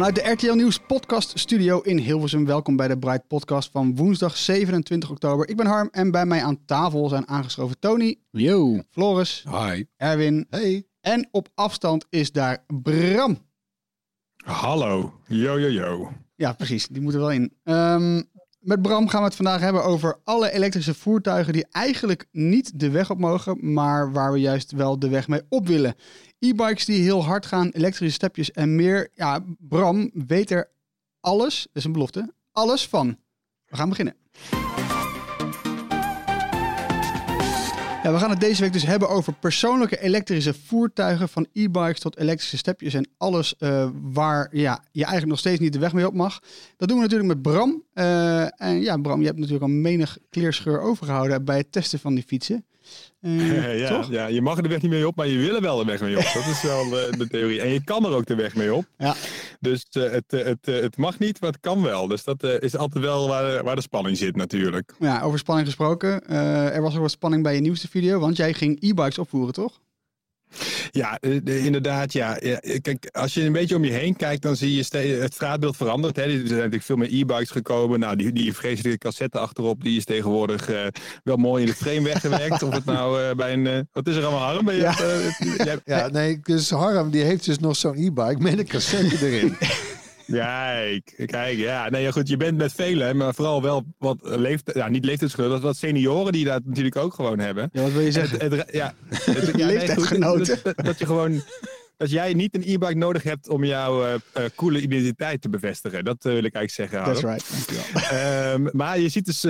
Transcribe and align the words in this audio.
Vanuit 0.00 0.24
de 0.24 0.30
RTL 0.30 0.54
Nieuws 0.54 0.78
podcast 0.78 1.38
studio 1.38 1.80
in 1.80 1.98
Hilversum. 1.98 2.46
Welkom 2.46 2.76
bij 2.76 2.88
de 2.88 2.98
Bright 2.98 3.26
podcast 3.26 3.70
van 3.70 3.96
woensdag 3.96 4.36
27 4.36 5.10
oktober. 5.10 5.48
Ik 5.48 5.56
ben 5.56 5.66
Harm 5.66 5.88
en 5.92 6.10
bij 6.10 6.26
mij 6.26 6.42
aan 6.42 6.64
tafel 6.64 7.08
zijn 7.08 7.28
aangeschoven 7.28 7.78
Tony, 7.78 8.18
Yo. 8.30 8.82
Floris, 8.90 9.44
Hi. 9.48 9.84
Erwin 9.96 10.46
Hey. 10.50 10.86
en 11.00 11.28
op 11.30 11.48
afstand 11.54 12.06
is 12.10 12.32
daar 12.32 12.64
Bram. 12.82 13.38
Hallo. 14.44 15.12
Yo, 15.26 15.58
yo, 15.58 15.68
yo. 15.68 16.12
Ja, 16.34 16.52
precies. 16.52 16.86
Die 16.88 17.02
moeten 17.02 17.20
wel 17.20 17.32
in. 17.32 17.52
Ehm, 17.64 18.22
met 18.60 18.82
Bram 18.82 19.08
gaan 19.08 19.20
we 19.20 19.26
het 19.26 19.36
vandaag 19.36 19.60
hebben 19.60 19.84
over 19.84 20.18
alle 20.24 20.52
elektrische 20.52 20.94
voertuigen 20.94 21.52
die 21.52 21.66
eigenlijk 21.70 22.26
niet 22.32 22.80
de 22.80 22.90
weg 22.90 23.10
op 23.10 23.18
mogen, 23.18 23.72
maar 23.72 24.12
waar 24.12 24.32
we 24.32 24.38
juist 24.38 24.72
wel 24.72 24.98
de 24.98 25.08
weg 25.08 25.28
mee 25.28 25.42
op 25.48 25.66
willen. 25.66 25.94
E-bikes 26.40 26.84
die 26.84 27.02
heel 27.02 27.24
hard 27.24 27.46
gaan, 27.46 27.68
elektrische 27.68 28.14
stepjes 28.14 28.52
en 28.52 28.74
meer. 28.74 29.08
Ja, 29.14 29.44
Bram 29.58 30.10
weet 30.26 30.50
er 30.50 30.70
alles, 31.20 31.62
dat 31.62 31.76
is 31.76 31.84
een 31.84 31.92
belofte, 31.92 32.32
alles 32.52 32.88
van. 32.88 33.18
We 33.66 33.76
gaan 33.76 33.88
beginnen. 33.88 34.14
Ja, 38.02 38.12
we 38.12 38.18
gaan 38.18 38.30
het 38.30 38.40
deze 38.40 38.62
week 38.62 38.72
dus 38.72 38.86
hebben 38.86 39.08
over 39.08 39.32
persoonlijke 39.32 40.00
elektrische 40.00 40.54
voertuigen. 40.54 41.28
Van 41.28 41.46
e-bikes 41.52 42.00
tot 42.00 42.16
elektrische 42.16 42.56
stepjes 42.56 42.94
en 42.94 43.08
alles 43.16 43.56
eh, 43.56 43.88
waar 44.02 44.48
ja, 44.52 44.84
je 44.92 45.00
eigenlijk 45.00 45.30
nog 45.30 45.38
steeds 45.38 45.60
niet 45.60 45.72
de 45.72 45.78
weg 45.78 45.92
mee 45.92 46.06
op 46.06 46.14
mag. 46.14 46.40
Dat 46.76 46.88
doen 46.88 46.96
we 46.96 47.02
natuurlijk 47.02 47.28
met 47.28 47.42
Bram. 47.42 47.82
Eh, 47.92 48.60
en 48.60 48.80
ja, 48.80 48.96
Bram, 48.96 49.20
je 49.20 49.26
hebt 49.26 49.38
natuurlijk 49.38 49.64
al 49.64 49.70
menig 49.70 50.18
kleerscheur 50.30 50.80
overgehouden 50.80 51.44
bij 51.44 51.56
het 51.56 51.72
testen 51.72 51.98
van 51.98 52.14
die 52.14 52.24
fietsen. 52.26 52.64
Eh, 53.20 53.78
ja, 53.88 54.04
ja, 54.10 54.26
je 54.26 54.42
mag 54.42 54.56
er 54.56 54.62
de 54.62 54.68
weg 54.68 54.82
niet 54.82 54.90
mee 54.90 55.06
op, 55.06 55.16
maar 55.16 55.26
je 55.26 55.38
wil 55.38 55.54
er 55.54 55.60
wel 55.60 55.76
de 55.76 55.84
weg 55.84 56.00
mee 56.00 56.16
op. 56.16 56.22
Dat 56.34 56.46
is 56.46 56.62
wel 56.62 56.98
eh, 56.98 57.12
de 57.18 57.28
theorie. 57.28 57.60
En 57.60 57.68
je 57.68 57.84
kan 57.84 58.04
er 58.04 58.12
ook 58.12 58.26
de 58.26 58.34
weg 58.34 58.54
mee 58.54 58.74
op. 58.74 58.84
Ja. 58.98 59.14
Dus 59.60 59.86
eh, 59.90 60.10
het, 60.10 60.30
het, 60.30 60.66
het 60.66 60.96
mag 60.96 61.18
niet, 61.18 61.40
maar 61.40 61.50
het 61.50 61.60
kan 61.60 61.82
wel. 61.82 62.06
Dus 62.06 62.24
dat 62.24 62.42
is 62.42 62.76
altijd 62.76 63.04
wel 63.04 63.28
waar, 63.28 63.64
waar 63.64 63.76
de 63.76 63.82
spanning 63.82 64.16
zit 64.16 64.36
natuurlijk. 64.36 64.94
Ja, 64.98 65.22
over 65.22 65.38
spanning 65.38 65.66
gesproken. 65.66 66.26
Er 66.72 66.82
was 66.82 66.94
ook 66.94 67.00
wat 67.00 67.10
spanning 67.10 67.42
bij 67.42 67.54
je 67.54 67.60
nieuwste 67.60 67.88
video, 67.88 68.18
want 68.18 68.36
jij 68.36 68.54
ging 68.54 68.82
e-bikes 68.82 69.18
opvoeren, 69.18 69.52
toch? 69.52 69.80
Ja, 70.90 71.18
eh, 71.20 71.30
de- 71.42 71.58
inderdaad. 71.64 72.12
Ja. 72.12 72.36
Ja, 72.42 72.60
Kijk, 72.82 73.08
als 73.12 73.34
je 73.34 73.42
een 73.44 73.52
beetje 73.52 73.76
om 73.76 73.84
je 73.84 73.92
heen 73.92 74.16
kijkt, 74.16 74.42
dan 74.42 74.56
zie 74.56 74.74
je 74.76 74.82
ste- 74.82 74.98
het 74.98 75.34
straatbeeld 75.34 75.76
veranderd. 75.76 76.16
Hè. 76.16 76.22
Er 76.22 76.30
zijn 76.30 76.48
natuurlijk 76.48 76.82
veel 76.82 76.96
meer 76.96 77.12
e-bikes 77.12 77.50
gekomen. 77.50 78.00
Nou, 78.00 78.16
die, 78.16 78.32
die 78.32 78.52
vreselijke 78.54 78.98
cassette 78.98 79.38
achterop, 79.38 79.82
die 79.82 79.96
is 79.96 80.04
tegenwoordig 80.04 80.68
eh, 80.70 80.86
wel 81.24 81.36
mooi 81.36 81.62
in 81.62 81.68
het 81.68 81.76
frame 81.78 82.02
weggewerkt. 82.02 82.62
of 82.62 82.74
het 82.74 82.84
nou 82.84 83.22
eh, 83.22 83.34
bij 83.36 83.52
een... 83.52 83.66
eh, 83.66 83.78
wat 83.92 84.08
is 84.08 84.16
er 84.16 84.24
allemaal, 84.24 84.52
Harm? 84.52 84.70
Je, 84.70 84.76
Ja. 84.76 84.98
eh, 84.98 85.76
Ja, 85.84 86.08
nee, 86.08 86.40
dus 86.42 86.70
Harm 86.70 87.10
die 87.10 87.22
heeft 87.22 87.44
dus 87.44 87.58
nog 87.58 87.76
zo'n 87.76 87.96
e-bike 87.96 88.36
met 88.38 88.58
een 88.58 88.66
cassette 88.66 89.26
erin. 89.26 89.56
Kijk, 90.30 91.22
kijk, 91.26 91.58
ja. 91.58 91.88
Nee, 91.90 92.02
ja, 92.02 92.10
goed, 92.10 92.28
je 92.28 92.36
bent 92.36 92.56
met 92.58 92.72
velen, 92.72 93.16
maar 93.16 93.34
vooral 93.34 93.62
wel 93.62 93.84
wat 93.98 94.18
leeftijd, 94.22 94.76
ja, 94.76 94.88
niet 94.88 95.04
leeftijdsgenoten, 95.04 95.62
wat 95.62 95.76
senioren 95.76 96.32
die 96.32 96.44
dat 96.44 96.64
natuurlijk 96.64 96.96
ook 96.96 97.14
gewoon 97.14 97.38
hebben. 97.38 97.68
Ja, 97.72 97.82
wat 97.82 97.92
wil 97.92 98.00
je 98.00 98.12
zeggen? 98.12 98.38
Het, 98.40 98.52
het- 98.56 98.68
ja, 98.72 98.94
het- 99.08 99.56
ja, 99.56 99.66
Leeftijdsgenoten. 99.66 100.58
dat, 100.62 100.76
dat 100.76 100.98
je 100.98 101.06
gewoon, 101.06 101.42
dat 101.96 102.10
jij 102.10 102.32
niet 102.34 102.54
een 102.54 102.62
e-bike 102.62 102.94
nodig 102.94 103.22
hebt 103.22 103.48
om 103.48 103.64
jouw 103.64 104.04
eh, 104.04 104.14
eh, 104.14 104.44
coole 104.54 104.80
identiteit 104.80 105.40
te 105.42 105.48
bevestigen. 105.48 106.04
Dat 106.04 106.24
eh, 106.24 106.32
wil 106.32 106.44
ik 106.44 106.54
eigenlijk 106.54 106.90
zeggen. 106.92 107.12
That's 107.12 107.20
right, 107.20 107.50
dankjewel. 107.50 108.18
Ehm, 108.18 108.76
maar 108.76 108.98
je 108.98 109.08
ziet 109.08 109.24
dus 109.26 109.40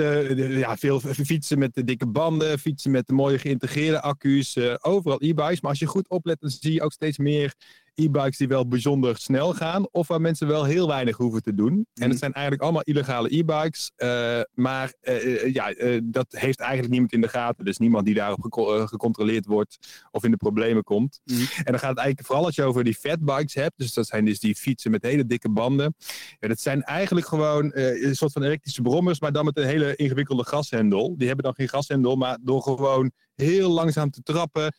ja, 0.57 0.77
veel 0.77 0.99
fietsen 0.99 1.59
met 1.59 1.73
de 1.75 1.83
dikke 1.83 2.07
banden, 2.07 2.59
fietsen 2.59 2.91
met 2.91 3.07
de 3.07 3.13
mooie 3.13 3.39
geïntegreerde 3.39 4.01
accu's, 4.01 4.57
overal 4.81 5.17
e-bikes. 5.21 5.61
Maar 5.61 5.69
als 5.71 5.79
je 5.79 5.85
goed 5.85 6.09
oplet, 6.09 6.39
dan 6.39 6.49
zie 6.49 6.73
je 6.73 6.81
ook 6.81 6.91
steeds 6.91 7.17
meer 7.17 7.53
e-bikes 7.95 8.37
die 8.37 8.47
wel 8.47 8.67
bijzonder 8.67 9.17
snel 9.17 9.53
gaan, 9.53 9.87
of 9.91 10.07
waar 10.07 10.21
mensen 10.21 10.47
wel 10.47 10.63
heel 10.63 10.87
weinig 10.87 11.17
hoeven 11.17 11.41
te 11.41 11.53
doen. 11.53 11.85
En 11.93 12.09
het 12.09 12.19
zijn 12.19 12.33
eigenlijk 12.33 12.63
allemaal 12.63 12.81
illegale 12.81 13.37
e-bikes, 13.37 13.91
eh, 13.95 14.41
maar 14.53 14.93
eh, 15.01 15.43
eh, 15.43 15.53
ja, 15.53 15.73
dat 16.03 16.25
heeft 16.29 16.59
eigenlijk 16.59 16.91
niemand 16.91 17.13
in 17.13 17.21
de 17.21 17.27
gaten. 17.27 17.65
Dus 17.65 17.77
niemand 17.77 18.05
die 18.05 18.15
daarop 18.15 18.57
eh, 18.57 18.87
gecontroleerd 18.87 19.45
wordt 19.45 19.77
of 20.11 20.23
in 20.23 20.31
de 20.31 20.37
problemen 20.37 20.83
komt. 20.83 21.19
Mhm. 21.23 21.39
En 21.39 21.71
dan 21.71 21.79
gaat 21.79 21.89
het 21.89 21.97
eigenlijk 21.97 22.27
vooral 22.27 22.45
als 22.45 22.55
je 22.55 22.63
over 22.63 22.83
die 22.83 22.95
fatbikes 22.95 23.53
hebt, 23.53 23.73
dus 23.77 23.93
dat 23.93 24.07
zijn 24.07 24.25
dus 24.25 24.39
die 24.39 24.55
fietsen 24.55 24.91
met 24.91 25.03
hele 25.03 25.25
dikke 25.25 25.49
banden. 25.49 25.95
Ja, 26.39 26.47
dat 26.47 26.59
zijn 26.59 26.83
eigenlijk 26.83 27.27
gewoon 27.27 27.71
een 27.73 28.15
soort 28.15 28.31
van 28.31 28.43
elektrische 28.43 28.81
brommers, 28.81 29.19
maar 29.19 29.31
dan 29.31 29.45
met 29.45 29.57
een 29.57 29.65
hele 29.65 29.95
ingewikkelde 29.95 30.45
gashendel. 30.45 31.17
Die 31.17 31.27
hebben 31.27 31.45
dan 31.45 31.55
geen 31.55 31.69
gashendel, 31.69 32.15
maar 32.15 32.37
door 32.41 32.61
gewoon 32.61 33.11
heel 33.35 33.69
langzaam 33.69 34.09
te 34.09 34.21
trappen, 34.21 34.73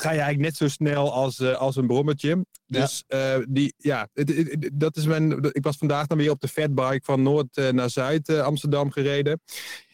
ga 0.00 0.10
je 0.10 0.20
eigenlijk 0.20 0.48
net 0.50 0.56
zo 0.56 0.68
snel 0.68 1.12
als, 1.12 1.38
eh, 1.40 1.52
als 1.56 1.76
een 1.76 1.86
brommetje. 1.86 2.46
Dus 2.66 3.04
eh, 3.06 3.36
die, 3.48 3.74
ja, 3.76 4.08
het- 4.12 4.36
het- 4.36 4.50
het- 4.50 4.70
dat 4.72 4.96
is 4.96 5.06
mijn. 5.06 5.42
Ik 5.52 5.62
was 5.64 5.76
vandaag 5.76 6.06
dan 6.06 6.18
weer 6.18 6.30
op 6.30 6.40
de 6.40 6.48
fatbike 6.48 7.00
van 7.04 7.22
Noord 7.22 7.56
eh, 7.56 7.68
naar 7.70 7.90
Zuid 7.90 8.28
Amsterdam 8.30 8.90
gereden. 8.90 9.40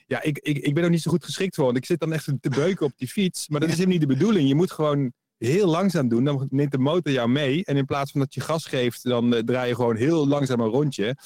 Ja, 0.06 0.22
ik, 0.22 0.38
ik, 0.38 0.58
ik 0.58 0.74
ben 0.74 0.84
er 0.84 0.90
niet 0.90 1.02
zo 1.02 1.10
goed 1.10 1.24
geschikt 1.24 1.54
voor. 1.54 1.64
Want 1.64 1.76
ik 1.76 1.84
zit 1.84 2.00
dan 2.00 2.12
echt 2.12 2.24
te 2.40 2.48
beuken 2.50 2.86
op 2.86 2.92
die 2.96 3.08
fiets. 3.08 3.48
Maar 3.48 3.60
dat 3.60 3.68
is 3.68 3.74
helemaal 3.74 3.98
niet 3.98 4.08
de 4.08 4.14
bedoeling. 4.14 4.48
Je 4.48 4.54
moet 4.54 4.70
gewoon 4.70 5.12
heel 5.38 5.66
langzaam 5.68 6.08
doen. 6.08 6.24
Dan 6.24 6.46
neemt 6.50 6.72
de 6.72 6.78
motor 6.78 7.12
jou 7.12 7.28
mee. 7.28 7.64
En 7.64 7.76
in 7.76 7.84
plaats 7.84 8.10
van 8.10 8.20
dat 8.20 8.34
je 8.34 8.40
gas 8.40 8.66
geeft, 8.66 9.02
dan 9.04 9.42
draai 9.44 9.68
je 9.68 9.74
gewoon 9.74 9.96
heel 9.96 10.26
langzaam 10.28 10.60
een 10.60 10.68
rondje. 10.68 11.16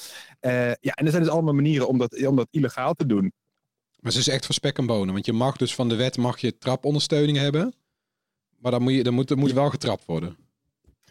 Ja, 0.79 0.91
en 0.93 1.05
er 1.05 1.11
zijn 1.11 1.23
dus 1.23 1.31
allemaal 1.31 1.53
manieren 1.53 1.87
om 1.87 1.97
dat, 1.97 2.25
om 2.25 2.35
dat 2.35 2.47
illegaal 2.51 2.93
te 2.93 3.05
doen. 3.05 3.31
Maar 3.99 4.11
ze 4.11 4.19
is 4.19 4.27
echt 4.27 4.45
voor 4.45 4.55
spek 4.55 4.77
en 4.77 4.85
bonen. 4.85 5.13
Want 5.13 5.25
je 5.25 5.33
mag 5.33 5.57
dus 5.57 5.75
van 5.75 5.89
de 5.89 5.95
wet 5.95 6.17
mag 6.17 6.39
je 6.39 6.57
trapondersteuning 6.57 7.37
hebben. 7.37 7.73
Maar 8.57 8.71
dan 8.71 8.81
moet, 8.81 8.93
je, 8.93 9.03
dan 9.03 9.13
moet, 9.13 9.29
er 9.29 9.37
moet 9.37 9.51
wel 9.53 9.69
getrapt 9.69 10.05
worden. 10.05 10.35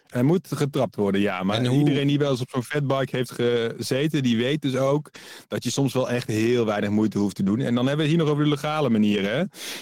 Er 0.07 0.25
moet 0.25 0.47
getrapt 0.55 0.95
worden, 0.95 1.21
ja. 1.21 1.43
Maar 1.43 1.65
hoe- 1.65 1.77
iedereen 1.79 2.07
die 2.07 2.17
wel 2.17 2.31
eens 2.31 2.41
op 2.41 2.49
zo'n 2.49 2.63
fatbike 2.63 3.15
heeft 3.15 3.31
gezeten, 3.31 4.23
die 4.23 4.37
weet 4.37 4.61
dus 4.61 4.75
ook 4.75 5.09
dat 5.47 5.63
je 5.63 5.69
soms 5.71 5.93
wel 5.93 6.09
echt 6.09 6.27
heel 6.27 6.65
weinig 6.65 6.89
moeite 6.89 7.17
hoeft 7.17 7.35
te 7.35 7.43
doen. 7.43 7.59
En 7.59 7.75
dan 7.75 7.87
hebben 7.87 8.05
we 8.05 8.11
het 8.11 8.11
hier 8.11 8.17
nog 8.17 8.29
over 8.29 8.43
de 8.43 8.49
legale 8.49 8.89
manieren. 8.89 9.31
Hè? 9.31 9.37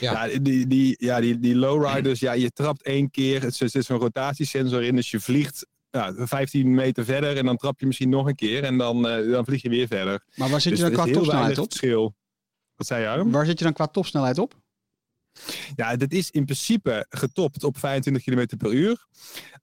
Ja. 0.05 0.25
Ja. 0.27 0.39
die, 0.39 0.67
die, 0.67 0.95
ja, 0.99 1.19
die, 1.19 1.39
die 1.39 1.55
lowriders, 1.55 2.19
ja, 2.19 2.33
je 2.33 2.51
trapt 2.51 2.83
één 2.83 3.09
keer, 3.11 3.43
er 3.43 3.51
zit 3.51 3.85
zo'n 3.85 3.97
rotatiesensor 3.99 4.83
in, 4.83 4.95
dus 4.95 5.11
je 5.11 5.19
vliegt 5.19 5.65
ja, 5.89 6.13
15 6.17 6.73
meter 6.75 7.05
verder 7.05 7.37
en 7.37 7.45
dan 7.45 7.57
trap 7.57 7.79
je 7.79 7.85
misschien 7.85 8.09
nog 8.09 8.27
een 8.27 8.35
keer 8.35 8.63
en 8.63 8.77
dan, 8.77 9.07
eh, 9.07 9.31
dan 9.31 9.45
vlieg 9.45 9.61
je 9.61 9.69
weer 9.69 9.87
verder. 9.87 10.23
Maar 10.35 10.49
waar 10.49 10.61
zit 10.61 10.71
Dus 10.71 10.79
je 10.81 10.89
dan 10.89 10.99
er 10.99 11.03
qua 11.05 11.13
topsnelheid 11.13 11.57
op? 11.57 11.65
verschil. 11.73 12.15
Wat 12.75 12.87
zei 12.87 13.01
je, 13.01 13.07
Harm? 13.07 13.31
Waar 13.31 13.45
zit 13.45 13.57
je 13.57 13.63
dan 13.63 13.73
qua 13.73 13.87
topsnelheid 13.87 14.37
op? 14.39 14.55
Ja, 15.75 15.95
dit 15.95 16.13
is 16.13 16.31
in 16.31 16.45
principe 16.45 17.05
getopt 17.09 17.63
op 17.63 17.77
25 17.77 18.23
km 18.23 18.57
per 18.57 18.71
uur. 18.71 19.05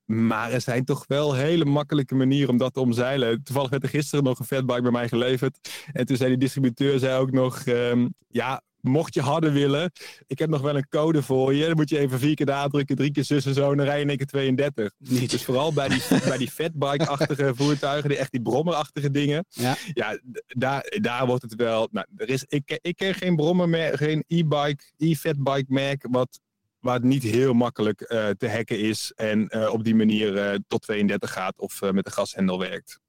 Maar 0.04 0.52
er 0.52 0.60
zijn 0.60 0.84
toch 0.84 1.04
wel 1.06 1.34
hele 1.34 1.64
makkelijke 1.64 2.14
manieren 2.14 2.50
om 2.50 2.56
dat 2.56 2.74
te 2.74 2.80
omzeilen. 2.80 3.42
Toevallig 3.42 3.70
werd 3.70 3.82
er 3.82 3.88
gisteren 3.88 4.24
nog 4.24 4.38
een 4.38 4.44
fatbike 4.44 4.82
bij 4.82 4.90
mij 4.90 5.08
geleverd. 5.08 5.68
En 5.92 6.06
toen 6.06 6.16
zei 6.16 6.28
die 6.28 6.38
distributeur 6.38 6.98
zei 6.98 7.20
ook 7.20 7.30
nog... 7.30 7.64
ehm, 7.64 8.08
ja, 8.28 8.62
mocht 8.82 9.14
je 9.14 9.20
harder 9.20 9.52
willen, 9.52 9.92
ik 10.26 10.38
heb 10.38 10.50
nog 10.50 10.60
wel 10.60 10.76
een 10.76 10.88
code 10.88 11.22
voor 11.22 11.54
je. 11.54 11.66
Dan 11.66 11.76
moet 11.76 11.88
je 11.88 11.98
even 11.98 12.18
vier 12.18 12.34
keer 12.34 12.46
nadrukken, 12.46 12.96
drie 12.96 13.10
keer 13.10 13.24
zus 13.24 13.46
en 13.46 13.54
zo. 13.54 13.70
En 13.70 13.76
dan 13.76 13.86
rij 13.86 13.96
je 13.96 14.02
in 14.02 14.08
één 14.08 14.16
keer 14.16 14.26
32. 14.26 14.92
Niet. 14.98 15.30
Dus 15.30 15.44
vooral 15.44 15.72
bij 15.72 15.88
die, 15.88 16.02
bij 16.28 16.38
die 16.38 16.50
fatbike-achtige 16.50 17.52
voertuigen, 17.54 18.08
die, 18.08 18.18
echt 18.18 18.30
die 18.32 18.42
brommerachtige 18.42 19.10
dingen. 19.10 19.44
Ja. 19.48 19.76
Ja, 19.92 20.18
daar, 20.46 20.96
daar 21.00 21.26
wordt 21.26 21.42
het 21.42 21.54
wel. 21.54 21.88
Nou, 21.92 22.06
er 22.16 22.28
is, 22.28 22.44
ik, 22.48 22.66
ken- 22.66 22.78
ik 22.82 22.96
ken 22.96 23.14
geen 23.14 23.36
brommer 23.36 23.68
meer, 23.68 23.96
geen 23.98 24.24
e-bike, 24.26 24.82
e-fatbike 24.98 25.72
merk, 25.72 26.06
wat, 26.10 26.40
waar 26.78 26.94
het 26.94 27.04
niet 27.04 27.22
heel 27.22 27.52
makkelijk 27.52 28.00
eh, 28.00 28.28
te 28.28 28.48
hacken 28.48 28.78
is. 28.78 29.12
En 29.16 29.48
eh, 29.48 29.72
op 29.72 29.84
die 29.84 29.94
manier 29.94 30.36
eh, 30.36 30.58
tot 30.68 30.82
32 30.82 31.32
gaat 31.32 31.58
of 31.58 31.80
met 31.92 32.04
de 32.04 32.10
gashendel 32.10 32.58
werkt. 32.58 33.00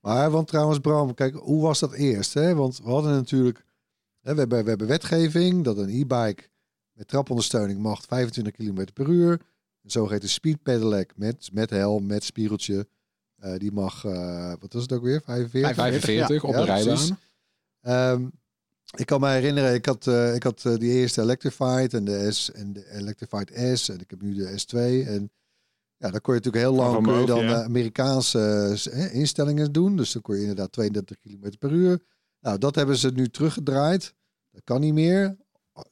Maar, 0.00 0.30
want 0.30 0.48
trouwens 0.48 0.78
Bram, 0.78 1.14
kijk, 1.14 1.34
hoe 1.34 1.62
was 1.62 1.78
dat 1.78 1.94
eerst? 1.94 2.34
Hè? 2.34 2.54
Want 2.54 2.80
we 2.84 2.90
hadden 2.90 3.12
natuurlijk, 3.12 3.64
we, 4.34 4.40
hebben, 4.40 4.62
we 4.62 4.68
hebben 4.68 4.86
wetgeving 4.86 5.64
dat 5.64 5.78
een 5.78 5.88
e-bike 5.88 6.48
met 6.92 7.08
trapondersteuning 7.08 7.80
mag 7.80 8.02
25 8.02 8.52
km 8.52 8.86
per 8.94 9.08
uur. 9.08 9.30
Een 9.82 9.90
zogeheten 9.90 10.28
speed 10.28 10.62
pedelec 10.62 11.12
met, 11.16 11.48
met 11.52 11.70
helm, 11.70 12.06
met 12.06 12.24
spiegeltje. 12.24 12.86
Eh, 13.36 13.56
die 13.56 13.72
mag, 13.72 14.04
eh, 14.04 14.52
wat 14.60 14.72
was 14.72 14.82
het 14.82 14.92
ook 14.92 15.02
weer? 15.02 15.20
45? 15.24 15.74
45 15.74 16.44
op 16.44 16.52
Ja, 16.52 16.60
de 16.60 16.64
rijbaan. 16.64 17.18
Ehm, 17.80 18.26
ik 18.96 19.06
kan 19.06 19.20
me 19.20 19.28
herinneren, 19.28 19.74
ik 19.74 19.86
had, 19.86 20.06
eh, 20.06 20.34
ik 20.34 20.42
had 20.42 20.62
die 20.62 20.92
eerste 20.92 21.20
Electrified 21.20 21.94
en 21.94 22.04
de, 22.04 22.32
S, 22.32 22.52
en 22.52 22.72
de 22.72 22.90
Electrified 22.90 23.78
S. 23.78 23.88
En 23.88 24.00
ik 24.00 24.10
heb 24.10 24.22
nu 24.22 24.34
de 24.34 24.58
S2. 24.58 25.06
En 25.06 25.30
ja, 25.96 26.10
dan 26.10 26.20
kon 26.20 26.34
je 26.34 26.40
natuurlijk 26.40 26.64
heel 26.64 26.74
lang 26.74 26.92
Van 26.94 27.02
kun 27.02 27.20
je 27.20 27.26
dan 27.26 27.44
ja. 27.44 27.64
Amerikaanse 27.64 29.10
instellingen 29.12 29.72
doen. 29.72 29.96
Dus 29.96 30.12
dan 30.12 30.22
kon 30.22 30.34
je 30.34 30.40
inderdaad 30.40 30.72
32 30.72 31.16
km 31.18 31.58
per 31.58 31.72
uur. 31.72 32.02
Nou, 32.40 32.58
dat 32.58 32.74
hebben 32.74 32.96
ze 32.96 33.10
nu 33.10 33.28
teruggedraaid. 33.28 34.14
Dat 34.56 34.64
kan 34.64 34.80
niet 34.80 34.94
meer. 34.94 35.36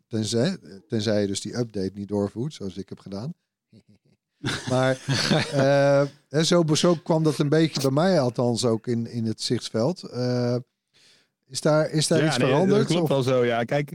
Tenzij, 0.08 0.58
tenzij 0.88 1.20
je 1.20 1.26
dus 1.26 1.40
die 1.40 1.56
update 1.56 1.90
niet 1.94 2.08
doorvoert, 2.08 2.54
zoals 2.54 2.76
ik 2.76 2.88
heb 2.88 2.98
gedaan. 2.98 3.34
maar 4.70 5.04
eh, 6.28 6.42
zo, 6.42 6.74
zo 6.74 6.94
kwam 6.94 7.22
dat 7.22 7.38
een 7.38 7.48
beetje 7.48 7.80
bij 7.80 7.90
mij 7.90 8.20
althans 8.20 8.64
ook 8.64 8.86
in, 8.86 9.06
in 9.06 9.24
het 9.24 9.42
zichtsveld. 9.42 10.02
Eh, 10.02 10.56
is 11.48 11.60
daar, 11.60 11.90
is 11.90 12.06
daar 12.06 12.26
iets 12.26 12.36
nee, 12.36 12.48
veranderd? 12.48 12.78
Dat 12.78 12.88
klopt 12.88 13.02
Of- 13.02 13.08
wel 13.08 13.22
zo, 13.22 13.44
ja. 13.44 13.64
Kijk, 13.64 13.92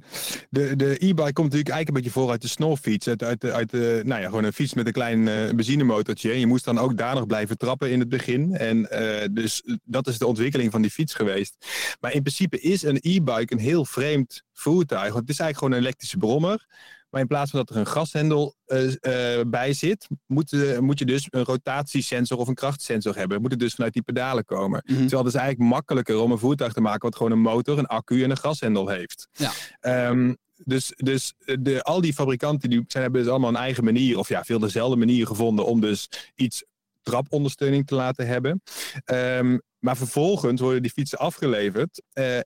de, 0.49 0.75
de 0.75 0.91
e-bike 0.91 1.13
komt 1.15 1.51
natuurlijk 1.51 1.69
eigenlijk 1.69 1.87
een 1.87 1.93
beetje 1.93 2.11
voor 2.11 2.29
uit 2.29 2.41
de 2.41 2.47
snorfiets. 2.47 3.07
Uit, 3.07 3.23
uit, 3.23 3.41
de- 3.41 3.53
uit 3.53 3.69
de, 3.69 4.01
nou 4.05 4.21
ja, 4.21 4.27
gewoon 4.27 4.43
een 4.43 4.53
fiets 4.53 4.73
met 4.73 4.85
een 4.87 4.93
klein 4.93 5.27
eh, 5.27 5.49
benzinemotortje. 5.49 6.31
En 6.31 6.39
je 6.39 6.47
moest 6.47 6.65
dan 6.65 6.77
ook 6.77 6.97
daar 6.97 7.15
nog 7.15 7.25
blijven 7.25 7.57
trappen 7.57 7.91
in 7.91 7.99
het 7.99 8.09
begin. 8.09 8.55
En 8.55 8.91
eh, 8.91 9.27
dus 9.31 9.63
dat 9.83 10.07
is 10.07 10.17
de 10.17 10.27
ontwikkeling 10.27 10.71
van 10.71 10.81
die 10.81 10.91
fiets 10.91 11.13
geweest. 11.13 11.55
Maar 11.99 12.13
in 12.13 12.21
principe 12.21 12.59
is 12.59 12.83
een 12.83 12.99
e-bike 13.01 13.53
een 13.53 13.59
heel 13.59 13.85
vreemd 13.85 14.43
voertuig. 14.53 15.13
Want 15.13 15.19
het 15.19 15.29
is 15.29 15.39
eigenlijk 15.39 15.57
gewoon 15.57 15.73
een 15.73 15.79
elektrische 15.79 16.17
brommer. 16.17 16.67
Maar 17.09 17.21
in 17.21 17.27
plaats 17.27 17.51
van 17.51 17.59
dat 17.59 17.69
er 17.69 17.75
een 17.75 17.87
gashendel 17.87 18.55
eh, 18.65 19.39
eh, 19.39 19.45
bij 19.47 19.73
zit, 19.73 20.07
moet, 20.25 20.53
eh, 20.53 20.77
moet 20.77 20.99
je 20.99 21.05
dus 21.05 21.27
een 21.29 21.43
rotatiesensor 21.43 22.37
of 22.37 22.47
een 22.47 22.55
krachtsensor 22.55 23.15
hebben. 23.15 23.41
Moet 23.41 23.51
het 23.51 23.59
dus 23.59 23.73
vanuit 23.73 23.93
die 23.93 24.01
pedalen 24.01 24.45
komen. 24.45 24.81
Mhm. 24.85 24.97
Terwijl 24.97 25.23
het 25.23 25.33
is 25.33 25.39
eigenlijk 25.39 25.69
makkelijker 25.69 26.19
om 26.19 26.31
een 26.31 26.37
voertuig 26.37 26.73
te 26.73 26.81
maken 26.81 27.01
wat 27.01 27.15
gewoon 27.15 27.31
een 27.31 27.39
motor, 27.39 27.77
een 27.77 27.85
accu 27.85 28.23
en 28.23 28.29
een 28.29 28.37
gashendel 28.37 28.87
heeft. 28.87 29.27
Ja. 29.31 29.51
Ehm, 29.79 30.33
dus 30.63 30.93
dus 30.95 31.33
de, 31.59 31.83
al 31.83 32.01
die 32.01 32.13
fabrikanten 32.13 32.69
die 32.69 32.83
zijn, 32.87 33.03
hebben 33.03 33.21
dus 33.21 33.29
allemaal 33.29 33.49
een 33.49 33.55
eigen 33.55 33.83
manier, 33.83 34.17
of 34.17 34.29
ja, 34.29 34.43
veel 34.43 34.59
dezelfde 34.59 34.95
manier 34.95 35.27
gevonden 35.27 35.65
om 35.65 35.81
dus 35.81 36.09
iets 36.35 36.63
trapondersteuning 37.01 37.87
te 37.87 37.95
laten 37.95 38.27
hebben. 38.27 38.61
Ehm, 39.05 39.57
maar 39.79 39.97
vervolgens 39.97 40.61
worden 40.61 40.81
die 40.81 40.91
fietsen 40.91 41.17
afgeleverd. 41.17 42.01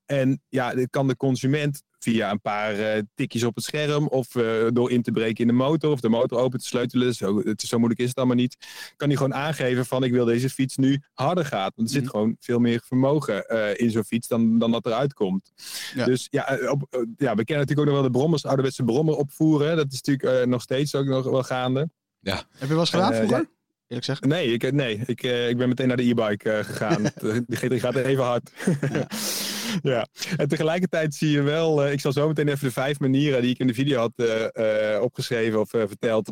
en 0.06 0.42
ja, 0.50 0.74
dit 0.74 0.89
kan 0.89 1.07
de 1.07 1.18
consument 1.18 1.83
via 2.04 2.32
een 2.32 2.42
paar 2.42 2.74
eh, 2.80 3.02
tikjes 3.16 3.44
op 3.44 3.56
het 3.56 3.64
scherm 3.64 4.08
of 4.08 4.36
eh, 4.36 4.44
door 4.74 4.92
in 4.92 5.02
te 5.02 5.12
breken 5.12 5.42
in 5.42 5.48
de 5.48 5.54
motor 5.54 5.92
of 5.92 6.00
de 6.00 6.10
motor 6.10 6.38
open 6.40 6.60
te 6.60 6.66
sleutelen. 6.66 7.14
Zo, 7.14 7.38
het, 7.38 7.64
is- 7.64 7.70
zo 7.70 7.78
moeilijk 7.78 8.02
is 8.02 8.08
het 8.08 8.18
allemaal 8.18 8.36
niet. 8.36 8.58
Kan 8.96 9.08
hij 9.08 9.18
gewoon 9.18 9.34
aangeven 9.34 9.86
van 9.86 10.04
ik 10.04 10.12
wil 10.12 10.26
deze 10.26 10.50
fiets 10.50 10.78
nu 10.78 11.02
harder 11.14 11.46
gaat. 11.46 11.74
Want 11.76 11.88
er 11.88 11.94
zit 11.94 12.04
Mhm. 12.04 12.12
gewoon 12.12 12.36
veel 12.40 12.60
meer 12.60 12.82
vermogen 12.86 13.46
eh, 13.48 13.80
in 13.86 13.92
zo'n 13.92 14.04
fiets 14.04 14.28
dan, 14.28 14.60
dan 14.60 14.72
dat 14.72 14.86
eruit 14.86 15.14
komt. 15.14 15.52
Ja. 15.96 16.06
Dus 16.06 16.28
ja, 16.30 16.58
op, 16.70 16.88
ja, 17.18 17.36
we 17.36 17.44
kennen 17.46 17.66
natuurlijk 17.68 17.80
ook 17.80 17.86
nog 17.86 17.94
wel 17.94 18.04
de 18.04 18.10
brommers, 18.18 18.46
ouderwetse 18.46 18.84
brommer 18.84 19.16
opvoeren. 19.16 19.76
Dat 19.76 19.92
is 19.92 20.02
natuurlijk 20.02 20.42
eh, 20.42 20.48
nog 20.48 20.62
steeds 20.62 20.96
ook 20.96 21.06
nog 21.06 21.24
wel 21.26 21.44
gaande. 21.44 21.90
Heb 22.22 22.46
je 22.60 22.68
wel 22.68 22.80
eens 22.80 22.90
gedaan 22.90 23.14
vroeger? 23.14 23.38
ja. 23.38 23.46
Eerlijk 23.88 24.06
zeggen. 24.06 24.28
Nee, 24.28 24.54
ik, 24.54 24.72
nee 24.72 25.02
ik, 25.06 25.24
eh, 25.24 25.50
ik 25.50 25.58
ben 25.58 25.68
meteen 25.68 25.88
naar 25.88 25.98
de 25.98 26.10
e-bike 26.10 26.52
eh, 26.52 26.64
gegaan. 26.66 27.04
de 27.48 27.58
G3 27.58 27.76
gaat 27.80 27.96
even 27.96 28.24
hard. 28.24 28.52
ja. 28.92 29.08
En 30.38 30.48
tegelijkertijd 30.48 31.16
zie 31.16 31.30
je 31.30 31.42
wel, 31.42 31.84
eh, 31.84 31.92
ik 31.92 32.00
zal 32.00 32.12
zo 32.12 32.28
meteen 32.28 32.48
even 32.48 32.68
de 32.68 32.74
vijf 32.74 33.00
manieren 33.00 33.42
die 33.42 33.52
ik 33.52 33.60
in 33.60 33.68
de 33.68 33.74
video 33.74 34.00
had 34.00 34.12
eh, 34.16 34.96
eh, 34.96 35.02
opgeschreven 35.02 35.60
of 35.60 35.70
verteld, 35.70 36.31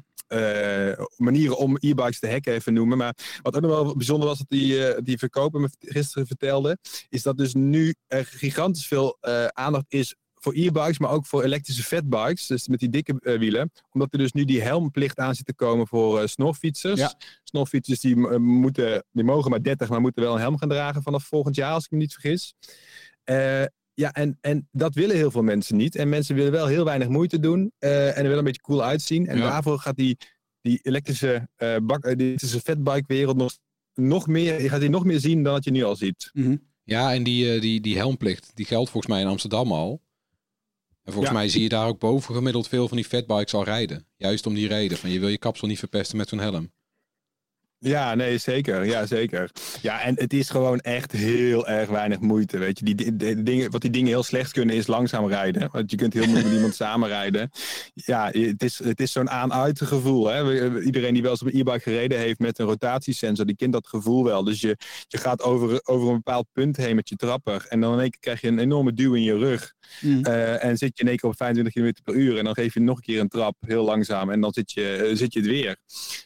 manieren 1.17 1.57
om 1.57 1.77
e-bikes 1.79 2.19
te 2.19 2.29
hacken 2.29 2.53
even 2.53 2.73
noemen. 2.73 2.97
Maar 2.97 3.15
wat 3.41 3.55
ook 3.55 3.61
nog 3.61 3.71
wel 3.71 3.95
bijzonder 3.95 4.27
was, 4.27 4.37
dat 4.37 4.49
die, 4.49 5.01
die 5.03 5.17
verkoper 5.17 5.59
me 5.59 5.69
gisteren 5.79 6.27
vertelde, 6.27 6.77
is 7.09 7.23
dat 7.23 7.37
dus 7.37 7.53
nu 7.53 7.93
er 8.07 8.25
gigantisch 8.25 8.87
veel 8.87 9.17
aandacht 9.53 9.85
is 9.87 10.15
voor 10.33 10.53
e-bikes, 10.53 10.99
maar 10.99 11.09
ook 11.09 11.25
voor 11.25 11.43
elektrische 11.43 11.83
fatbikes, 11.83 12.47
dus 12.47 12.67
met 12.67 12.79
die 12.79 12.89
dikke 12.89 13.37
wielen. 13.39 13.71
Omdat 13.91 14.07
er 14.11 14.17
dus 14.17 14.31
nu 14.31 14.45
die 14.45 14.61
helmplicht 14.61 15.17
aan 15.19 15.35
zit 15.35 15.45
te 15.45 15.53
komen 15.53 15.87
voor 15.87 16.29
snorfietsers. 16.29 16.99
Ja. 16.99 17.13
Snorfietsers 17.43 17.99
die, 17.99 18.15
moeten, 18.39 19.03
die 19.11 19.23
mogen 19.23 19.49
maar 19.49 19.63
30, 19.63 19.89
maar 19.89 20.01
moeten 20.01 20.23
wel 20.23 20.33
een 20.33 20.39
helm 20.39 20.57
gaan 20.57 20.69
dragen 20.69 21.01
vanaf 21.01 21.23
volgend 21.23 21.55
jaar, 21.55 21.73
als 21.73 21.85
ik 21.85 21.91
me 21.91 21.97
niet 21.97 22.13
vergis. 22.13 22.53
Eh, 23.31 23.65
ja, 23.93 24.11
en, 24.11 24.37
en 24.41 24.67
dat 24.71 24.95
willen 24.95 25.15
heel 25.15 25.31
veel 25.31 25.43
mensen 25.43 25.75
niet. 25.77 25.95
En 25.95 26.09
mensen 26.09 26.35
willen 26.35 26.51
wel 26.51 26.65
heel 26.67 26.85
weinig 26.85 27.07
moeite 27.07 27.39
doen 27.39 27.71
eh, 27.77 28.07
en 28.07 28.15
er 28.15 28.21
willen 28.21 28.37
een 28.37 28.43
beetje 28.43 28.61
cool 28.61 28.83
uitzien. 28.83 29.27
En 29.27 29.37
Ja. 29.37 29.49
daarvoor 29.49 29.79
gaat 29.79 29.95
die, 29.95 30.17
die 30.61 30.79
elektrische, 30.81 31.47
eh 31.55 31.75
bak, 31.83 32.03
die 32.03 32.27
elektrische 32.27 32.59
fatbike 32.59 33.03
wereld 33.07 33.37
nog, 33.37 33.51
nog 33.93 34.27
meer, 34.27 34.61
je 34.61 34.69
gaat 34.69 34.79
die 34.79 34.89
nog 34.89 35.05
meer 35.05 35.19
zien 35.19 35.43
dan 35.43 35.53
dat 35.53 35.63
je 35.63 35.71
nu 35.71 35.83
al 35.83 35.95
ziet. 35.95 36.29
Mhm. 36.33 36.55
Ja, 36.83 37.13
en 37.13 37.23
die, 37.23 37.59
die, 37.59 37.81
die 37.81 37.97
helmplicht, 37.97 38.51
die 38.53 38.65
geldt 38.65 38.89
volgens 38.89 39.13
mij 39.13 39.21
in 39.21 39.27
Amsterdam 39.27 39.71
al. 39.71 40.01
En 41.03 41.13
volgens 41.13 41.33
Ja. 41.33 41.39
mij 41.39 41.49
zie 41.49 41.61
je 41.61 41.69
daar 41.69 41.87
ook 41.87 41.99
bovengemiddeld 41.99 42.67
veel 42.67 42.87
van 42.87 42.97
die 42.97 43.05
fatbikes 43.05 43.53
al 43.53 43.63
rijden. 43.63 44.07
Juist 44.17 44.45
om 44.45 44.53
die 44.53 44.67
reden, 44.67 44.97
van 44.97 45.09
je 45.09 45.19
wil 45.19 45.29
je 45.29 45.37
kapsel 45.37 45.67
niet 45.67 45.79
verpesten 45.79 46.17
met 46.17 46.29
zo'n 46.29 46.39
helm. 46.39 46.71
Ja, 47.83 48.15
nee, 48.15 48.37
zeker. 48.37 48.85
Ja, 48.85 49.05
zeker. 49.05 49.51
Ja, 49.81 50.01
en 50.01 50.15
het 50.15 50.33
is 50.33 50.49
gewoon 50.49 50.79
echt 50.79 51.11
heel 51.11 51.67
erg 51.67 51.89
weinig 51.89 52.19
moeite. 52.19 52.57
Weet 52.57 52.79
je, 52.79 52.95
die, 52.95 53.15
dingen, 53.43 53.71
wat 53.71 53.81
die 53.81 53.89
dingen 53.89 54.07
heel 54.07 54.23
slecht 54.23 54.51
kunnen 54.51 54.75
is 54.75 54.87
langzaam 54.87 55.27
rijden. 55.27 55.69
Want 55.71 55.91
je 55.91 55.97
kunt 55.97 56.13
heel 56.13 56.23
moeilijk 56.23 56.45
met 56.45 56.55
iemand 56.55 56.75
samenrijden. 56.75 57.49
Ja, 57.93 58.29
het 58.31 58.63
is, 58.63 58.83
het 58.83 58.99
is 58.99 59.11
zo'n 59.11 59.29
aan-uit 59.29 59.81
gevoel. 59.81 60.27
Hè? 60.27 60.81
Iedereen 60.81 61.13
die 61.13 61.21
wel 61.21 61.31
eens 61.31 61.41
op 61.41 61.47
een 61.47 61.59
e-bike 61.59 61.79
gereden 61.79 62.17
heeft 62.17 62.39
met 62.39 62.59
een 62.59 62.65
rotatiesensor, 62.65 63.45
die 63.45 63.55
kent 63.55 63.73
dat 63.73 63.87
gevoel 63.87 64.23
wel. 64.23 64.43
Dus 64.43 64.61
je, 64.61 64.77
je 65.07 65.17
gaat 65.17 65.41
over, 65.41 65.79
over 65.83 66.07
een 66.07 66.15
bepaald 66.15 66.47
punt 66.53 66.77
heen 66.77 66.95
met 66.95 67.09
je 67.09 67.15
trapper. 67.15 67.65
En 67.69 67.81
dan 67.81 67.93
in 67.93 67.99
één 67.99 68.09
keer 68.09 68.19
krijg 68.19 68.41
je 68.41 68.47
een 68.47 68.59
enorme 68.59 68.93
duw 68.93 69.13
in 69.13 69.23
je 69.23 69.37
rug. 69.37 69.73
Mhm. 70.01 70.23
Eh, 70.23 70.63
en 70.63 70.77
zit 70.77 70.97
je 70.97 71.03
in 71.03 71.09
één 71.09 71.17
keer 71.17 71.29
op 71.29 71.35
25 71.35 71.73
km 71.73 72.03
per 72.03 72.13
uur. 72.13 72.37
En 72.37 72.43
dan 72.43 72.53
geef 72.53 72.73
je 72.73 72.79
nog 72.79 72.97
een 72.97 73.03
keer 73.03 73.19
een 73.19 73.27
trap, 73.27 73.55
heel 73.59 73.83
langzaam. 73.83 74.29
En 74.29 74.41
dan 74.41 74.53
zit 74.53 74.71
je, 74.71 74.95
eh, 74.95 75.15
zit 75.15 75.33
je 75.33 75.39
het 75.39 75.49
weer. 75.49 75.77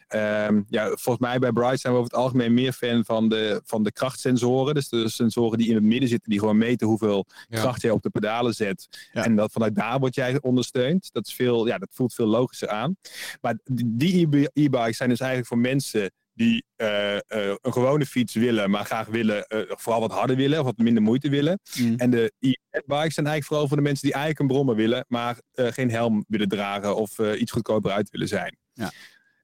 Ehm, 0.07 0.61
ja, 0.67 0.85
volgens 0.85 1.27
mij 1.27 1.39
bij 1.45 1.63
Bright 1.63 1.80
zijn 1.80 1.94
we 1.94 2.00
over 2.00 2.12
het 2.12 2.21
algemeen 2.21 2.53
meer 2.53 2.74
fan 2.74 3.06
van 3.06 3.30
de, 3.30 3.62
van 3.65 3.83
de 3.83 3.92
krachtsensoren. 3.92 4.74
Dus 4.74 4.89
de 4.89 5.09
sensoren 5.09 5.57
die 5.57 5.68
in 5.68 5.75
het 5.75 5.83
midden 5.83 6.09
zitten, 6.09 6.30
die 6.30 6.39
gewoon 6.39 6.57
meten 6.57 6.88
hoeveel 6.88 7.25
Ja. 7.47 7.59
kracht 7.59 7.81
jij 7.81 7.92
op 7.92 8.01
de 8.01 8.09
pedalen 8.09 8.53
zet. 8.53 9.09
Ja. 9.13 9.24
En 9.24 9.36
dat 9.36 9.51
vanuit 9.51 9.75
daar 9.75 10.00
word 10.00 10.15
jij 10.15 10.42
ondersteund. 10.42 11.09
Dat, 11.12 11.27
is 11.27 11.33
veel, 11.33 11.68
ja, 11.68 11.77
dat 11.77 11.89
voelt 11.92 12.13
veel 12.13 12.25
logischer 12.27 12.69
aan. 12.69 12.95
Maar 13.42 13.57
die 13.86 14.50
e-bikes 14.53 14.97
zijn 14.97 15.09
dus 15.09 15.19
eigenlijk 15.19 15.47
voor 15.47 15.57
mensen 15.57 16.12
die 16.33 16.63
eh, 16.75 17.15
eh, 17.15 17.21
een 17.62 17.74
gewone 17.74 18.06
fiets 18.06 18.33
willen, 18.33 18.69
maar 18.69 18.86
graag 18.86 19.07
willen, 19.07 19.45
eh, 19.45 19.59
vooral 19.68 20.01
wat 20.01 20.12
harder 20.12 20.36
willen 20.36 20.60
of 20.60 20.65
wat 20.65 20.77
minder 20.77 21.03
moeite 21.03 21.29
willen. 21.29 21.60
Mhm. 21.79 21.96
En 21.96 22.10
de 22.10 22.31
e-bikes 22.39 23.13
zijn 23.13 23.25
eigenlijk 23.25 23.46
vooral 23.46 23.67
voor 23.67 23.77
de 23.77 23.84
mensen 23.84 24.03
die 24.03 24.13
eigenlijk 24.13 24.41
een 24.41 24.55
brommer 24.55 24.75
willen, 24.75 25.05
maar 25.08 25.39
geen 25.53 25.89
helm 25.91 26.25
willen 26.27 26.48
dragen 26.48 26.96
of 26.96 27.19
iets 27.19 27.51
goedkoper 27.51 27.91
uit 27.91 28.10
willen 28.10 28.27
zijn. 28.27 28.58
Ja. 28.74 28.91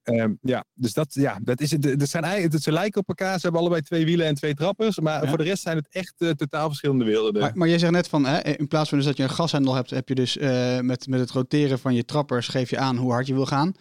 Ehm, 0.03 0.33
ja, 0.41 0.63
dus 0.73 0.93
dat, 0.93 1.13
ja, 1.13 1.39
dat 1.43 1.61
is 1.61 1.71
het. 1.71 1.99
Dat 1.99 2.09
zijn 2.09 2.23
eigenlijk, 2.23 2.63
ze 2.63 2.71
lijken 2.71 3.01
op 3.01 3.07
elkaar. 3.07 3.35
Ze 3.35 3.41
hebben 3.41 3.61
allebei 3.61 3.81
twee 3.81 4.05
wielen 4.05 4.25
en 4.25 4.35
twee 4.35 4.53
trappers. 4.53 4.99
Maar 4.99 5.23
Ja. 5.23 5.29
voor 5.29 5.37
de 5.37 5.43
rest 5.43 5.61
zijn 5.61 5.77
het 5.77 5.87
echt 5.89 6.13
eh, 6.17 6.29
totaal 6.29 6.67
verschillende 6.67 7.05
werelden. 7.05 7.41
Maar, 7.41 7.51
maar 7.55 7.67
jij 7.67 7.79
zegt 7.79 7.91
net 7.91 8.07
van, 8.07 8.25
hè, 8.25 8.39
in 8.39 8.67
plaats 8.67 8.89
van 8.89 8.97
dus 8.97 9.07
dat 9.07 9.17
je 9.17 9.23
een 9.23 9.29
gashendel 9.29 9.75
hebt, 9.75 9.89
heb 9.89 10.07
je 10.07 10.15
dus 10.15 10.37
eh, 10.37 10.79
met, 10.79 11.07
met 11.07 11.19
het 11.19 11.31
roteren 11.31 11.79
van 11.79 11.93
je 11.93 12.05
trappers 12.05 12.47
geef 12.47 12.69
je 12.69 12.77
aan 12.77 12.97
hoe 12.97 13.11
hard 13.11 13.27
je 13.27 13.33
wil 13.33 13.45
gaan. 13.45 13.73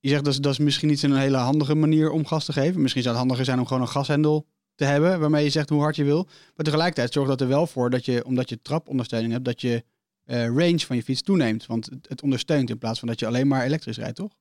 Je 0.00 0.08
zegt 0.08 0.24
dat 0.24 0.32
is, 0.32 0.40
dat 0.40 0.52
is 0.52 0.58
misschien 0.58 0.88
niet 0.88 1.02
een 1.02 1.16
hele 1.16 1.36
handige 1.36 1.74
manier 1.74 2.10
om 2.10 2.26
gas 2.26 2.44
te 2.44 2.52
geven. 2.52 2.80
Misschien 2.82 3.02
zou 3.02 3.14
het 3.14 3.22
handiger 3.24 3.44
zijn 3.46 3.58
om 3.58 3.66
gewoon 3.66 3.82
een 3.82 3.88
gashendel 3.88 4.46
te 4.74 4.84
hebben, 4.84 5.20
waarmee 5.20 5.44
je 5.44 5.50
zegt 5.50 5.68
hoe 5.68 5.80
hard 5.80 5.96
je 5.96 6.04
wil. 6.04 6.24
Maar 6.24 6.64
tegelijkertijd 6.64 7.12
zorgt 7.12 7.28
dat 7.28 7.40
er 7.40 7.48
wel 7.48 7.66
voor 7.66 7.90
dat 7.90 8.04
je, 8.04 8.24
omdat 8.24 8.48
je 8.48 8.62
trapondersteuning 8.62 9.32
hebt, 9.32 9.44
dat 9.44 9.60
je 9.60 9.84
eh, 10.24 10.46
range 10.46 10.78
van 10.78 10.96
je 10.96 11.02
fiets 11.02 11.22
toeneemt. 11.22 11.66
Want 11.66 11.86
het, 11.86 12.08
het 12.08 12.22
ondersteunt 12.22 12.70
in 12.70 12.78
plaats 12.78 12.98
van 12.98 13.08
dat 13.08 13.20
je 13.20 13.26
alleen 13.26 13.46
maar 13.48 13.64
elektrisch 13.64 13.96
rijdt, 13.98 14.16
toch? 14.16 14.32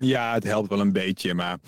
Ja, 0.00 0.34
het 0.34 0.44
helpt 0.44 0.68
wel 0.68 0.80
een 0.80 0.92
beetje. 0.92 1.34
Maar 1.34 1.58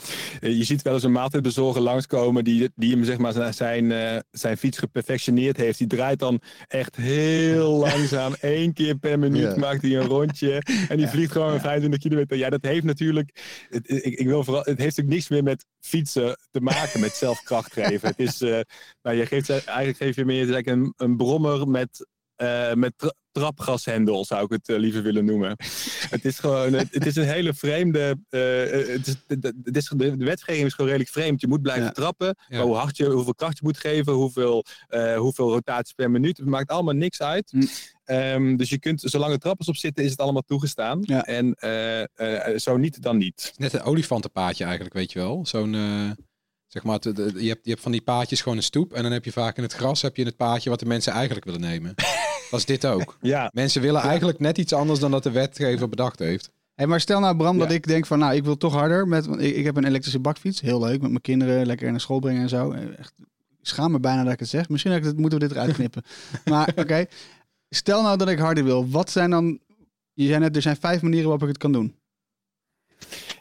eh, 0.40 0.56
je 0.56 0.64
ziet 0.64 0.82
wel 0.82 0.94
eens 0.94 1.02
een 1.02 1.12
maaltijdbezorger 1.12 1.82
langskomen 1.82 2.44
die, 2.44 2.70
die 2.74 2.90
hem 2.92 3.04
zeg 3.04 3.18
maar 3.18 3.32
zijn- 3.32 3.54
zijn, 3.54 3.92
eh, 3.92 4.16
zijn 4.30 4.56
fiets 4.56 4.78
geperfectioneerd 4.78 5.56
heeft. 5.56 5.78
Die 5.78 5.86
draait 5.86 6.18
dan 6.18 6.40
echt 6.68 6.96
heel 6.96 7.72
langzaam. 7.86 8.34
één 8.40 8.72
keer 8.72 8.94
per 8.98 9.18
minuut 9.18 9.40
Ja. 9.42 9.56
maakt 9.56 9.82
hij 9.82 9.96
een 9.96 10.06
rondje. 10.06 10.62
En 10.88 10.96
die 10.96 11.06
vliegt 11.06 11.32
gewoon 11.32 11.60
25 11.60 12.00
kilometer. 12.00 12.36
Ja, 12.36 12.50
dat 12.50 12.62
heeft 12.62 12.84
natuurlijk. 12.84 13.38
Het, 13.68 13.90
ik, 13.90 14.18
ik 14.18 14.26
wil 14.26 14.44
vooral, 14.44 14.62
het 14.64 14.78
heeft 14.78 14.96
natuurlijk 14.96 15.14
niks 15.14 15.28
meer 15.28 15.42
met 15.42 15.66
fietsen 15.80 16.38
te 16.50 16.60
maken, 16.60 17.00
met 17.00 17.12
zelfkracht 17.12 17.72
geven. 17.72 18.08
Het 18.08 18.18
is, 18.18 18.38
nou, 19.02 19.16
je 19.16 19.26
geeft, 19.26 19.50
eigenlijk 19.50 19.96
geef 19.96 20.16
je 20.16 20.24
meer 20.24 20.68
een, 20.68 20.92
een 20.96 21.16
brommer 21.16 21.68
met. 21.68 22.06
Eh, 22.40 22.72
met 22.74 22.92
tra- 22.96 23.12
trapgashendel 23.32 24.24
zou 24.24 24.44
ik 24.44 24.50
het 24.50 24.68
eh, 24.68 24.76
liever 24.78 25.02
willen 25.02 25.24
noemen. 25.24 25.50
het 26.14 26.24
is 26.24 26.38
gewoon, 26.38 26.72
het, 26.72 26.88
het 26.90 27.06
is 27.06 27.16
een 27.16 27.24
hele 27.28 27.54
vreemde. 27.54 28.16
eh, 28.28 28.40
het 28.94 29.06
is, 29.06 29.16
de, 29.26 29.54
het 29.62 29.76
is, 29.76 29.88
de, 29.88 30.16
de 30.16 30.24
wetgeving 30.24 30.66
is 30.66 30.72
gewoon 30.74 30.90
redelijk 30.90 31.12
vreemd. 31.12 31.40
Je 31.40 31.48
moet 31.48 31.62
blijven 31.62 31.84
Ja. 31.84 31.90
trappen. 31.90 32.36
Ja. 32.48 32.62
Hoe 32.62 32.74
hard 32.74 32.96
je, 32.96 33.06
hoeveel 33.06 33.34
kracht 33.34 33.56
je 33.58 33.64
moet 33.64 33.78
geven, 33.78 34.12
hoeveel, 34.12 34.64
hoeveel 35.16 35.50
rotaties 35.52 35.92
per 35.94 36.10
minuut. 36.10 36.36
Het 36.36 36.46
maakt 36.46 36.70
allemaal 36.70 36.94
niks 36.94 37.22
uit. 37.22 37.50
Hm. 37.50 37.62
Ehm, 38.04 38.56
dus 38.56 38.68
je 38.68 38.78
kunt, 38.78 39.00
zolang 39.04 39.32
er 39.32 39.38
trappers 39.38 39.68
op 39.68 39.76
zitten, 39.76 40.04
is 40.04 40.10
het 40.10 40.20
allemaal 40.20 40.42
toegestaan. 40.42 40.98
Ja. 41.02 41.24
En 41.24 41.56
zo 42.60 42.76
niet, 42.76 43.02
dan 43.02 43.16
niet. 43.16 43.52
Net 43.56 43.72
een 43.72 43.82
olifantenpaadje 43.82 44.64
eigenlijk, 44.64 44.94
weet 44.94 45.12
je 45.12 45.18
wel. 45.18 45.46
Zo'n 45.46 45.74
Zeg 46.72 46.82
maar, 46.82 47.00
de- 47.00 47.12
de- 47.12 47.32
je, 47.36 47.48
hebt, 47.48 47.64
je 47.64 47.70
hebt 47.70 47.82
van 47.82 47.92
die 47.92 48.02
paadjes 48.02 48.40
gewoon 48.40 48.58
een 48.58 48.64
stoep. 48.64 48.92
En 48.92 49.02
dan 49.02 49.12
heb 49.12 49.24
je 49.24 49.32
vaak 49.32 49.56
in 49.56 49.62
het 49.62 49.72
gras 49.72 50.02
heb 50.02 50.16
je 50.16 50.24
het 50.24 50.36
paadje 50.36 50.70
wat 50.70 50.78
de 50.78 50.86
mensen 50.86 51.12
eigenlijk 51.12 51.44
willen 51.44 51.60
nemen. 51.60 51.94
Dat 52.50 52.60
is 52.60 52.66
dit 52.66 52.86
ook. 52.86 53.16
Ja, 53.20 53.50
Mensen 53.54 53.82
willen 53.82 54.00
eigenlijk 54.00 54.38
net 54.38 54.58
iets 54.58 54.72
anders 54.72 54.98
dan 55.00 55.10
dat 55.10 55.22
de 55.22 55.30
wetgever 55.30 55.88
bedacht 55.88 56.18
heeft. 56.18 56.50
Hey, 56.74 56.86
maar 56.86 57.00
stel 57.00 57.20
nou 57.20 57.36
Bram 57.36 57.58
dat 57.58 57.70
ik 57.70 57.86
denk 57.86 58.06
van 58.06 58.18
nou 58.18 58.34
ik 58.34 58.44
wil 58.44 58.56
toch 58.56 58.72
harder. 58.72 59.08
Met, 59.08 59.26
want 59.26 59.40
ik, 59.40 59.56
ik 59.56 59.64
heb 59.64 59.76
een 59.76 59.84
elektrische 59.84 60.18
bakfiets. 60.18 60.60
Heel 60.60 60.80
leuk 60.80 61.00
met 61.00 61.10
mijn 61.10 61.20
kinderen 61.20 61.66
lekker 61.66 61.90
naar 61.90 62.00
school 62.00 62.18
brengen 62.18 62.42
en 62.42 62.48
zo. 62.48 62.70
Echt, 62.72 63.12
ik 63.60 63.66
schaam 63.66 63.90
me 63.90 64.00
bijna 64.00 64.24
dat 64.24 64.32
ik 64.32 64.38
het 64.38 64.48
zeg. 64.48 64.68
Misschien 64.68 64.90
dat 64.92 65.00
ik 65.00 65.06
het, 65.06 65.16
moeten 65.18 65.38
we 65.38 65.46
dit 65.46 65.56
eruit 65.56 65.72
knippen. 65.74 66.02
maar 66.44 66.72
oké. 66.76 67.04
Stel 67.70 68.02
nou 68.02 68.16
dat 68.18 68.28
ik 68.28 68.38
harder 68.38 68.64
wil. 68.64 68.88
Wat 68.88 69.10
zijn 69.10 69.30
dan... 69.30 69.58
Je 70.12 70.26
zei 70.26 70.38
net 70.38 70.56
er 70.56 70.62
zijn 70.62 70.76
vijf 70.76 71.02
manieren 71.02 71.28
waarop 71.28 71.42
ik 71.42 71.48
het 71.48 71.58
kan 71.62 71.72
doen. 71.72 71.94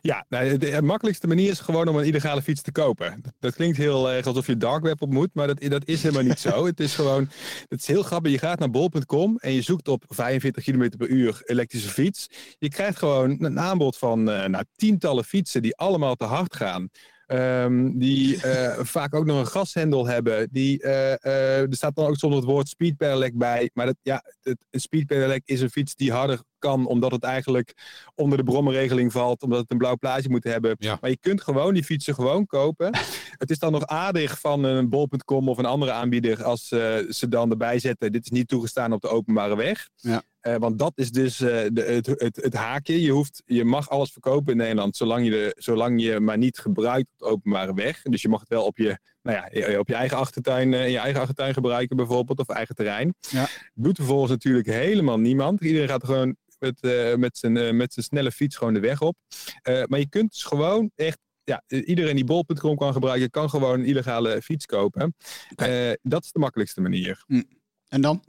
Ja, 0.02 0.26
nou, 0.30 0.58
de, 0.58 0.82
makkelijkste 0.82 1.28
manier 1.28 1.50
is 1.50 1.60
gewoon 1.60 1.88
om 1.88 1.96
een 1.96 2.06
illegale 2.06 2.42
fiets 2.42 2.62
te 2.62 2.72
kopen. 2.72 3.22
Dat, 3.40 3.56
klinkt 3.56 3.78
heel 3.78 4.12
erg 4.12 4.26
alsof 4.26 4.48
je 4.48 4.58
dark 4.58 4.84
web 4.84 5.02
op 5.02 5.12
moet, 5.12 5.30
maar 5.34 5.48
dat, 5.48 5.62
dat 5.62 5.88
is 5.88 6.04
helemaal 6.04 6.24
niet 6.24 6.40
zo. 6.40 6.66
Het 6.66 6.80
is 6.80 6.96
gewoon, 6.96 7.30
het 7.68 7.80
is 7.80 7.88
heel 7.88 8.04
grappig. 8.04 8.32
Je 8.32 8.38
gaat 8.38 8.60
naar 8.60 8.70
bol.com 8.70 9.38
en 9.38 9.52
je 9.52 9.62
zoekt 9.62 9.88
op 9.88 10.04
45 10.08 10.64
km 10.64 10.90
per 10.98 11.08
uur 11.08 11.42
elektrische 11.46 11.90
fiets. 11.90 12.28
Je 12.58 12.70
krijgt 12.70 12.98
gewoon 12.98 13.44
een 13.44 13.60
aanbod 13.60 13.98
van 13.98 14.30
eh, 14.30 14.46
nou, 14.46 14.64
tientallen 14.76 15.24
fietsen 15.24 15.62
die 15.62 15.76
allemaal 15.76 16.16
te 16.16 16.26
hard 16.26 16.56
gaan. 16.56 16.90
Ehm, 17.26 17.98
die 17.98 18.42
eh, 18.42 18.80
vaak 18.96 19.16
ook 19.16 19.26
nog 19.26 19.40
een 19.40 19.48
gashendel 19.48 20.08
hebben. 20.08 20.48
Die, 20.52 20.82
eh, 20.82 21.62
er 21.62 21.76
staat 21.76 21.96
dan 21.96 22.06
ook 22.06 22.16
soms 22.16 22.36
het 22.36 22.44
woord 22.44 22.68
speed 22.68 22.98
pedelec 22.98 23.38
bij. 23.38 23.70
Maar 23.74 23.86
dat, 23.86 23.96
ja, 24.02 24.24
een 24.42 24.80
speed 24.80 25.06
pedelec 25.06 25.42
is 25.46 25.62
een 25.62 25.70
fiets 25.70 25.96
die 25.96 26.12
harder 26.12 26.40
kan, 26.60 26.86
omdat 26.86 27.12
het 27.12 27.24
eigenlijk 27.24 27.74
onder 28.16 28.38
de 28.38 28.44
brommenregeling 28.44 29.12
valt, 29.12 29.44
omdat 29.44 29.60
het 29.60 29.72
een 29.72 29.78
blauw 29.78 29.98
plaatje 29.98 30.30
moet 30.30 30.44
hebben. 30.44 30.76
Ja. 30.80 30.98
Maar 31.02 31.10
je 31.10 31.18
kunt 31.18 31.42
gewoon 31.42 31.74
die 31.74 31.84
fietsen 31.84 32.14
gewoon 32.14 32.46
kopen. 32.46 32.98
het 33.38 33.50
is 33.50 33.60
dan 33.60 33.72
nog 33.72 33.86
aardig 33.86 34.40
van 34.40 34.64
een 34.64 34.90
bol.com 34.90 35.50
of 35.50 35.58
een 35.58 35.66
andere 35.66 35.92
aanbieder 35.92 36.44
als 36.44 36.72
eh, 36.72 36.98
ze 37.10 37.28
dan 37.28 37.52
erbij 37.52 37.80
zetten. 37.80 38.12
Dit 38.12 38.26
is 38.26 38.32
niet 38.32 38.48
toegestaan 38.48 38.94
op 38.94 39.02
de 39.02 39.08
openbare 39.08 39.56
weg. 39.56 39.90
Ja. 39.96 40.24
Eh, 40.40 40.56
want 40.56 40.80
dat 40.80 40.92
is 40.96 41.12
dus 41.12 41.42
eh, 41.42 41.66
de, 41.72 41.82
het, 41.82 42.06
het, 42.06 42.36
het 42.36 42.54
haakje. 42.54 43.02
Je, 43.02 43.12
hoeft, 43.12 43.44
je 43.46 43.66
mag 43.66 43.90
alles 43.90 44.12
verkopen 44.12 44.52
in 44.52 44.58
Nederland, 44.58 44.98
zolang 44.98 45.26
je, 45.26 45.32
de, 45.32 45.56
zolang 45.58 46.02
je 46.02 46.20
maar 46.20 46.38
niet 46.38 46.60
gebruikt 46.60 47.08
op 47.12 47.18
de 47.18 47.26
openbare 47.26 47.74
weg. 47.74 48.02
Dus 48.02 48.22
je 48.22 48.30
mag 48.30 48.40
het 48.40 48.50
wel 48.50 48.66
op 48.66 48.78
je, 48.78 49.00
nou 49.22 49.38
ja, 49.38 49.80
op 49.80 49.88
je 49.88 49.96
eigen 49.96 50.18
achtertuin, 50.18 50.74
in 50.74 50.92
je 50.92 50.98
eigen 50.98 51.20
achtertuin 51.20 51.54
gebruiken 51.54 51.96
bijvoorbeeld, 51.96 52.40
of 52.40 52.50
eigen 52.50 52.76
terrein. 52.76 53.14
Ja. 53.30 53.48
Doet 53.74 53.96
vervolgens 53.96 54.32
natuurlijk 54.32 54.68
helemaal 54.68 55.20
niemand. 55.20 55.62
Iedereen 55.62 55.88
gaat 55.88 56.06
gewoon 56.06 56.36
met, 56.60 56.82
eh, 56.82 57.16
met, 57.16 57.38
zijn, 57.38 57.58
eh, 57.58 57.72
met 57.72 57.94
zijn 57.94 58.06
snelle 58.06 58.32
fiets 58.32 58.56
gewoon 58.56 58.74
de 58.74 58.80
weg 58.80 59.02
op. 59.02 59.18
Eh, 59.62 59.84
maar 59.86 60.00
je 60.00 60.10
kunt 60.10 60.32
dus 60.32 60.44
gewoon 60.44 60.92
echt 60.96 61.20
ja, 61.44 61.64
iedereen 61.68 62.16
die 62.16 62.26
bol.com 62.26 62.78
kan 62.78 62.94
gebruiken, 62.94 63.30
kan 63.30 63.50
gewoon 63.50 63.80
een 63.80 63.86
illegale 63.86 64.42
fiets 64.42 64.66
kopen. 64.66 65.16
Dat 66.02 66.24
is 66.24 66.32
de 66.32 66.40
makkelijkste 66.40 66.82
manier. 66.82 67.24
En 67.88 68.02
dan? 68.02 68.24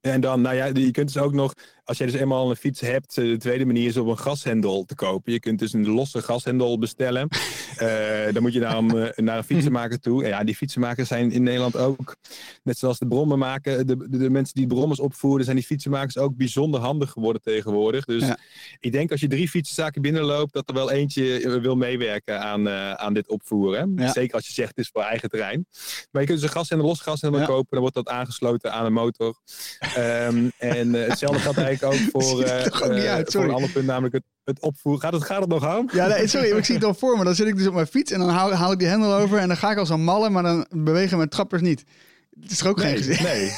En 0.00 0.20
dan, 0.20 0.40
nou 0.40 0.56
ja, 0.56 0.64
je 0.64 0.90
kunt 0.90 1.12
dus 1.12 1.22
ook 1.22 1.32
nog, 1.32 1.52
als 1.88 1.98
jij 1.98 2.06
dus 2.06 2.20
eenmaal 2.20 2.50
een 2.50 2.56
fiets 2.56 2.80
hebt, 2.80 3.18
eh, 3.18 3.24
de 3.24 3.36
tweede 3.36 3.64
manier 3.64 3.86
is 3.86 3.96
om 3.96 4.08
een 4.08 4.18
gashendel 4.18 4.84
te 4.84 4.94
kopen. 4.94 5.32
Je 5.32 5.40
kunt 5.40 5.58
dus 5.58 5.72
een 5.72 5.88
losse 5.88 6.22
gashendel 6.22 6.78
bestellen. 6.78 7.28
Eh, 7.78 8.32
dan 8.32 8.42
moet 8.42 8.52
je 8.52 8.60
naar 8.60 8.76
een, 8.76 9.12
naar 9.16 9.36
een 9.36 9.44
fietsenmaker 9.44 10.00
toe. 10.00 10.22
En 10.22 10.28
ja, 10.28 10.44
die 10.44 10.54
fietsenmakers 10.56 11.08
zijn 11.08 11.30
in 11.32 11.42
Nederland 11.42 11.76
ook, 11.76 12.16
net 12.62 12.78
zoals 12.78 12.98
de 12.98 13.06
brommen 13.06 13.38
maken, 13.38 13.86
de, 13.86 13.96
de, 13.96 14.18
de 14.18 14.30
mensen 14.30 14.54
die 14.54 14.66
brommers 14.66 15.00
opvoeren, 15.00 15.44
zijn 15.44 15.56
die 15.56 15.64
fietsenmakers 15.64 16.18
ook 16.18 16.36
bijzonder 16.36 16.80
handig 16.80 17.10
geworden 17.10 17.42
tegenwoordig. 17.42 18.04
Dus 18.04 18.26
Ja. 18.26 18.38
ik 18.80 18.92
denk 18.92 19.10
als 19.10 19.20
je 19.20 19.26
drie 19.28 19.48
fietsenzaken 19.48 20.02
binnenloopt, 20.02 20.52
dat 20.52 20.68
er 20.68 20.74
wel 20.74 20.90
eentje 20.90 21.40
eh, 21.40 21.60
wil 21.60 21.76
meewerken 21.76 22.40
aan, 22.40 22.68
eh, 22.68 22.92
aan 22.92 23.14
dit 23.14 23.28
opvoeren. 23.28 23.92
Ja. 23.96 24.12
Zeker 24.12 24.34
als 24.34 24.46
je 24.46 24.52
zegt 24.52 24.68
het 24.68 24.78
is 24.78 24.90
voor 24.92 25.02
eigen 25.02 25.28
terrein. 25.28 25.66
Maar 26.10 26.20
je 26.22 26.28
kunt 26.28 26.40
dus 26.40 26.48
een 26.48 26.54
gashendel, 26.56 26.86
los 26.86 27.00
gashendel 27.00 27.40
Ja. 27.40 27.46
kopen, 27.46 27.66
dan 27.70 27.80
wordt 27.80 27.94
dat 27.94 28.08
aangesloten 28.08 28.72
aan 28.72 28.84
een 28.86 28.92
motor. 28.92 29.38
Ehm, 29.78 30.48
en 30.58 30.94
eh, 30.94 31.08
hetzelfde 31.08 31.38
geldt 31.40 31.58
eigenlijk 31.58 31.77
ook 31.84 31.94
voor, 32.12 32.42
er 32.44 32.70
toch 32.70 32.82
ook 32.82 32.92
niet 32.92 33.02
eh, 33.04 33.12
uit, 33.12 33.22
voor 33.22 33.30
sorry. 33.32 33.48
een 33.48 33.54
ander 33.54 33.70
punt, 33.70 33.86
namelijk 33.86 34.14
het, 34.14 34.22
het 34.44 34.60
opvoeren. 34.60 35.02
Gaat 35.02 35.12
het, 35.12 35.24
gaat 35.24 35.40
het 35.40 35.48
nog 35.48 35.64
aan? 35.66 35.88
Ja, 35.92 36.06
nee, 36.06 36.26
sorry, 36.26 36.56
ik 36.56 36.64
zie 36.64 36.74
het 36.74 36.84
al 36.84 36.94
voor 36.94 37.18
me. 37.18 37.24
Dan 37.24 37.34
zit 37.34 37.46
ik 37.46 37.56
dus 37.56 37.66
op 37.66 37.74
mijn 37.74 37.86
fiets 37.86 38.12
en 38.12 38.18
dan 38.18 38.28
haal, 38.28 38.52
haal 38.52 38.72
ik 38.72 38.78
die 38.78 38.88
hendel 38.88 39.14
over 39.14 39.38
en 39.38 39.48
dan 39.48 39.56
ga 39.56 39.70
ik 39.70 39.78
als 39.78 39.88
een 39.88 40.04
malle, 40.04 40.30
maar 40.30 40.42
dan 40.42 40.66
bewegen 40.70 41.16
mijn 41.16 41.28
trappers 41.28 41.62
niet. 41.62 41.84
Het 42.40 42.50
is 42.50 42.58
toch 42.58 42.68
ook 42.68 42.80
geen 42.80 42.96
gezicht? 42.96 43.22
nee. 43.22 43.52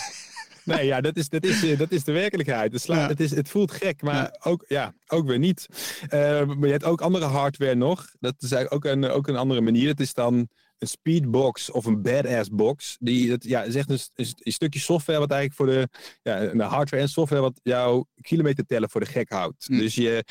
Nee, 0.64 0.86
ja, 0.86 1.00
dat 1.00 1.16
is, 1.16 1.28
dat 1.28 1.44
is, 1.44 1.64
eh, 1.64 1.78
dat 1.78 1.90
is 1.90 2.04
de 2.04 2.12
werkelijkheid. 2.12 2.72
Het, 2.72 2.82
sla- 2.82 2.96
Ja. 2.96 3.08
het, 3.08 3.20
is, 3.20 3.30
het 3.30 3.48
voelt 3.48 3.72
gek, 3.72 4.02
maar 4.02 4.14
Ja. 4.14 4.36
ook, 4.42 4.64
ja, 4.68 4.94
ook 5.08 5.26
weer 5.26 5.38
niet. 5.38 5.66
Maar 6.10 6.56
je 6.60 6.70
hebt 6.70 6.84
ook 6.84 7.00
andere 7.00 7.24
hardware 7.24 7.74
nog. 7.74 8.06
Dat 8.20 8.34
is 8.38 8.52
eigenlijk 8.52 8.86
ook 8.86 8.92
een, 8.92 9.04
ook 9.10 9.28
een 9.28 9.36
andere 9.36 9.60
manier. 9.60 9.86
Dat 9.86 10.00
is 10.00 10.14
dan 10.14 10.48
een 10.80 10.88
speedbox 10.88 11.70
of 11.70 11.84
een 11.84 12.02
badass 12.02 12.50
box. 12.50 12.96
Die, 13.00 13.28
dat, 13.28 13.44
ja, 13.44 13.62
is 13.62 13.74
echt 13.74 13.90
een, 13.90 13.98
st- 13.98 14.10
een, 14.14 14.26
een 14.36 14.52
stukje 14.52 14.80
software 14.80 15.18
wat 15.18 15.30
eigenlijk 15.30 15.60
voor 15.60 15.66
de, 15.66 15.88
ja, 16.22 16.40
een 16.40 16.60
hardware 16.60 17.02
en 17.02 17.08
software 17.08 17.42
wat 17.42 17.60
jouw 17.62 18.06
kilometer 18.20 18.66
tellen 18.66 18.90
voor 18.90 19.00
de 19.00 19.06
gek 19.06 19.30
houdt. 19.30 19.66
Hm. 19.66 19.78
Dus 19.78 19.94
je 19.94 20.24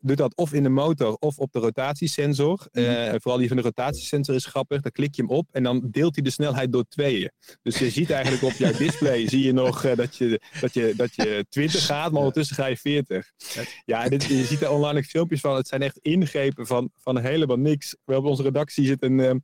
doet 0.00 0.16
dat 0.16 0.36
of 0.36 0.52
in 0.52 0.62
de 0.62 0.68
motor 0.68 1.16
of 1.18 1.38
op 1.38 1.52
de 1.52 1.58
rotatiesensor. 1.58 2.66
Eh, 2.72 3.08
vooral 3.08 3.38
die 3.38 3.48
van 3.48 3.56
de 3.56 3.62
rotatiesensor 3.62 4.34
is 4.34 4.44
grappig. 4.44 4.80
Dan 4.80 4.92
klik 4.92 5.14
je 5.14 5.22
hem 5.22 5.30
op 5.30 5.48
en 5.52 5.62
dan 5.62 5.88
deelt 5.90 6.14
hij 6.14 6.24
de 6.24 6.30
snelheid 6.30 6.72
door 6.72 6.84
tweeën. 6.88 7.30
Dus 7.62 7.78
je 7.78 7.90
ziet 7.90 8.10
eigenlijk 8.10 8.42
op 8.42 8.52
jouw 8.52 8.72
display 8.72 9.28
zie 9.28 9.44
je 9.44 9.52
nog 9.52 9.84
eh, 9.84 9.96
dat, 9.96 10.16
je, 10.16 10.40
dat, 10.60 10.74
je, 10.74 10.92
dat 10.96 11.14
je 11.14 11.46
20 11.48 11.86
gaat, 11.86 12.10
maar 12.10 12.18
ondertussen 12.18 12.56
ga 12.56 12.66
je 12.66 12.76
40. 12.76 13.30
Ja, 13.84 14.08
dit, 14.08 14.24
je 14.24 14.44
ziet 14.44 14.62
er 14.62 14.70
online 14.70 15.04
filmpjes 15.04 15.40
van. 15.40 15.56
Het 15.56 15.68
zijn 15.68 15.82
echt 15.82 15.98
ingrepen 15.98 16.66
van, 16.66 16.90
van 16.96 17.18
helemaal 17.18 17.58
niks. 17.58 17.96
We 18.04 18.16
op 18.16 18.24
onze 18.24 18.42
redactie 18.42 18.86
zit 18.86 19.02
een, 19.02 19.20
eh, 19.20 19.34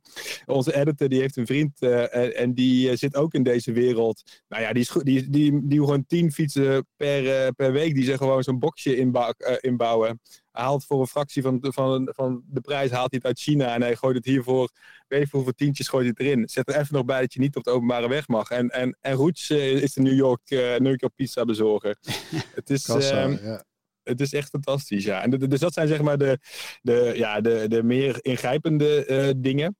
onze 0.45 0.75
editor, 0.75 1.09
die 1.09 1.19
heeft 1.19 1.37
een 1.37 1.45
vriend 1.45 1.81
en, 1.81 2.35
en 2.35 2.53
die 2.53 2.95
zit 2.95 3.15
ook 3.15 3.33
in 3.33 3.43
deze 3.43 3.71
wereld. 3.71 4.23
Nou 4.47 4.63
ja, 4.63 4.73
die, 4.73 4.81
is 4.81 4.89
goed, 4.89 5.05
die, 5.05 5.29
die, 5.29 5.67
die 5.67 5.79
gewoon 5.79 6.05
10 6.05 6.31
fietsen 6.31 6.87
per, 6.95 7.53
per 7.53 7.71
week, 7.71 7.95
die 7.95 8.03
ze 8.03 8.17
gewoon 8.17 8.43
zo'n 8.43 8.59
boxje 8.59 8.95
inbou- 8.95 9.33
eh, 9.37 9.55
inbouwen. 9.59 10.21
Hij 10.59 10.67
haalt 10.67 10.85
voor 10.85 10.99
een 10.99 11.07
fractie 11.07 11.41
van, 11.41 11.59
de- 11.59 11.73
van, 11.73 12.09
van 12.15 12.43
de 12.45 12.61
prijs 12.61 12.91
haalt 12.91 13.09
hij 13.11 13.19
het 13.21 13.25
uit 13.25 13.39
China 13.39 13.73
en 13.73 13.81
hij 13.81 13.95
gooit 13.95 14.15
het 14.15 14.25
hiervoor, 14.25 14.69
weet 15.07 15.21
ik 15.25 15.31
hoeveel 15.31 15.53
tientjes 15.53 15.87
gooit 15.87 16.17
hij 16.17 16.27
erin. 16.27 16.49
Zet 16.49 16.69
er 16.69 16.75
even 16.75 16.95
nog 16.95 17.05
bij 17.05 17.19
dat 17.21 17.33
je 17.33 17.39
niet 17.39 17.55
op 17.55 17.63
de 17.63 17.69
openbare 17.69 18.07
weg 18.07 18.27
mag. 18.27 18.49
En, 18.49 18.69
en, 18.69 18.97
en 19.01 19.13
Roots 19.13 19.49
eh, 19.49 19.81
is 19.81 19.93
de 19.93 20.01
New 20.01 20.15
York, 20.15 20.49
eh, 20.49 20.59
New 20.59 20.95
York 20.99 21.15
pizza 21.15 21.45
bezorger. 21.45 21.97
het 22.55 22.69
is... 22.69 22.85
Kassa, 22.85 23.21
ehm, 23.21 23.45
ja. 23.45 23.63
het 24.03 24.21
is 24.21 24.33
echt 24.33 24.49
fantastisch, 24.49 25.03
ja. 25.03 25.23
En 25.23 25.29
dus 25.29 25.59
dat 25.59 25.73
zijn 25.73 25.87
zeg 25.87 26.01
maar 26.01 26.17
de, 26.17 26.39
de, 26.81 27.11
ja, 27.15 27.41
de, 27.41 27.65
de 27.67 27.83
meer 27.83 28.17
ingrijpende 28.21 29.05
eh, 29.05 29.29
dingen. 29.37 29.77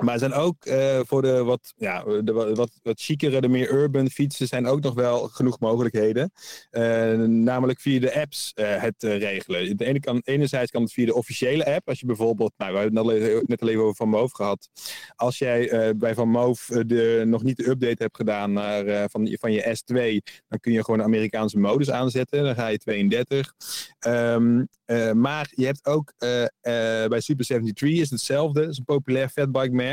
Maar 0.00 0.18
zijn 0.18 0.32
ook 0.32 0.64
eh, 0.64 1.00
voor 1.06 1.22
de 1.22 1.42
wat, 1.44 1.72
ja, 1.76 2.04
de 2.22 2.32
wat, 2.32 2.70
wat, 2.82 3.00
chicere, 3.00 3.40
de 3.40 3.48
meer 3.48 3.72
urban 3.72 4.10
fietsen 4.10 4.46
zijn 4.46 4.66
ook 4.66 4.80
nog 4.80 4.94
wel 4.94 5.28
genoeg 5.28 5.60
mogelijkheden. 5.60 6.32
Eh, 6.70 7.12
namelijk 7.22 7.80
via 7.80 8.00
de 8.00 8.14
apps 8.20 8.52
eh, 8.54 8.82
het 8.82 9.02
regelen. 9.02 9.76
Ene 9.76 10.00
kan, 10.00 10.20
enerzijds 10.24 10.70
kan 10.70 10.82
het 10.82 10.92
via 10.92 11.06
de 11.06 11.14
officiële 11.14 11.74
app. 11.74 11.88
Als 11.88 12.00
je 12.00 12.06
bijvoorbeeld, 12.06 12.52
nou, 12.56 12.72
we 12.72 12.78
hebben 12.78 13.06
het 13.06 13.48
net 13.48 13.60
al 13.62 13.68
even- 13.68 13.80
over 13.80 13.96
Van 13.96 14.08
Moof 14.08 14.32
gehad. 14.32 14.68
Als 15.16 15.38
jij 15.38 15.92
bij 15.96 16.14
Van 16.14 16.28
Moof 16.28 16.66
de, 16.86 17.22
nog 17.26 17.42
niet 17.42 17.56
de 17.56 17.68
update 17.68 18.02
hebt 18.02 18.16
gedaan 18.16 18.52
naar, 18.52 19.08
van, 19.10 19.26
je- 19.26 19.38
van 19.38 19.52
je 19.52 19.76
S2, 19.76 20.22
dan 20.48 20.60
kun 20.60 20.72
je 20.72 20.84
gewoon 20.84 20.98
de 20.98 21.04
Amerikaanse 21.06 21.58
modus 21.58 21.90
aanzetten. 21.90 22.44
Dan 22.44 22.54
ga 22.54 22.66
je 22.66 22.78
32. 22.78 23.52
Ehm, 23.98 24.64
eh, 24.84 25.12
maar 25.12 25.50
je 25.54 25.64
hebt 25.66 25.86
ook 25.86 26.12
bij 26.18 27.20
Super 27.20 27.44
73 27.44 27.88
is 27.90 28.00
het 28.00 28.10
hetzelfde. 28.10 28.60
Dat 28.60 28.70
is 28.70 28.78
een 28.78 28.84
populair 28.84 29.28
fatbike 29.28 29.70
merk. 29.74 29.88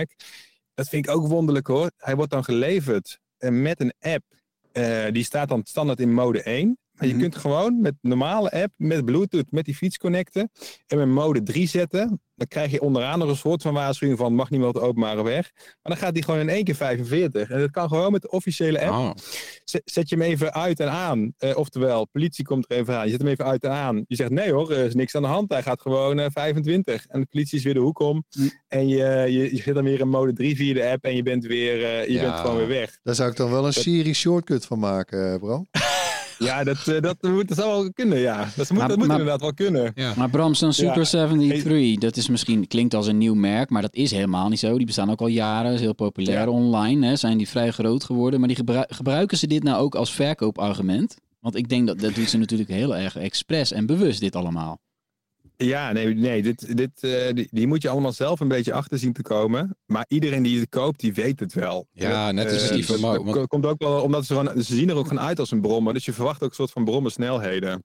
Dat 0.74 0.90
vind 0.90 1.08
ik 1.08 1.16
ook 1.16 1.28
wonderlijk 1.28 1.68
hoor. 1.68 1.92
Hij 1.98 2.16
wordt 2.16 2.32
dan 2.32 2.44
geleverd 2.44 3.20
eh, 3.38 3.50
met 3.50 3.80
een 3.80 3.94
app. 4.00 4.24
Eh, 4.72 5.06
die 5.12 5.24
staat 5.24 5.50
dan 5.50 5.62
standaard 5.64 6.00
in 6.00 6.14
mode 6.14 6.44
1. 6.44 6.78
Maar 6.98 7.08
je 7.08 7.14
Mhm. 7.14 7.22
kunt 7.22 7.36
gewoon 7.36 7.82
met 7.82 7.94
normale 8.02 8.52
app, 8.52 8.74
met 8.78 9.06
Bluetooth, 9.06 9.52
met 9.52 9.66
die 9.66 9.76
fiets 9.76 9.98
connecten. 9.98 10.52
En 10.88 10.98
met 10.98 11.08
mode 11.08 11.44
3 11.44 11.68
zetten. 11.68 12.22
Dan 12.36 12.48
krijg 12.48 12.72
je 12.72 12.82
onderaan 12.82 13.20
nog 13.20 13.30
een 13.30 13.36
soort 13.36 13.62
van 13.62 13.74
waarschuwing 13.74 14.18
van 14.20 14.34
mag 14.36 14.50
niet 14.50 14.60
meer 14.60 14.68
op 14.70 14.74
de 14.74 14.80
openbare 14.82 15.24
weg. 15.24 15.52
Maar 15.56 15.76
dan 15.82 15.98
gaat 15.98 16.14
die 16.14 16.24
gewoon 16.24 16.40
in 16.40 16.50
één 16.50 16.64
keer 16.64 16.76
45. 16.76 17.50
En 17.50 17.60
dat 17.60 17.72
kan 17.72 17.88
gewoon 17.88 18.12
met 18.12 18.22
de 18.22 18.30
officiële 18.30 18.82
app. 18.82 18.90
Oh. 18.94 19.12
Zet, 19.86 20.10
je 20.10 20.16
hem 20.16 20.22
even 20.24 20.54
uit 20.54 20.80
en 20.80 20.92
aan. 20.92 21.34
Eh, 21.38 21.58
oftewel, 21.58 22.08
politie 22.08 22.46
komt 22.46 22.66
er 22.72 22.78
even 22.78 22.98
aan. 22.98 23.04
Je 23.06 23.12
zet 23.12 23.20
hem 23.22 23.30
even 23.30 23.46
uit 23.46 23.64
en 23.64 23.72
aan. 23.72 24.04
Je 24.08 24.16
zegt 24.16 24.30
nee 24.30 24.52
hoor, 24.52 24.72
er 24.72 24.86
is 24.86 24.94
niks 24.96 25.16
aan 25.16 25.22
de 25.22 25.28
hand. 25.28 25.52
Hij 25.52 25.64
gaat 25.64 25.82
gewoon 25.82 26.20
eh, 26.20 26.26
25. 26.34 27.06
En 27.08 27.20
de 27.20 27.26
politie 27.26 27.58
is 27.58 27.64
weer 27.64 27.74
de 27.74 27.80
hoek 27.80 28.00
om. 28.00 28.24
Hm. 28.30 28.42
En 28.68 28.88
je, 28.88 28.98
je, 29.28 29.56
je 29.56 29.62
zit 29.62 29.74
dan 29.74 29.84
weer 29.84 30.00
in 30.00 30.10
mode 30.10 30.34
3 30.34 30.56
via 30.56 30.74
de 30.74 30.90
app. 30.90 31.04
En 31.06 31.16
je 31.16 31.24
bent 31.24 31.46
weer 31.46 31.84
eh, 31.86 32.06
je 32.08 32.14
Ja. 32.14 32.22
bent 32.22 32.36
gewoon 32.36 32.58
weer 32.58 32.68
weg. 32.68 33.00
Daar 33.04 33.16
zou 33.16 33.30
ik 33.30 33.36
dan 33.36 33.52
wel 33.52 33.66
een 33.66 33.74
Siri 33.74 34.14
shortcut 34.14 34.66
van 34.66 34.80
maken, 34.80 35.34
eh, 35.34 35.40
bro. 35.40 35.66
Ja, 36.40 36.64
dat, 36.64 36.88
eh, 36.88 37.02
dat, 37.02 37.18
moet, 37.22 37.48
dat 37.48 37.58
zou 37.58 37.70
wel 37.82 37.92
kunnen, 37.94 38.20
ja. 38.20 38.38
Dat 38.56 38.70
moet, 38.70 38.78
Maar- 38.80 38.88
dat 38.88 38.98
moet 38.98 39.08
maar- 39.08 39.18
inderdaad 39.20 39.42
wel 39.42 39.54
kunnen. 39.54 39.92
Ja. 39.96 40.14
Maar 40.18 40.30
Bram, 40.30 40.54
zo'n 40.54 40.74
Super 40.74 40.98
Ja. 40.98 41.04
73, 41.30 41.98
dat 42.00 42.16
is 42.18 42.30
misschien, 42.30 42.68
klinkt 42.68 42.94
als 42.94 43.08
een 43.08 43.18
nieuw 43.18 43.34
merk, 43.36 43.70
maar 43.70 43.82
dat 43.82 43.96
is 43.96 44.12
helemaal 44.12 44.50
niet 44.50 44.60
zo. 44.60 44.78
Die 44.78 44.86
bestaan 44.86 45.12
ook 45.12 45.22
al 45.22 45.28
jaren, 45.28 45.74
is 45.74 45.80
heel 45.80 45.94
populair 45.96 46.40
Ja. 46.40 46.50
online, 46.50 47.08
hè, 47.08 47.16
zijn 47.16 47.38
die 47.38 47.48
vrij 47.50 47.72
groot 47.72 48.04
geworden. 48.04 48.40
Maar 48.40 48.48
die 48.48 48.58
gebru- 48.58 48.86
gebruiken 48.88 49.38
ze 49.38 49.48
dit 49.48 49.64
nou 49.64 49.82
ook 49.82 49.96
als 49.96 50.12
verkoopargument? 50.14 51.18
Want 51.40 51.56
ik 51.56 51.70
denk 51.70 51.88
dat 51.88 52.00
dat 52.00 52.16
doet 52.16 52.30
ze 52.30 52.38
natuurlijk 52.38 52.70
heel 52.70 52.96
erg 52.96 53.16
expres 53.18 53.72
en 53.72 53.86
bewust 53.86 54.20
dit 54.20 54.36
allemaal. 54.36 54.80
Ja, 55.58 55.92
nee, 55.92 56.14
nee 56.14 56.42
dit, 56.42 56.78
dit, 56.78 57.04
eh, 57.04 57.34
die, 57.34 57.48
die 57.52 57.68
moet 57.68 57.82
je 57.82 57.90
allemaal 57.90 58.12
zelf 58.12 58.40
een 58.40 58.48
beetje 58.48 58.74
achter 58.74 59.00
zien 59.00 59.14
te 59.14 59.22
komen. 59.22 59.78
Maar 59.86 60.06
iedereen 60.08 60.44
die 60.44 60.60
het 60.60 60.70
koopt, 60.70 61.00
die 61.00 61.14
weet 61.14 61.40
het 61.40 61.54
wel. 61.54 61.88
Ja, 61.92 62.32
net 62.32 62.52
als 62.52 62.70
die 62.70 62.86
van 62.86 63.02
dat- 63.02 63.04
Mo- 63.18 63.24
dat 63.26 63.36
want- 63.36 63.48
komt 63.48 63.66
ook 63.66 63.80
wel 63.82 64.02
omdat 64.02 64.26
ze 64.26 64.34
gewoon, 64.36 64.64
ze 64.64 64.76
zien 64.76 64.90
er 64.90 64.96
ook 64.96 65.08
gewoon 65.08 65.24
uit 65.24 65.40
als 65.40 65.52
een 65.52 65.62
brommer. 65.62 65.94
Dus 65.94 66.06
je 66.06 66.14
verwacht 66.14 66.44
ook 66.44 66.50
een 66.50 66.56
soort 66.56 66.72
van 66.72 66.86
brommensnelheden. 66.86 67.84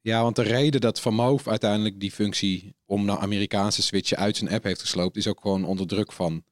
Ja, 0.00 0.22
want 0.22 0.36
de 0.36 0.42
reden 0.42 0.80
dat 0.80 1.00
Van 1.00 1.14
Moof 1.14 1.48
uiteindelijk 1.48 2.00
die 2.00 2.10
functie 2.12 2.74
om 2.84 3.04
naar 3.04 3.18
Amerikaanse 3.18 3.82
switchen 3.82 4.16
uit 4.16 4.36
zijn 4.36 4.50
app 4.50 4.64
heeft 4.64 4.80
gesloopt, 4.80 5.16
is 5.16 5.26
ook 5.28 5.40
gewoon 5.40 5.64
onder 5.64 5.86
druk 5.86 6.12
van 6.12 6.44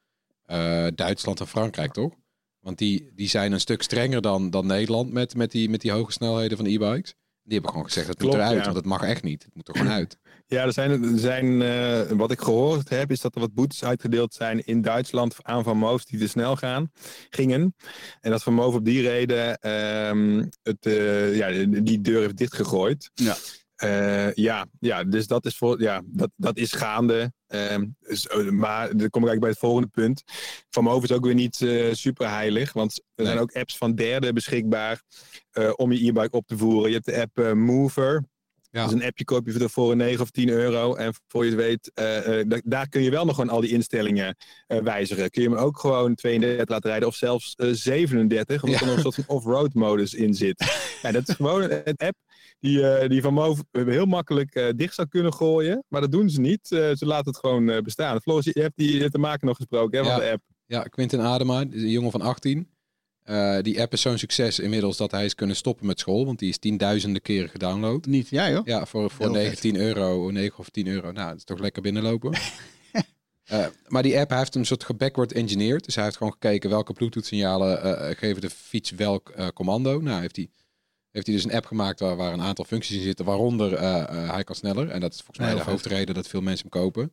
eh, 0.45 0.87
Duitsland 0.95 1.41
en 1.41 1.47
Frankrijk, 1.47 1.93
toch? 1.93 2.13
Want 2.61 2.79
die, 2.79 3.11
die 3.15 3.29
zijn 3.29 3.53
een 3.53 3.61
stuk 3.61 3.83
strenger 3.83 4.21
dan, 4.23 4.51
dan 4.51 4.67
Nederland 4.67 5.13
met, 5.13 5.35
met, 5.37 5.51
die, 5.51 5.69
met 5.71 5.81
die 5.81 5.91
hoge 5.91 6.13
snelheden 6.13 6.57
van 6.57 6.67
e-bikes. 6.67 7.15
Die 7.43 7.53
hebben 7.53 7.71
gewoon 7.71 7.87
gezegd, 7.87 8.09
het 8.09 8.19
moet 8.21 8.29
Klopt, 8.31 8.45
eruit, 8.45 8.59
ja. 8.59 8.65
want 8.65 8.77
het 8.77 8.87
mag 8.87 9.03
echt 9.03 9.23
niet. 9.23 9.43
Het 9.45 9.55
moet 9.55 9.69
er 9.69 9.77
gewoon 9.77 9.93
uit. 9.93 10.17
Ja, 10.47 10.63
er 10.65 10.73
zijn, 10.73 11.05
er 11.05 11.19
zijn 11.19 11.63
eh, 11.63 12.17
wat 12.17 12.31
ik 12.31 12.41
gehoord 12.41 12.89
heb, 12.89 13.11
is 13.11 13.21
dat 13.21 13.35
er 13.35 13.41
wat 13.41 13.55
boetes 13.55 13.85
uitgedeeld 13.85 14.35
zijn 14.35 14.65
in 14.65 14.83
Duitsland 14.83 15.37
aan 15.43 15.65
Van 15.65 15.79
Moof 15.79 16.05
die 16.05 16.19
te 16.19 16.29
snel 16.29 16.57
gaan, 16.57 16.91
gingen. 17.31 17.75
En 18.21 18.31
dat 18.31 18.43
Van 18.43 18.55
Moof 18.55 18.75
op 18.75 18.85
die 18.85 19.03
reden 19.03 19.59
ehm, 19.59 20.45
het, 20.63 20.87
eh, 20.87 21.37
ja, 21.37 21.67
die 21.83 22.01
deur 22.01 22.21
heeft 22.21 22.37
dichtgegooid. 22.37 23.11
Ja. 23.15 23.37
Eh, 23.75 24.33
ja, 24.33 24.67
ja, 24.81 25.05
dus 25.05 25.27
dat 25.27 25.47
is, 25.47 25.57
voor, 25.57 25.81
ja, 25.81 26.03
dat, 26.07 26.31
dat 26.37 26.57
is 26.57 26.73
gaande. 26.73 27.33
Ehm, 27.47 27.87
dus, 28.01 28.29
maar 28.51 28.97
dan 28.97 29.11
kom 29.11 29.23
ik 29.23 29.29
eigenlijk 29.29 29.41
bij 29.41 29.51
het 29.51 29.59
volgende 29.59 29.89
punt. 29.89 30.23
Van 30.71 30.85
Moof 30.85 31.03
is 31.03 31.13
ook 31.13 31.25
weer 31.25 31.35
niet 31.35 31.57
super 31.93 32.29
heilig, 32.29 32.73
want 32.73 33.03
er 33.15 33.25
zijn 33.25 33.39
ook 33.39 33.53
apps 33.53 33.77
van 33.77 33.95
derden 33.95 34.35
beschikbaar 34.35 35.03
om 35.77 35.93
je 35.93 36.07
e-bike 36.07 36.37
op 36.37 36.47
te 36.47 36.57
voeren. 36.57 36.91
Je 36.91 37.01
hebt 37.03 37.07
de 37.07 37.21
app 37.21 37.55
Mover. 37.55 38.25
Ja. 38.75 38.85
Is 38.87 38.93
een 38.93 39.03
appje 39.05 39.25
koop 39.25 39.47
je 39.47 39.53
voor 39.53 39.71
voor 39.71 39.91
een 39.91 39.97
9 39.97 40.21
of 40.23 40.31
10 40.31 40.49
euro. 40.49 40.95
En 40.95 41.15
voor 41.29 41.45
je 41.45 41.51
het 41.51 41.61
weet, 41.61 41.91
eh, 41.95 42.41
eh, 42.41 42.49
da- 42.49 42.61
daar 42.65 42.89
kun 42.89 43.03
je 43.03 43.11
wel 43.11 43.25
nog 43.25 43.35
gewoon 43.35 43.51
al 43.51 43.61
die 43.61 43.71
instellingen 43.71 44.37
eh, 44.67 44.79
wijzigen. 44.79 45.31
Kun 45.31 45.43
je 45.43 45.49
hem 45.49 45.59
ook 45.59 45.79
gewoon 45.79 46.15
32 46.15 46.69
laten 46.69 46.91
rijden 46.91 47.09
of 47.09 47.15
zelfs 47.15 47.55
eh, 47.55 47.69
37, 47.73 48.63
omdat 48.63 48.81
Ja. 48.81 48.87
er 48.87 48.87
nog 48.95 48.97
een 49.05 49.13
soort 49.13 49.27
van 49.27 49.37
off-road 49.37 49.75
modus 49.75 50.15
in 50.15 50.35
zit. 50.35 50.65
ja, 51.03 51.13
dat 51.13 51.29
is 51.29 51.35
gewoon 51.35 51.63
een 51.63 51.95
app 51.97 52.17
die, 52.61 53.09
die 53.09 53.23
van 53.23 53.35
Move 53.35 53.63
heel 53.73 54.07
makkelijk 54.07 54.73
dicht 54.77 54.95
zou 54.95 55.09
kunnen 55.09 55.33
gooien. 55.33 55.85
Maar 55.89 56.01
dat 56.01 56.13
doen 56.13 56.31
ze 56.31 56.41
niet. 56.41 56.67
Ze 56.69 56.97
laten 56.99 57.31
het 57.33 57.37
gewoon 57.41 57.83
bestaan. 57.83 58.21
Floris, 58.21 58.45
je 58.45 58.61
hebt, 58.61 58.77
die, 58.77 59.11
de 59.11 59.19
maker 59.19 59.47
nog 59.47 59.57
gesproken 59.57 59.99
hè, 59.99 60.05
van 60.05 60.15
Ja. 60.15 60.21
de 60.27 60.31
app. 60.33 60.43
Ja, 60.67 60.83
Quinten 60.83 61.21
Adema, 61.21 61.61
een 61.61 61.89
jongen 61.91 62.11
van 62.11 62.21
18. 62.21 62.69
Eh, 63.25 63.59
die 63.61 63.81
app 63.81 63.93
is 63.93 64.01
zo'n 64.01 64.19
succes 64.19 64.59
inmiddels 64.59 64.97
dat 64.97 65.11
hij 65.11 65.25
is 65.25 65.35
kunnen 65.35 65.57
stoppen 65.57 65.87
met 65.87 65.99
school, 65.99 66.27
want 66.27 66.39
die 66.39 66.49
is 66.49 66.59
tienduizenden 66.59 67.23
keren 67.23 67.49
gedownload. 67.49 68.07
Niet, 68.07 68.29
ja 68.29 68.51
joh. 68.51 68.67
Ja, 68.67 68.87
voor, 68.87 69.11
voor 69.11 69.25
Heel 69.25 69.35
vet. 69.35 69.43
19 69.43 69.77
euro, 69.77 70.31
9 70.31 70.59
of 70.59 70.69
10 70.69 70.87
euro. 70.87 71.13
Nou, 71.13 71.29
dat 71.29 71.37
is 71.37 71.45
toch 71.45 71.59
lekker 71.59 71.83
binnenlopen. 71.83 72.33
Eh, 73.45 73.67
maar 73.89 74.03
die 74.03 74.19
app 74.19 74.31
heeft 74.31 74.53
hem 74.53 74.63
een 74.63 74.69
soort 74.69 74.85
gebackward 74.85 75.33
engineerd. 75.33 75.85
Dus 75.85 75.95
hij 75.95 76.05
heeft 76.05 76.17
gewoon 76.17 76.33
gekeken 76.33 76.71
welke 76.71 76.93
Bluetooth 76.93 77.27
signalen 77.27 77.83
eh, 77.83 78.17
geven 78.17 78.41
de 78.41 78.51
fiets 78.51 78.91
welk 78.91 79.31
eh, 79.31 79.47
commando. 79.55 80.01
Nou, 80.01 80.21
heeft 80.21 80.37
hij, 80.37 80.49
heeft 81.11 81.27
hij 81.27 81.35
dus 81.35 81.45
een 81.45 81.53
app 81.53 81.67
gemaakt 81.67 82.01
waar, 82.01 82.17
waar 82.17 82.33
een 82.33 82.43
aantal 82.43 82.65
functies 82.65 82.97
in 82.97 83.03
zitten, 83.03 83.25
waaronder 83.25 83.81
hij 84.33 84.45
kan 84.45 84.55
sneller. 84.55 84.89
En 84.89 85.01
dat 85.01 85.13
is 85.13 85.21
volgens 85.21 85.47
mij 85.47 85.55
de 85.55 85.71
hoofdreden 85.71 86.15
dat 86.15 86.29
veel 86.29 86.41
mensen 86.41 86.69
hem 86.71 86.81
kopen. 86.81 87.13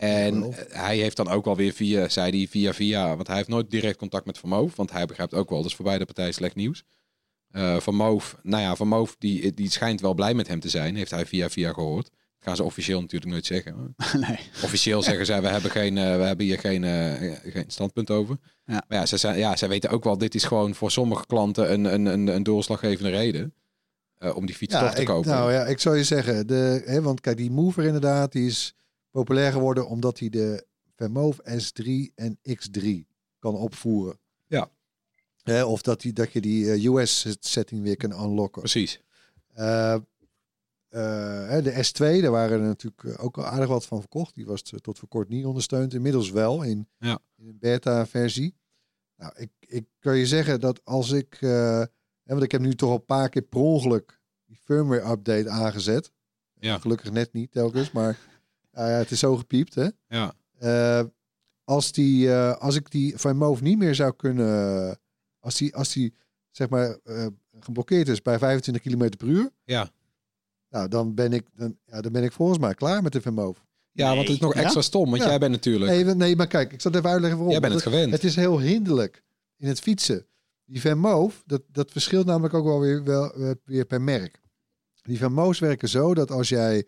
En 0.00 0.42
eh, 0.52 0.58
hij 0.68 0.96
heeft 0.96 1.16
dan 1.16 1.28
ook 1.28 1.44
wel 1.44 1.56
weer 1.56 1.72
via, 1.72 2.08
zei 2.08 2.36
hij, 2.38 2.46
via 2.48 2.72
via, 2.72 3.14
want 3.16 3.26
hij 3.26 3.36
heeft 3.36 3.48
nooit 3.48 3.70
direct 3.70 3.96
contact 3.98 4.26
met 4.26 4.38
Van 4.38 4.48
Moof, 4.48 4.76
want 4.76 4.90
hij 4.92 5.06
begrijpt 5.06 5.34
ook 5.34 5.48
wel, 5.48 5.58
dat 5.58 5.66
is 5.70 5.74
voor 5.76 5.84
beide 5.84 6.04
partijen 6.04 6.34
slecht 6.34 6.54
nieuws. 6.54 6.82
Eh, 7.50 7.76
van 7.76 7.94
Moof, 7.94 8.36
nou 8.42 8.62
ja, 8.62 8.76
Van 8.76 8.88
Moof 8.88 9.16
die, 9.18 9.54
die 9.54 9.70
schijnt 9.70 10.00
wel 10.00 10.14
blij 10.14 10.34
met 10.34 10.48
hem 10.48 10.60
te 10.60 10.68
zijn, 10.68 10.96
heeft 10.96 11.10
hij 11.10 11.26
via 11.26 11.48
via 11.50 11.72
gehoord. 11.72 12.04
Dat 12.04 12.48
gaan 12.48 12.56
ze 12.56 12.62
officieel 12.64 13.00
natuurlijk 13.00 13.30
nooit 13.30 13.46
zeggen. 13.46 13.94
nee. 14.28 14.38
Officieel 14.64 15.02
zeggen 15.02 15.26
zij, 15.26 15.42
we 15.42 15.48
hebben, 15.48 15.70
geen, 15.70 15.98
eh, 15.98 16.16
we 16.16 16.22
hebben 16.22 16.46
hier 16.46 16.58
geen, 16.58 16.84
eh, 16.84 17.32
geen 17.52 17.64
standpunt 17.66 18.10
over. 18.10 18.36
Ja. 18.64 18.84
Maar 18.88 18.98
ja, 18.98 19.06
zij, 19.06 19.18
zijn- 19.18 19.38
ja, 19.38 19.56
zij 19.56 19.68
weten 19.68 19.90
ook 19.90 20.04
wel, 20.04 20.18
dit 20.18 20.34
is 20.34 20.44
gewoon 20.44 20.74
voor 20.74 20.90
sommige 20.90 21.26
klanten 21.26 21.72
een, 21.72 21.84
een, 21.84 22.06
een, 22.06 22.26
een 22.26 22.42
doorslaggevende 22.42 23.10
reden 23.10 23.54
eh, 24.18 24.36
om 24.36 24.46
die 24.46 24.54
fiets 24.54 24.74
toch 24.78 24.94
te 24.94 25.00
ik, 25.00 25.06
kopen. 25.06 25.30
nou 25.30 25.52
ja, 25.52 25.66
ik 25.66 25.78
zou 25.80 25.96
je 25.96 26.04
zeggen, 26.04 26.46
de, 26.46 26.82
hè, 26.84 27.02
want 27.02 27.20
kijk, 27.20 27.36
die 27.36 27.50
Mover 27.50 27.84
inderdaad, 27.84 28.32
die 28.32 28.46
is 28.46 28.74
populair 29.10 29.52
geworden 29.52 29.88
omdat 29.88 30.18
hij 30.18 30.28
de 30.28 30.66
Vermove 30.94 31.42
S3 31.62 32.14
en 32.14 32.38
X3 32.48 32.84
kan 33.38 33.54
opvoeren. 33.54 34.18
Ja. 34.46 34.70
Of 35.64 35.82
dat, 35.82 36.00
die, 36.00 36.12
dat 36.12 36.32
je 36.32 36.40
die 36.40 36.88
US-setting 36.88 37.82
weer 37.82 37.96
kan 37.96 38.12
unlocken. 38.12 38.60
Precies. 38.62 39.00
Eh, 39.52 39.94
eh, 40.88 41.64
de 41.64 41.72
S2, 41.88 42.22
daar 42.22 42.30
waren 42.30 42.60
er 42.60 42.66
natuurlijk 42.66 43.04
eh, 43.04 43.24
ook 43.24 43.38
al 43.38 43.44
aardig 43.46 43.68
wat 43.68 43.86
van 43.86 44.00
verkocht. 44.00 44.34
Die 44.34 44.46
was 44.46 44.62
eh, 44.62 44.78
tot 44.78 44.98
voor 44.98 45.08
kort 45.08 45.28
niet 45.28 45.44
ondersteund. 45.44 45.94
Inmiddels 45.94 46.30
wel 46.30 46.62
in, 46.62 46.88
Ja. 46.98 47.18
in 47.36 47.46
een 47.48 47.58
beta-versie. 47.58 48.54
Nou, 49.16 49.32
ik, 49.36 49.50
ik 49.58 49.86
kan 49.98 50.16
je 50.16 50.26
zeggen 50.26 50.60
dat 50.60 50.84
als 50.84 51.10
ik... 51.10 51.34
eh, 51.40 51.78
hè, 51.80 51.86
want 52.24 52.42
ik 52.42 52.52
heb 52.52 52.60
nu 52.60 52.74
toch 52.74 52.88
al 52.90 52.94
een 52.94 53.04
paar 53.04 53.28
keer 53.28 53.42
per 53.42 53.60
ongeluk 53.60 54.20
die 54.46 54.56
firmware-update 54.64 55.48
aangezet. 55.48 56.12
Ja. 56.54 56.78
Gelukkig 56.78 57.10
net 57.10 57.32
niet 57.32 57.52
telkens, 57.52 57.90
maar 57.92 58.18
ja, 58.88 58.96
het 58.96 59.10
is 59.10 59.18
zo 59.18 59.36
gepiept, 59.36 59.74
hè. 59.74 59.88
Ja. 60.08 60.34
Eh, 60.58 61.04
als, 61.64 61.92
die, 61.92 62.32
eh, 62.32 62.56
als 62.56 62.74
ik 62.76 62.90
die 62.90 63.16
van 63.18 63.36
Move 63.36 63.62
niet 63.62 63.78
meer 63.78 63.94
zou 63.94 64.12
kunnen... 64.16 64.98
Als 65.38 65.56
die, 65.56 65.74
als 65.76 65.92
die 65.92 66.14
zeg 66.50 66.68
maar 66.68 66.98
eh, 67.04 67.26
geblokkeerd 67.60 68.08
is 68.08 68.22
bij 68.22 68.38
25 68.38 68.82
km 68.82 69.16
per 69.16 69.28
uur... 69.28 69.50
Ja. 69.64 69.90
Nou, 70.68 70.88
dan 70.88 71.14
ben 71.14 71.32
ik, 71.32 71.46
dan, 71.54 71.76
ja, 71.84 72.00
dan 72.00 72.12
ben 72.12 72.22
ik 72.24 72.32
volgens 72.32 72.58
mij 72.58 72.74
klaar 72.74 73.02
met 73.02 73.12
de 73.12 73.20
Vermove. 73.20 73.60
Ja, 73.92 74.08
want 74.08 74.20
het 74.20 74.28
is 74.28 74.38
nog 74.38 74.54
Ja? 74.54 74.60
extra 74.62 74.80
stom, 74.80 75.10
want 75.10 75.22
Ja. 75.22 75.28
jij 75.28 75.38
bent 75.38 75.52
natuurlijk... 75.52 75.90
Nee, 75.90 76.04
nee, 76.14 76.36
maar 76.36 76.46
kijk, 76.46 76.72
ik 76.72 76.80
zal 76.80 76.90
het 76.90 77.00
even 77.00 77.12
uitleggen 77.12 77.38
waarom. 77.38 77.60
jij 77.60 77.68
bent 77.68 77.82
het 77.84 77.92
gewend. 77.92 78.12
het 78.12 78.24
is 78.24 78.36
heel 78.36 78.60
hinderlijk 78.60 79.24
in 79.56 79.68
het 79.68 79.80
fietsen. 79.80 80.26
Die 80.64 80.80
Vermove, 80.80 81.42
dat, 81.46 81.62
dat 81.72 81.90
verschilt 81.90 82.26
namelijk 82.26 82.54
ook 82.54 82.64
wel 82.64 82.80
weer, 82.80 83.04
wel, 83.04 83.34
eh, 83.34 83.50
weer 83.64 83.84
per 83.84 84.00
merk. 84.00 84.40
Die 85.02 85.18
Vermoves 85.18 85.58
werken 85.58 85.88
zo 85.88 86.14
dat 86.14 86.30
als 86.30 86.48
jij 86.48 86.86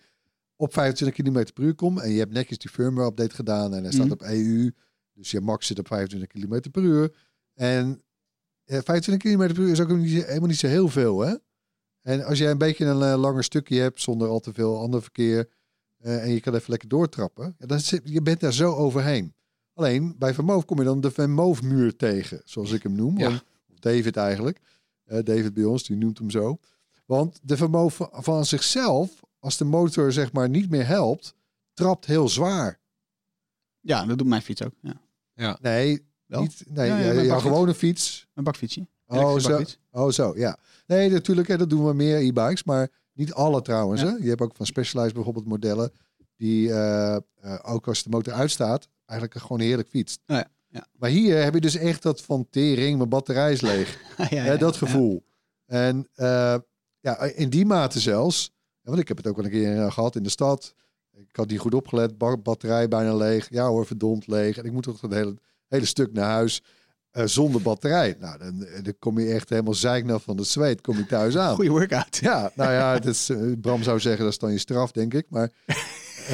op 0.63 0.73
25 0.73 1.25
km 1.25 1.53
per 1.55 1.65
uur 1.65 1.75
komt 1.75 2.01
en 2.01 2.11
je 2.11 2.19
hebt 2.19 2.33
netjes 2.33 2.59
die 2.59 2.71
firmware 2.71 3.09
update 3.09 3.35
gedaan 3.35 3.75
en 3.75 3.83
hij 3.83 3.93
staat 3.93 4.05
Mhm. 4.05 4.13
op 4.13 4.23
EU, 4.23 4.71
dus 5.13 5.31
je 5.31 5.41
max 5.41 5.67
zit 5.67 5.79
op 5.79 5.87
25 5.87 6.29
km 6.29 6.71
per 6.71 6.83
uur. 6.83 7.17
En 7.55 8.03
eh, 8.65 8.79
25 8.85 9.17
km 9.33 9.47
per 9.55 9.59
uur 9.63 9.71
is 9.71 9.81
ook 9.81 9.89
niet, 9.91 10.25
helemaal 10.27 10.49
niet 10.49 10.59
zo 10.59 10.67
heel 10.67 10.89
veel, 10.89 11.21
hè? 11.21 11.35
En 12.03 12.25
als 12.25 12.39
jij 12.39 12.51
een 12.51 12.59
beetje 12.59 12.85
een 12.85 13.03
eh, 13.03 13.21
langer 13.21 13.45
stukje 13.45 13.81
hebt 13.81 14.01
zonder 14.01 14.29
al 14.29 14.41
te 14.41 14.53
veel 14.53 14.79
ander 14.81 15.03
verkeer 15.03 15.49
eh, 15.99 16.23
en 16.23 16.31
je 16.33 16.41
kan 16.41 16.55
even 16.55 16.71
lekker 16.71 16.89
doortrappen, 16.89 17.55
ja, 17.59 17.67
dan 17.67 17.81
zit, 17.81 18.01
je 18.05 18.23
bent 18.23 18.41
daar 18.41 18.53
zo 18.53 18.73
overheen. 18.75 19.35
Alleen 19.75 20.15
bij 20.19 20.35
Vermoof 20.35 20.65
kom 20.65 20.79
je 20.79 20.85
dan 20.85 21.01
de 21.01 21.11
Vermoof-muur 21.11 21.97
tegen, 21.97 22.41
zoals 22.45 22.73
ik 22.73 22.83
hem 22.83 22.95
noem. 22.95 23.19
Ja. 23.19 23.29
Want- 23.29 23.43
Of 23.73 23.79
David 23.79 24.17
eigenlijk. 24.17 24.61
Eh, 25.05 25.19
David 25.25 25.55
bij 25.55 25.65
ons, 25.65 25.85
die 25.85 25.97
noemt 25.97 26.19
hem 26.19 26.31
zo. 26.31 26.59
Want 27.07 27.41
de 27.43 27.57
Vermoof 27.57 27.99
van 28.13 28.45
zichzelf, 28.47 29.21
als 29.43 29.57
de 29.57 29.65
motor 29.65 30.13
zeg 30.13 30.33
maar 30.33 30.49
niet 30.49 30.71
meer 30.71 30.87
helpt, 30.87 31.35
trapt 31.73 32.07
heel 32.07 32.29
zwaar. 32.29 32.81
Ja, 33.81 34.05
dat 34.05 34.19
doet 34.19 34.27
mijn 34.27 34.43
fiets 34.43 34.63
ook. 34.63 34.75
Ja. 35.35 35.59
Nee, 35.61 36.07
Wel? 36.27 36.41
niet, 36.41 36.65
nee 36.69 36.89
Ja, 36.89 36.99
ja, 36.99 37.13
ja, 37.13 37.23
jouw 37.23 37.41
gewone 37.41 37.75
fiets. 37.75 38.27
Een 38.35 38.45
bakfietsje. 38.45 38.87
Oh 39.07 39.39
zo, 39.39 39.63
oh, 39.91 40.11
zo, 40.11 40.33
ja. 40.37 40.59
Nee, 40.87 41.11
natuurlijk, 41.11 41.49
hè, 41.49 41.57
dat 41.57 41.71
doen 41.71 41.87
we 41.87 41.93
meer 41.95 42.17
e-bikes, 42.17 42.65
maar 42.65 42.89
niet 43.13 43.33
alle 43.33 43.63
trouwens. 43.63 44.01
Ja. 44.01 44.07
Hè? 44.07 44.17
Je 44.17 44.29
hebt 44.29 44.41
ook 44.41 44.57
van 44.57 44.67
Specialized 44.67 45.15
bijvoorbeeld 45.15 45.47
modellen 45.47 45.93
die 46.37 46.73
eh, 46.73 47.17
eh, 47.17 47.21
ook 47.63 47.89
als 47.89 48.03
de 48.03 48.11
motor 48.11 48.33
uitstaat, 48.33 48.89
eigenlijk 49.07 49.41
gewoon 49.41 49.61
heerlijk 49.61 49.89
fietst. 49.89 50.21
Oh 50.27 50.37
ja, 50.37 50.49
ja. 50.69 50.87
Maar 50.99 51.11
hier 51.11 51.43
heb 51.43 51.55
je 51.55 51.61
dus 51.61 51.77
echt 51.77 52.03
dat 52.03 52.23
van 52.23 52.47
tering, 52.51 52.97
mijn 52.97 53.09
batterij 53.09 53.53
is 53.53 53.61
leeg. 53.61 54.01
ja, 54.19 54.27
ja, 54.31 54.43
Hè, 54.43 54.59
dat 54.59 54.73
ja. 54.73 54.79
gevoel. 54.79 55.25
En 55.67 56.09
eh, 56.15 56.57
ja, 57.01 57.19
in 57.19 57.51
die 57.51 57.67
mate 57.67 58.01
zelfs. 58.01 58.53
Want 58.83 58.99
ik 58.99 59.09
heb 59.09 59.17
het 59.17 59.27
ook 59.27 59.37
wel 59.37 59.45
een 59.45 59.51
keer 59.51 59.77
eh, 59.79 59.93
gehad 59.93 60.17
in 60.17 60.23
de 60.23 60.29
stad. 60.31 60.75
Ik 61.17 61.37
had 61.37 61.49
niet 61.49 61.59
goed 61.59 61.75
opgelet. 61.75 62.19
ba- 62.19 62.37
batterij 62.37 62.89
bijna 62.89 63.15
leeg. 63.15 63.47
Ja 63.51 63.67
hoor, 63.67 63.87
verdomd 63.87 64.27
leeg. 64.27 64.59
En 64.59 64.65
ik 64.65 64.73
moet 64.73 64.83
toch 64.83 65.03
een 65.03 65.13
hele, 65.13 65.35
hele 65.69 65.85
stuk 65.87 66.13
naar 66.13 66.31
huis 66.31 66.63
eh, 67.11 67.25
zonder 67.27 67.63
batterij. 67.63 68.17
Nou, 68.21 68.39
dan, 68.39 68.65
eh, 68.65 68.85
dan 68.85 68.95
kom 68.99 69.19
je 69.19 69.33
echt 69.33 69.49
helemaal 69.49 69.75
zeiknat 69.75 70.23
van 70.23 70.37
de 70.37 70.45
zweet. 70.45 70.81
Kom 70.81 70.97
je 70.97 71.07
thuis 71.07 71.37
aan. 71.37 71.55
Goeie 71.61 71.71
workout. 71.71 72.17
Ja, 72.17 72.51
nou 72.55 72.73
ja, 72.73 72.93
het 72.93 73.05
is, 73.07 73.31
Bram 73.61 73.83
zou 73.83 74.01
zeggen 74.01 74.23
dat 74.25 74.33
is 74.33 74.39
dan 74.39 74.53
je 74.53 74.59
straf, 74.59 74.93
denk 74.93 75.15
ik. 75.15 75.27
Maar, 75.29 75.51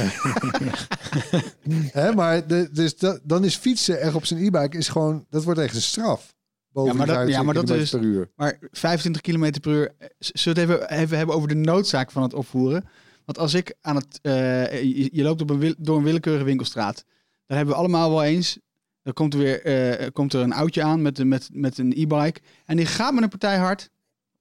Hè, 1.92 2.14
maar 2.14 2.46
de, 2.46 2.68
dus 2.72 2.96
dat, 2.96 3.20
dan 3.22 3.44
is 3.44 3.56
fietsen 3.56 4.00
echt 4.00 4.14
op 4.14 4.24
zijn 4.24 4.44
e-bike 4.44 4.76
is 4.76 4.88
gewoon, 4.88 5.26
dat 5.30 5.44
wordt 5.44 5.60
echt 5.60 5.74
een 5.74 5.82
straf. 5.82 6.34
Boven 6.78 6.92
Ja, 6.92 6.98
maar 7.06 7.06
dat- 7.06 7.28
ja, 7.28 7.42
maar 7.42 7.54
dat 7.54 7.66
25 7.68 7.82
is- 7.82 7.90
per 7.90 8.18
uur. 8.18 8.30
Maar 8.36 8.58
25 8.70 9.20
km 9.22 9.60
per 9.60 9.72
uur. 9.72 9.94
eh, 9.98 10.08
Zullen 10.18 10.66
we 10.66 10.72
het 10.72 10.82
even, 10.86 10.98
even 11.02 11.16
hebben 11.16 11.34
over 11.36 11.48
de 11.48 11.54
noodzaak 11.54 12.10
van 12.10 12.22
het 12.22 12.34
opvoeren? 12.34 12.84
Want 13.24 13.38
als 13.38 13.54
ik 13.54 13.74
aan 13.80 13.96
het. 13.96 14.18
eh, 14.22 14.82
je, 14.82 15.08
je 15.12 15.22
loopt 15.22 15.40
op 15.42 15.50
een 15.50 15.74
door 15.78 15.96
een 15.96 16.02
willekeurige 16.04 16.44
winkelstraat. 16.44 17.04
Dan 17.46 17.56
hebben 17.56 17.74
we 17.74 17.80
allemaal 17.80 18.10
wel 18.10 18.22
eens. 18.24 18.58
Dan 19.02 19.12
komt 19.12 19.34
er 19.34 19.40
weer 19.40 19.62
eh, 19.64 20.06
komt 20.12 20.32
er 20.32 20.40
een 20.40 20.52
oudje 20.52 20.82
aan 20.82 21.02
met, 21.02 21.18
een- 21.18 21.28
met, 21.28 21.48
met 21.52 21.78
een 21.78 21.92
e-bike. 21.96 22.40
En 22.64 22.76
die 22.76 22.86
gaat 22.86 23.12
met 23.14 23.22
een 23.22 23.28
partij 23.28 23.56
hard. 23.58 23.90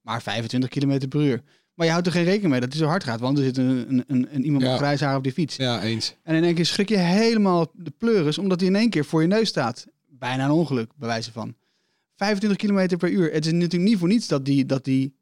Maar 0.01 0.21
25 0.21 0.69
km 0.69 1.07
per 1.07 1.21
uur. 1.21 1.41
Maar 1.73 1.85
je 1.85 1.91
houdt 1.91 2.07
er 2.07 2.13
geen 2.13 2.23
rekening 2.23 2.51
mee 2.51 2.59
dat 2.59 2.69
hij 2.73 2.81
zo 2.81 2.87
hard 2.87 3.03
gaat. 3.03 3.19
Want 3.19 3.37
er 3.37 3.43
zit 3.43 3.57
een, 3.57 3.85
een, 3.89 4.03
een, 4.07 4.27
een 4.31 4.43
iemand 4.45 4.63
Ja. 4.63 4.69
met 4.69 4.77
grijs 4.79 4.99
haar 4.99 5.15
op 5.15 5.23
die 5.23 5.31
fiets. 5.31 5.55
Ja, 5.55 5.81
eens. 5.83 6.15
En 6.23 6.35
in 6.35 6.43
één 6.43 6.55
keer 6.55 6.65
schrik 6.65 6.89
je 6.89 6.97
helemaal 6.97 7.71
de 7.73 7.91
pleuris, 7.97 8.37
omdat 8.37 8.59
hij 8.59 8.69
in 8.69 8.75
één 8.75 8.89
keer 8.89 9.05
voor 9.05 9.21
je 9.21 9.27
neus 9.27 9.47
staat. 9.47 9.85
Bijna 10.09 10.45
een 10.45 10.51
ongeluk, 10.51 10.91
bij 10.95 11.07
wijze 11.07 11.31
van. 11.31 11.55
25 12.17 12.57
km 12.57 12.97
per 12.97 13.09
uur. 13.09 13.31
Het 13.33 13.45
is 13.45 13.51
natuurlijk 13.51 13.89
niet 13.89 13.97
voor 13.97 14.07
niets 14.07 14.27
dat 14.27 14.45
die, 14.45 14.65
dat 14.65 14.83
die 14.83 15.15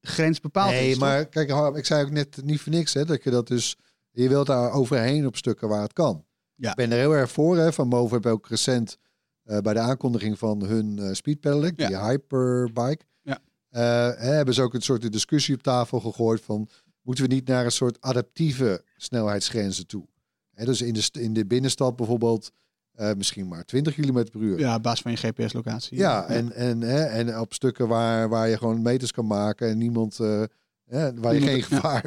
grens 0.00 0.40
bepaald 0.40 0.72
is. 0.72 0.78
Nee, 0.80 0.90
toch? 0.90 1.00
maar 1.00 1.26
kijk, 1.26 1.76
ik 1.76 1.84
zei 1.84 2.04
ook 2.04 2.10
net 2.10 2.40
niet 2.44 2.60
voor 2.60 2.72
niks, 2.72 2.94
hè, 2.94 3.04
dat 3.04 3.22
je 3.24 3.30
dat 3.30 3.46
dus, 3.48 3.76
je 4.10 4.28
wilt 4.28 4.46
daar 4.46 4.72
overheen 4.72 5.26
op 5.26 5.36
stukken 5.36 5.68
waar 5.68 5.82
het 5.82 5.92
kan. 5.92 6.24
Ja. 6.54 6.70
Ik 6.70 6.76
ben 6.76 6.92
er 6.92 6.98
heel 6.98 7.12
erg 7.14 7.30
voor, 7.30 7.56
hè. 7.56 7.72
Van 7.72 7.88
Move 7.88 8.14
heb 8.14 8.26
ook 8.26 8.48
recent 8.48 8.98
eh, 9.42 9.58
bij 9.58 9.72
de 9.72 9.78
aankondiging 9.80 10.38
van 10.38 10.64
hun 10.64 10.98
eh 10.98 11.12
speed 11.12 11.40
pedelec, 11.40 11.76
die 11.76 11.98
hyperbike, 11.98 13.04
Ja. 13.22 13.38
eh, 13.68 13.80
hè, 14.20 14.32
hebben 14.32 14.54
ze 14.54 14.62
ook 14.62 14.74
een 14.74 14.82
soort 14.82 15.12
discussie 15.12 15.54
op 15.54 15.62
tafel 15.62 16.00
gegooid 16.00 16.40
van, 16.40 16.68
moeten 17.02 17.28
we 17.28 17.34
niet 17.34 17.46
naar 17.46 17.64
een 17.64 17.70
soort 17.72 18.00
adaptieve 18.00 18.84
snelheidsgrenzen 18.96 19.86
toe? 19.86 20.06
Hè, 20.50 20.64
dus 20.64 20.82
in 20.82 20.94
de, 20.94 21.08
in 21.20 21.32
de 21.32 21.46
binnenstad 21.46 21.96
bijvoorbeeld 21.96 22.52
eh, 22.94 23.10
misschien 23.16 23.48
maar 23.48 23.64
20 23.64 23.94
km 23.94 24.12
per 24.12 24.40
uur. 24.40 24.58
Ja, 24.58 24.74
op 24.76 24.82
basis 24.82 25.00
van 25.00 25.10
je 25.10 25.16
GPS-locatie. 25.16 25.98
Ja, 25.98 26.26
en, 26.26 26.52
en, 26.52 26.80
hè, 26.80 27.02
en 27.04 27.38
op 27.38 27.54
stukken 27.54 27.88
waar, 27.88 28.28
waar 28.28 28.48
je 28.48 28.58
gewoon 28.58 28.82
meters 28.82 29.12
kan 29.12 29.26
maken 29.26 29.68
en 29.68 29.78
niemand, 29.78 30.20
eh, 30.20 30.42
hè, 30.84 31.14
waar 31.14 31.34
je 31.34 31.40
geen 31.40 31.48
Niemand- 31.52 31.68
ja. 31.70 31.76
gevaar, 31.76 32.04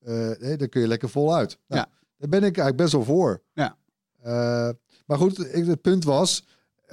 eh 0.00 0.30
hè, 0.48 0.56
dan 0.56 0.68
kun 0.68 0.80
je 0.80 0.86
lekker 0.86 1.08
voluit. 1.08 1.58
Nou, 1.66 1.80
Ja. 1.80 1.88
Daar 2.16 2.28
ben 2.28 2.38
ik 2.38 2.56
eigenlijk 2.58 2.76
best 2.76 2.92
wel 2.92 3.04
voor. 3.04 3.42
Ja. 3.52 3.76
Maar 5.06 5.18
goed, 5.18 5.54
ik, 5.54 5.66
het 5.66 5.80
punt 5.80 6.04
was, 6.04 6.44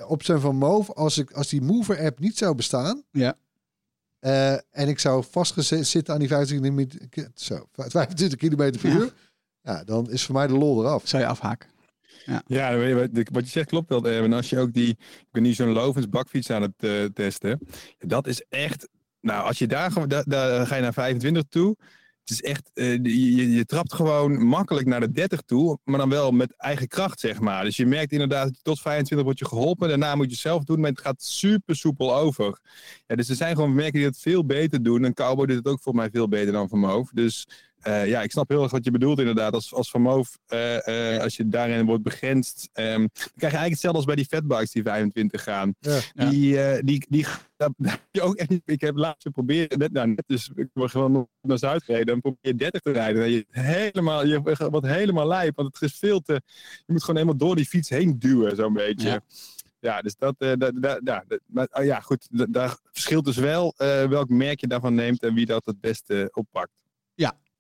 op 0.08 0.24
zijn 0.24 0.40
van 0.40 0.56
Move, 0.56 0.94
als, 0.94 1.18
ik, 1.18 1.32
als 1.32 1.50
die 1.50 1.62
Mover-app 1.62 2.20
niet 2.20 2.38
zou 2.38 2.56
bestaan, 2.56 3.04
Ja. 3.12 3.36
en 4.72 4.88
ik 4.88 5.00
zou 5.00 5.24
vastgezet 5.30 5.88
zitten 5.88 6.14
aan 6.14 6.20
die 6.20 6.28
25 6.28 7.10
km, 7.10 7.28
zo, 7.36 7.68
25 7.74 8.38
km 8.40 8.56
per 8.56 8.86
uur, 8.86 9.14
ja, 9.62 9.84
dan 9.84 10.10
is 10.12 10.26
voor 10.26 10.36
mij 10.36 10.48
de 10.48 10.54
lol 10.58 10.82
eraf. 10.84 11.08
Zou 11.08 11.24
je 11.24 11.30
afhaken. 11.30 11.70
Ja, 12.48 12.72
je 12.72 13.10
wat- 13.32 13.46
je 13.46 13.52
zegt 13.52 13.68
klopt 13.70 13.90
wel, 13.90 14.06
Erwin. 14.06 14.34
Als 14.34 14.50
je 14.50 14.60
ook 14.60 14.74
die, 14.74 14.90
ik 14.90 15.28
ben 15.32 15.44
nu 15.44 15.54
zo'n 15.54 15.72
Lovens 15.72 16.10
bakfiets 16.10 16.50
aan 16.52 16.62
het 16.62 16.74
eh, 16.78 17.04
testen. 17.14 17.60
Dat 18.00 18.28
is 18.28 18.46
echt, 18.50 18.90
nou, 19.22 19.46
als 19.46 19.58
je 19.58 19.68
daar, 19.68 20.08
daar, 20.08 20.24
daar 20.28 20.68
ga 20.68 20.76
je 20.76 20.82
naar 20.82 20.94
25 20.94 21.44
toe. 21.50 21.76
Het 22.28 22.30
is 22.30 22.42
echt, 22.42 22.72
eh, 22.74 22.94
je, 22.94 23.52
je, 23.52 23.66
trapt 23.66 23.94
gewoon 23.94 24.46
makkelijk 24.46 24.88
naar 24.88 25.00
de 25.00 25.12
30 25.12 25.42
toe, 25.42 25.80
maar 25.84 26.00
dan 26.00 26.10
wel 26.10 26.32
met 26.32 26.54
eigen 26.58 26.88
kracht, 26.88 27.20
zeg 27.20 27.40
maar. 27.40 27.64
Dus 27.64 27.78
je 27.78 27.86
merkt 27.86 28.12
inderdaad 28.12 28.46
dat 28.48 28.56
je 28.56 28.62
tot 28.62 28.82
25 28.82 29.26
wordt 29.26 29.40
je 29.40 29.46
geholpen. 29.48 29.88
Daarna 29.88 30.16
moet 30.16 30.26
je 30.26 30.32
het 30.32 30.40
zelf 30.42 30.64
doen, 30.64 30.80
maar 30.80 30.90
het 30.90 31.02
gaat 31.02 31.24
super 31.24 31.76
soepel 31.76 32.16
over. 32.16 32.60
Ja, 33.06 33.16
dus 33.16 33.30
er 33.30 33.36
zijn 33.36 33.56
gewoon 33.56 33.74
merken 33.76 33.94
die 33.94 34.06
het 34.06 34.20
veel 34.20 34.46
beter 34.46 34.84
doen. 34.84 35.06
En 35.06 35.14
Cowboy 35.14 35.46
doet 35.46 35.56
het 35.56 35.68
ook 35.68 35.82
voor 35.82 35.96
mij 35.96 36.10
veel 36.10 36.28
beter 36.28 36.52
dan 36.54 36.70
Van 36.70 36.80
Moof. 36.80 37.10
Dus 37.14 37.48
eh, 37.82 38.08
ja, 38.08 38.22
ik 38.22 38.32
snap 38.32 38.50
heel 38.50 38.64
erg 38.64 38.72
wat 38.72 38.84
je 38.84 38.92
bedoelt 38.92 39.20
inderdaad. 39.20 39.54
Als, 39.54 39.74
als 39.74 39.90
Van 39.90 40.02
Moof, 40.02 40.38
eh, 40.48 41.16
eh, 41.16 41.22
als 41.24 41.36
je 41.38 41.48
daarin 41.48 41.86
wordt 41.86 42.04
begrensd, 42.04 42.70
ehm, 42.74 42.98
dan 42.98 43.10
krijg 43.14 43.32
je 43.34 43.42
eigenlijk 43.42 43.72
hetzelfde 43.72 43.98
als 43.98 44.06
bij 44.06 44.16
die 44.16 44.26
fatbikes 44.26 44.72
die 44.72 44.84
25 44.84 45.44
gaan. 45.44 45.76
Ja. 45.80 46.00
Die, 46.30 46.62
eh, 46.64 46.82
die, 46.84 47.06
die, 47.10 47.26
ook 48.22 48.36
echt 48.36 48.50
niet. 48.50 48.62
Ik 48.66 48.82
heb 48.82 48.96
laatst 48.96 49.22
geprobeerd, 49.22 49.78
net, 49.78 49.92
nou, 49.92 50.08
net 50.08 50.24
dus 50.28 50.52
ik 50.56 50.68
word 50.74 50.92
gewoon 50.92 51.12
nog 51.12 51.26
naar 51.42 51.58
Zuid 51.58 51.84
gereden. 51.84 52.06
Dan 52.08 52.22
probeer 52.22 52.40
je 52.42 52.56
30 52.56 52.82
te 52.82 52.92
rijden. 52.92 53.24
En 53.24 53.32
je, 53.32 53.46
helemaal, 53.50 54.26
je 54.26 54.42
wordt 54.42 54.88
helemaal 54.88 55.28
lijp, 55.28 55.56
want 55.56 55.74
het 55.80 55.90
is 55.92 55.98
veel 55.98 56.22
te. 56.22 56.42
Je 56.86 56.94
moet 56.94 57.02
gewoon 57.02 57.16
helemaal 57.16 57.38
door 57.40 57.56
die 57.56 57.66
fiets 57.66 57.90
heen 57.90 58.20
duwen, 58.20 58.56
zo'n 58.56 58.74
beetje. 58.74 59.08
Ja. 59.08 59.22
Ja. 59.80 60.02
dus 60.02 60.16
dat, 60.16 60.36
eh, 60.38 60.52
ja, 61.04 61.24
maar, 61.46 61.68
oh 61.72 61.84
ja, 61.84 62.00
goed, 62.00 62.28
da- 62.32 62.46
daar 62.50 62.78
verschilt 62.92 63.26
dus 63.26 63.38
wel 63.38 63.74
eh, 63.78 64.06
welk 64.06 64.30
merk 64.30 64.60
je 64.60 64.68
daarvan 64.68 64.94
neemt 64.96 65.24
en 65.24 65.34
wie 65.34 65.46
dat 65.46 65.66
het 65.66 65.80
beste 65.80 66.30
oppakt. 66.34 66.72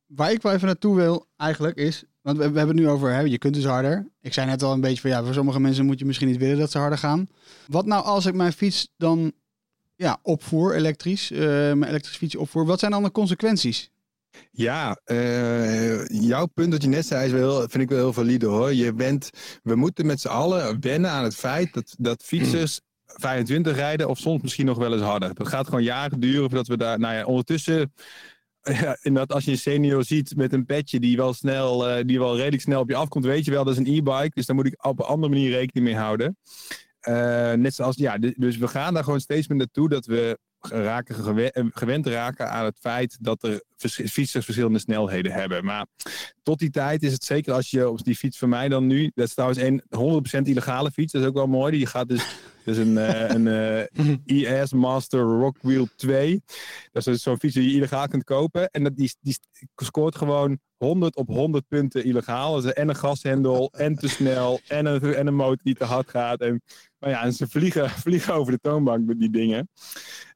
Waar 0.07 0.31
ik 0.31 0.41
wel 0.41 0.53
even 0.53 0.67
naartoe 0.67 0.95
wil, 0.95 1.27
eigenlijk 1.37 1.77
is... 1.77 2.03
Want 2.27 2.39
we, 2.39 2.43
hebben 2.43 2.67
het 2.67 2.75
nu 2.75 2.89
over, 2.89 3.13
hè, 3.13 3.19
je 3.19 3.37
kunt 3.37 3.53
dus 3.53 3.65
harder. 3.65 4.07
Ik 4.21 4.33
zei 4.33 4.47
net 4.47 4.63
al 4.63 4.73
een 4.73 4.81
beetje 4.81 5.01
van, 5.01 5.09
ja, 5.09 5.23
voor 5.23 5.33
sommige 5.33 5.59
mensen 5.59 5.85
moet 5.85 5.99
je 5.99 6.05
misschien 6.05 6.27
niet 6.27 6.37
willen 6.37 6.57
dat 6.57 6.71
ze 6.71 6.77
harder 6.77 6.97
gaan. 6.97 7.27
Wat 7.67 7.85
nou 7.85 8.03
als 8.03 8.25
ik 8.25 8.33
mijn 8.33 8.53
fiets 8.53 8.93
dan 8.97 9.33
ja, 9.95 10.19
opvoer, 10.21 10.75
elektrisch, 10.75 11.31
eh, 11.31 11.39
mijn 11.39 11.83
elektrische 11.83 12.17
fiets 12.17 12.35
opvoer. 12.35 12.65
Wat 12.65 12.79
zijn 12.79 12.91
dan 12.91 13.03
de 13.03 13.11
consequenties? 13.11 13.89
Ja, 14.51 14.99
eh, 15.03 16.07
jouw 16.07 16.45
punt 16.45 16.71
dat 16.71 16.81
je 16.81 16.87
net 16.87 17.05
zei 17.05 17.25
is 17.25 17.31
wel, 17.31 17.59
vind 17.59 17.83
ik 17.83 17.89
wel 17.89 17.97
heel 17.97 18.13
valide 18.13 18.45
hoor. 18.45 18.73
Je 18.73 18.93
bent, 18.93 19.29
we 19.63 19.75
moeten 19.75 20.05
met 20.05 20.21
z'n 20.21 20.27
allen 20.27 20.81
wennen 20.81 21.11
aan 21.11 21.23
het 21.23 21.35
feit 21.35 21.73
dat, 21.73 21.95
dat 21.97 22.23
fietsers 22.23 22.79
25 23.05 23.75
rijden 23.75 24.09
of 24.09 24.17
soms 24.17 24.41
misschien 24.41 24.65
nog 24.65 24.77
wel 24.77 24.93
eens 24.93 25.01
harder. 25.01 25.33
Dat 25.33 25.47
gaat 25.47 25.65
gewoon 25.65 25.83
jaren 25.83 26.19
duren 26.19 26.49
voordat 26.49 26.67
we 26.67 26.77
daar, 26.77 26.99
nou 26.99 27.15
ja, 27.15 27.25
ondertussen... 27.25 27.93
Ja, 28.81 28.97
inderdaad, 29.01 29.33
als 29.33 29.45
je 29.45 29.51
een 29.51 29.57
senior 29.57 30.03
ziet 30.03 30.35
met 30.35 30.53
een 30.53 30.65
petje 30.65 30.99
die 30.99 31.17
wel 31.17 31.33
snel, 31.33 31.87
eh, 31.87 32.05
die 32.05 32.19
wel 32.19 32.35
redelijk 32.35 32.61
snel 32.61 32.81
op 32.81 32.89
je 32.89 32.95
afkomt, 32.95 33.25
weet 33.25 33.45
je 33.45 33.51
wel, 33.51 33.63
dat 33.63 33.73
is 33.73 33.79
een 33.79 33.95
e-bike. 33.95 34.31
Dus 34.33 34.45
daar 34.45 34.55
moet 34.55 34.65
ik 34.65 34.85
op 34.85 34.99
een 34.99 35.05
andere 35.05 35.33
manier 35.33 35.49
rekening 35.49 35.85
mee 35.85 35.95
houden. 35.95 36.37
Eh, 36.99 37.53
net 37.53 37.75
zoals, 37.75 37.95
ja, 37.95 38.17
dus 38.17 38.57
we 38.57 38.67
gaan 38.67 38.93
daar 38.93 39.03
gewoon 39.03 39.19
steeds 39.19 39.47
meer 39.47 39.57
naartoe 39.57 39.89
dat 39.89 40.05
we 40.05 40.39
raken 40.59 41.37
eh, 41.53 41.65
gewend 41.69 42.07
raken 42.07 42.49
aan 42.49 42.65
het 42.65 42.79
feit 42.79 43.17
dat 43.21 43.43
er 43.43 43.63
fietsers 44.09 44.45
verschillende 44.45 44.79
snelheden 44.79 45.31
hebben. 45.31 45.65
Maar 45.65 45.85
tot 46.43 46.59
die 46.59 46.69
tijd 46.69 47.03
is 47.03 47.11
het 47.11 47.23
zeker 47.23 47.53
als 47.53 47.69
je 47.69 47.89
op 47.89 48.03
die 48.03 48.15
fiets 48.15 48.37
van 48.37 48.49
mij 48.49 48.69
dan 48.69 48.87
nu, 48.87 49.11
dat 49.15 49.27
is 49.27 49.33
trouwens 49.33 49.59
een 49.59 49.83
100% 50.39 50.41
illegale 50.47 50.91
fiets, 50.91 51.11
dat 51.11 51.21
is 51.21 51.27
ook 51.27 51.33
wel 51.33 51.47
mooi. 51.47 51.77
Die 51.77 51.85
gaat 51.85 52.07
dus, 52.07 52.25
dat 52.67 52.75
is 52.75 52.81
een, 52.87 52.97
eh, 52.97 53.29
een 53.35 53.47
eh, 54.25 54.61
ES 54.61 54.73
Master 54.73 55.19
Rockwheel 55.21 55.87
2. 55.95 56.41
Dat 56.91 57.07
is 57.07 57.13
dus 57.13 57.21
zo'n 57.21 57.37
fiets 57.39 57.53
die 57.53 57.69
je 57.69 57.75
illegaal 57.75 58.07
kunt 58.07 58.23
kopen. 58.23 58.69
En 58.69 58.83
dat, 58.83 58.95
die, 58.95 59.15
die 59.21 59.37
scoort 59.75 60.15
gewoon 60.15 60.59
100 60.77 61.15
op 61.15 61.27
100 61.27 61.67
punten 61.67 62.03
illegaal. 62.03 62.61
Dus 62.61 62.73
en 62.73 62.89
een 62.89 62.95
gashendel, 62.95 63.71
en 63.77 63.95
te 63.95 64.07
snel, 64.07 64.59
en 64.67 64.85
een, 64.85 65.15
en 65.15 65.27
een 65.27 65.35
motor 65.35 65.57
die 65.63 65.75
te 65.75 65.83
hard 65.83 66.09
gaat. 66.09 66.39
En, 66.41 66.61
maar 66.99 67.09
ja, 67.09 67.23
en 67.23 67.33
ze 67.33 67.47
vliegen, 67.47 67.89
vliegen 68.05 68.33
over 68.33 68.51
de 68.51 68.59
toonbank 68.61 69.05
met 69.05 69.19
die 69.19 69.29
dingen. 69.31 69.69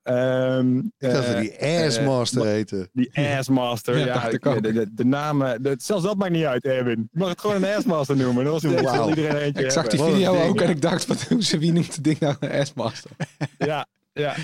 Ehm, 0.04 0.78
Ik 0.78 0.84
dacht 0.98 1.14
dat 1.16 1.26
eh, 1.36 1.40
die 1.40 1.86
Assmaster 1.86 2.46
heette. 2.46 2.90
die 2.94 3.12
Assmaster, 3.38 3.98
Ja, 3.98 4.06
ja, 4.06 4.14
dacht 4.14 4.28
ik 4.28 4.34
ik- 4.34 4.46
ook. 4.46 4.64
de, 4.64 4.72
de, 4.74 4.94
de 4.94 5.06
namen, 5.06 5.64
de- 5.64 5.76
zelfs 5.78 6.04
dat 6.04 6.18
maakt 6.18 6.32
niet 6.32 6.44
uit, 6.46 6.66
Erwin. 6.66 7.10
Je 7.12 7.20
mag 7.20 7.30
het 7.30 7.42
gewoon 7.42 7.64
een 7.64 7.76
Assmaster 7.76 8.16
noemen. 8.16 8.44
Dat 8.44 8.62
was 8.62 8.74
wel 8.74 9.10
iedereen 9.10 9.36
eentje 9.38 9.64
Ik 9.64 9.72
zag 9.72 9.88
die 9.88 10.00
video 10.00 10.34
ding, 10.34 10.50
ook 10.50 10.60
ja. 10.60 10.66
en 10.66 10.70
ik 10.70 10.82
dacht, 10.82 11.06
wat? 11.08 11.28
Wie 11.50 11.72
noemt 11.74 11.96
het 11.96 12.04
ding 12.04 12.20
nou 12.22 12.36
een 12.40 12.66
S-Master? 12.66 13.12
Ja, 13.58 13.88
ja. 14.14 14.36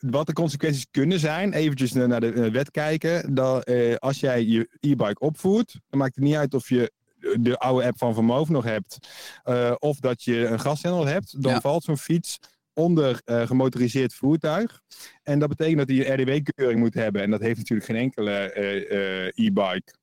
Wat 0.00 0.26
de 0.26 0.32
consequenties 0.32 0.86
kunnen 0.90 1.18
zijn, 1.18 1.52
eventjes 1.52 1.92
naar 1.92 2.20
de 2.20 2.50
wet 2.50 2.70
kijken. 2.70 3.34
Dat, 3.34 3.64
eh, 3.64 3.94
als 3.96 4.20
jij 4.20 4.44
je 4.44 4.68
e-bike 4.80 5.18
opvoert, 5.20 5.72
dan 5.88 5.98
maakt 5.98 6.14
het 6.14 6.24
niet 6.24 6.34
uit 6.34 6.54
of 6.54 6.68
je 6.68 6.92
de 7.40 7.58
oude 7.58 7.86
app 7.86 7.98
van 7.98 8.14
Vermoof 8.14 8.48
nog 8.48 8.64
hebt, 8.64 8.98
eh, 9.42 9.74
of 9.78 9.98
dat 10.00 10.22
je 10.22 10.46
een 10.46 10.60
gashendel 10.60 11.06
hebt, 11.06 11.42
dan 11.42 11.52
Ja. 11.52 11.60
valt 11.60 11.84
zo'n 11.84 11.98
fiets 11.98 12.38
onder 12.72 13.20
eh, 13.24 13.46
gemotoriseerd 13.46 14.14
voertuig. 14.14 14.80
En 15.22 15.38
dat 15.38 15.48
betekent 15.48 15.78
dat 15.78 15.88
hij 15.88 16.10
een 16.10 16.20
RDW-keuring 16.20 16.80
moet 16.80 16.94
hebben. 16.94 17.22
En 17.22 17.30
dat 17.30 17.40
heeft 17.40 17.58
natuurlijk 17.58 17.86
geen 17.88 17.96
enkele 17.96 18.30
eh, 18.32 19.24
eh, 19.26 19.32
e-bike. 19.34 19.94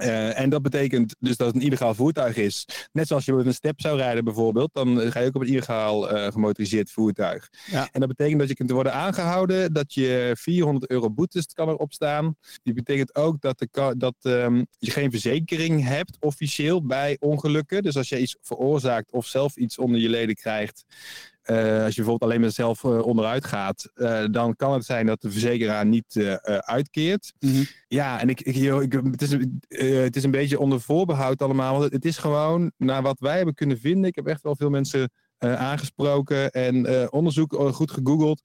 Eh, 0.00 0.38
en 0.38 0.50
dat 0.50 0.62
betekent 0.62 1.16
dus 1.18 1.36
dat 1.36 1.46
het 1.46 1.56
een 1.56 1.62
illegaal 1.62 1.94
voertuig 1.94 2.36
is. 2.36 2.66
Net 2.92 3.06
zoals 3.06 3.24
je 3.24 3.32
met 3.32 3.46
een 3.46 3.54
step 3.54 3.80
zou 3.80 3.96
rijden 3.96 4.24
bijvoorbeeld, 4.24 4.70
dan 4.72 5.12
ga 5.12 5.20
je 5.20 5.26
ook 5.26 5.34
op 5.34 5.40
een 5.40 5.48
illegaal 5.48 6.10
eh, 6.10 6.32
gemotoriseerd 6.32 6.90
voertuig. 6.90 7.48
Ja. 7.70 7.88
En 7.92 8.00
dat 8.00 8.08
betekent 8.08 8.38
dat 8.38 8.48
je 8.48 8.54
kunt 8.54 8.70
worden 8.70 8.92
aangehouden, 8.92 9.72
dat 9.72 9.94
je 9.94 10.32
400 10.38 10.90
euro 10.90 11.10
boetes 11.10 11.46
kan 11.46 11.68
erop 11.68 11.92
staan. 11.92 12.36
Die 12.62 12.74
betekent 12.74 13.14
ook 13.14 13.40
dat, 13.40 13.58
de, 13.58 13.94
dat 13.96 14.14
ehm, 14.20 14.64
je 14.78 14.90
geen 14.90 15.10
verzekering 15.10 15.84
hebt 15.84 16.16
officieel 16.20 16.86
bij 16.86 17.16
ongelukken. 17.20 17.82
Dus 17.82 17.96
als 17.96 18.08
je 18.08 18.20
iets 18.20 18.36
veroorzaakt 18.40 19.12
of 19.12 19.26
zelf 19.26 19.56
iets 19.56 19.78
onder 19.78 20.00
je 20.00 20.08
leden 20.08 20.34
krijgt, 20.34 20.84
eh, 21.42 21.56
als 21.84 21.94
je 21.94 22.02
bijvoorbeeld 22.02 22.22
alleen 22.22 22.40
maar 22.40 22.50
zelf 22.50 22.84
eh, 22.84 22.98
onderuit 23.06 23.44
gaat, 23.44 23.90
eh, 23.94 24.24
dan 24.30 24.56
kan 24.56 24.72
het 24.72 24.84
zijn 24.84 25.06
dat 25.06 25.20
de 25.20 25.30
verzekeraar 25.30 25.86
niet 25.86 26.38
uitkeert. 26.60 27.32
Mhm. 27.40 27.62
Ja, 27.88 28.20
en 28.20 28.28
ik, 28.28 28.40
ik, 28.40 28.54
joh, 28.54 28.82
ik, 28.82 28.92
het, 28.92 29.22
is, 29.22 29.30
een- 29.30 29.62
het 30.04 30.16
is 30.16 30.24
een 30.24 30.30
beetje 30.30 30.58
onder 30.58 30.80
voorbehoud 30.80 31.42
allemaal. 31.42 31.78
Want 31.78 31.92
het, 31.92 32.04
is 32.04 32.18
gewoon, 32.18 32.72
naar 32.76 33.02
wat 33.02 33.18
wij 33.20 33.36
hebben 33.36 33.54
kunnen 33.54 33.78
vinden. 33.78 34.04
Ik 34.04 34.14
heb 34.14 34.26
echt 34.26 34.42
wel 34.42 34.56
veel 34.56 34.70
mensen 34.70 35.10
aangesproken 35.38 36.50
en 36.50 37.10
onderzoek 37.12 37.54
goed 37.72 37.90
gegoogeld. 37.90 38.40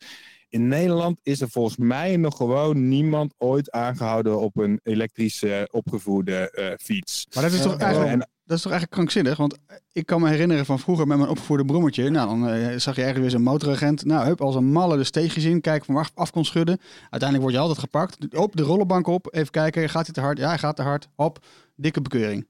In 0.50 0.68
Nederland 0.68 1.20
is 1.24 1.42
er 1.42 1.50
volgens 1.50 1.78
mij 1.78 2.18
nog 2.18 2.38
gewoon 2.38 2.88
niemand 2.88 3.34
ooit 3.38 3.72
aangehouden 3.72 4.40
op 4.40 4.58
een 4.58 4.80
elektrische 4.84 5.54
eh, 5.56 5.64
opgevoerde 5.72 6.76
fiets. 6.82 7.28
Maar 7.34 7.44
dat 7.44 7.52
is, 7.52 7.62
toch 7.62 7.78
eigenlijk, 7.78 8.12
en- 8.12 8.30
dat 8.46 8.58
is 8.58 8.64
toch 8.64 8.72
eigenlijk 8.72 8.92
krankzinnig? 8.92 9.38
Want 9.38 9.58
ik 9.92 10.06
kan 10.06 10.22
me 10.22 10.30
herinneren 10.30 10.66
van 10.66 10.80
vroeger 10.80 11.08
met 11.08 11.18
mijn 11.18 11.30
opgevoerde 11.30 11.66
brommertje. 11.66 12.10
Nou, 12.10 12.28
dan 12.28 12.50
eh, 12.50 12.78
zag 12.78 12.96
je 12.96 13.02
ergens 13.02 13.20
weer 13.20 13.30
zo'n 13.30 13.42
motoragent. 13.42 14.06
Nou, 14.06 14.26
hup, 14.26 14.42
als 14.42 14.56
een 14.56 14.72
malle 14.72 14.98
de 14.98 15.04
steegjes 15.04 15.44
in. 15.44 15.62
Kijken 15.62 15.86
van 15.86 15.96
waar 15.96 16.10
af 16.14 16.32
kon 16.32 16.46
schudden. 16.46 16.78
Uiteindelijk 17.02 17.42
word 17.42 17.54
je 17.54 17.60
altijd 17.60 17.80
gepakt. 17.80 18.36
Op 18.36 18.56
de 18.56 18.64
rollenbank 18.64 19.08
op. 19.08 19.28
Even 19.32 19.52
kijken, 19.52 19.90
gaat 19.90 20.06
hij 20.06 20.14
te 20.14 20.22
hard? 20.22 20.38
Ja, 20.38 20.48
hij 20.48 20.58
gaat 20.58 20.76
te 20.76 20.82
hard. 20.82 21.08
Hop, 21.16 21.46
dikke 21.76 22.02
bekeuring. 22.02 22.48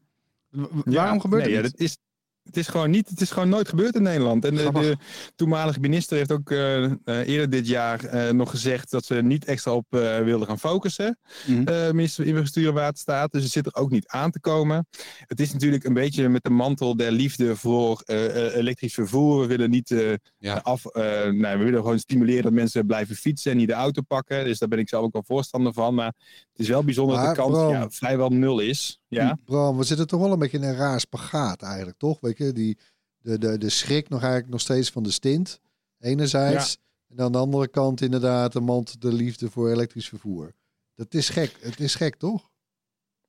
W- 0.50 0.62
w- 0.72 0.92
Ja, 0.92 1.02
Waarom 1.02 1.20
gebeurt 1.22 1.46
nee, 1.46 1.56
het 1.56 1.66
ja, 1.66 1.72
dat 1.72 1.80
is, 1.80 1.98
Het 2.46 2.58
is 2.58 2.68
gewoon 2.68 2.90
niet, 2.90 3.10
het 3.10 3.22
is 3.22 3.32
gewoon 3.32 3.50
nooit 3.50 3.70
gebeurd 3.70 3.96
in 3.96 4.02
Nederland. 4.02 4.46
En 4.46 4.56
de, 4.56 4.72
de 4.72 4.98
toenmalige 5.36 5.80
minister 5.80 6.18
heeft 6.18 6.32
ook 6.32 6.52
eh, 6.52 6.84
eh, 6.84 6.92
eerder 7.06 7.50
dit 7.50 7.68
jaar 7.68 8.04
eh, 8.04 8.32
nog 8.32 8.50
gezegd 8.50 8.92
dat 8.92 9.06
ze 9.06 9.16
niet 9.16 9.46
extra 9.46 9.74
op 9.74 9.86
wilden 10.24 10.48
gaan 10.48 10.60
focussen. 10.60 11.20
Mhm. 11.48 11.68
eh, 11.68 11.92
minister 11.92 12.24
van 12.24 12.34
Infrastructuur 12.34 12.68
en 12.68 12.74
Waterstaat. 12.82 13.32
Dus 13.32 13.44
het 13.44 13.52
zit 13.52 13.66
er 13.66 13.76
ook 13.76 13.92
niet 13.92 14.08
aan 14.08 14.32
te 14.32 14.40
komen. 14.40 14.88
Het 15.20 15.40
is 15.40 15.54
natuurlijk 15.54 15.84
een 15.84 15.94
beetje 15.94 16.30
met 16.30 16.44
de 16.44 16.50
mantel 16.50 16.96
der 16.96 17.12
liefde 17.12 17.56
voor 17.56 18.02
elektrisch 18.06 18.94
vervoer. 18.94 19.42
We 19.42 19.48
willen 19.48 19.70
niet 19.70 19.96
Ja. 20.38 20.60
af, 20.64 20.84
nee, 20.94 21.58
we 21.58 21.64
willen 21.64 21.82
gewoon 21.82 22.00
stimuleren 22.00 22.44
dat 22.44 22.54
mensen 22.54 22.86
blijven 22.86 23.16
fietsen 23.16 23.52
en 23.52 23.58
niet 23.58 23.68
de 23.68 23.74
auto 23.74 24.02
pakken. 24.02 24.44
Dus 24.46 24.60
daar 24.60 24.70
ben 24.70 24.80
ik 24.80 24.90
zelf 24.90 25.04
ook 25.04 25.14
wel 25.14 25.24
voorstander 25.26 25.74
van. 25.74 25.94
Maar 25.94 26.14
het 26.52 26.60
is 26.60 26.68
wel 26.68 26.84
bijzonder 26.84 27.18
dat 27.18 27.36
de 27.36 27.42
kans 27.42 27.72
ja, 27.72 27.90
vrijwel 27.90 28.30
nul 28.30 28.60
is. 28.60 29.00
Ja. 29.16 29.38
Bram, 29.46 29.78
we 29.78 29.84
zitten 29.84 30.08
toch 30.08 30.20
wel 30.20 30.32
een 30.32 30.40
beetje 30.40 30.58
in 30.58 30.64
een 30.64 30.76
raar 30.76 31.00
spagaat 31.00 31.62
eigenlijk, 31.62 31.98
toch? 31.98 32.20
Weet 32.20 32.38
je, 32.38 32.52
die, 32.52 32.78
de, 33.18 33.38
de, 33.38 33.58
de 33.58 33.70
schrik 33.70 34.10
nog 34.10 34.22
eigenlijk 34.22 34.52
nog 34.52 34.62
steeds 34.62 34.90
van 34.90 35.04
de 35.04 35.12
stint, 35.12 35.60
enerzijds. 36.00 36.78
En 37.08 37.20
aan 37.20 37.32
de 37.32 37.38
andere 37.38 37.68
kant 37.68 38.02
inderdaad 38.02 38.54
de 38.54 38.60
mand 38.60 39.02
de 39.02 39.14
liefde 39.14 39.50
voor 39.50 39.72
elektrisch 39.72 40.10
vervoer. 40.10 40.54
Dat 40.96 41.14
is 41.14 41.30
gek. 41.30 41.58
Het 41.60 41.80
is 41.80 41.96
gek, 41.96 42.16
toch? 42.16 42.50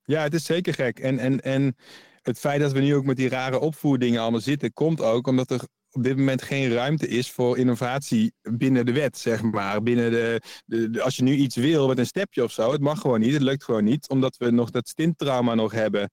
Ja, 0.04 0.22
het 0.22 0.34
is 0.34 0.44
zeker 0.44 0.74
gek. 0.74 0.98
En, 0.98 1.18
en, 1.18 1.40
en 1.40 1.76
het 2.22 2.38
feit 2.38 2.60
dat 2.60 2.72
we 2.72 2.80
nu 2.80 2.94
ook 2.94 3.04
met 3.04 3.16
die 3.16 3.28
rare 3.28 3.58
opvoerdingen 3.58 4.20
allemaal 4.20 4.40
zitten, 4.40 4.72
komt 4.72 5.00
ook 5.00 5.26
omdat 5.26 5.50
er 5.50 5.60
op 5.96 6.02
dit 6.02 6.16
moment 6.16 6.42
geen 6.42 6.72
ruimte 6.72 7.08
is 7.08 7.30
voor 7.30 7.58
innovatie 7.58 8.32
binnen 8.42 8.86
de 8.86 8.92
wet, 8.92 9.18
zeg 9.18 9.42
maar. 9.42 9.82
Binnen 9.82 10.10
de, 10.10 10.40
de, 10.66 10.90
de- 10.90 11.02
als 11.02 11.16
je 11.16 11.22
nu 11.22 11.34
iets 11.34 11.56
wil 11.56 11.88
met 11.88 11.98
een 11.98 12.06
stepje 12.06 12.44
of 12.44 12.52
zo, 12.52 12.72
het 12.72 12.80
mag 12.80 13.00
gewoon 13.00 13.20
niet, 13.20 13.32
het 13.32 13.42
lukt 13.42 13.64
gewoon 13.64 13.84
niet, 13.84 14.08
omdat 14.08 14.36
we 14.36 14.50
nog 14.50 14.70
dat 14.70 14.88
stinttrauma 14.88 15.54
nog 15.54 15.72
hebben. 15.72 16.10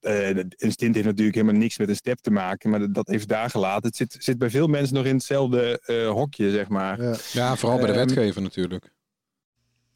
Eh, 0.00 0.28
een 0.36 0.72
stint 0.72 0.94
heeft 0.94 1.06
natuurlijk 1.06 1.36
helemaal 1.36 1.60
niks 1.60 1.78
met 1.78 1.88
een 1.88 1.94
step 1.96 2.18
te 2.18 2.30
maken, 2.30 2.70
maar 2.70 2.78
dat, 2.80 2.94
dat 2.94 3.06
heeft 3.06 3.28
daar 3.28 3.50
gelaten. 3.50 3.86
Het 3.88 3.96
zit, 3.96 4.16
zit 4.18 4.38
bij 4.38 4.50
veel 4.50 4.66
mensen 4.66 4.94
nog 4.94 5.04
in 5.04 5.14
hetzelfde 5.14 5.80
eh, 5.84 6.08
hokje, 6.10 6.50
zeg 6.50 6.68
maar. 6.68 7.02
Ja. 7.02 7.16
Ja, 7.32 7.56
vooral 7.56 7.78
bij 7.78 7.86
de 7.86 7.92
Ehm, 7.92 8.06
wetgever 8.06 8.42
natuurlijk. 8.42 8.92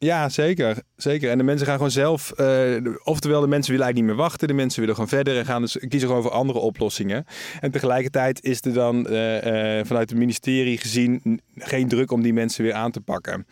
Ja, 0.03 0.29
zeker. 0.29 0.77
zeker. 0.97 1.31
En 1.31 1.39
de 1.39 1.45
mensen 1.45 1.67
gaan 1.67 1.77
gewoon 1.77 1.91
zelf. 1.91 2.31
eh, 2.31 2.47
oftewel, 3.05 3.41
de 3.41 3.47
mensen 3.47 3.71
willen 3.73 3.87
eigenlijk 3.87 3.95
niet 3.95 4.05
meer 4.05 4.15
wachten. 4.17 4.49
De 4.49 4.55
mensen 4.55 4.81
willen 4.81 4.95
gewoon 4.95 5.11
verder 5.11 5.39
en 5.39 5.45
gaan 5.45 5.63
dus 5.63 5.77
kiezen 5.89 6.09
gewoon 6.09 6.23
voor 6.23 6.31
andere 6.33 6.59
oplossingen. 6.59 7.25
En 7.61 7.71
tegelijkertijd 7.71 8.45
is 8.45 8.61
er 8.65 8.73
dan 8.73 9.07
eh, 9.07 9.79
eh, 9.79 9.87
vanuit 9.87 10.11
het 10.11 10.19
ministerie 10.19 10.79
gezien 10.79 11.41
geen 11.57 11.89
druk 11.89 12.11
om 12.11 12.23
die 12.23 12.33
mensen 12.33 12.65
weer 12.65 12.73
aan 12.73 12.91
te 12.91 13.01
pakken. 13.01 13.47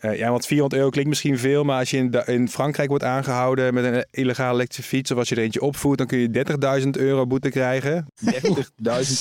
Ja, 0.00 0.30
want 0.30 0.46
400 0.46 0.74
euro 0.80 0.90
klinkt 0.90 1.08
misschien 1.10 1.38
veel, 1.38 1.64
maar 1.64 1.78
als 1.78 1.90
je 1.90 1.96
in, 1.96 2.12
in 2.26 2.48
Frankrijk 2.48 2.88
wordt 2.88 3.04
aangehouden 3.04 3.74
met 3.74 3.84
een 3.84 4.06
illegale 4.10 4.54
elektrische 4.54 4.90
fiets, 4.90 5.10
of 5.10 5.18
als 5.18 5.28
je 5.28 5.34
er 5.34 5.42
eentje 5.42 5.60
opvoert, 5.60 5.98
dan 5.98 6.06
kun 6.06 6.18
je 6.18 6.44
30.000 6.84 6.88
euro 6.90 7.26
boete 7.26 7.50
krijgen. 7.50 8.06
30.000 8.24 8.30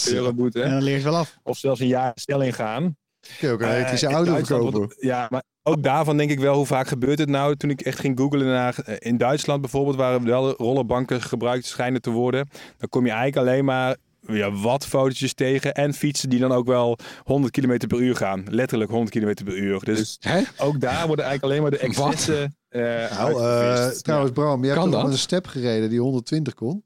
euro 0.13 0.33
boete. 0.33 0.61
En 0.61 0.69
dan 0.71 0.83
leer 0.83 0.97
je 0.97 1.03
wel 1.03 1.15
af. 1.15 1.37
Of 1.43 1.57
zelfs 1.57 1.79
een 1.79 1.87
jaar 1.87 2.11
stelling 2.15 2.55
gaan. 2.55 2.97
Kun 3.39 3.47
je 3.47 3.53
ook 3.53 3.61
een 3.61 3.69
elektrische 3.73 4.07
auto 4.07 4.35
verkopen. 4.35 4.77
wordt- 4.79 4.95
ja, 4.99 5.27
maar 5.29 5.43
ook 5.67 5.83
daarvan 5.83 6.17
denk 6.17 6.31
ik 6.31 6.39
wel, 6.39 6.55
hoe 6.55 6.65
vaak 6.65 6.87
gebeurt 6.87 7.19
het 7.19 7.29
nou? 7.29 7.55
Toen 7.55 7.69
ik 7.69 7.81
echt 7.81 7.99
ging 7.99 8.19
googlen 8.19 8.45
naar, 8.45 8.79
eh, 8.85 8.95
in 8.99 9.17
Duitsland 9.17 9.61
bijvoorbeeld, 9.61 9.95
waar 9.95 10.23
wel 10.23 10.55
rollerbanken 10.55 11.21
gebruikt 11.21 11.65
schijnen 11.65 12.01
te 12.01 12.09
worden. 12.09 12.49
Dan 12.77 12.89
kom 12.89 13.05
je 13.05 13.11
eigenlijk 13.11 13.47
alleen 13.47 13.65
maar 13.65 13.95
ja, 14.27 14.51
wat 14.51 14.85
fotootjes 14.85 15.33
tegen 15.33 15.73
en 15.73 15.93
fietsen 15.93 16.29
die 16.29 16.39
dan 16.39 16.51
ook 16.51 16.67
wel 16.67 16.97
100 17.23 17.51
km 17.53 17.87
per 17.87 17.99
uur 17.99 18.15
gaan. 18.15 18.45
Letterlijk 18.49 18.91
100 18.91 19.11
km 19.11 19.43
per 19.43 19.57
uur. 19.57 19.83
Dus 19.83 20.17
Hè? 20.19 20.41
ook 20.57 20.79
daar 20.79 21.07
worden 21.07 21.25
eigenlijk 21.25 21.43
alleen 21.43 21.61
maar 21.61 21.71
de 21.71 21.77
excessen 21.77 22.55
eh 22.69 22.81
Nou, 23.17 23.43
eh, 23.43 23.87
trouwens, 23.87 24.31
Bram, 24.31 24.63
je 24.63 24.71
hebt 24.71 24.85
met 24.85 25.03
een 25.03 25.17
step 25.17 25.45
gereden 25.45 25.89
die 25.89 25.99
120 25.99 26.53
kon? 26.53 26.83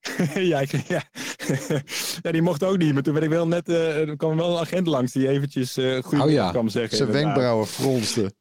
ja, 0.34 0.60
ik- 0.60 0.88
ja. 0.88 1.02
ja, 2.22 2.32
die 2.32 2.42
mocht 2.42 2.64
ook 2.64 2.78
niet. 2.78 2.92
Maar 2.92 3.02
toen 3.02 3.12
werd 3.12 3.24
ik 3.24 3.30
wel 3.32 3.46
net, 3.46 3.68
eh, 3.68 4.08
er 4.08 4.16
kwam 4.16 4.36
wel 4.36 4.50
een 4.52 4.60
agent 4.60 4.86
langs 4.86 5.12
die 5.12 5.28
eventjes 5.28 5.76
eh 5.76 6.02
goed 6.02 6.20
Oh 6.20 6.30
ja. 6.30 6.50
kwam 6.50 6.68
zeggen. 6.68 6.96
Zijn 6.96 7.10
wenkbrauwen 7.12 7.66
fronsten. 7.66 8.32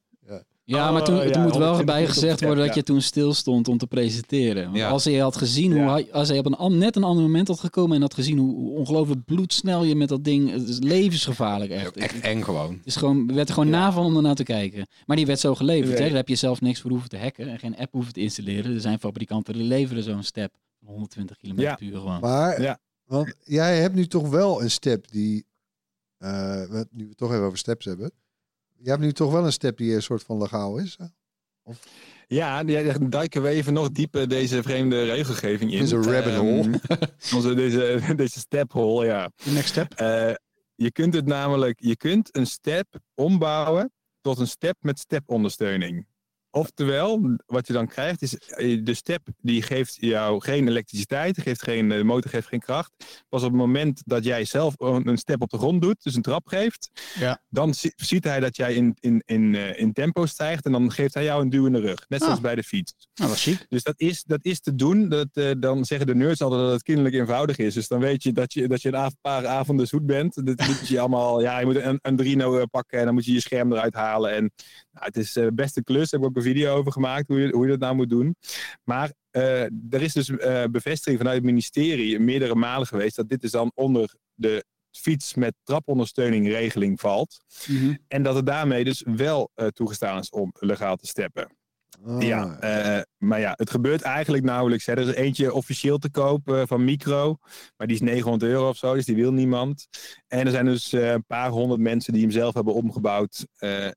Ja, 0.64 0.92
maar 0.92 1.02
Oh, 1.02 1.08
toen, 1.08 1.16
ja, 1.16 1.22
moet 1.24 1.34
wel 1.34 1.42
120 1.44 1.86
bij 1.86 2.08
gezegd 2.08 2.40
ja, 2.40 2.46
worden 2.46 2.66
dat 2.66 2.74
ja. 2.74 2.80
je 2.80 2.86
toen 2.86 3.02
stil 3.02 3.34
stond 3.34 3.68
om 3.68 3.78
te 3.78 3.88
presenteren. 3.88 4.64
Want 4.64 4.78
Ja. 4.78 4.90
als 4.90 5.04
hij 5.06 5.14
had 5.16 5.36
gezien 5.38 5.72
hoe 5.72 5.90
hij, 5.90 6.08
als 6.12 6.28
hij 6.30 6.38
op 6.40 6.46
een 6.60 6.78
net 6.78 6.96
een 6.96 7.04
ander 7.04 7.24
moment 7.24 7.48
had 7.48 7.60
gekomen 7.60 7.96
en 7.96 8.02
had 8.02 8.14
gezien 8.14 8.38
hoe, 8.38 8.78
ongelooflijk 8.78 9.26
bloedsnel 9.26 9.84
je 9.84 9.96
met 9.96 10.10
dat 10.10 10.24
ding, 10.24 10.52
het 10.52 10.68
is 10.70 10.80
levensgevaarlijk 10.80 11.72
echt. 11.72 11.98
Echt 11.98 12.20
eng 12.20 12.42
gewoon. 12.42 12.72
Het 12.78 12.86
is 12.86 12.96
gewoon, 12.96 13.28
we 13.28 13.34
werd 13.34 13.48
er 13.48 13.54
gewoon 13.54 13.70
Ja. 13.70 13.78
na 13.80 13.92
van 13.92 14.06
om 14.06 14.16
ernaar 14.16 14.36
te 14.36 14.44
kijken. 14.44 14.88
Maar 15.06 15.18
die 15.18 15.26
werd 15.26 15.40
zo 15.40 15.56
geleverd. 15.56 15.98
Hè? 16.00 16.06
Daar 16.06 16.16
heb 16.16 16.28
je 16.28 16.36
zelf 16.36 16.62
niks 16.62 16.80
voor 16.82 16.90
hoeven 16.92 17.10
te 17.10 17.18
hacken 17.18 17.48
en 17.48 17.60
geen 17.60 17.78
app 17.78 17.92
hoeven 17.92 18.14
te 18.14 18.20
installeren. 18.20 18.74
Er 18.74 18.82
zijn 18.82 19.00
fabrikanten 19.00 19.54
die 19.54 19.64
leveren 19.64 20.04
zo'n 20.04 20.24
step 20.24 20.52
120 20.86 21.38
km 21.38 21.60
Ja. 21.62 21.76
per 21.76 21.86
uur 21.86 21.98
gewoon. 21.98 22.20
Maar, 22.20 22.62
Ja. 22.62 22.80
want 23.04 23.34
jij 23.44 23.80
hebt 23.82 23.96
nu 23.96 24.08
toch 24.08 24.30
wel 24.30 24.62
een 24.62 24.72
step 24.72 25.12
die, 25.12 25.46
eh, 26.18 26.62
nu 26.92 27.04
we 27.04 27.08
het 27.10 27.18
toch 27.18 27.32
even 27.32 27.44
over 27.46 27.58
steps 27.58 27.86
hebben. 27.86 28.12
Je 28.78 28.90
hebt 28.90 29.02
nu 29.02 29.12
toch 29.14 29.32
wel 29.32 29.46
een 29.46 29.52
step 29.52 29.78
die 29.78 29.94
een 29.96 30.02
soort 30.02 30.24
van 30.24 30.38
legaal 30.38 30.78
is. 30.78 30.98
hè? 30.98 31.06
Ja, 32.28 32.60
ja, 32.60 32.94
dan 32.94 33.10
duiken 33.10 33.42
we 33.42 33.50
even 33.50 33.74
nog 33.74 33.92
dieper 33.92 34.28
deze 34.28 34.64
vreemde 34.64 35.04
regelgeving 35.04 35.72
in. 35.74 35.82
Een 35.82 36.04
rabbit 36.04 36.34
Ehm, 36.34 36.40
hole. 36.40 36.80
onze, 37.36 37.54
deze, 37.54 38.02
deze 38.16 38.40
step 38.40 38.72
hole, 38.72 39.06
ja. 39.06 39.32
De 39.44 39.52
next 39.52 39.70
step. 39.70 39.94
Eh, 39.94 40.32
je 40.76 40.92
kunt 40.92 41.14
het 41.14 41.26
namelijk, 41.26 41.80
je 41.80 41.96
kunt 41.98 42.36
een 42.36 42.48
step 42.48 42.88
ombouwen 43.16 43.92
tot 44.22 44.40
een 44.40 44.48
step 44.48 44.76
met 44.80 45.00
stepondersteuning. 45.00 46.08
Oftewel, 46.52 47.36
wat 47.46 47.68
je 47.68 47.74
dan 47.74 47.88
krijgt 47.88 48.22
is, 48.22 48.38
eh, 48.38 48.80
de 48.84 48.94
step 48.94 49.28
die 49.42 49.62
geeft 49.62 49.98
jou 50.00 50.42
geen 50.42 50.68
elektriciteit, 50.68 51.42
geeft 51.42 51.64
geen, 51.64 51.90
de 51.90 52.04
motor 52.04 52.32
geeft 52.32 52.48
geen 52.48 52.60
kracht. 52.60 52.92
Pas 53.30 53.44
op 53.44 53.50
het 53.50 53.58
moment 53.60 54.02
dat 54.06 54.24
jij 54.24 54.46
zelf 54.46 54.74
een 54.78 55.18
step 55.18 55.42
op 55.42 55.50
de 55.50 55.58
grond 55.58 55.82
doet, 55.82 56.04
dus 56.04 56.16
een 56.16 56.22
trap 56.22 56.48
geeft, 56.48 56.90
Ja. 57.20 57.42
dan 57.50 57.74
zi- 57.74 57.92
ziet 57.96 58.24
hij 58.24 58.40
dat 58.40 58.56
jij 58.56 58.74
in, 58.74 58.96
in, 59.00 59.22
in, 59.26 59.56
eh, 59.56 59.80
in 59.80 59.94
tempo 59.94 60.26
stijgt 60.26 60.66
en 60.66 60.72
dan 60.72 60.92
geeft 60.92 61.14
hij 61.14 61.24
jou 61.24 61.42
een 61.42 61.50
duw 61.50 61.66
in 61.66 61.72
de 61.74 61.80
rug. 61.80 62.06
Net 62.08 62.22
zoals 62.22 62.38
Ah. 62.38 62.42
bij 62.44 62.56
de 62.56 62.64
fiets. 62.64 62.94
Nou, 63.14 63.30
dat 63.30 63.38
is 63.40 63.44
chic. 63.44 63.66
Dus 63.70 63.84
dat 63.84 63.94
is, 64.00 64.24
dat 64.24 64.46
is 64.46 64.60
te 64.60 64.76
doen. 64.76 65.10
Dat, 65.10 65.28
eh, 65.34 65.52
dan 65.60 65.86
zeggen 65.86 66.08
de 66.08 66.16
nerds 66.16 66.42
altijd 66.42 66.62
dat 66.62 66.72
het 66.72 66.84
kinderlijk 66.84 67.16
eenvoudig 67.16 67.58
is. 67.58 67.74
Dus 67.74 67.88
dan 67.88 68.00
weet 68.00 68.24
je 68.24 68.32
dat 68.32 68.54
je, 68.54 68.68
dat 68.68 68.82
je 68.82 68.94
een 68.94 69.16
paar 69.22 69.48
avonden 69.48 69.88
zoet 69.88 70.06
bent. 70.06 70.46
Dat 70.46 70.68
moet 70.68 70.88
je 70.88 71.00
allemaal, 71.00 71.42
ja, 71.42 71.60
je 71.60 71.66
moet 71.66 71.76
een, 71.76 72.00
een 72.02 72.16
Drino 72.16 72.58
eh, 72.58 72.64
pakken 72.72 73.00
en 73.00 73.06
dan 73.06 73.14
moet 73.14 73.26
je 73.26 73.34
je 73.34 73.40
scherm 73.42 73.72
eruit 73.72 73.94
halen. 73.94 74.32
En 74.36 74.52
nou, 75.00 75.12
het 75.12 75.18
is 75.18 75.36
eh, 75.36 75.48
best 75.54 75.78
een 75.78 75.84
klus. 75.84 76.10
Daar 76.10 76.20
heb 76.20 76.30
ik 76.30 76.38
ook 76.38 76.44
een 76.44 76.52
video 76.52 76.76
over 76.76 76.92
gemaakt 76.92 77.28
hoe 77.28 77.40
je, 77.40 77.52
hoe 77.52 77.64
je 77.64 77.72
dat 77.72 77.80
nou 77.80 77.96
moet 77.96 78.10
doen. 78.10 78.36
Maar 78.84 79.14
eh, 79.32 79.64
er 79.64 80.02
is 80.02 80.14
dus 80.14 80.30
eh, 80.30 80.64
bevestiging 80.72 81.18
vanuit 81.18 81.36
het 81.36 81.46
ministerie 81.46 82.20
meerdere 82.20 82.56
malen 82.56 82.88
geweest 82.88 83.16
dat 83.16 83.30
dit 83.30 83.42
dus 83.42 83.52
dan 83.52 83.72
onder 83.76 84.16
de 84.34 84.64
fiets 84.92 85.34
met 85.34 85.54
trapondersteuning 85.64 86.48
regeling 86.48 87.00
valt. 87.00 87.40
Mhm. 87.68 87.96
En 88.08 88.24
dat 88.24 88.36
het 88.36 88.46
daarmee 88.46 88.84
dus 88.84 89.04
wel 89.06 89.52
toegestaan 89.74 90.20
is 90.20 90.30
om 90.30 90.54
legaal 90.60 90.96
te 90.96 91.08
steppen. 91.08 91.59
Ah, 92.06 92.22
Ja, 92.22 92.58
eh, 92.60 93.02
maar 93.18 93.40
ja, 93.40 93.54
het 93.56 93.70
gebeurt 93.70 94.02
eigenlijk 94.02 94.44
nauwelijks. 94.44 94.86
Hè. 94.86 94.92
Er 94.92 95.08
is 95.08 95.14
eentje 95.14 95.54
officieel 95.54 95.98
te 95.98 96.10
koop 96.10 96.50
eh, 96.52 96.62
van 96.66 96.84
Micro, 96.84 97.38
maar 97.78 97.88
die 97.88 97.96
is 97.96 98.02
900 98.02 98.52
euro 98.52 98.70
of 98.70 98.78
zo, 98.78 98.94
dus 98.94 99.06
die 99.06 99.16
wil 99.16 99.32
niemand. 99.34 99.88
En 100.28 100.46
er 100.46 100.52
zijn 100.52 100.66
dus 100.66 100.94
eh, 100.94 101.12
een 101.12 101.26
paar 101.26 101.50
honderd 101.50 101.82
mensen 101.82 102.14
die 102.14 102.22
hem 102.22 102.32
zelf 102.32 102.54
hebben 102.54 102.74
omgebouwd 102.74 103.46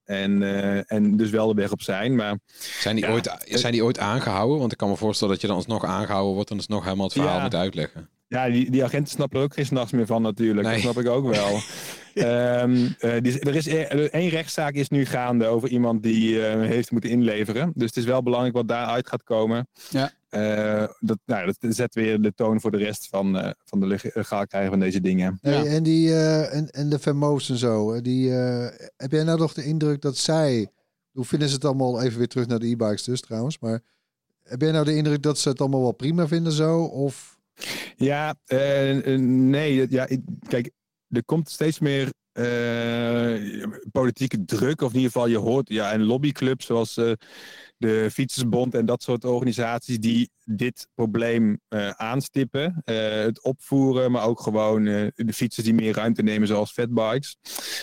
en, 0.05 0.43
en 0.87 1.17
dus 1.17 1.31
wel 1.31 1.49
de 1.49 1.55
weg 1.55 1.73
op 1.73 1.83
zijn. 1.83 2.15
Maar 2.15 2.39
Zijn 2.81 2.97
die, 2.97 3.05
Ja. 3.05 3.11
ooit, 3.13 3.37
zijn 3.45 3.73
die 3.73 3.85
ooit 3.85 3.99
aangehouden? 3.99 4.59
Want 4.59 4.73
ik 4.73 4.79
kan 4.79 4.89
me 4.89 4.97
voorstellen 4.97 5.33
dat 5.33 5.43
je 5.43 5.49
dan 5.49 5.57
alsnog 5.57 5.85
aangehouden 5.85 6.35
wordt 6.35 6.51
en 6.51 6.57
dus 6.57 6.67
nog 6.67 6.85
helemaal 6.85 7.05
het 7.07 7.15
verhaal 7.15 7.37
Ja. 7.37 7.43
moet 7.43 7.55
uitleggen. 7.55 8.09
ja, 8.29 8.49
die, 8.51 8.71
die 8.71 8.85
agenten 8.85 9.13
snappen 9.13 9.39
er 9.39 9.45
ook 9.45 9.55
geen 9.55 9.67
s'nachts 9.67 9.93
meer 9.93 10.07
van 10.07 10.23
natuurlijk. 10.23 10.67
Nee. 10.67 10.83
Dat 10.83 10.93
snap 10.93 11.05
ik 11.05 11.11
ook 11.11 11.29
wel. 11.35 11.59
Ehm, 12.15 12.87
eh, 12.99 13.21
die- 13.21 13.41
er 13.41 13.55
is 13.55 13.67
e- 13.67 13.83
er- 13.83 14.11
één 14.11 14.29
rechtszaak 14.29 14.75
is 14.75 14.89
nu 14.89 15.05
gaande 15.07 15.47
over 15.47 15.69
iemand 15.69 16.03
die 16.03 16.47
eh, 16.47 16.61
heeft 16.69 16.91
moeten 16.91 17.11
inleveren. 17.11 17.73
Dus 17.75 17.87
het 17.87 17.97
is 17.97 18.05
wel 18.05 18.23
belangrijk 18.23 18.55
wat 18.55 18.69
daaruit 18.69 19.09
gaat 19.09 19.23
komen. 19.23 19.69
Ja. 19.91 20.13
Eh, 20.29 20.89
dat, 21.01 21.19
nou, 21.27 21.47
dat 21.59 21.75
zet 21.75 21.95
weer 21.95 22.21
de 22.21 22.33
toon 22.35 22.61
voor 22.61 22.71
de 22.71 22.77
rest 22.77 23.09
van, 23.09 23.39
eh, 23.39 23.51
van 23.65 23.81
de 23.81 23.87
leg- 23.87 24.15
legaal 24.15 24.47
krijgen 24.47 24.71
van 24.71 24.81
deze 24.81 25.01
dingen. 25.01 25.39
Hey, 25.43 25.53
Ja. 25.53 25.65
En, 25.65 25.83
die, 25.83 26.09
eh, 26.13 26.55
en, 26.55 26.71
en 26.71 26.89
de 26.89 26.99
Vermoos 26.99 27.51
en 27.51 27.57
zo. 27.57 27.93
eh, 27.93 28.03
Die, 28.03 28.35
eh, 28.37 28.67
heb 28.97 29.11
jij 29.13 29.23
nou 29.23 29.39
nog 29.39 29.53
de 29.53 29.65
indruk 29.65 30.01
dat 30.01 30.17
zij... 30.17 30.69
Hoe 31.13 31.25
vinden 31.25 31.49
ze 31.49 31.55
het 31.55 31.65
allemaal? 31.65 32.03
Even 32.03 32.19
weer 32.19 32.29
terug 32.29 32.47
naar 32.47 32.59
de 32.59 32.67
e-bikes 32.67 33.03
dus 33.05 33.21
trouwens. 33.21 33.59
Maar 33.59 33.81
heb 34.43 34.61
jij 34.61 34.71
nou 34.73 34.85
de 34.85 34.97
indruk 34.97 35.23
dat 35.23 35.39
ze 35.39 35.49
het 35.49 35.61
allemaal 35.61 35.81
wel 35.83 35.93
prima 35.93 36.27
vinden 36.27 36.53
zo? 36.53 36.83
Of... 36.83 37.39
Ja, 37.97 38.35
eh, 38.47 39.15
eh, 39.15 39.21
nee. 39.21 39.87
Ja, 39.91 40.07
ik- 40.09 40.21
kijk, 40.49 40.71
er 41.13 41.25
komt 41.25 41.51
steeds 41.51 41.79
meer 41.79 42.11
eh, 42.33 43.69
politieke 43.93 44.45
druk. 44.45 44.81
Of 44.81 44.91
in 44.91 44.97
ieder 44.97 45.13
geval, 45.13 45.27
je 45.27 45.39
hoort 45.39 45.69
ja, 45.69 45.93
en 45.93 46.03
lobbyclubs 46.03 46.67
zoals 46.67 46.97
eh, 46.97 47.13
de 47.77 48.09
Fietsersbond 48.13 48.75
en 48.75 48.87
dat 48.87 49.03
soort 49.03 49.25
organisaties 49.25 49.99
die 49.99 50.31
dit 50.45 50.89
probleem 50.95 51.61
eh, 51.69 51.89
aanstippen. 51.89 52.83
Het 52.85 53.43
opvoeren, 53.43 54.13
maar 54.13 54.25
ook 54.25 54.41
gewoon 54.41 54.85
de 54.85 55.33
fietsers 55.33 55.67
die 55.67 55.75
meer 55.75 55.95
ruimte 55.95 56.23
nemen, 56.23 56.49
zoals 56.49 56.73
fatbikes. 56.73 57.37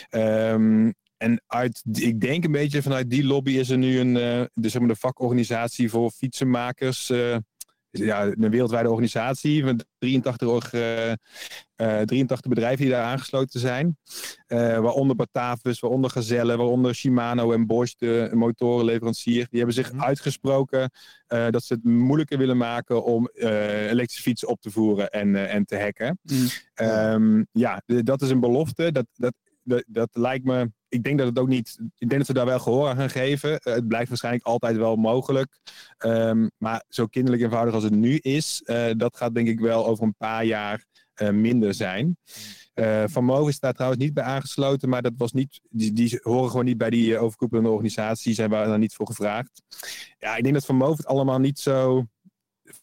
Ehm 0.09 0.91
en 1.17 1.41
uit, 1.47 1.83
ik 1.91 2.21
denk 2.21 2.43
een 2.43 2.51
beetje 2.51 2.81
vanuit 2.81 3.09
die 3.09 3.25
lobby 3.25 3.51
is 3.51 3.69
er 3.69 3.77
nu 3.77 3.99
een, 3.99 4.13
de, 4.13 4.69
zeg 4.69 4.79
maar 4.79 4.89
de 4.89 4.95
vakorganisatie 4.95 5.89
voor 5.89 6.11
fietsenmakers. 6.11 7.11
Ja, 7.91 8.25
een 8.25 8.49
wereldwijde 8.49 8.89
organisatie 8.89 9.63
van 9.63 9.81
83, 9.97 10.47
org- 10.47 10.73
eh, 10.73 11.11
eh, 11.11 11.17
83 12.05 12.49
bedrijven 12.49 12.81
die 12.85 12.89
daar 12.93 13.03
aangesloten 13.03 13.59
zijn. 13.59 13.97
Eh, 14.47 14.57
waaronder 14.79 15.15
Batavus, 15.15 15.79
waaronder 15.79 16.09
Gazelle, 16.11 16.57
waaronder 16.57 16.95
Shimano 16.95 17.51
en 17.51 17.65
Bosch, 17.67 17.93
de 17.97 18.29
motorenleverancier. 18.33 19.47
Die 19.49 19.57
hebben 19.57 19.75
zich 19.75 19.93
Mhm. 19.93 20.01
uitgesproken 20.03 20.91
dat 21.27 21.63
ze 21.63 21.73
het 21.73 21.83
moeilijker 21.83 22.37
willen 22.37 22.57
maken 22.57 23.03
om 23.03 23.29
elektrische 23.33 24.21
fietsen 24.21 24.47
op 24.47 24.61
te 24.61 24.71
voeren 24.71 25.09
en, 25.09 25.49
en 25.49 25.65
te 25.65 25.79
hacken. 25.79 26.19
Mm. 26.23 26.47
Ehm, 26.73 27.43
ja, 27.51 27.81
dat 27.85 28.21
is 28.21 28.29
een 28.29 28.39
belofte. 28.39 28.91
Dat, 28.91 29.05
dat, 29.13 29.33
dat, 29.63 29.83
dat 29.87 30.09
lijkt 30.13 30.45
me. 30.45 30.71
Ik 30.89 31.03
denk 31.03 31.17
dat 31.17 31.27
het 31.27 31.39
ook 31.39 31.47
niet. 31.47 31.77
Ik 31.97 32.09
denk 32.09 32.17
dat 32.17 32.25
ze 32.25 32.33
daar 32.33 32.45
wel 32.45 32.59
gehoor 32.59 32.87
aan 32.87 32.95
gaan 32.95 33.09
geven. 33.09 33.59
Eh, 33.59 33.73
het 33.73 33.87
blijft 33.87 34.09
waarschijnlijk 34.09 34.45
altijd 34.45 34.77
wel 34.77 34.95
mogelijk. 34.95 35.59
Ehm, 35.97 36.47
maar 36.57 36.83
zo 36.87 37.05
kinderlijk 37.05 37.43
eenvoudig 37.43 37.73
als 37.73 37.83
het 37.83 37.95
nu 37.95 38.15
is, 38.15 38.61
eh, 38.65 38.89
dat 38.97 39.17
gaat 39.17 39.33
denk 39.33 39.47
ik 39.47 39.59
wel 39.59 39.85
over 39.85 40.03
een 40.03 40.15
paar 40.15 40.45
jaar 40.45 40.85
eh, 41.13 41.29
minder 41.29 41.73
zijn. 41.73 42.17
Van 43.05 43.23
Mogen 43.23 43.49
is 43.49 43.59
daar 43.59 43.73
trouwens 43.73 44.03
niet 44.03 44.13
bij 44.13 44.23
aangesloten, 44.23 44.89
maar 44.89 45.01
dat 45.01 45.13
was 45.17 45.31
niet, 45.31 45.59
die, 45.69 46.19
horen 46.21 46.49
gewoon 46.49 46.65
niet 46.65 46.77
bij 46.77 46.89
die 46.89 47.17
overkoepelende 47.17 47.69
organisatie, 47.69 48.33
zijn 48.33 48.49
waren 48.49 48.69
daar 48.69 48.79
niet 48.79 48.93
voor 48.93 49.07
gevraagd. 49.07 49.61
Ja, 50.19 50.35
ik 50.35 50.43
denk 50.43 50.55
dat 50.55 50.65
Van 50.65 50.81
het 50.81 51.05
allemaal 51.05 51.39
niet 51.39 51.59
zo 51.59 52.05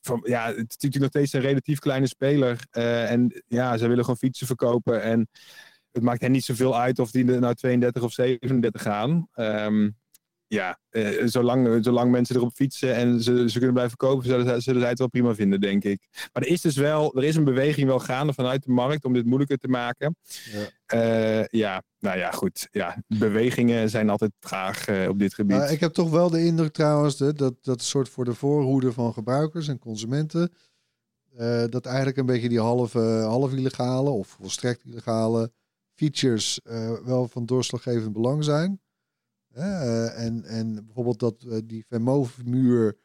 van, 0.01 0.21
ja, 0.25 0.47
het 0.47 0.57
is 0.57 0.77
natuurlijk 0.79 0.99
nog 0.99 1.09
steeds 1.09 1.33
een 1.33 1.41
relatief 1.41 1.79
kleine 1.79 2.07
speler. 2.07 2.67
en 2.71 3.43
ja, 3.49 3.77
ze 3.77 3.89
willen 3.89 4.05
gewoon 4.05 4.19
fietsen 4.19 4.47
verkopen. 4.47 5.03
En 5.03 5.29
het 5.97 6.05
maakt 6.05 6.21
hen 6.21 6.33
niet 6.33 6.45
zoveel 6.45 6.79
uit 6.79 6.99
of 6.99 7.11
die 7.11 7.33
er 7.33 7.41
nou 7.41 7.55
32 7.55 8.03
of 8.03 8.13
37 8.13 8.83
gaan. 8.83 9.29
Ehm, 9.33 9.89
ja, 10.49 10.79
eh, 10.91 11.23
zolang, 11.25 11.85
zolang 11.85 12.11
mensen 12.11 12.37
erop 12.37 12.53
fietsen 12.55 12.95
en 12.95 13.23
ze, 13.23 13.51
ze 13.51 13.57
kunnen 13.57 13.75
blijven 13.75 13.97
kopen, 13.97 14.27
zullen, 14.27 14.63
zullen 14.63 14.81
zij 14.81 14.91
het 14.91 14.99
wel 14.99 15.09
prima 15.09 15.35
vinden, 15.35 15.61
denk 15.61 15.85
ik. 15.85 16.09
Maar 16.33 16.43
er 16.43 16.49
is 16.49 16.61
dus 16.61 16.77
wel, 16.77 17.17
er 17.17 17.25
is 17.25 17.37
een 17.37 17.45
beweging 17.45 17.87
wel 17.87 17.99
gaande 17.99 18.33
vanuit 18.33 18.63
de 18.63 18.71
markt 18.71 19.05
om 19.05 19.13
dit 19.13 19.25
moeilijker 19.25 19.59
te 19.59 19.69
maken. 19.69 20.17
Ja. 20.53 20.67
Eh, 20.87 21.45
ja, 21.47 21.83
nou 21.99 22.19
ja, 22.19 22.31
goed. 22.31 22.69
Ja, 22.71 23.03
bewegingen 23.07 23.91
zijn 23.91 24.11
altijd 24.11 24.33
traag 24.39 24.89
eh, 24.89 25.09
op 25.09 25.19
dit 25.19 25.35
gebied. 25.35 25.57
Maar 25.57 25.73
ik 25.73 25.81
heb 25.81 25.93
toch 25.93 26.11
wel 26.11 26.31
de 26.31 26.45
indruk 26.45 26.73
trouwens 26.73 27.17
dat 27.17 27.39
dat, 27.39 27.55
dat 27.63 27.83
soort 27.83 28.09
voor 28.09 28.25
de 28.25 28.35
voorhoede 28.35 28.93
van 28.93 29.13
gebruikers 29.13 29.69
en 29.69 29.79
consumenten. 29.79 30.53
dat 31.71 31.87
eigenlijk 31.87 32.17
een 32.17 32.27
beetje 32.27 32.49
die 32.49 32.61
halve, 32.61 32.99
half 33.29 33.53
illegale 33.53 34.11
of 34.11 34.29
volstrekt 34.29 34.85
illegale 34.85 35.53
features 35.97 36.61
eh, 36.63 36.93
wel 37.05 37.29
van 37.29 37.47
doorslaggevend 37.47 38.13
belang 38.13 38.45
zijn. 38.45 38.81
Eh, 39.53 40.25
en, 40.25 40.45
en 40.45 40.85
bijvoorbeeld 40.85 41.19
dat 41.19 41.35
eh, 41.51 41.59
die 41.65 41.85
Vermove-muur 41.87 42.97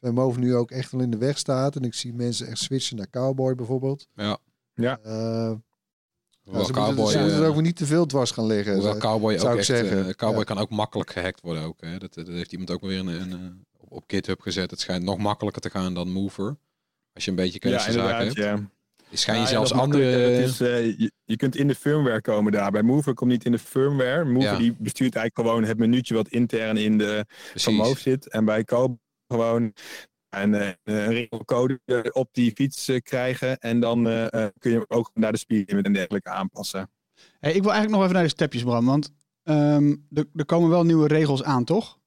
Vermove 0.00 0.38
nu 0.38 0.54
ook 0.54 0.70
echt 0.70 0.92
wel 0.92 1.00
in 1.00 1.10
de 1.10 1.16
weg 1.18 1.38
staat. 1.38 1.76
En 1.76 1.82
ik 1.82 1.94
zie 1.94 2.14
mensen 2.14 2.46
echt 2.46 2.58
switchen 2.58 2.96
naar 2.96 3.10
Cowboy 3.10 3.54
bijvoorbeeld. 3.54 4.06
Ja. 4.14 4.38
Ja. 4.74 4.98
Eh, 5.02 5.52
Hoewel 6.40 6.64
ze 6.64 6.72
Cowboy, 6.72 6.94
moeten, 6.94 7.12
ze 7.12 7.18
moeten 7.20 7.42
er 7.42 7.48
ook 7.48 7.60
niet 7.60 7.76
te 7.76 7.86
veel 7.86 8.06
dwars 8.06 8.30
gaan 8.30 8.46
liggen. 8.46 8.74
hoewel 8.74 8.96
Cowboy 8.96 9.32
zou 9.38 9.46
ook 9.46 9.52
ik 9.52 9.58
echt, 9.58 9.66
zeggen. 9.66 10.16
Cowboy 10.16 10.38
Ja. 10.38 10.44
kan 10.44 10.58
ook 10.58 10.70
makkelijk 10.70 11.10
gehackt 11.10 11.40
worden 11.40 11.62
ook. 11.62 11.80
Hè. 11.80 11.98
Dat, 11.98 12.14
dat 12.14 12.26
heeft 12.26 12.52
iemand 12.52 12.70
ook 12.70 12.80
weer 12.80 12.98
een, 12.98 13.66
op, 13.78 13.92
op 13.92 14.04
GitHub 14.06 14.40
gezet. 14.40 14.70
Het 14.70 14.80
schijnt 14.80 15.04
nog 15.04 15.18
makkelijker 15.18 15.62
te 15.62 15.70
gaan 15.70 15.94
dan 15.94 16.12
Mover. 16.12 16.56
Als 17.12 17.24
je 17.24 17.30
een 17.30 17.36
beetje 17.36 17.58
kennis 17.58 17.84
ja, 17.84 17.92
van 17.92 18.00
zaken 18.02 18.26
inderdaad. 18.26 18.48
hebt. 18.50 18.60
Ja. 18.60 18.70
Schijn 19.12 19.36
je 19.38 19.42
Nou 19.42 19.54
ja, 19.54 19.66
zelfs 19.66 19.72
andere... 19.72 20.02
Het 20.04 20.48
is, 20.48 20.60
eh, 20.60 20.98
je, 20.98 21.12
je 21.24 21.36
kunt 21.36 21.56
in 21.56 21.68
de 21.68 21.74
firmware 21.74 22.20
komen 22.20 22.52
daar. 22.52 22.70
Bij 22.70 22.82
Mover 22.82 23.14
komt 23.14 23.30
niet 23.30 23.44
in 23.44 23.52
de 23.52 23.58
firmware. 23.58 24.24
Mover 24.24 24.52
Ja. 24.52 24.58
die 24.58 24.74
bestuurt 24.78 25.14
eigenlijk 25.14 25.48
gewoon 25.48 25.68
het 25.68 25.78
minuutje 25.78 26.14
wat 26.14 26.28
intern 26.28 26.76
in 26.76 26.98
de 26.98 27.24
van 27.26 27.50
precies. 27.52 27.76
Move 27.76 28.00
zit. 28.00 28.28
En 28.28 28.44
bij 28.44 28.64
Koop 28.64 28.98
gewoon 29.28 29.72
een, 30.30 30.54
eh, 30.54 30.68
een 30.84 31.06
regelcode 31.06 31.80
op 32.12 32.28
die 32.32 32.52
fiets 32.54 32.88
eh, 32.88 33.00
krijgen. 33.02 33.58
En 33.58 33.80
dan 33.80 34.08
eh, 34.08 34.44
eh, 34.44 34.50
kun 34.58 34.70
je 34.70 34.84
ook 34.88 35.10
naar 35.14 35.32
de 35.32 35.38
speedlimit 35.38 35.84
en 35.84 35.92
dergelijke 35.92 36.30
aanpassen. 36.30 36.90
Hey, 37.38 37.52
ik 37.52 37.62
wil 37.62 37.70
eigenlijk 37.72 37.90
nog 37.90 38.02
even 38.02 38.14
naar 38.14 38.22
de 38.22 38.28
stepjes, 38.28 38.62
Bram. 38.62 38.86
Want 38.86 39.12
ehm, 39.42 39.96
er, 40.12 40.26
er 40.34 40.44
komen 40.44 40.68
wel 40.70 40.84
nieuwe 40.84 41.08
regels 41.08 41.42
aan, 41.42 41.64
toch? 41.64 41.98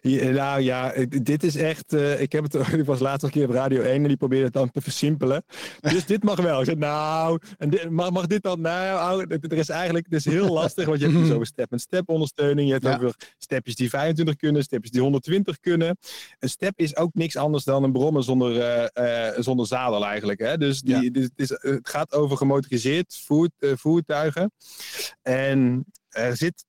Ja, 0.00 0.30
nou 0.30 0.60
ja, 0.60 0.94
dit 1.08 1.42
is 1.42 1.56
echt. 1.56 1.92
eh, 1.92 2.20
ik 2.20 2.32
heb 2.32 2.42
het. 2.42 2.54
Ik 2.78 2.84
was 2.84 3.00
laatst 3.00 3.24
een 3.24 3.30
keer 3.30 3.44
op 3.44 3.50
Radio 3.54 3.82
1 3.82 4.02
en 4.02 4.08
die 4.08 4.16
probeerde 4.16 4.44
het 4.44 4.52
dan 4.52 4.70
te 4.70 4.80
versimpelen. 4.80 5.44
Dus 5.80 6.06
dit 6.06 6.22
mag 6.22 6.40
wel. 6.40 6.58
Ik 6.58 6.64
zei, 6.64 6.76
nou, 6.76 7.38
en 7.58 7.70
dit, 7.70 7.90
mag, 7.90 8.10
mag 8.10 8.26
dit 8.26 8.42
dan? 8.42 8.60
Nou, 8.60 9.24
er 9.28 9.52
is 9.52 9.68
eigenlijk. 9.68 10.04
Het 10.10 10.14
is 10.14 10.24
heel 10.24 10.52
lastig, 10.52 10.86
want 10.86 11.00
je 11.00 11.06
hebt 11.06 11.18
dus 11.18 11.30
over 11.34 11.46
step 11.46 11.72
en 11.72 11.78
step 11.78 12.08
ondersteuning. 12.08 12.66
Je 12.66 12.72
hebt 12.72 12.84
Ja. 12.84 12.94
ook 12.94 13.00
weer 13.00 13.14
stepjes 13.38 13.74
die 13.74 13.88
25 13.88 14.36
kunnen, 14.36 14.62
stepjes 14.62 14.90
die 14.90 15.00
120 15.00 15.58
kunnen. 15.60 15.96
Een 16.38 16.48
step 16.48 16.72
is 16.78 16.96
ook 16.96 17.10
niks 17.14 17.36
anders 17.36 17.64
dan 17.64 17.82
een 17.82 17.92
brommer 17.92 18.22
zonder, 18.24 18.60
eh, 18.60 19.26
eh, 19.28 19.34
zonder 19.42 19.66
zadel 19.66 20.06
eigenlijk. 20.06 20.40
Hè? 20.40 20.56
Dus 20.58 20.80
die, 20.80 20.94
Ja. 21.02 21.10
dit 21.10 21.22
het, 21.22 21.32
is, 21.36 21.48
het 21.48 21.88
gaat 21.88 22.12
over 22.14 22.36
gemotoriseerd 22.36 23.20
voert, 23.26 23.52
voertuigen. 23.58 24.52
En 25.22 25.84
er 26.08 26.36
zit 26.36 26.64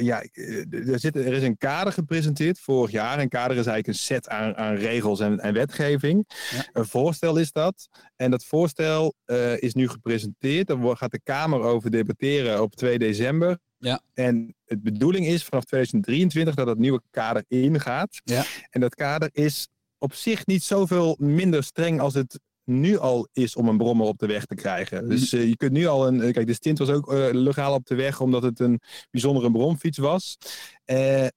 ja, 0.00 0.22
eh, 0.22 0.88
er, 0.88 0.98
zit, 0.98 1.16
er 1.16 1.32
is 1.32 1.42
een 1.42 1.58
kader 1.58 1.92
gepresenteerd 1.92 2.60
vorig 2.60 2.90
jaar. 2.90 3.18
Een 3.18 3.28
kader 3.28 3.56
is 3.56 3.66
eigenlijk 3.66 3.86
een 3.86 4.04
set 4.04 4.28
aan, 4.28 4.56
aan 4.56 4.74
regels 4.74 5.20
en, 5.20 5.40
en 5.40 5.54
wetgeving. 5.54 6.24
Ja. 6.50 6.68
Een 6.72 6.86
voorstel 6.86 7.36
is 7.36 7.52
dat. 7.52 7.88
En 8.16 8.30
dat 8.30 8.44
voorstel 8.44 9.14
eh, 9.24 9.62
is 9.62 9.74
nu 9.74 9.88
gepresenteerd. 9.88 10.66
Daar 10.66 10.96
gaat 10.96 11.10
de 11.10 11.20
Kamer 11.22 11.60
over 11.60 11.90
debatteren 11.90 12.62
op 12.62 12.76
2 12.76 12.98
december. 12.98 13.58
Ja. 13.78 14.00
En 14.14 14.54
de 14.64 14.78
bedoeling 14.78 15.26
is 15.26 15.44
vanaf 15.44 15.64
2023 15.64 16.54
dat 16.54 16.66
het 16.66 16.78
nieuwe 16.78 17.02
kader 17.10 17.44
ingaat. 17.48 18.20
Ja. 18.24 18.44
En 18.70 18.80
dat 18.80 18.94
kader 18.94 19.28
is 19.32 19.68
op 19.98 20.14
zich 20.14 20.46
niet 20.46 20.62
zoveel 20.62 21.16
minder 21.18 21.64
streng 21.64 22.00
als 22.00 22.14
het 22.14 22.40
nu 22.64 22.98
al 22.98 23.28
is 23.32 23.56
om 23.56 23.68
een 23.68 23.76
brommer 23.76 24.06
op 24.06 24.18
de 24.18 24.26
weg 24.26 24.44
te 24.44 24.54
krijgen. 24.54 25.08
Dus 25.08 25.32
eh, 25.32 25.48
je 25.48 25.56
kunt 25.56 25.72
nu 25.72 25.86
al 25.86 26.06
een... 26.06 26.20
eh, 26.20 26.32
Kijk, 26.32 26.46
de 26.46 26.52
stint 26.54 26.78
was 26.78 26.88
ook 26.88 27.12
eh, 27.12 27.28
legaal 27.32 27.74
op 27.74 27.86
de 27.86 27.94
weg 27.94 28.20
omdat 28.20 28.42
het 28.42 28.60
een 28.60 28.80
bijzondere 29.10 29.50
bromfiets 29.50 29.98
was. 29.98 30.36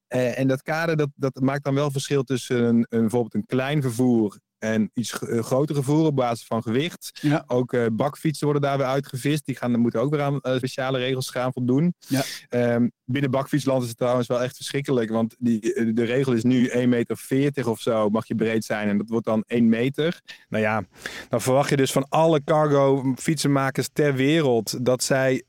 En 0.07 0.47
dat 0.47 0.61
kader 0.61 0.97
dat, 0.97 1.09
dat 1.15 1.39
maakt 1.41 1.63
dan 1.63 1.73
wel 1.73 1.91
verschil 1.91 2.23
tussen 2.23 2.63
een, 2.63 2.85
een, 2.89 2.99
bijvoorbeeld 2.99 3.33
een 3.33 3.45
klein 3.45 3.81
vervoer 3.81 4.39
en 4.59 4.91
iets 4.93 5.19
eh, 5.19 5.43
groter 5.43 5.75
vervoer 5.75 6.05
op 6.05 6.15
basis 6.15 6.45
van 6.45 6.61
gewicht. 6.61 7.19
Ja. 7.21 7.43
Ook 7.47 7.73
eh, 7.73 7.85
bakfietsen 7.91 8.45
worden 8.45 8.63
daar 8.63 8.77
weer 8.77 8.87
uitgevist. 8.87 9.45
Die 9.45 9.55
gaan, 9.55 9.79
moeten 9.79 10.01
ook 10.01 10.11
weer 10.11 10.21
aan 10.21 10.41
eh, 10.41 10.55
speciale 10.55 10.97
regels 10.97 11.29
gaan 11.29 11.53
voldoen. 11.53 11.93
Ja. 12.07 12.23
Ehm, 12.49 12.87
binnen 13.05 13.31
bakfietsland 13.31 13.81
is 13.81 13.87
het 13.87 13.97
trouwens 13.97 14.27
wel 14.27 14.41
echt 14.41 14.55
verschrikkelijk. 14.55 15.09
Want 15.09 15.35
die, 15.39 15.93
de 15.93 16.03
regel 16.03 16.33
is 16.33 16.43
nu 16.43 16.69
1,40 16.69 16.87
meter 16.87 17.69
of 17.69 17.79
zo 17.79 18.09
mag 18.09 18.27
je 18.27 18.35
breed 18.35 18.65
zijn. 18.65 18.89
En 18.89 18.97
dat 18.97 19.09
wordt 19.09 19.25
dan 19.25 19.43
1 19.47 19.69
meter. 19.69 20.21
Nou 20.49 20.63
ja, 20.63 20.83
dan 21.29 21.41
verwacht 21.41 21.69
je 21.69 21.77
dus 21.77 21.91
van 21.91 22.05
alle 22.09 22.43
cargo 22.43 23.13
fietsenmakers 23.15 23.89
ter 23.93 24.15
wereld... 24.15 24.85
dat 24.85 25.03
zij 25.03 25.43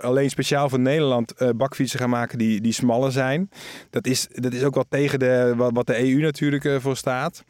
alleen 0.00 0.30
speciaal 0.30 0.68
voor 0.68 0.80
Nederland 0.80 1.34
bakfietsen 1.56 1.98
gaan 1.98 2.10
maken 2.10 2.38
die, 2.38 2.60
die 2.60 2.72
smaller 2.72 3.12
zijn. 3.12 3.50
Dat 3.90 4.06
is, 4.06 4.26
dat 4.32 4.52
is 4.52 4.62
ook 4.62 4.74
wel 4.74 4.86
tegen 4.88 5.18
de, 5.18 5.54
wat, 5.56 5.70
wat 5.74 5.86
de 5.86 5.98
EU 5.98 6.20
natuurlijk 6.20 6.80
voor 6.80 6.96
staat. 6.96 7.44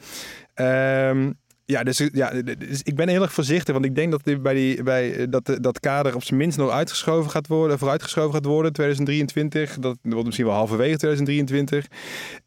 Ehm, 0.56 1.32
ja, 1.64 1.82
dus, 1.82 2.08
ja, 2.12 2.42
dus 2.42 2.82
ik 2.82 2.94
ben 2.96 3.08
heel 3.08 3.22
erg 3.22 3.32
voorzichtig, 3.32 3.72
want 3.74 3.84
ik 3.86 3.94
denk 3.94 4.10
dat 4.10 4.42
bij 4.42 4.54
die, 4.54 4.82
bij, 4.82 5.14
eh, 5.16 5.26
dat, 5.30 5.48
eh, 5.48 5.56
dat 5.60 5.80
kader 5.80 6.14
op 6.14 6.22
zijn 6.24 6.38
minst 6.38 6.58
nog 6.58 6.70
uitgeschoven 6.70 7.30
gaat 7.30 7.46
worden, 7.46 7.78
vooruitgeschoven 7.78 8.32
gaat 8.34 8.44
worden, 8.44 8.72
2023. 8.72 9.78
Dat 9.78 9.96
wordt 10.02 10.24
misschien 10.24 10.46
wel 10.46 10.54
halverwege 10.54 10.96
2023. 10.96 11.86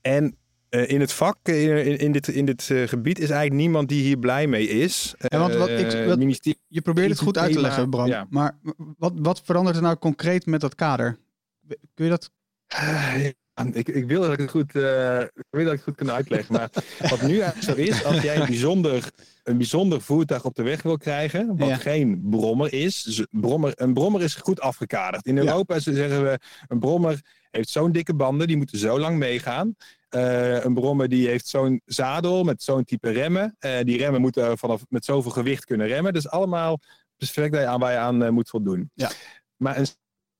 En 0.01 0.35
eh, 0.69 0.89
in 0.89 0.99
het 0.99 1.13
vak, 1.13 1.37
in, 1.43 1.97
in 1.97 2.11
dit, 2.11 2.27
in 2.27 2.45
dit 2.45 2.63
gebied, 2.85 3.19
is 3.19 3.29
eigenlijk 3.29 3.61
niemand 3.61 3.89
die 3.89 4.01
hier 4.03 4.17
blij 4.17 4.47
mee 4.47 4.67
is. 4.67 5.15
Ja, 5.19 5.39
want 5.39 5.53
wat 5.55 5.69
ik- 5.69 6.05
wat- 6.07 6.17
Je 6.67 6.81
probeert 6.81 7.09
het 7.09 7.19
goed 7.19 7.37
uit 7.37 7.51
te 7.53 7.61
leggen, 7.61 7.89
Bram. 7.89 8.07
ja. 8.07 8.27
Maar 8.29 8.57
wat, 8.97 9.13
wat 9.15 9.41
verandert 9.45 9.75
er 9.75 9.81
nou 9.81 9.95
concreet 9.97 10.45
met 10.45 10.61
dat 10.61 10.75
kader? 10.75 11.17
Kun 11.93 12.05
je 12.05 12.09
dat... 12.09 12.31
Ah, 13.59 13.75
Ik, 13.75 13.87
ik 13.87 14.05
wil 14.07 14.21
dat 14.21 14.31
ik 14.33 14.39
het 14.39 14.49
goed, 14.49 14.75
eh, 14.75 15.19
ik 15.21 15.45
wil 15.49 15.63
dat 15.63 15.73
ik 15.73 15.79
het 15.79 15.81
goed 15.83 15.95
kan 15.95 16.11
uitleggen. 16.11 16.53
Maar 16.55 16.69
wat 17.09 17.21
nu 17.21 17.39
eigenlijk 17.39 17.61
zo 17.63 17.73
is, 17.75 18.03
als 18.03 18.21
jij 18.21 18.35
een 18.37 18.45
bijzonder, 18.45 19.09
een 19.43 19.57
bijzonder 19.57 20.01
voertuig 20.01 20.45
op 20.45 20.55
de 20.55 20.63
weg 20.63 20.81
wil 20.81 20.97
krijgen, 20.97 21.57
wat 21.57 21.67
Ja. 21.67 21.75
geen 21.75 22.21
brommer 22.29 22.73
is. 22.73 23.03
Dus 23.03 23.17
een 23.17 23.27
brommer, 23.41 23.71
een 23.75 23.93
brommer 23.93 24.21
is 24.21 24.35
goed 24.35 24.61
afgekaderd. 24.61 25.25
In 25.25 25.35
Ja. 25.35 25.41
Europa 25.41 25.79
zeggen 25.79 26.23
we, 26.23 26.39
een 26.67 26.79
brommer 26.79 27.21
heeft 27.51 27.69
zo'n 27.69 27.91
dikke 27.91 28.13
banden, 28.13 28.47
die 28.47 28.57
moeten 28.57 28.77
zo 28.79 28.99
lang 28.99 29.17
meegaan. 29.17 29.75
Eh, 30.09 30.63
een 30.63 30.73
brommer 30.73 31.09
die 31.09 31.27
heeft 31.27 31.47
zo'n 31.47 31.81
zadel 31.85 32.43
met 32.43 32.63
zo'n 32.63 32.83
type 32.83 33.09
remmen. 33.09 33.55
Eh, 33.59 33.71
die 33.83 33.97
remmen 33.97 34.21
moeten 34.21 34.57
vanaf 34.57 34.81
met 34.89 35.05
zoveel 35.05 35.31
gewicht 35.31 35.65
kunnen 35.65 35.87
remmen. 35.87 36.13
Dus 36.13 36.29
allemaal 36.29 36.79
perfect 37.17 37.55
aan 37.55 37.79
waar 37.79 37.91
je 37.91 37.97
aan 37.97 38.33
moet 38.33 38.49
voldoen. 38.49 38.91
Ja. 38.93 39.11
Maar 39.57 39.77
een 39.77 39.85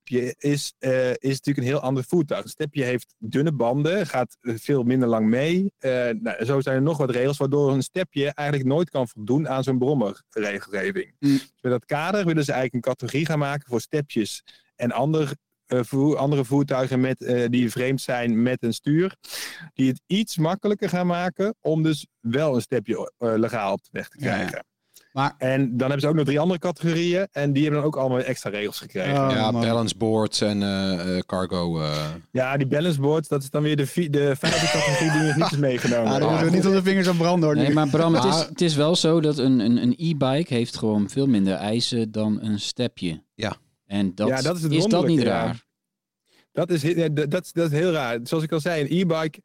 stepje 0.10 0.36
is, 0.38 0.74
eh, 0.80 1.10
is 1.10 1.18
natuurlijk 1.20 1.57
een 1.57 1.74
heel 1.74 1.80
ander 1.80 2.03
voertuig. 2.03 2.43
Een 2.43 2.49
stepje 2.49 2.84
heeft 2.84 3.16
dunne 3.18 3.51
banden, 3.51 4.07
gaat 4.07 4.38
veel 4.41 4.84
minder 4.84 5.07
lang 5.07 5.28
mee. 5.28 5.72
Eh, 5.78 5.91
nou, 6.20 6.45
zo 6.45 6.62
zijn 6.62 6.76
er 6.76 6.82
nog 6.82 6.97
wat 6.97 7.10
regels 7.10 7.38
waardoor 7.38 7.72
een 7.72 7.84
stepje 7.84 8.34
eigenlijk 8.34 8.70
nooit 8.70 8.89
kan 8.89 9.07
voldoen 9.07 9.49
aan 9.49 9.64
zo'n 9.64 9.78
brommerregelgeving. 9.78 11.16
Mm. 11.20 11.30
Dus 11.30 11.62
met 11.62 11.72
dat 11.72 11.86
kader 11.86 12.26
willen 12.26 12.43
ze 12.43 12.51
eigenlijk 12.51 12.86
een 12.86 12.91
categorie 12.91 13.26
gaan 13.26 13.39
maken 13.39 13.70
voor 13.70 13.82
stepjes 13.82 14.43
en 14.76 14.91
ander 14.91 15.32
eh, 15.66 15.80
voer- 15.84 16.18
andere 16.18 16.45
voertuigen 16.45 16.99
met, 16.99 17.47
die 17.49 17.72
vreemd 17.72 18.01
zijn 18.01 18.41
met 18.41 18.64
een 18.64 18.74
stuur. 18.74 19.16
Die 19.74 19.88
het 19.88 20.01
iets 20.05 20.38
makkelijker 20.38 20.89
gaan 20.89 21.07
maken 21.07 21.55
om 21.62 21.84
dus 21.84 22.07
wel 22.20 22.55
een 22.55 22.62
stepje 22.62 23.12
legaal 23.18 23.74
op 23.74 23.84
de 23.84 23.89
weg 23.91 24.07
te 24.07 24.24
ja. 24.24 24.64
Maar- 25.12 25.36
En 25.38 25.62
dan 25.70 25.80
hebben 25.80 25.99
ze 25.99 26.07
ook 26.07 26.16
nog 26.16 26.26
drie 26.26 26.39
andere 26.39 26.60
categorieën. 26.60 27.28
En 27.32 27.53
die 27.53 27.62
hebben 27.64 27.82
dan 27.82 27.89
ook 27.89 27.97
allemaal 27.97 28.20
extra 28.20 28.49
regels 28.49 28.80
gekregen. 28.80 29.12
Oh, 29.28 29.32
ja, 29.32 29.51
man. 29.51 29.62
balance 29.62 29.97
boards 29.97 30.41
en 30.41 30.64
eh, 30.64 31.18
eh, 31.18 31.24
cargo. 31.26 31.82
eh. 31.82 32.05
Ja, 32.32 32.57
die 32.57 32.68
balance 32.68 32.99
boards, 33.01 33.28
dat 33.28 33.43
is 33.43 33.49
dan 33.49 33.62
weer 33.64 33.76
de, 33.76 33.86
vi- 33.86 34.10
de 34.10 34.36
vijfde 34.36 34.66
categorie 34.80 35.12
die 35.12 35.22
nog 35.22 35.36
niet 35.36 35.51
is 35.51 35.57
meegenomen. 35.57 36.12
Ah, 36.14 36.20
dan 36.20 36.30
moeten 36.30 36.49
we 36.49 36.55
niet 36.55 36.66
op 36.68 36.74
de 36.74 36.84
vingers 36.84 37.07
aan 37.07 37.18
branden 37.18 37.47
hoor. 37.49 37.57
Nee, 37.57 37.68
nu. 37.68 37.74
maar 37.74 37.89
Bram, 37.89 38.14
het 38.16 38.24
is, 38.24 38.39
het 38.39 38.62
is 38.62 38.76
wel 38.76 38.95
zo 38.95 39.22
dat 39.22 39.38
een, 39.38 39.60
een, 39.60 39.78
een 39.82 39.93
e-bike 39.97 40.53
heeft 40.53 40.78
gewoon 40.78 41.10
veel 41.10 41.28
minder 41.28 41.53
eisen 41.53 42.12
dan 42.12 42.41
een 42.41 42.60
stepje. 42.60 43.24
Ja. 43.36 43.55
En 43.86 44.16
dat, 44.16 44.28
Ja, 44.28 44.41
dat 44.41 44.55
is 44.55 44.62
het 44.62 44.62
dat 44.62 44.72
niet 44.72 44.82
wonderlijke, 44.91 45.24
ja. 45.26 45.30
raar. 45.30 45.64
Dat 46.51 46.70
is, 46.72 46.82
dat, 46.95 47.32
dat, 47.32 47.43
is- 47.45 47.51
dat 47.51 47.72
is 47.72 47.78
heel 47.80 47.91
raar. 47.91 48.20
Zoals 48.24 48.43
ik 48.43 48.51
al 48.51 48.60
zei, 48.60 48.82
een 48.82 48.99
e-bike. 48.99 49.39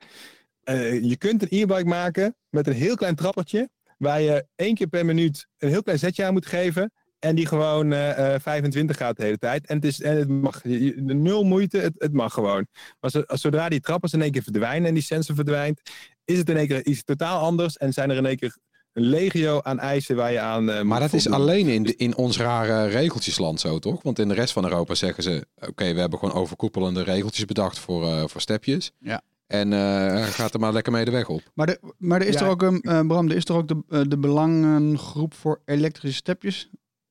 eh, 0.62 1.03
je 1.05 1.17
kunt 1.17 1.43
een 1.43 1.49
e-bike 1.61 1.85
maken 1.85 2.37
met 2.51 2.67
een 2.67 2.73
heel 2.73 2.95
klein 2.97 3.15
trappertje. 3.15 3.69
Waar 3.99 4.21
je 4.21 4.47
één 4.57 4.75
keer 4.75 4.87
per 4.87 5.05
minuut 5.05 5.47
een 5.59 5.69
heel 5.69 5.83
klein 5.83 5.99
zetje 5.99 6.25
aan 6.25 6.33
moet 6.33 6.47
geven. 6.47 6.93
En 7.19 7.35
die 7.35 7.47
gewoon 7.47 7.93
eh, 7.93 8.35
eh, 8.35 8.41
25 8.41 8.97
gaat 8.97 9.17
de 9.17 9.23
hele 9.25 9.39
tijd. 9.39 9.67
En 9.67 9.77
het, 9.77 9.85
is, 9.85 10.01
en 10.01 10.17
het 10.17 10.29
mag. 10.29 10.65
Nul 10.95 11.45
moeite, 11.45 11.79
het, 11.79 11.93
het 11.99 12.13
mag 12.13 12.33
gewoon. 12.33 12.67
Maar 13.01 13.11
zo- 13.11 13.23
zodra 13.27 13.69
die 13.69 13.81
trappers 13.81 14.13
in 14.13 14.23
één 14.23 14.31
keer 14.31 14.43
verdwijnen 14.43 14.89
en 14.89 14.95
die 14.95 15.03
sensor 15.03 15.35
verdwijnt. 15.35 15.81
Is 16.25 16.39
het 16.39 16.49
in 16.49 16.57
één 16.57 16.67
keer 16.67 16.87
iets 16.87 17.05
totaal 17.05 17.41
anders. 17.41 17.77
En 17.77 17.93
zijn 17.93 18.11
er 18.11 18.17
in 18.17 18.27
één 18.27 18.37
keer 18.37 18.57
een 18.93 19.03
legio 19.03 19.61
aan 19.63 19.79
eisen 19.79 20.17
waar 20.17 20.33
je 20.33 20.41
aan. 20.41 20.71
eh, 20.71 20.83
Maar 20.83 21.01
dat 21.01 21.13
is 21.13 21.31
alleen 21.31 21.69
in, 21.69 21.83
de, 21.83 21.97
in 21.97 22.17
ons 22.17 22.39
rare 22.39 22.87
regeltjesland 22.89 23.61
zo, 23.61 23.79
toch? 23.79 24.03
Want 24.03 24.19
in 24.19 24.29
de 24.29 24.35
rest 24.35 24.53
van 24.53 24.65
Europa 24.65 24.95
zeggen 24.95 25.23
ze... 25.23 25.47
Oké, 25.69 25.95
we 25.95 26.01
hebben 26.01 26.19
gewoon 26.19 26.35
overkoepelende 26.35 27.03
regeltjes 27.03 27.45
bedacht 27.45 27.79
voor, 27.79 28.05
eh, 28.07 28.25
voor 28.27 28.41
stepjes. 28.41 28.93
Ja. 28.99 29.23
En 29.47 29.73
eh, 29.73 30.23
gaat 30.27 30.55
er 30.55 30.61
maar 30.61 30.73
lekker 30.73 30.93
mee 30.93 31.05
de 31.05 31.11
weg 31.11 31.29
op. 31.29 31.41
Maar, 31.55 31.67
de, 31.67 31.81
maar 31.99 32.21
er 32.21 32.27
is 32.27 32.35
Ja. 32.35 32.41
er 32.41 32.47
ook 32.49 32.63
een, 32.63 32.81
eh, 32.81 33.07
Bram, 33.07 33.29
er 33.31 33.37
is 33.37 33.45
er 33.45 33.55
ook 33.55 33.69
de, 33.69 33.83
eh, 33.89 34.01
de 34.09 34.19
belangengroep 34.19 35.35
voor 35.35 35.61
elektrische 35.65 36.17
stepjes. 36.17 36.71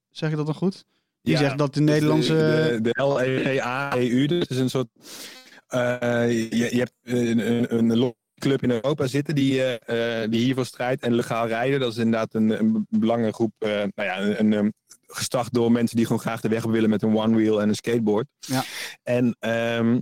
Zeg 0.10 0.30
je 0.30 0.36
dat 0.36 0.46
dan 0.46 0.56
goed? 0.56 0.86
Die 1.22 1.34
Ja, 1.34 1.40
zegt 1.40 1.58
dat 1.58 1.74
de 1.74 1.80
Dus 1.80 1.90
Nederlandse. 1.90 2.34
De, 2.34 2.80
de, 2.82 2.92
de 2.94 3.04
LEA-EU, 3.06 4.26
dus 4.28 4.40
het 4.40 4.50
is 4.50 4.58
een 4.58 4.70
soort... 4.70 4.88
eh, 5.68 6.32
je, 6.50 6.68
je 6.76 6.78
hebt 6.78 6.94
een, 7.04 7.52
een, 7.74 7.90
een 7.90 8.16
club 8.40 8.64
in 8.64 8.72
Europa 8.72 9.08
zitten 9.08 9.36
die, 9.36 9.62
die 10.30 10.44
hiervoor 10.44 10.66
strijdt. 10.66 11.02
En 11.04 11.14
legaal 11.14 11.48
rijden, 11.48 11.80
dat 11.80 11.92
is 11.92 11.98
inderdaad 11.98 12.34
een, 12.34 12.50
een 12.50 12.86
belangengroep. 12.90 13.54
eh, 13.58 13.70
nou 13.70 13.92
ja, 13.96 14.22
een, 14.22 14.40
een, 14.40 14.54
um, 14.54 14.74
gestart 15.08 15.54
door 15.54 15.72
mensen 15.72 15.96
die 15.96 16.06
gewoon 16.06 16.22
graag 16.22 16.42
de 16.42 16.48
weg 16.50 16.66
op 16.66 16.72
willen 16.72 16.90
met 16.90 17.02
een 17.02 17.16
one-wheel 17.18 17.62
en 17.62 17.70
een 17.70 17.76
skateboard. 17.76 18.28
Ja. 18.40 18.64
En... 19.04 19.36
ehm, 19.40 20.00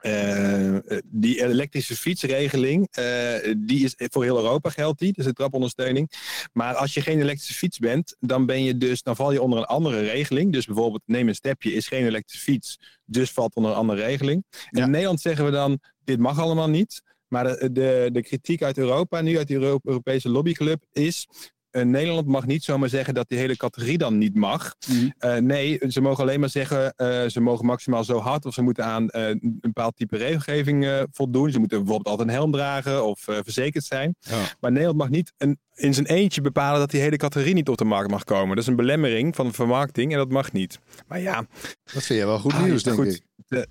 eh, 0.00 0.98
die 1.04 1.42
elektrische 1.44 1.96
fietsregeling, 1.96 2.88
eh, 2.90 3.54
die 3.58 3.84
is 3.84 3.94
voor 3.96 4.22
heel 4.24 4.36
Europa 4.36 4.70
geldt 4.70 4.98
die, 4.98 5.12
dus 5.12 5.24
de 5.24 5.32
trapondersteuning. 5.32 6.10
Maar 6.52 6.74
als 6.74 6.94
je 6.94 7.00
geen 7.00 7.20
elektrische 7.20 7.54
fiets 7.54 7.78
bent, 7.78 8.16
dan 8.20 8.46
ben 8.46 8.64
je 8.64 8.76
dus, 8.76 9.02
dan 9.02 9.16
val 9.16 9.32
je 9.32 9.42
onder 9.42 9.58
een 9.58 9.64
andere 9.64 10.00
regeling. 10.00 10.52
Dus 10.52 10.66
bijvoorbeeld 10.66 11.02
neem 11.06 11.28
een 11.28 11.34
stepje, 11.34 11.72
is 11.72 11.88
geen 11.88 12.06
elektrische 12.06 12.44
fiets, 12.44 12.78
dus 13.04 13.30
valt 13.30 13.54
onder 13.54 13.70
een 13.70 13.76
andere 13.76 14.02
regeling. 14.02 14.44
En 14.50 14.78
Ja. 14.78 14.84
in 14.84 14.90
Nederland 14.90 15.20
zeggen 15.20 15.44
we 15.44 15.50
dan, 15.50 15.78
dit 16.04 16.18
mag 16.18 16.38
allemaal 16.38 16.68
niet. 16.70 17.02
Maar 17.28 17.44
de, 17.44 17.72
de, 17.72 18.08
de 18.12 18.22
kritiek 18.22 18.62
uit 18.62 18.78
Europa, 18.78 19.20
nu 19.20 19.38
uit 19.38 19.48
de 19.48 19.54
Euro- 19.54 19.80
Europese 19.84 20.28
lobbyclub, 20.28 20.84
is... 20.92 21.26
eh, 21.70 21.84
Nederland 21.84 22.26
mag 22.26 22.46
niet 22.46 22.64
zomaar 22.64 22.88
zeggen 22.88 23.14
dat 23.14 23.28
die 23.28 23.38
hele 23.38 23.56
categorie 23.56 23.98
dan 23.98 24.18
niet 24.18 24.34
mag. 24.34 24.74
Mhm. 24.88 25.08
Eh, 25.18 25.36
nee, 25.36 25.78
ze 25.88 26.00
mogen 26.00 26.22
alleen 26.22 26.40
maar 26.40 26.48
zeggen, 26.48 26.94
eh, 26.96 27.26
ze 27.28 27.40
mogen 27.40 27.66
maximaal 27.66 28.04
zo 28.04 28.18
hard 28.18 28.44
of 28.46 28.54
ze 28.54 28.62
moeten 28.62 28.84
aan 28.84 29.06
een 29.10 29.58
bepaald 29.60 29.96
type 29.96 30.16
regelgeving 30.16 31.06
voldoen. 31.12 31.50
Ze 31.50 31.58
moeten 31.58 31.78
bijvoorbeeld 31.78 32.08
altijd 32.08 32.28
een 32.28 32.34
helm 32.34 32.52
dragen 32.52 33.04
of 33.04 33.20
verzekerd 33.20 33.84
zijn. 33.84 34.14
Ja. 34.20 34.42
Maar 34.60 34.70
Nederland 34.70 34.98
mag 34.98 35.08
niet 35.08 35.32
een, 35.36 35.58
in 35.74 35.94
zijn 35.94 36.06
eentje 36.06 36.40
bepalen 36.40 36.78
dat 36.80 36.90
die 36.90 37.00
hele 37.00 37.16
categorie 37.16 37.54
niet 37.54 37.68
op 37.68 37.76
de 37.78 37.84
markt 37.84 38.10
mag 38.10 38.24
komen. 38.24 38.48
Dat 38.48 38.58
is 38.64 38.66
een 38.66 38.76
belemmering 38.76 39.34
van 39.36 39.46
de 39.46 39.52
vermarkting 39.52 40.12
en 40.12 40.18
dat 40.18 40.30
mag 40.30 40.52
niet. 40.52 40.78
Maar 41.08 41.20
ja, 41.20 41.46
Dat 41.92 42.02
vind 42.02 42.18
je 42.20 42.26
wel 42.26 42.38
goed 42.38 42.52
Ah, 42.52 42.62
nieuws, 42.62 42.82
denk 42.82 42.96
goed. 42.96 43.22
ik. 43.48 43.66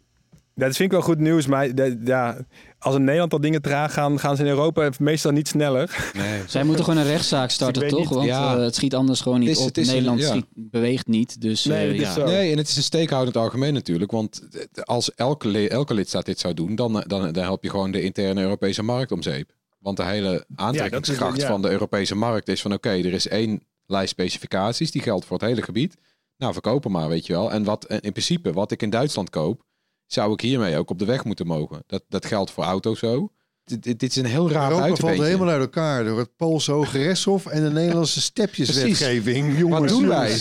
Dat 0.68 0.76
vind 0.76 0.80
ik 0.80 0.92
wel 0.92 1.02
goed 1.02 1.20
nieuws. 1.20 1.48
Maar 1.48 1.76
de- 1.76 2.02
ja, 2.06 2.38
als 2.80 2.96
in 2.96 3.04
Nederland 3.04 3.34
al 3.34 3.42
dingen 3.42 3.62
traag 3.62 3.94
gaan, 3.94 4.20
gaan 4.20 4.36
ze 4.36 4.42
in 4.44 4.50
Europa 4.50 4.90
meestal 5.00 5.32
niet 5.32 5.48
sneller. 5.48 6.12
Nee. 6.14 6.42
Zij 6.48 6.64
moeten 6.64 6.84
gewoon 6.84 7.00
een 7.00 7.08
rechtszaak 7.08 7.50
starten, 7.50 7.82
Dus 7.82 7.92
weet 7.92 8.00
toch? 8.00 8.10
niet- 8.10 8.18
Want 8.18 8.28
ja. 8.28 8.56
eh, 8.56 8.62
het 8.64 8.76
schiet 8.76 8.96
anders 8.96 9.22
gewoon 9.22 9.40
niet 9.40 9.50
is- 9.50 9.58
op. 9.58 9.66
het 9.66 9.78
is 9.78 9.88
een- 9.88 9.94
Nederland 9.94 10.20
ja. 10.22 10.28
schiet, 10.28 10.46
beweegt 10.54 11.08
niet. 11.08 11.42
Dus 11.42 11.64
Nee, 11.66 11.92
eh, 11.92 12.06
dat 12.06 12.16
ja. 12.16 12.26
Nee, 12.26 12.52
en 12.52 12.58
het 12.58 12.68
is 12.68 12.76
een 12.78 12.84
steekhoudend 12.84 13.38
algemeen 13.38 13.74
natuurlijk. 13.74 14.12
Want 14.12 14.48
eh, 14.52 14.84
als 14.84 15.16
elke, 15.16 15.70
elke 15.70 15.94
lidstaat 15.94 16.26
dit 16.26 16.40
zou 16.40 16.54
doen, 16.54 16.76
dan, 16.76 17.04
dan, 17.08 17.32
dan 17.32 17.44
help 17.44 17.64
je 17.64 17.70
gewoon 17.70 17.92
de 17.92 18.02
interne 18.02 18.42
Europese 18.42 18.84
markt 18.84 19.12
om 19.12 19.22
zeep. 19.22 19.52
Want 19.80 19.98
de 19.98 20.04
hele 20.06 20.46
aantrekkingskracht 20.56 21.42
ja. 21.42 21.48
van 21.48 21.62
de 21.62 21.70
Europese 21.70 22.16
markt 22.16 22.48
is 22.48 22.62
van 22.62 22.74
oké, 22.74 22.90
er 22.90 23.14
is 23.14 23.28
één 23.28 23.62
lijst 23.86 24.10
specificaties, 24.12 24.92
die 24.92 25.02
geldt 25.02 25.26
voor 25.26 25.38
het 25.38 25.46
hele 25.48 25.62
gebied. 25.62 25.96
Nou, 26.38 26.54
verkopen 26.54 26.92
maar, 26.92 27.10
weet 27.10 27.26
je 27.26 27.34
wel. 27.34 27.52
En 27.52 27.64
wat 27.64 27.84
en 27.86 28.00
in 28.02 28.12
principe, 28.12 28.54
wat 28.54 28.72
ik 28.72 28.82
in 28.82 28.90
Duitsland 28.90 29.30
koop, 29.30 29.64
zou 30.12 30.34
ik 30.34 30.42
hiermee 30.42 30.78
ook 30.78 30.90
op 30.90 31.00
de 31.00 31.06
weg 31.06 31.24
moeten 31.24 31.48
mogen. 31.48 31.84
Dat, 31.88 32.04
dat 32.10 32.26
geldt 32.26 32.52
voor 32.52 32.64
auto's 32.64 33.00
zo. 33.00 33.30
Dit, 33.64 33.84
dit, 33.84 34.00
dit 34.00 34.10
is 34.10 34.16
een 34.16 34.26
heel 34.26 34.50
raar 34.52 34.72
Europa 34.72 34.96
valt 34.96 35.18
helemaal 35.20 35.48
uit 35.48 35.62
elkaar 35.62 36.04
door 36.04 36.18
het 36.20 36.36
Poolse 36.36 36.72
Hoge 36.72 36.98
Rechtshof 36.98 37.46
en 37.46 37.64
de 37.64 37.70
Nederlandse 37.72 38.22
stepjeswetgeving. 38.22 39.58
Jongens, 39.58 39.80
Wat 39.80 39.90
doen 39.90 40.08
wij? 40.08 40.38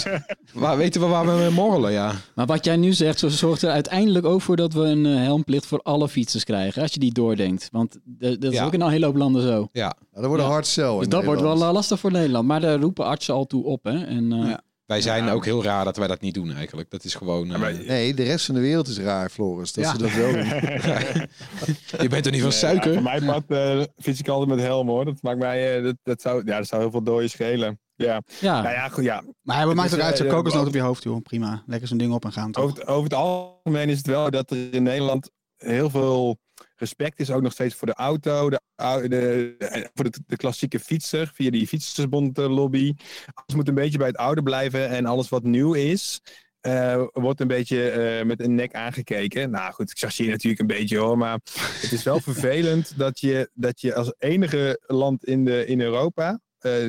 waar, 0.52 0.76
weten 0.76 1.00
we 1.00 1.06
waar 1.06 1.26
we 1.26 1.32
mee 1.32 1.50
morrelen, 1.50 1.92
ja. 1.92 2.12
Maar 2.34 2.46
wat 2.46 2.64
jij 2.64 2.76
nu 2.76 2.92
zegt, 2.92 3.18
zo 3.18 3.28
zorgt 3.28 3.62
er 3.62 3.70
uiteindelijk 3.70 4.26
ook 4.26 4.42
voor 4.42 4.56
dat 4.56 4.72
we 4.72 4.80
een 4.80 5.06
eh, 5.06 5.14
helmplicht 5.16 5.66
voor 5.66 5.80
alle 5.82 6.08
fietsers 6.08 6.44
krijgen. 6.44 6.82
Als 6.82 6.92
je 6.92 6.98
die 7.00 7.12
doordenkt. 7.12 7.68
Want 7.72 7.98
dat 8.04 8.42
is 8.44 8.52
Ja. 8.52 8.64
ook 8.64 8.72
in 8.74 8.80
een 8.80 8.90
hele 8.90 9.06
hoop 9.06 9.16
landen 9.16 9.42
zo. 9.42 9.68
ja. 9.72 9.82
Nou, 9.86 9.94
dat 10.12 10.24
wordt 10.24 10.42
een 10.42 10.48
Ja. 10.48 10.54
hard 10.54 10.66
sell 10.66 10.98
Dus 10.98 11.08
dat 11.08 11.24
wordt 11.24 11.40
wel 11.40 11.62
eh, 11.62 11.72
lastig 11.72 11.98
voor 12.00 12.12
Nederland. 12.12 12.46
Maar 12.46 12.60
daar 12.60 12.78
roepen 12.80 13.04
artsen 13.04 13.34
al 13.34 13.46
toe 13.46 13.64
op. 13.64 13.84
Hè? 13.84 14.04
En, 14.04 14.32
eh, 14.32 14.38
Ja. 14.48 14.60
Wij 14.88 15.00
zijn 15.00 15.24
Ja. 15.24 15.32
ook 15.32 15.44
heel 15.44 15.62
raar 15.64 15.84
dat 15.84 15.96
wij 15.96 16.06
dat 16.06 16.20
niet 16.20 16.34
doen 16.34 16.52
eigenlijk. 16.52 16.90
Dat 16.90 17.04
is 17.04 17.14
gewoon... 17.14 17.52
eh, 17.54 17.86
Nee, 17.86 18.14
de 18.14 18.22
rest 18.22 18.46
van 18.46 18.54
de 18.54 18.60
wereld 18.60 18.88
is 18.88 18.98
raar, 18.98 19.30
Floris. 19.30 19.72
Dat 19.72 19.84
Ja. 19.84 19.90
ze 19.92 19.98
dat 19.98 20.12
wel 20.12 20.32
doen. 20.32 20.44
je 22.02 22.08
bent 22.08 22.26
er 22.26 22.32
niet 22.32 22.40
van 22.40 22.50
Nee, 22.50 22.58
suiker? 22.58 22.88
ja, 22.88 22.94
voor 22.94 23.02
mij 23.02 23.20
part 23.20 23.50
eh 23.50 23.82
fiets 23.96 24.20
ik 24.20 24.28
altijd 24.28 24.56
met 24.56 24.66
helm 24.66 24.88
hoor. 24.88 25.04
Dat 25.04 25.22
maakt 25.22 25.38
mij, 25.38 25.76
eh, 25.76 25.84
dat, 25.84 25.96
dat, 26.02 26.20
zou, 26.20 26.42
ja, 26.46 26.56
dat 26.56 26.66
zou 26.66 26.82
heel 26.82 26.90
veel 26.90 27.02
dooien 27.02 27.30
schelen. 27.30 27.80
Ja, 27.94 28.22
ja. 28.40 28.62
nou 28.62 28.74
ja, 28.74 28.88
goed, 28.88 29.04
ja. 29.04 29.22
Maar 29.42 29.66
wat 29.66 29.74
maakt 29.74 29.94
ook 29.94 30.00
uit, 30.00 30.16
zo'n 30.16 30.26
kokosnoot 30.26 30.54
over- 30.54 30.68
op 30.68 30.74
je 30.74 30.80
hoofd, 30.80 31.02
joh. 31.02 31.22
Prima. 31.22 31.62
Lekker 31.66 31.88
zo'n 31.88 31.98
ding 31.98 32.12
op 32.12 32.24
en 32.24 32.32
gaan, 32.32 32.52
toch? 32.52 32.64
Over 32.64 32.78
het, 32.78 32.86
over 32.88 33.02
het 33.04 33.14
algemeen 33.14 33.88
is 33.88 33.96
het 33.96 34.06
wel 34.06 34.30
dat 34.30 34.50
er 34.50 34.74
in 34.74 34.82
Nederland 34.82 35.30
heel 35.56 35.90
veel 35.90 36.38
respect 36.80 37.20
is, 37.20 37.30
ook 37.30 37.42
nog 37.42 37.52
steeds 37.52 37.74
voor 37.74 37.86
de 37.86 37.94
auto, 37.94 38.50
de, 38.50 38.60
de, 39.08 39.90
voor 39.94 40.10
de, 40.10 40.18
de 40.26 40.36
klassieke 40.36 40.80
fietser, 40.80 41.30
via 41.34 41.50
die 41.50 41.66
fietsersbond 41.66 42.36
lobby. 42.36 42.94
Alles 43.34 43.54
moet 43.54 43.68
een 43.68 43.74
beetje 43.74 43.98
bij 43.98 44.06
het 44.06 44.16
oude 44.16 44.42
blijven 44.42 44.88
en 44.88 45.06
alles 45.06 45.28
wat 45.28 45.42
nieuw 45.42 45.74
is, 45.74 46.20
eh, 46.60 47.04
wordt 47.12 47.40
een 47.40 47.48
beetje 47.48 47.90
eh, 47.90 48.26
met 48.26 48.40
een 48.40 48.54
nek 48.54 48.74
aangekeken. 48.74 49.50
Nou 49.50 49.72
goed, 49.72 49.90
ik 49.90 49.98
chargeer 49.98 50.28
natuurlijk 50.28 50.60
een 50.60 50.66
beetje 50.66 50.98
hoor, 50.98 51.18
maar 51.18 51.38
het 51.80 51.92
is 51.92 52.02
wel 52.02 52.20
vervelend 52.30 52.98
dat 52.98 53.20
je, 53.20 53.50
dat 53.54 53.80
je 53.80 53.94
als 53.94 54.14
enige 54.18 54.80
land 54.86 55.24
in, 55.24 55.44
de, 55.44 55.66
in 55.66 55.80
Europa 55.80 56.40
eh, 56.58 56.88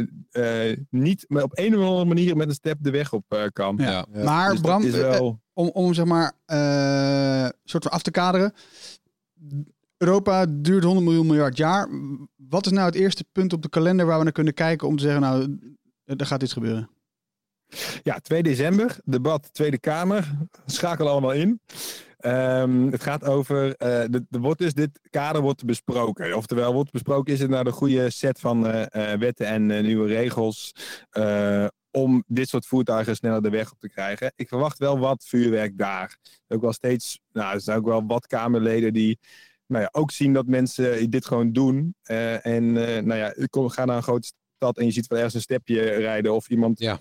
eh, 0.69 0.77
niet 0.89 1.25
maar 1.27 1.43
op 1.43 1.57
een 1.57 1.77
of 1.77 1.83
andere 1.83 2.05
manier 2.05 2.37
met 2.37 2.47
een 2.47 2.53
step 2.53 2.77
de 2.81 2.91
weg 2.91 3.13
op 3.13 3.25
eh, 3.27 3.43
kan. 3.53 3.75
Ja. 3.77 4.05
Maar 4.23 4.51
Dus 4.51 4.59
Bram, 4.59 4.91
wel... 4.91 5.39
om, 5.53 5.67
om 5.67 5.93
zeg 5.93 6.05
maar 6.05 6.33
eh, 6.45 7.49
soort 7.63 7.83
van 7.83 7.91
af 7.91 8.01
te 8.01 8.11
kaderen. 8.11 8.53
Europa 9.99 10.45
duurt 10.49 10.83
100 10.83 11.05
miljoen 11.05 11.27
miljard 11.27 11.57
jaar. 11.57 11.89
Wat 12.35 12.65
is 12.65 12.71
nou 12.71 12.85
het 12.85 12.95
eerste 12.95 13.25
punt 13.31 13.53
op 13.53 13.61
de 13.61 13.69
kalender 13.69 14.05
waar 14.05 14.17
we 14.17 14.23
naar 14.23 14.33
kunnen 14.33 14.53
kijken 14.53 14.87
om 14.87 14.97
te 14.97 15.03
zeggen, 15.03 15.21
nou, 15.21 15.59
er 16.05 16.25
gaat 16.25 16.43
iets 16.43 16.53
gebeuren? 16.53 16.89
Ja, 18.03 18.19
2 18.19 18.43
december, 18.43 18.97
debat 19.05 19.53
Tweede 19.53 19.79
Kamer. 19.79 20.37
Schakel 20.65 21.09
allemaal 21.09 21.33
in. 21.33 21.61
Ehm, 22.17 22.87
het 22.91 23.03
gaat 23.03 23.23
over, 23.23 23.75
eh 23.75 24.03
de, 24.09 24.25
de 24.29 24.39
wordt 24.39 24.59
dus, 24.59 24.73
dit 24.73 24.99
kader 25.09 25.41
wordt 25.41 25.65
besproken. 25.65 26.35
Oftewel, 26.35 26.73
wordt 26.73 26.91
besproken, 26.91 27.33
is 27.33 27.39
het 27.39 27.49
nou 27.49 27.63
de 27.63 27.71
goede 27.71 28.09
set 28.09 28.39
van 28.39 28.67
eh, 28.67 29.11
eh, 29.13 29.19
wetten 29.19 29.45
en 29.45 29.65
nieuwe 29.65 30.07
regels 30.07 30.73
om 31.91 32.23
dit 32.27 32.49
soort 32.49 32.65
voertuigen 32.65 33.15
sneller 33.15 33.41
de 33.41 33.49
weg 33.49 33.71
op 33.71 33.79
te 33.79 33.89
krijgen. 33.89 34.33
Ik 34.35 34.47
verwacht 34.47 34.77
wel 34.77 34.99
wat 34.99 35.25
vuurwerk 35.25 35.77
daar. 35.77 36.17
Ook 36.47 36.61
wel 36.61 36.73
steeds, 36.73 37.19
nou, 37.31 37.53
er 37.53 37.61
zijn 37.61 37.77
ook 37.77 37.85
wel 37.85 38.05
wat 38.07 38.27
Kamerleden 38.27 38.93
die 38.93 39.19
nou 39.69 39.83
ja, 39.83 39.89
ook 39.91 40.11
zien 40.11 40.33
dat 40.33 40.47
mensen 40.47 41.09
dit 41.09 41.25
gewoon 41.25 41.51
doen. 41.51 41.95
Eh, 42.03 42.45
en 42.45 42.87
eh, 42.87 43.03
nou 43.03 43.19
ja, 43.19 43.33
kom, 43.49 43.69
ga 43.69 43.85
naar 43.85 43.95
een 43.97 44.03
grote 44.03 44.31
stad 44.55 44.77
en 44.77 44.85
je 44.85 44.91
ziet 44.91 45.07
wel 45.07 45.17
ergens 45.17 45.35
een 45.35 45.41
stepje 45.41 45.81
rijden 45.81 46.33
of 46.33 46.49
iemand 46.49 46.79
Ja. 46.79 46.99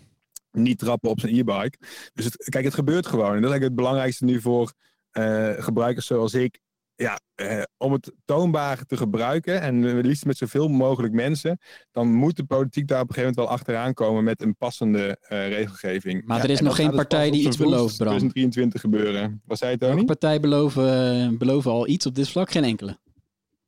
niet 0.53 0.79
trappen 0.79 1.11
op 1.11 1.21
zijn 1.21 1.35
e-bike. 1.35 1.79
Dus 2.15 2.25
het, 2.25 2.37
kijk, 2.49 2.65
het 2.65 2.75
gebeurt 2.75 3.07
gewoon. 3.07 3.35
En 3.35 3.43
dat 3.43 3.45
is 3.45 3.51
eigenlijk 3.51 3.65
het 3.71 3.75
belangrijkste 3.75 4.25
nu 4.25 4.41
voor 4.41 4.73
eh, 5.11 5.53
gebruikers 5.59 6.07
zoals 6.07 6.35
ik. 6.35 6.61
Ja, 6.99 7.21
eh, 7.35 7.63
om 7.77 7.93
het 7.93 8.13
toonbaar 8.25 8.85
te 8.85 8.97
gebruiken 8.97 9.61
en 9.61 9.83
het 9.83 10.07
liefst 10.07 10.25
met 10.25 10.37
zoveel 10.37 10.69
mogelijk 10.69 11.13
mensen, 11.13 11.59
dan 11.93 12.13
moet 12.13 12.37
de 12.37 12.45
politiek 12.45 12.89
daar 12.89 13.01
op 13.01 13.09
een 13.09 13.15
gegeven 13.15 13.35
moment 13.37 13.49
wel 13.51 13.59
achteraan 13.59 13.95
komen 13.95 14.25
met 14.25 14.43
een 14.43 14.57
passende 14.57 15.17
eh, 15.21 15.49
regelgeving. 15.49 16.25
Maar 16.25 16.37
Ja, 16.37 16.43
er 16.43 16.51
is 16.51 16.61
nog 16.61 16.77
geen 16.77 16.87
dus 16.87 16.97
partij 16.97 17.31
die 17.31 17.47
iets 17.47 17.57
belooft, 17.57 17.97
Bram. 17.97 18.09
2023 18.09 18.81
gebeuren. 18.81 19.43
Wat 19.45 19.59
zei 19.59 19.71
je, 19.71 19.79
Welke 19.79 20.05
partij 20.05 20.41
beloven, 20.41 21.39
beloven 21.39 21.71
al 21.71 21.89
iets 21.89 22.07
op 22.07 22.15
dit 22.15 22.29
vlak? 22.29 22.51
Geen 22.51 22.65
enkele. 22.65 22.99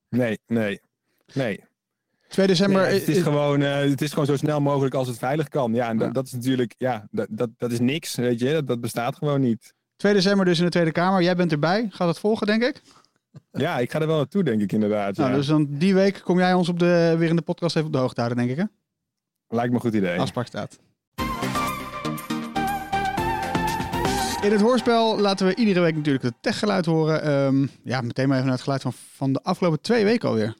Nee, 0.08 0.38
nee, 0.46 0.80
nee. 1.34 1.64
2 2.28 2.46
december. 2.46 2.82
Nee, 2.82 2.98
het, 2.98 3.08
is 3.08 3.22
gewoon, 3.22 3.62
eh, 3.62 3.76
het 3.76 4.02
is 4.02 4.10
gewoon 4.10 4.26
zo 4.26 4.36
snel 4.36 4.60
mogelijk 4.60 4.94
als 4.94 5.08
het 5.08 5.18
veilig 5.18 5.48
kan. 5.48 5.74
Ja, 5.74 5.88
en 5.88 5.96
dat, 5.96 6.06
Ja. 6.06 6.12
dat 6.12 6.26
is 6.26 6.32
natuurlijk, 6.32 6.74
ja, 6.78 7.06
dat, 7.10 7.26
dat, 7.30 7.50
dat 7.56 7.72
is 7.72 7.80
niks, 7.80 8.14
weet 8.14 8.40
je. 8.40 8.52
Dat, 8.52 8.66
dat 8.66 8.80
bestaat 8.80 9.16
gewoon 9.16 9.40
niet. 9.40 9.74
2 9.96 10.12
december 10.12 10.44
dus 10.44 10.58
in 10.58 10.64
de 10.64 10.70
Tweede 10.70 10.92
Kamer. 10.92 11.22
Jij 11.22 11.36
bent 11.36 11.52
erbij. 11.52 11.86
Gaat 11.90 12.06
dat 12.06 12.18
volgen, 12.18 12.46
denk 12.46 12.62
ik? 12.62 12.82
Ja, 13.52 13.78
ik 13.78 13.90
ga 13.90 14.00
er 14.00 14.06
wel 14.06 14.16
naartoe, 14.16 14.42
denk 14.44 14.60
ik 14.60 14.72
inderdaad. 14.72 15.16
Nou, 15.16 15.30
ja. 15.30 15.36
dus 15.36 15.46
dan 15.46 15.66
die 15.70 15.94
week 15.94 16.20
kom 16.24 16.38
jij 16.38 16.54
ons 16.54 16.68
op 16.68 16.78
de, 16.78 17.14
weer 17.18 17.28
in 17.28 17.36
de 17.36 17.42
podcast 17.42 17.76
even 17.76 17.86
op 17.88 17.92
de 17.94 17.98
hoogte 17.98 18.20
houden, 18.20 18.46
denk 18.46 18.58
ik. 18.58 18.64
Hè? 18.64 18.64
Lijkt 19.56 19.68
me 19.70 19.74
een 19.74 19.80
goed 19.80 19.94
idee. 19.94 20.18
Afspraak 20.20 20.46
staat. 20.46 20.78
In 24.42 24.52
het 24.52 24.60
hoorspel 24.60 25.18
laten 25.20 25.46
we 25.46 25.54
iedere 25.54 25.80
week 25.80 25.94
natuurlijk 25.96 26.24
het 26.24 26.34
techgeluid 26.40 26.86
horen. 26.86 27.22
Ehm, 27.22 27.66
ja, 27.82 28.00
meteen 28.00 28.26
maar 28.28 28.34
even 28.36 28.46
naar 28.48 28.54
het 28.56 28.62
geluid 28.64 28.82
van, 28.82 28.92
van 28.92 29.32
de 29.32 29.42
afgelopen 29.42 29.80
twee 29.80 30.04
weken 30.04 30.28
alweer. 30.28 30.54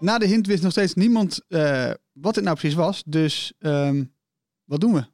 Na 0.00 0.18
de 0.18 0.26
hint 0.26 0.46
wist 0.46 0.62
nog 0.62 0.72
steeds 0.72 0.94
niemand 0.94 1.40
eh, 1.48 1.90
wat 2.12 2.34
het 2.34 2.44
nou 2.44 2.56
precies 2.56 2.76
was. 2.76 3.02
Dus 3.06 3.52
ehm, 3.58 4.04
wat 4.64 4.80
doen 4.80 4.92
we? 4.92 5.04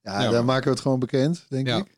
Ja, 0.00 0.22
Ja, 0.22 0.30
dan 0.30 0.44
maken 0.44 0.64
we 0.64 0.70
het 0.70 0.80
gewoon 0.80 0.98
bekend, 0.98 1.46
denk 1.48 1.66
Ja. 1.66 1.76
ik. 1.76 1.97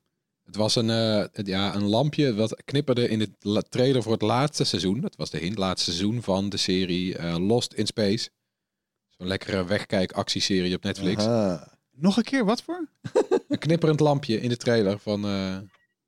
Het 0.50 0.58
was 0.58 0.76
een, 0.76 0.90
eh, 0.90 1.44
ja, 1.46 1.74
een 1.74 1.84
lampje 1.84 2.34
wat 2.34 2.62
knipperde 2.64 3.08
in 3.08 3.20
het 3.20 3.30
la- 3.40 3.62
trailer 3.68 4.02
voor 4.02 4.12
het 4.12 4.22
laatste 4.22 4.64
seizoen. 4.64 5.00
Dat 5.00 5.16
was 5.16 5.30
de 5.30 5.38
hint, 5.38 5.58
laatste 5.58 5.90
seizoen 5.92 6.22
van 6.22 6.48
de 6.48 6.56
serie 6.56 7.16
eh, 7.16 7.36
Lost 7.38 7.72
in 7.72 7.86
Space. 7.86 8.28
Zo'n 9.08 9.26
lekkere 9.26 9.64
wegkijk 9.64 10.12
actieserie 10.12 10.76
op 10.76 10.82
Netflix. 10.82 11.24
Aha. 11.24 11.78
Nog 11.90 12.16
een 12.16 12.22
keer, 12.22 12.44
wat 12.44 12.62
voor? 12.62 12.88
Een 13.48 13.58
knipperend 13.58 14.00
lampje 14.00 14.40
in 14.40 14.48
de 14.48 14.56
trailer 14.56 14.98
van 14.98 15.24
eh, 15.24 15.54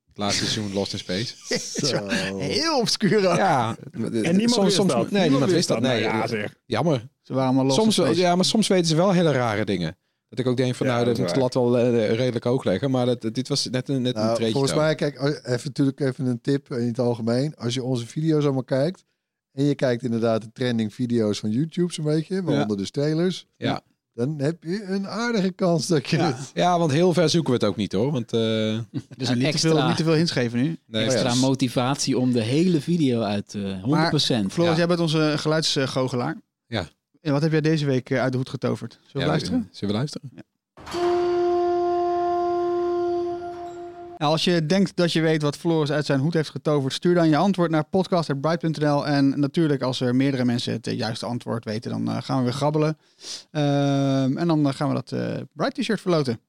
het 0.05 0.17
laatste 0.17 0.45
seizoen 0.45 0.73
Lost 0.73 0.93
in 0.93 0.99
Space. 0.99 1.35
Zo. 1.87 2.07
Heel 2.37 2.79
obscuur. 2.79 3.21
Ja, 3.21 3.75
En 3.91 4.01
niemand 4.11 4.51
soms, 4.51 4.63
wist 4.63 4.75
soms, 4.75 4.91
dat. 4.93 5.11
Nee, 5.11 5.29
niemand 5.29 5.51
wist 5.51 5.67
dat. 5.67 5.79
Nee, 5.81 6.01
ja, 6.01 6.27
zeg. 6.27 6.55
jammer. 6.65 7.07
Ze 7.21 7.33
waren 7.33 7.47
allemaal 7.47 7.65
los. 7.65 7.75
Soms, 7.75 7.97
in 7.97 8.03
space. 8.05 8.19
ja, 8.19 8.35
maar 8.35 8.45
soms 8.45 8.67
weten 8.67 8.85
ze 8.85 8.95
wel 8.95 9.11
hele 9.11 9.31
rare 9.31 9.65
dingen. 9.65 9.97
Dat 10.35 10.45
ik 10.45 10.51
ook 10.51 10.57
denk 10.57 10.75
van, 10.75 10.87
Ja, 10.87 10.93
nou, 10.93 11.05
dat 11.05 11.17
moet 11.17 11.33
de 11.33 11.39
lat 11.39 11.53
wel 11.53 11.77
eh, 11.77 12.15
redelijk 12.15 12.43
hoog 12.45 12.63
leggen. 12.63 12.91
Maar 12.91 13.05
dat, 13.05 13.21
dit 13.21 13.47
was 13.47 13.67
net 13.71 13.89
een, 13.89 14.01
net 14.01 14.15
een 14.15 14.21
Nou, 14.21 14.35
treetje. 14.35 14.53
volgens 14.53 14.73
mij, 14.75 14.95
kijk, 14.95 15.19
even 15.43 15.61
natuurlijk 15.63 15.99
even 15.99 16.25
een 16.25 16.41
tip 16.41 16.71
in 16.73 16.87
het 16.87 16.99
algemeen. 16.99 17.55
Als 17.55 17.73
je 17.73 17.83
onze 17.83 18.07
video's 18.07 18.43
allemaal 18.43 18.63
kijkt 18.63 19.03
en 19.51 19.63
je 19.63 19.75
kijkt 19.75 20.03
inderdaad 20.03 20.41
de 20.41 20.51
trending 20.53 20.93
video's 20.93 21.39
van 21.39 21.49
YouTube 21.51 21.93
zo'n 21.93 22.05
beetje, 22.05 22.43
waaronder 22.43 22.77
dus 22.77 22.91
trailers, 22.91 23.45
Ja. 23.57 23.81
dan 24.13 24.39
heb 24.39 24.63
je 24.63 24.83
een 24.83 25.07
aardige 25.07 25.51
kans 25.51 25.87
dat 25.87 26.09
je 26.09 26.17
Ja. 26.17 26.25
het... 26.27 26.51
Ja, 26.53 26.79
want 26.79 26.91
heel 26.91 27.13
ver 27.13 27.29
zoeken 27.29 27.49
we 27.53 27.57
het 27.59 27.67
ook 27.67 27.75
niet 27.75 27.91
hoor. 27.91 28.11
Want 28.11 28.33
eh, 28.33 28.39
Dus 28.39 29.27
Ja, 29.27 29.33
niet, 29.33 29.51
te 29.51 29.57
veel, 29.59 29.71
extra, 29.71 29.87
niet 29.87 29.97
te 29.97 30.03
veel 30.03 30.49
nu. 30.61 30.77
nee, 30.87 31.03
extra 31.03 31.29
ja. 31.33 31.35
motivatie 31.35 32.17
om 32.17 32.31
de 32.31 32.41
hele 32.41 32.81
video 32.81 33.21
uit 33.21 33.53
eh 33.55 33.83
100%. 33.83 34.51
Floris, 34.51 34.71
Ja. 34.71 34.75
jij 34.77 34.87
bent 34.87 34.99
onze 34.99 35.33
geluidsgoochelaar. 35.37 36.37
Ja. 36.67 36.87
En 37.23 37.31
wat 37.31 37.41
heb 37.41 37.51
jij 37.51 37.61
deze 37.61 37.85
week 37.85 38.09
eh, 38.09 38.21
uit 38.21 38.31
de 38.31 38.37
hoed 38.37 38.49
getoverd? 38.49 38.91
Zullen 38.93 39.11
we 39.13 39.19
Ja, 39.19 39.25
luisteren? 39.27 39.67
Zullen 39.71 39.93
we 39.93 39.99
luisteren? 39.99 40.31
Nou, 44.17 44.31
als 44.31 44.43
je 44.43 44.65
denkt 44.65 44.95
dat 44.95 45.13
je 45.13 45.21
weet 45.21 45.41
wat 45.41 45.57
Floris 45.57 45.91
uit 45.91 46.05
zijn 46.05 46.19
hoed 46.19 46.33
heeft 46.33 46.49
getoverd, 46.49 46.93
stuur 46.93 47.13
dan 47.15 47.29
je 47.29 47.37
antwoord 47.37 47.71
naar 47.71 47.83
podcast.bright.nl. 47.83 49.07
En 49.07 49.39
natuurlijk, 49.39 49.81
als 49.81 50.01
er 50.01 50.15
meerdere 50.15 50.45
mensen 50.45 50.73
het 50.73 50.87
eh, 50.87 50.97
juiste 50.97 51.25
antwoord 51.25 51.65
weten, 51.65 51.91
dan 51.91 52.09
eh, 52.09 52.21
gaan 52.21 52.37
we 52.37 52.43
weer 52.43 52.53
grabbelen. 52.53 52.97
Ehm, 53.51 54.37
en 54.37 54.47
dan 54.47 54.67
eh, 54.67 54.73
gaan 54.73 54.87
we 54.87 54.93
dat 54.93 55.11
eh, 55.11 55.35
Bright 55.53 55.75
T-shirt 55.75 56.01
verloten. 56.01 56.39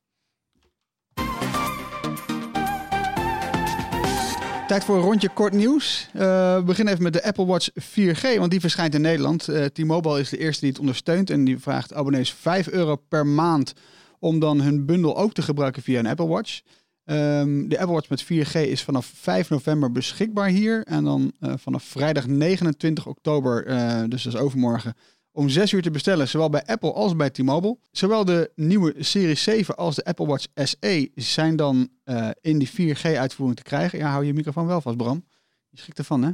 Tijd 4.66 4.84
voor 4.84 4.96
een 4.96 5.02
rondje 5.02 5.28
kort 5.28 5.52
nieuws. 5.52 6.08
Eh, 6.12 6.20
we 6.56 6.62
beginnen 6.64 6.92
even 6.92 7.04
met 7.04 7.12
de 7.12 7.24
Apple 7.24 7.46
Watch 7.46 7.68
4G, 7.74 8.38
want 8.38 8.50
die 8.50 8.60
verschijnt 8.60 8.94
in 8.94 9.00
Nederland. 9.00 9.48
Eh, 9.48 9.64
T-Mobile 9.64 10.20
is 10.20 10.28
de 10.28 10.38
eerste 10.38 10.60
die 10.60 10.70
het 10.70 10.78
ondersteunt 10.78 11.30
en 11.30 11.44
die 11.44 11.58
vraagt 11.58 11.94
abonnees 11.94 12.32
5 12.32 12.68
euro 12.68 12.96
per 12.96 13.26
maand 13.26 13.72
om 14.18 14.38
dan 14.38 14.60
hun 14.60 14.86
bundel 14.86 15.16
ook 15.16 15.32
te 15.32 15.42
gebruiken 15.42 15.82
via 15.82 15.98
een 15.98 16.06
Apple 16.06 16.26
Watch. 16.26 16.60
Ehm, 17.04 17.68
de 17.68 17.78
Apple 17.78 17.94
Watch 17.94 18.08
met 18.08 18.22
4G 18.22 18.54
is 18.54 18.82
vanaf 18.82 19.12
5 19.14 19.50
november 19.50 19.92
beschikbaar 19.92 20.48
hier. 20.48 20.82
En 20.84 21.04
dan 21.04 21.32
eh, 21.40 21.52
vanaf 21.56 21.84
vrijdag 21.84 22.26
29 22.26 23.06
oktober, 23.06 23.64
dus 24.08 24.22
dat 24.22 24.34
is 24.34 24.40
overmorgen, 24.40 24.94
om 25.34 25.48
6 25.48 25.72
uur 25.72 25.82
te 25.82 25.90
bestellen. 25.90 26.28
Zowel 26.28 26.50
bij 26.50 26.64
Apple 26.66 26.92
als 26.92 27.16
bij 27.16 27.30
T-Mobile. 27.30 27.78
Zowel 27.90 28.24
de 28.24 28.50
nieuwe 28.54 28.94
Series 28.98 29.42
7 29.42 29.76
als 29.76 29.94
de 29.94 30.04
Apple 30.04 30.26
Watch 30.26 30.46
SE 30.54 31.10
zijn 31.14 31.56
dan 31.56 31.88
eh, 32.04 32.30
in 32.40 32.58
die 32.58 32.70
4G-uitvoering 32.70 33.56
te 33.56 33.62
krijgen. 33.62 33.98
Ja, 33.98 34.10
hou 34.10 34.24
je 34.24 34.34
microfoon 34.34 34.66
wel 34.66 34.80
vast, 34.80 34.96
Bram. 34.96 35.24
Je 35.70 35.78
schrikt 35.80 35.98
ervan, 35.98 36.22
hè? 36.22 36.30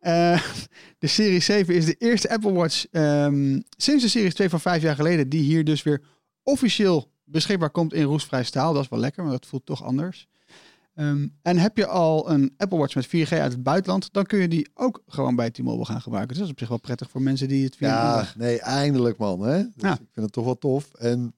Eh, 0.00 0.42
de 0.98 1.06
Series 1.06 1.44
7 1.44 1.74
is 1.74 1.84
de 1.84 1.94
eerste 1.94 2.30
Apple 2.30 2.52
Watch 2.52 2.86
ehm, 2.90 3.60
sinds 3.76 4.02
de 4.02 4.08
Series 4.08 4.34
2 4.34 4.48
van 4.48 4.60
vijf 4.60 4.82
jaar 4.82 4.94
geleden, 4.94 5.28
die 5.28 5.42
hier 5.42 5.64
dus 5.64 5.82
weer 5.82 6.02
officieel 6.42 7.10
beschikbaar 7.24 7.70
komt 7.70 7.92
in 7.92 8.02
roestvrij 8.02 8.44
staal. 8.44 8.72
Dat 8.72 8.82
is 8.82 8.88
wel 8.88 8.98
lekker, 8.98 9.22
maar 9.22 9.32
dat 9.32 9.46
voelt 9.46 9.66
toch 9.66 9.84
anders. 9.84 10.26
Ehm, 10.98 11.28
en 11.42 11.58
heb 11.58 11.76
je 11.76 11.86
al 11.86 12.30
een 12.30 12.54
Apple 12.56 12.78
Watch 12.78 12.94
met 12.94 13.06
4G 13.06 13.32
uit 13.32 13.52
het 13.52 13.62
buitenland, 13.62 14.12
dan 14.12 14.24
kun 14.24 14.38
je 14.38 14.48
die 14.48 14.68
ook 14.74 15.02
gewoon 15.06 15.36
bij 15.36 15.50
T-Mobile 15.50 15.84
gaan 15.84 16.00
gebruiken. 16.00 16.28
Dus 16.28 16.38
dat 16.38 16.46
is 16.46 16.52
op 16.52 16.58
zich 16.58 16.68
wel 16.68 16.80
prettig 16.80 17.10
voor 17.10 17.22
mensen 17.22 17.48
die 17.48 17.64
het 17.64 17.76
via 17.76 17.88
Ja, 17.88 18.28
nee, 18.36 18.60
eindelijk 18.60 19.16
man. 19.18 19.40
Hè? 19.40 19.62
Dus 19.62 19.72
Ja. 19.76 19.92
Ik 19.92 19.98
vind 20.12 20.26
het 20.26 20.32
toch 20.32 20.44
wel 20.44 20.58
tof. 20.58 20.94
En 20.94 21.34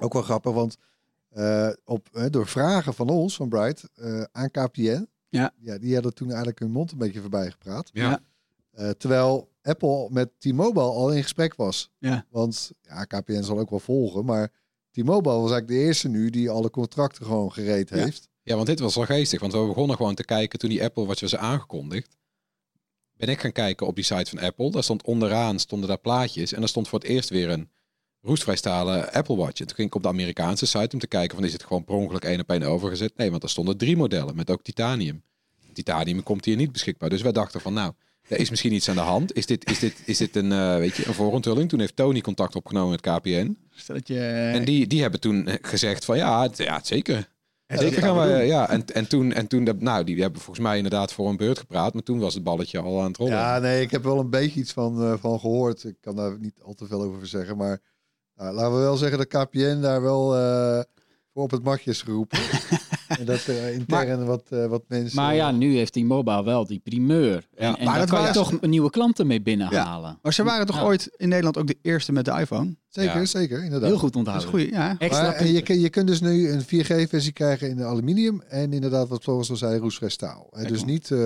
ook 0.00 0.12
wel 0.12 0.22
grappig, 0.22 0.52
want 0.52 0.76
eh, 1.28 1.68
op, 1.84 2.08
door 2.30 2.46
vragen 2.46 2.94
van 2.94 3.08
ons, 3.08 3.36
van 3.36 3.48
Bright, 3.48 3.88
eh, 3.94 4.22
aan 4.32 4.50
KPN. 4.50 5.06
Ja. 5.28 5.52
ja. 5.58 5.78
Die 5.78 5.94
hadden 5.94 6.14
toen 6.14 6.28
eigenlijk 6.28 6.58
hun 6.58 6.70
mond 6.70 6.92
een 6.92 6.98
beetje 6.98 7.20
voorbij 7.20 7.50
gepraat. 7.50 7.90
Ja. 7.92 8.20
Eh, 8.70 8.90
terwijl 8.90 9.50
Apple 9.62 10.08
met 10.10 10.30
T-Mobile 10.38 10.84
al 10.84 11.12
in 11.12 11.22
gesprek 11.22 11.54
was. 11.54 11.90
Ja. 11.98 12.26
Want 12.30 12.72
ja, 12.80 13.04
KPN 13.04 13.42
zal 13.42 13.58
ook 13.58 13.70
wel 13.70 13.78
volgen, 13.80 14.24
maar 14.24 14.48
T-Mobile 14.90 15.34
was 15.40 15.50
eigenlijk 15.50 15.68
de 15.68 15.74
eerste 15.86 16.08
nu 16.08 16.30
die 16.30 16.50
alle 16.50 16.70
contracten 16.70 17.24
gewoon 17.26 17.52
gereed 17.52 17.88
Ja. 17.88 17.96
heeft. 17.96 18.28
Ja, 18.44 18.54
want 18.54 18.66
dit 18.66 18.80
was 18.80 18.94
wel 18.94 19.04
geestig. 19.04 19.40
Want 19.40 19.52
we 19.52 19.66
begonnen 19.66 19.96
gewoon 19.96 20.14
te 20.14 20.24
kijken 20.24 20.58
toen 20.58 20.70
die 20.70 20.82
Apple 20.82 21.06
Watch 21.06 21.20
was 21.20 21.36
aangekondigd. 21.36 22.16
Ben 23.16 23.28
ik 23.28 23.40
gaan 23.40 23.52
kijken 23.52 23.86
op 23.86 23.94
die 23.94 24.04
site 24.04 24.30
van 24.30 24.38
Apple. 24.38 24.70
Daar 24.70 24.82
stond 24.82 25.04
onderaan 25.04 25.58
stonden 25.58 25.88
daar 25.88 25.98
plaatjes. 25.98 26.52
En 26.52 26.58
daar 26.58 26.68
stond 26.68 26.88
voor 26.88 26.98
het 26.98 27.08
eerst 27.08 27.28
weer 27.28 27.50
een 27.50 27.68
roestvrijstalen 28.20 29.12
Apple 29.12 29.36
Watch. 29.36 29.60
En 29.60 29.66
toen 29.66 29.76
ging 29.76 29.88
ik 29.88 29.94
op 29.94 30.02
de 30.02 30.08
Amerikaanse 30.08 30.66
site 30.66 30.88
om 30.92 30.98
te 30.98 31.06
kijken 31.06 31.36
van 31.36 31.46
is 31.46 31.52
het 31.52 31.64
gewoon 31.64 31.84
per 31.84 31.94
ongeluk 31.94 32.24
één 32.24 32.40
op 32.40 32.50
één 32.50 32.62
overgezet. 32.62 33.16
Nee, 33.16 33.30
want 33.30 33.42
er 33.42 33.50
stonden 33.50 33.76
drie 33.76 33.96
modellen 33.96 34.36
met 34.36 34.50
ook 34.50 34.62
titanium. 34.62 35.22
Titanium 35.72 36.22
komt 36.22 36.44
hier 36.44 36.56
niet 36.56 36.72
beschikbaar. 36.72 37.10
Dus 37.10 37.22
wij 37.22 37.32
dachten 37.32 37.60
van 37.60 37.72
nou, 37.72 37.92
er 38.28 38.38
is 38.38 38.50
misschien 38.50 38.72
iets 38.72 38.88
aan 38.88 38.94
de 38.94 39.00
hand. 39.00 39.36
Is 39.36 39.46
dit, 39.46 39.70
is 39.70 39.78
dit, 39.78 40.02
is 40.04 40.18
dit 40.18 40.36
een, 40.36 40.52
eh, 40.52 40.76
weet 40.76 40.96
je, 40.96 41.06
een 41.06 41.14
vooronthulling? 41.14 41.68
Toen 41.68 41.80
heeft 41.80 41.96
Tony 41.96 42.20
contact 42.20 42.56
opgenomen 42.56 42.90
met 42.90 43.00
KPN. 43.00 43.56
Stel 43.70 43.94
dat 43.94 44.08
je, 44.08 44.20
En 44.54 44.64
die, 44.64 44.86
die 44.86 45.00
hebben 45.00 45.20
toen 45.20 45.46
eh, 45.46 45.54
gezegd 45.60 46.04
van 46.04 46.16
ja, 46.16 46.42
het, 46.42 46.56
ja 46.56 46.80
zeker. 46.82 47.28
Ja, 47.66 47.76
dat 47.76 47.94
gaan 47.94 48.16
we 48.16 48.28
ja. 48.44 48.68
En, 48.68 48.84
en 48.86 49.08
toen, 49.08 49.32
en 49.32 49.46
toen, 49.46 49.64
dat- 49.64 49.80
nou, 49.80 50.04
die 50.04 50.22
hebben 50.22 50.40
volgens 50.40 50.66
mij 50.66 50.76
inderdaad 50.76 51.12
voor 51.12 51.28
een 51.28 51.36
beurt 51.36 51.58
gepraat, 51.58 51.94
maar 51.94 52.02
toen 52.02 52.18
was 52.18 52.34
het 52.34 52.42
balletje 52.44 52.78
al 52.78 53.00
aan 53.00 53.06
het 53.06 53.16
rollen. 53.16 53.32
Ja, 53.34 53.58
nee, 53.58 53.82
ik 53.82 53.90
heb 53.90 54.02
wel 54.02 54.18
een 54.18 54.30
beetje 54.30 54.60
iets 54.60 54.72
van, 54.72 55.02
eh, 55.02 55.14
van 55.20 55.40
gehoord. 55.40 55.84
Ik 55.84 55.96
kan 56.00 56.16
daar 56.16 56.38
niet 56.38 56.54
al 56.62 56.74
te 56.74 56.86
veel 56.86 57.02
over 57.02 57.26
zeggen. 57.26 57.56
Maar 57.56 57.80
nou, 58.36 58.54
laten 58.54 58.74
we 58.74 58.78
wel 58.80 58.96
zeggen 58.96 59.18
dat 59.18 59.26
KPN 59.46 59.80
daar 59.80 60.02
wel 60.02 60.36
eh, 60.36 60.82
voor 61.32 61.42
op 61.42 61.50
het 61.50 61.62
matje 61.64 61.90
is 61.90 62.02
geroepen. 62.02 62.38
en 63.18 63.24
dat 63.24 63.46
er 63.46 63.72
intern 63.72 64.24
wat, 64.24 64.42
eh, 64.50 64.66
wat 64.66 64.82
mensen... 64.88 65.16
Maar 65.22 65.34
ja, 65.34 65.50
nu 65.50 65.76
heeft 65.76 65.94
die 65.94 66.04
mobile 66.04 66.44
wel 66.44 66.66
die 66.66 66.78
primeur. 66.78 67.34
En, 67.54 67.68
Ja. 67.68 67.78
en 67.78 67.84
Maar 67.84 67.98
daar 67.98 68.06
dat 68.06 68.16
kan 68.18 68.26
je 68.26 68.32
toch 68.32 68.60
nieuwe 68.60 68.90
klanten 68.90 69.26
mee 69.26 69.42
binnenhalen. 69.42 70.18
maar 70.22 70.32
ze 70.34 70.42
waren 70.42 70.66
toch 70.66 70.76
Ja. 70.76 70.82
ooit 70.82 71.10
in 71.16 71.28
Nederland 71.28 71.56
ook 71.58 71.66
de 71.66 71.78
eerste 71.82 72.12
met 72.12 72.24
de 72.24 72.30
iPhone? 72.40 72.76
Zeker, 72.88 73.16
Ja. 73.20 73.24
zeker, 73.24 73.64
inderdaad. 73.64 73.88
Heel 73.88 73.98
goed 73.98 74.12
Dat 74.12 74.26
is 74.26 74.32
onthouden. 74.32 74.60
goed, 74.66 74.74
ja. 74.74 74.96
Extra 74.98 75.22
Maar, 75.22 75.34
en 75.34 75.52
je, 75.52 75.80
je 75.80 75.88
kunt 75.90 76.06
dus 76.06 76.20
nu 76.20 76.48
een 76.50 76.62
4G-versie 76.62 77.32
krijgen 77.32 77.68
in 77.68 77.76
de 77.76 77.84
aluminium. 77.84 78.40
En 78.48 78.72
inderdaad, 78.72 79.08
wat 79.08 79.22
Floris 79.22 79.50
al 79.50 79.56
zei, 79.56 79.78
roestvrij 79.78 80.08
staal. 80.10 80.48
Dus 80.68 80.78
maar. 80.80 80.90
niet... 80.90 81.10
eh, 81.10 81.18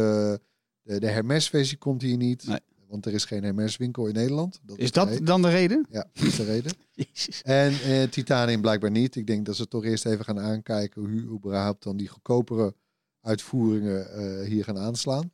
de, 0.82 1.00
de 1.00 1.06
Hermes-versie 1.06 1.76
komt 1.78 2.02
hier 2.02 2.16
niet. 2.16 2.46
Nee. 2.46 2.58
Want 2.88 3.06
er 3.06 3.12
is 3.12 3.24
geen 3.24 3.42
Hermes-winkel 3.42 4.06
in 4.06 4.14
Nederland. 4.14 4.60
Dat 4.62 4.78
Is 4.78 4.92
dat 4.92 5.18
dan 5.26 5.42
de 5.42 5.48
reden? 5.48 5.86
Ja, 5.90 6.06
dat 6.12 6.24
is 6.24 6.36
de 6.36 6.44
reden. 6.44 6.72
Jezus. 7.14 7.42
En 7.42 7.72
eh, 7.72 8.02
titanium 8.02 8.60
blijkbaar 8.60 8.90
niet. 8.90 9.16
Ik 9.16 9.26
denk 9.26 9.46
dat 9.46 9.56
ze 9.56 9.68
toch 9.68 9.84
eerst 9.84 10.06
even 10.06 10.24
gaan 10.24 10.40
aankijken 10.40 11.02
hoe 11.02 11.36
überhaupt 11.36 11.82
dan 11.82 11.96
die 11.96 12.08
goedkopere 12.08 12.74
uitvoeringen 13.20 14.12
eh, 14.12 14.46
hier 14.48 14.64
gaan 14.64 14.78
aanslaan. 14.78 15.30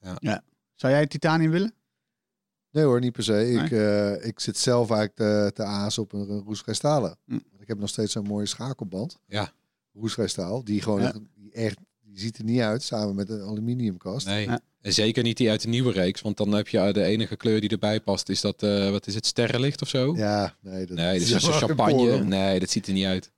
Zou 0.74 0.92
jij 0.92 1.06
titanium 1.06 1.50
willen? 1.50 1.74
Nee 2.70 2.84
hoor, 2.84 3.00
niet 3.00 3.12
per 3.12 3.22
se. 3.22 3.50
Ik, 3.50 3.70
eh, 3.70 4.26
ik 4.26 4.40
zit 4.40 4.58
zelf 4.58 4.90
eigenlijk 4.90 5.16
te, 5.16 5.50
te 5.54 5.62
aas 5.62 5.98
op 5.98 6.12
een, 6.12 6.30
een 6.30 6.42
roestvrij 6.42 6.74
stalen. 6.74 7.16
Hm. 7.24 7.30
Want 7.50 7.60
Ik 7.62 7.68
heb 7.68 7.78
nog 7.78 7.88
steeds 7.88 8.12
zo'n 8.12 8.26
mooie 8.26 8.46
schakelband. 8.46 9.18
Ja. 9.26 9.52
Roestvrij 9.92 10.26
staal. 10.28 10.64
Die 10.64 10.82
gewoon 10.82 11.00
Ja. 11.00 11.12
echt, 11.52 11.78
die 12.00 12.18
ziet 12.18 12.38
er 12.38 12.44
niet 12.44 12.60
uit 12.60 12.82
samen 12.82 13.14
met 13.14 13.28
een 13.28 13.40
aluminiumkast. 13.40 14.26
Nee. 14.26 14.46
Ja. 14.46 14.60
En 14.84 14.92
zeker 14.92 15.22
niet 15.22 15.36
die 15.36 15.50
uit 15.50 15.62
de 15.62 15.68
nieuwe 15.68 15.92
reeks, 15.92 16.20
want 16.20 16.36
dan 16.36 16.52
heb 16.52 16.68
je 16.68 16.78
eh, 16.78 16.92
de 16.92 17.02
enige 17.02 17.36
kleur 17.36 17.60
die 17.60 17.70
erbij 17.70 18.00
past, 18.00 18.28
is 18.28 18.40
dat, 18.40 18.62
eh, 18.62 18.90
wat 18.90 19.06
is 19.06 19.14
het, 19.14 19.26
sterrenlicht 19.26 19.82
of 19.82 19.88
zo? 19.88 20.14
Ja, 20.16 20.56
nee. 20.60 20.86
Dat, 20.86 20.96
Nee, 20.96 21.18
dat 21.18 21.28
is 21.28 21.44
wel 21.46 21.52
champagne. 21.52 22.10
een 22.10 22.28
Nee, 22.28 22.58
dat 22.60 22.70
ziet 22.70 22.86
er 22.86 22.92
niet 22.92 23.04
uit. 23.04 23.30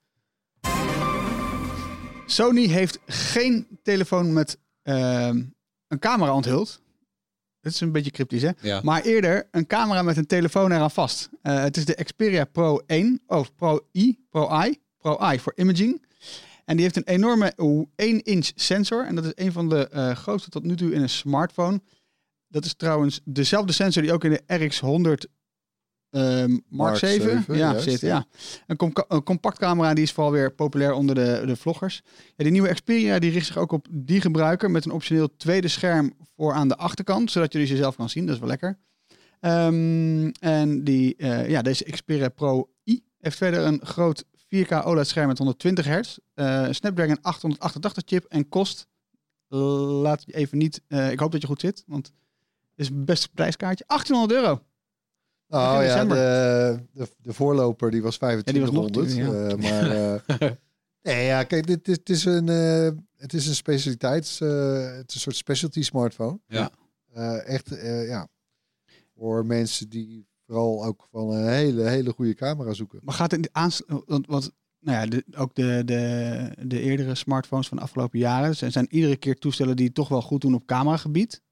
Sony 2.26 2.66
heeft 2.66 2.98
geen 3.06 3.66
telefoon 3.82 4.32
met 4.32 4.58
ehm, 4.82 5.42
een 5.88 5.98
camera 5.98 6.34
onthuld. 6.34 6.80
Dat 7.60 7.72
is 7.72 7.80
een 7.80 7.92
beetje 7.92 8.10
cryptisch, 8.10 8.42
hè? 8.42 8.50
Ja. 8.60 8.80
Maar 8.82 9.02
eerder 9.02 9.48
een 9.50 9.66
camera 9.66 10.02
met 10.02 10.16
een 10.16 10.26
telefoon 10.26 10.72
eraan 10.72 10.90
vast. 10.90 11.28
Eh, 11.42 11.62
het 11.62 11.76
is 11.76 11.84
de 11.84 12.04
Xperia 12.04 12.44
Pro 12.44 12.80
1, 12.86 13.20
of 13.26 13.54
Pro 13.54 13.86
I, 13.92 14.18
Pro 14.30 14.62
I, 14.64 14.78
Pro 14.98 15.32
I 15.32 15.38
voor 15.38 15.52
imaging. 15.56 16.05
En 16.66 16.74
die 16.76 16.84
heeft 16.84 16.96
een 16.96 17.06
enorme 17.14 17.52
1-inch 18.02 18.50
sensor. 18.54 19.06
En 19.06 19.14
dat 19.14 19.24
is 19.24 19.32
een 19.34 19.52
van 19.52 19.68
de 19.68 19.88
eh, 19.88 20.16
grootste 20.16 20.50
tot 20.50 20.62
nu 20.62 20.76
toe 20.76 20.92
in 20.92 21.02
een 21.02 21.08
smartphone. 21.08 21.80
Dat 22.48 22.64
is 22.64 22.74
trouwens 22.74 23.20
dezelfde 23.24 23.72
sensor 23.72 24.02
die 24.02 24.12
ook 24.12 24.24
in 24.24 24.30
de 24.30 24.42
RX100 24.42 25.30
ehm, 26.10 26.50
Mark, 26.50 26.62
Mark 26.68 26.96
7, 26.96 27.30
7, 27.30 27.56
ja, 27.56 27.78
zit. 27.78 28.00
ja. 28.00 28.26
Een, 28.66 28.76
com 28.76 28.92
een 29.08 29.22
compact 29.22 29.58
camera 29.58 29.94
die 29.94 30.04
is 30.04 30.12
vooral 30.12 30.32
weer 30.32 30.52
populair 30.54 30.92
onder 30.92 31.14
de, 31.14 31.42
de 31.46 31.56
vloggers. 31.56 32.02
Ja, 32.36 32.44
die 32.44 32.52
nieuwe 32.52 32.74
Xperia 32.74 33.18
die 33.18 33.30
richt 33.30 33.46
zich 33.46 33.58
ook 33.58 33.72
op 33.72 33.86
die 33.90 34.20
gebruiker 34.20 34.70
met 34.70 34.84
een 34.84 34.90
optioneel 34.90 35.36
tweede 35.36 35.68
scherm 35.68 36.12
voor 36.36 36.52
aan 36.52 36.68
de 36.68 36.76
achterkant, 36.76 37.30
zodat 37.30 37.52
je 37.52 37.58
dus 37.58 37.70
jezelf 37.70 37.96
kan 37.96 38.08
zien. 38.08 38.26
Dat 38.26 38.34
is 38.34 38.40
wel 38.40 38.48
lekker. 38.48 38.78
Ehm, 39.40 40.28
en 40.40 40.84
die, 40.84 41.16
eh, 41.16 41.48
ja, 41.48 41.62
deze 41.62 41.84
Xperia 41.84 42.28
Pro 42.28 42.70
i 42.86 43.04
heeft 43.18 43.36
verder 43.36 43.64
een 43.64 43.80
groot 43.82 44.24
4K 44.54 44.84
OLED-scherm 44.84 45.28
met 45.28 45.38
120 45.38 45.84
hertz, 45.84 46.16
eh, 46.34 46.66
Snapdragon 46.70 47.18
888 47.22 48.02
chip 48.06 48.24
en 48.24 48.48
kost, 48.48 48.86
laat 49.48 50.22
je 50.26 50.34
even 50.34 50.58
niet, 50.58 50.82
eh, 50.88 51.10
ik 51.10 51.18
hoop 51.18 51.32
dat 51.32 51.40
je 51.40 51.46
goed 51.46 51.60
zit, 51.60 51.84
want 51.86 52.06
het 52.06 52.14
is 52.76 52.86
het 52.86 53.04
beste 53.04 53.28
prijskaartje, 53.34 53.84
1800 53.86 54.40
euro. 54.40 54.62
Oh 55.48 55.78
ja, 55.82 56.04
de, 56.04 56.80
de, 56.92 57.08
de 57.18 57.32
voorloper 57.32 57.90
die 57.90 58.02
was 58.02 58.18
die 58.18 58.60
was 58.60 58.70
nog 58.70 58.90
2500. 58.90 59.08
duurder, 59.08 59.48
eh, 59.48 59.56
maar 59.56 59.90
eh, 60.40 60.50
nee, 61.02 61.26
ja, 61.26 61.44
kijk, 61.44 61.66
dit, 61.66 61.84
dit 61.84 62.10
is 62.10 62.24
een, 62.24 62.48
eh, 62.48 62.88
het 63.16 63.32
is 63.32 63.46
een 63.46 63.54
specialiteits, 63.54 64.40
eh, 64.40 64.96
het 64.96 65.08
is 65.08 65.14
een 65.14 65.20
soort 65.20 65.36
specialty 65.36 65.82
smartphone. 65.82 66.40
Ja. 66.46 66.70
Eh, 67.12 67.48
echt, 67.48 67.72
eh, 67.72 68.06
ja, 68.08 68.28
voor 69.16 69.46
mensen 69.46 69.88
die 69.88 70.26
vooral 70.46 70.84
ook 70.84 71.08
van 71.10 71.30
een 71.30 71.48
hele, 71.48 71.82
hele 71.82 72.12
goede 72.12 72.34
camera 72.34 72.72
zoeken. 72.72 73.00
Maar 73.02 73.14
gaat 73.14 73.30
het 73.30 73.48
aan... 73.52 73.70
Want, 73.86 74.26
want 74.26 74.50
nou 74.78 74.98
ja, 74.98 75.06
de, 75.06 75.24
ook 75.36 75.54
de, 75.54 75.82
de, 75.84 76.50
de 76.66 76.80
eerdere 76.80 77.14
smartphones 77.14 77.68
van 77.68 77.76
de 77.76 77.82
afgelopen 77.82 78.18
jaren 78.18 78.56
zijn, 78.56 78.72
zijn 78.72 78.86
iedere 78.90 79.16
keer 79.16 79.38
toestellen 79.38 79.76
die 79.76 79.86
het 79.86 79.94
toch 79.94 80.08
wel 80.08 80.22
goed 80.22 80.40
doen 80.40 80.54
op 80.54 80.66
cameragebied. 80.66 81.42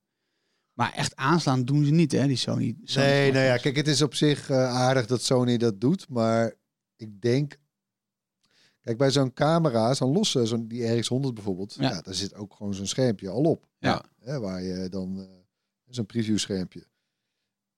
Maar 0.72 0.92
echt 0.92 1.16
aanslaan 1.16 1.64
doen 1.64 1.84
ze 1.84 1.90
niet, 1.90 2.12
hè, 2.12 2.26
die 2.26 2.36
Sony. 2.36 2.76
Sony 2.84 3.06
Nee, 3.06 3.32
nou 3.32 3.44
ja, 3.44 3.56
kijk, 3.56 3.76
het 3.76 3.88
is 3.88 4.02
op 4.02 4.14
zich 4.14 4.50
eh, 4.50 4.56
aardig 4.56 5.06
dat 5.06 5.22
Sony 5.22 5.56
dat 5.56 5.80
doet, 5.80 6.08
maar 6.08 6.54
ik 6.96 7.20
denk, 7.20 7.58
kijk, 8.80 8.98
bij 8.98 9.10
zo'n 9.10 9.32
camera, 9.32 9.94
zo'n 9.94 10.12
losse, 10.12 10.46
zo'n 10.46 10.68
die 10.68 11.02
RX100 11.02 11.32
bijvoorbeeld, 11.34 11.74
Ja. 11.74 11.90
ja. 11.90 12.00
daar 12.00 12.14
zit 12.14 12.34
ook 12.34 12.54
gewoon 12.54 12.74
zo'n 12.74 12.86
schermpje 12.86 13.28
al 13.28 13.42
op. 13.42 13.66
Ja. 13.78 14.04
Hè, 14.20 14.40
waar 14.40 14.62
je 14.62 14.88
dan, 14.88 15.20
eh, 15.20 15.26
zo'n 15.88 16.06
preview 16.06 16.38
schermpje. 16.38 16.86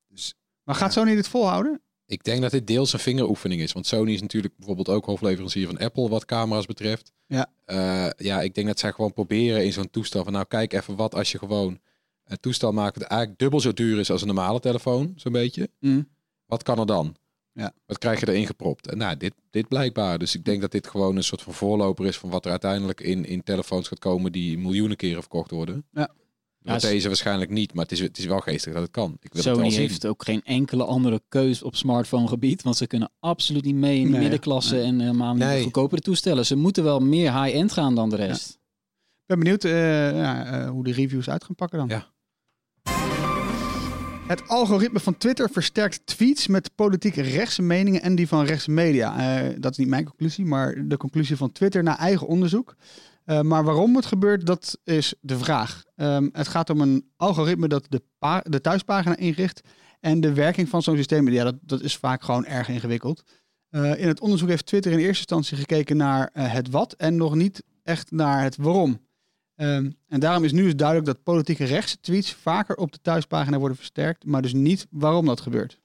Dus 0.09 0.35
Maar 0.67 0.75
gaat 0.75 0.93
Sony 0.93 1.15
dit 1.15 1.29
volhouden? 1.29 1.81
Ik 2.07 2.25
denk 2.25 2.43
dat 2.43 2.51
dit 2.51 2.67
deels 2.67 2.93
een 2.93 2.99
vingeroefening 2.99 3.61
is. 3.61 3.73
Want 3.73 3.87
Sony 3.87 4.13
is 4.13 4.21
natuurlijk 4.21 4.57
bijvoorbeeld 4.57 4.89
ook 4.89 5.05
hoofdleverancier 5.05 5.67
van 5.67 5.79
Apple 5.79 6.09
wat 6.09 6.25
camera's 6.25 6.67
betreft. 6.67 7.13
Ja. 7.27 7.47
Eh, 7.65 8.11
ja, 8.17 8.41
ik 8.41 8.55
denk 8.55 8.67
dat 8.67 8.79
zij 8.79 8.93
gewoon 8.93 9.13
proberen 9.13 9.65
in 9.65 9.73
zo'n 9.73 9.91
toestel 9.91 10.25
van 10.25 10.33
nou 10.33 10.45
kijk 10.49 10.73
even 10.73 10.97
wat 10.97 11.15
als 11.15 11.33
je 11.33 11.39
gewoon 11.39 11.79
een 12.25 12.41
toestel 12.41 12.73
maakt 12.73 12.99
dat 12.99 13.09
eigenlijk 13.09 13.41
dubbel 13.41 13.61
zo 13.61 13.73
duur 13.73 13.99
is 13.99 14.11
als 14.11 14.21
een 14.21 14.27
normale 14.27 14.61
telefoon, 14.61 15.13
zo'n 15.17 15.33
beetje. 15.33 15.71
Mm. 15.81 16.09
Wat 16.47 16.63
kan 16.63 16.79
er 16.79 16.87
dan? 16.87 17.17
Ja. 17.53 17.73
Wat 17.87 17.99
krijg 17.99 18.21
je 18.21 18.29
erin 18.29 18.47
gepropt? 18.47 18.87
En 18.87 18.99
nou, 18.99 19.17
dit, 19.17 19.35
dit 19.51 19.69
blijkbaar. 19.69 20.19
Dus 20.19 20.35
ik 20.35 20.45
denk 20.45 20.61
dat 20.61 20.73
dit 20.73 20.87
gewoon 20.87 21.17
een 21.17 21.25
soort 21.25 21.43
van 21.43 21.55
voorloper 21.55 22.07
is 22.07 22.19
van 22.19 22.31
wat 22.31 22.45
er 22.45 22.51
uiteindelijk 22.51 23.01
in, 23.01 23.25
in 23.25 23.43
telefoons 23.43 23.89
gaat 23.89 23.99
komen 23.99 24.33
die 24.33 24.59
miljoenen 24.59 24.97
keren 24.97 25.21
verkocht 25.21 25.51
worden. 25.51 25.85
Ja. 25.93 26.11
Met 26.67 26.83
Ja, 26.83 26.89
deze 26.89 27.07
waarschijnlijk 27.09 27.51
niet, 27.51 27.75
maar 27.75 27.83
het 27.83 27.93
is, 27.93 28.01
het 28.01 28.19
is 28.19 28.25
wel 28.25 28.41
geestig 28.41 28.73
dat 28.73 28.83
het 28.83 28.91
kan. 28.91 29.11
Ik 29.21 29.33
wil 29.33 29.43
het 29.43 29.43
Sony 29.43 29.61
wel 29.63 29.71
zien. 29.71 29.81
heeft 29.81 30.07
ook 30.07 30.25
geen 30.25 30.43
enkele 30.45 30.85
andere 30.85 31.23
keus 31.29 31.63
op 31.63 31.77
smartphone 31.77 32.29
gebied. 32.29 32.63
Want 32.63 32.77
ze 32.77 32.87
kunnen 32.87 33.11
absoluut 33.21 33.65
niet 33.65 33.75
mee 33.75 33.99
in 33.99 34.05
de 34.05 34.11
Nee, 34.11 34.21
middenklasse 34.21 34.75
nee. 34.75 34.85
en 34.85 35.01
helemaal 35.01 35.35
niet 35.35 35.45
Nee. 35.45 35.57
de 35.57 35.63
goedkopere 35.63 36.01
toestellen. 36.01 36.47
Ze 36.47 36.57
moeten 36.57 36.85
wel 36.85 37.01
meer 37.01 37.43
high-end 37.43 37.73
gaan 37.73 37.95
dan 37.95 38.11
de 38.11 38.17
rest. 38.17 38.51
Ik 38.51 39.27
ben 39.27 39.39
benieuwd 39.39 39.65
eh, 39.65 40.17
ja, 40.17 40.45
eh, 40.47 40.71
hoe 40.71 40.85
de 40.85 40.93
reviews 40.93 41.29
uit 41.29 41.45
gaan 41.45 41.55
pakken 41.55 41.79
dan. 41.79 41.89
Ja. 41.89 42.15
Het 44.27 44.49
algoritme 44.49 45.01
van 45.01 45.17
Twitter 45.17 45.51
versterkt 45.51 46.01
tweets 46.07 46.47
met 46.47 46.71
politiek 46.75 47.15
rechtse 47.15 47.63
meningen 47.63 48.03
en 48.03 48.15
die 48.15 48.29
van 48.29 48.45
rechtse 48.45 48.71
media. 48.71 49.39
Eh, 49.41 49.55
dat 49.59 49.71
is 49.73 49.77
niet 49.79 49.89
mijn 49.89 50.05
conclusie, 50.05 50.45
maar 50.45 50.89
de 50.89 50.97
conclusie 50.97 51.37
van 51.37 51.53
Twitter 51.53 51.83
na 51.83 51.99
eigen 51.99 52.27
onderzoek. 52.27 52.77
Eh, 53.27 53.41
maar 53.41 53.65
waarom 53.65 53.97
het 53.97 54.07
gebeurt, 54.07 54.47
dat 54.47 54.79
is 54.85 55.15
de 55.21 55.39
vraag. 55.39 55.85
Ehm, 55.97 56.29
het 56.33 56.49
gaat 56.49 56.71
om 56.71 56.81
een 56.81 57.11
algoritme 57.17 57.69
dat 57.69 57.87
de, 57.89 58.03
de 58.43 58.61
thuispagina 58.61 59.17
inricht. 59.17 59.61
En 60.01 60.21
de 60.21 60.33
werking 60.33 60.69
van 60.69 60.83
zo'n 60.83 60.97
systeem, 60.97 61.29
ja, 61.29 61.45
dat, 61.45 61.55
dat 61.61 61.83
is 61.83 61.97
vaak 61.97 62.23
gewoon 62.23 62.45
erg 62.45 62.69
ingewikkeld. 62.69 63.23
Eh, 63.69 64.01
in 64.01 64.09
het 64.09 64.21
onderzoek 64.21 64.49
heeft 64.49 64.67
Twitter 64.67 64.93
in 64.93 64.99
eerste 64.99 65.19
instantie 65.19 65.57
gekeken 65.57 65.97
naar 65.97 66.31
eh, 66.33 66.53
het 66.53 66.71
wat 66.71 66.93
en 66.93 67.17
nog 67.17 67.35
niet 67.35 67.63
echt 67.83 68.11
naar 68.11 68.43
het 68.43 68.57
waarom. 68.57 69.07
Ehm, 69.55 69.91
en 70.09 70.21
daarom 70.21 70.45
is 70.45 70.53
nu 70.53 70.63
dus 70.63 70.77
duidelijk 70.77 71.07
dat 71.07 71.23
politieke 71.23 71.65
rechtse 71.65 72.01
tweets 72.01 72.33
vaker 72.33 72.77
op 72.77 72.93
de 72.93 72.99
thuispagina 73.03 73.59
worden 73.59 73.77
versterkt, 73.77 74.25
maar 74.25 74.43
dus 74.43 74.53
niet 74.53 74.87
waarom 74.91 75.27
dat 75.27 75.41
gebeurt. 75.41 75.81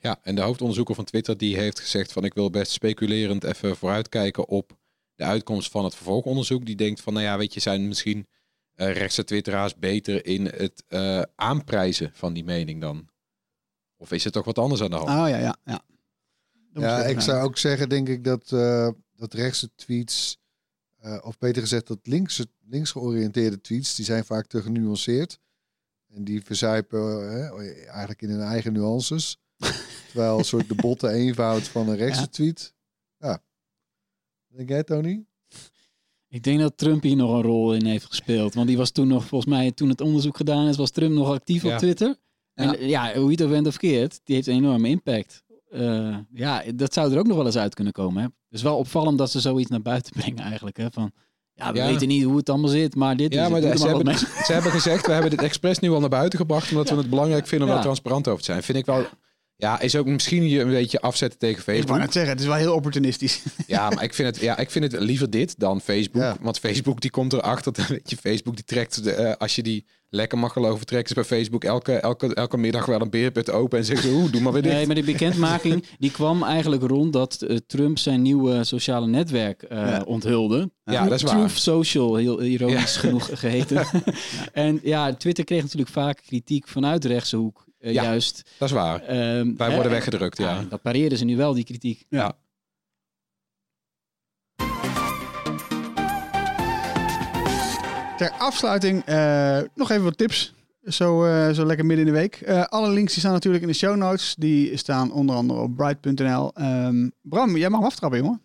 Ja, 0.00 0.18
en 0.22 0.34
de 0.34 0.40
hoofdonderzoeker 0.40 0.94
van 0.94 1.04
Twitter 1.04 1.36
die 1.36 1.56
heeft 1.56 1.80
gezegd 1.80 2.12
van 2.12 2.24
ik 2.24 2.34
wil 2.34 2.50
best 2.50 2.72
speculerend 2.72 3.44
even 3.44 3.76
vooruitkijken 3.76 4.48
op 4.48 4.76
de 5.16 5.24
uitkomst 5.24 5.70
van 5.70 5.84
het 5.84 5.94
vervolgonderzoek. 5.94 6.66
Die 6.66 6.76
denkt 6.76 7.00
van 7.00 7.12
nou 7.12 7.24
ja, 7.24 7.38
weet 7.38 7.54
je, 7.54 7.60
zijn 7.60 7.88
misschien 7.88 8.26
eh, 8.74 8.92
rechtse 8.92 9.24
twitteraars 9.24 9.76
beter 9.76 10.26
in 10.26 10.44
het 10.44 10.84
eh, 10.88 11.22
aanprijzen 11.34 12.10
van 12.14 12.32
die 12.32 12.44
mening 12.44 12.80
dan? 12.80 13.08
Of 13.96 14.12
is 14.12 14.24
er 14.24 14.30
toch 14.30 14.44
wat 14.44 14.58
anders 14.58 14.82
aan 14.82 14.90
de 14.90 14.96
hand? 14.96 15.08
Oh 15.08 15.28
ja, 15.28 15.36
ja, 15.38 15.56
ja. 15.64 15.84
Ja, 16.72 17.04
ik 17.04 17.20
zou 17.20 17.44
ook 17.44 17.58
zeggen, 17.58 17.88
denk 17.88 18.08
ik, 18.08 18.24
dat, 18.24 18.52
eh, 18.52 18.88
dat 19.14 19.34
rechtse 19.34 19.70
tweets, 19.74 20.38
eh, 20.96 21.18
of 21.22 21.38
beter 21.38 21.62
gezegd, 21.62 21.86
dat 21.86 21.98
linkse, 22.02 22.46
links 22.60 22.90
georiënteerde 22.90 23.60
tweets, 23.60 23.94
die 23.94 24.04
zijn 24.04 24.24
vaak 24.24 24.46
te 24.46 24.62
genuanceerd. 24.62 25.38
En 26.06 26.24
die 26.24 26.44
verzuipen 26.44 27.30
eigenlijk 27.86 28.22
in 28.22 28.30
hun 28.30 28.40
eigen 28.40 28.72
nuances. 28.72 29.38
Terwijl 30.10 30.38
een 30.38 30.44
soort 30.44 30.68
de 30.68 30.74
botte 30.74 31.08
eenvoud 31.08 31.62
van 31.62 31.88
een 31.88 31.96
rechtse 31.96 32.20
Ja. 32.20 32.26
tweet. 32.26 32.74
Ja. 33.18 33.42
Denk 34.56 34.68
jij, 34.68 34.82
Tony? 34.84 35.24
Ik 36.28 36.42
denk 36.42 36.60
dat 36.60 36.72
Trump 36.78 37.02
hier 37.02 37.16
nog 37.16 37.32
een 37.32 37.42
rol 37.42 37.74
in 37.74 37.84
heeft 37.86 38.04
gespeeld. 38.04 38.54
Want 38.54 38.66
die 38.66 38.76
was 38.76 38.90
toen 38.90 39.08
nog, 39.08 39.24
volgens 39.24 39.50
mij, 39.50 39.72
toen 39.72 39.88
het 39.88 40.00
onderzoek 40.00 40.36
gedaan 40.36 40.68
is, 40.68 40.76
was 40.76 40.90
Trump 40.90 41.12
nog 41.12 41.30
actief 41.30 41.62
Ja. 41.62 41.72
op 41.72 41.78
Twitter. 41.78 42.16
En 42.54 42.86
ja. 42.88 43.14
hoe 43.14 43.30
je 43.30 43.42
het 43.42 43.50
bent 43.50 43.66
of 43.66 43.72
verkeerd, 43.72 44.20
die 44.24 44.34
heeft 44.34 44.46
een 44.46 44.54
enorme 44.54 44.88
impact. 44.88 45.44
Eh, 45.70 46.16
ja, 46.32 46.62
dat 46.74 46.92
zou 46.92 47.12
er 47.12 47.18
ook 47.18 47.26
nog 47.26 47.36
wel 47.36 47.46
eens 47.46 47.56
uit 47.56 47.74
kunnen 47.74 47.92
komen. 47.92 48.16
Hè? 48.22 48.22
Het 48.28 48.32
is 48.58 48.62
wel 48.62 48.76
opvallend 48.76 49.18
dat 49.18 49.30
ze 49.30 49.40
zoiets 49.40 49.70
naar 49.70 49.82
buiten 49.82 50.12
brengen 50.20 50.38
eigenlijk. 50.44 50.76
Hè? 50.76 50.86
Van, 50.90 51.12
ja, 51.54 51.72
we 51.72 51.78
Ja. 51.78 51.86
weten 51.86 52.08
niet 52.08 52.24
hoe 52.24 52.36
het 52.36 52.48
allemaal 52.48 52.70
zit, 52.70 52.94
maar 52.94 53.16
dit 53.16 53.32
Ja, 53.32 53.44
is 53.44 53.50
maar 53.50 53.60
het. 53.62 53.72
de- 53.72 53.78
Doe 53.78 53.88
ze, 53.88 53.94
maar 54.04 54.14
hebben, 54.14 54.44
ze 54.44 54.52
hebben 54.52 54.70
gezegd, 54.72 55.06
we 55.06 55.12
hebben 55.12 55.30
dit 55.30 55.42
expres 55.42 55.78
nu 55.78 55.90
al 55.90 56.00
naar 56.00 56.08
buiten 56.08 56.38
gebracht, 56.38 56.70
omdat 56.70 56.90
we 56.90 56.96
het 56.96 57.10
belangrijk 57.10 57.46
vinden 57.46 57.60
om 57.68 57.68
Ja. 57.68 57.74
daar 57.74 57.84
transparant 57.84 58.28
over 58.28 58.38
te 58.44 58.50
zijn. 58.50 58.62
Vind 58.62 58.78
ik 58.78 58.86
wel, 58.86 59.04
ja, 59.56 59.80
is 59.80 59.96
ook 59.96 60.06
misschien 60.06 60.48
je 60.48 60.60
een 60.60 60.70
beetje 60.70 61.00
afzetten 61.00 61.38
tegen 61.38 61.58
Ik 61.58 61.64
wou 61.64 61.76
Facebook. 61.78 61.98
net 62.04 62.12
zeggen, 62.12 62.30
het 62.32 62.40
is 62.40 62.46
wel 62.46 62.56
heel 62.56 62.74
opportunistisch. 62.74 63.42
Ja, 63.66 63.90
maar 63.90 64.04
ik 64.04 64.14
vind 64.14 64.28
het, 64.34 64.44
ja, 64.44 64.58
ik 64.58 64.70
vind 64.70 64.92
het 64.92 65.02
liever 65.02 65.30
dit 65.30 65.58
dan 65.58 65.80
Facebook. 65.80 66.22
Ja. 66.22 66.36
Want 66.40 66.58
Facebook 66.58 67.00
die 67.00 67.10
komt 67.10 67.32
erachter. 67.32 67.72
dat- 67.72 67.86
Weet 67.86 68.10
je, 68.10 68.16
Facebook 68.16 68.54
die 68.54 68.64
trekt, 68.64 69.04
de, 69.04 69.12
eh, 69.12 69.36
als 69.36 69.54
je 69.54 69.62
die 69.62 69.86
lekker 70.08 70.38
mag 70.38 70.52
geloven, 70.52 70.86
trekken 70.86 71.08
ze 71.08 71.14
bij 71.14 71.24
Facebook 71.24 71.64
elke, 71.64 71.92
elke, 71.92 72.34
elke 72.34 72.56
middag 72.56 72.86
wel 72.86 73.00
een 73.00 73.10
beerput 73.10 73.50
open 73.50 73.78
en 73.78 73.84
zeggen 73.84 74.08
ze, 74.08 74.14
oeh, 74.14 74.32
doe 74.32 74.40
maar 74.40 74.52
weer 74.52 74.62
dit. 74.62 74.72
Nee, 74.72 74.86
maar 74.86 74.94
die 74.94 75.04
bekendmaking 75.04 75.84
die 75.98 76.10
kwam 76.10 76.42
eigenlijk 76.42 76.82
rond 76.82 77.12
dat 77.12 77.42
eh, 77.42 77.56
Trump 77.66 77.98
zijn 77.98 78.22
nieuwe 78.22 78.64
sociale 78.64 79.06
netwerk 79.06 79.62
eh, 79.62 79.78
Ja. 79.78 80.02
onthulde. 80.06 80.70
Ja, 80.84 81.04
dat 81.04 81.12
is 81.12 81.22
waar. 81.22 81.36
Truth 81.36 81.58
Social, 81.58 82.14
heel 82.16 82.42
ironisch 82.42 82.96
genoeg 82.96 83.28
geheten. 83.32 83.86
En 84.52 84.80
ja, 84.82 85.14
Twitter 85.14 85.44
kreeg 85.44 85.62
natuurlijk 85.62 85.90
vaak 85.90 86.22
kritiek 86.26 86.68
vanuit 86.68 87.02
de 87.02 87.08
rechtse 87.08 87.36
hoek. 87.36 87.64
Eh, 87.86 87.92
Ja. 87.92 88.02
Juist. 88.02 88.50
Dat 88.58 88.68
is 88.68 88.74
waar. 88.74 89.02
Ehm, 89.02 89.56
Wij 89.56 89.68
hè, 89.68 89.74
worden 89.74 89.92
weggedrukt, 89.92 90.38
ja. 90.38 90.62
Dat 90.68 90.82
pareerden 90.82 91.18
ze 91.18 91.24
nu 91.24 91.36
wel, 91.36 91.54
die 91.54 91.64
kritiek. 91.64 92.04
Ja. 92.08 92.36
Ter 98.16 98.30
afsluiting 98.38 99.04
eh, 99.04 99.58
nog 99.74 99.90
even 99.90 100.04
wat 100.04 100.18
tips. 100.18 100.54
Zo, 100.84 101.24
eh, 101.24 101.50
zo 101.50 101.64
lekker 101.64 101.86
midden 101.86 102.06
in 102.06 102.12
de 102.12 102.18
week. 102.18 102.34
Eh, 102.34 102.64
alle 102.64 102.90
links 102.90 103.10
die 103.12 103.20
staan 103.20 103.32
natuurlijk 103.32 103.62
in 103.62 103.68
de 103.70 103.76
show 103.76 103.96
notes. 103.96 104.34
Die 104.38 104.76
staan 104.76 105.12
onder 105.12 105.36
andere 105.36 105.60
op 105.60 105.76
bright.nl. 105.76 106.52
Ehm, 106.54 107.08
Bram, 107.22 107.56
jij 107.56 107.68
mag 107.68 107.78
hem 107.78 107.88
aftrappen, 107.88 108.18
jongen. 108.18 108.40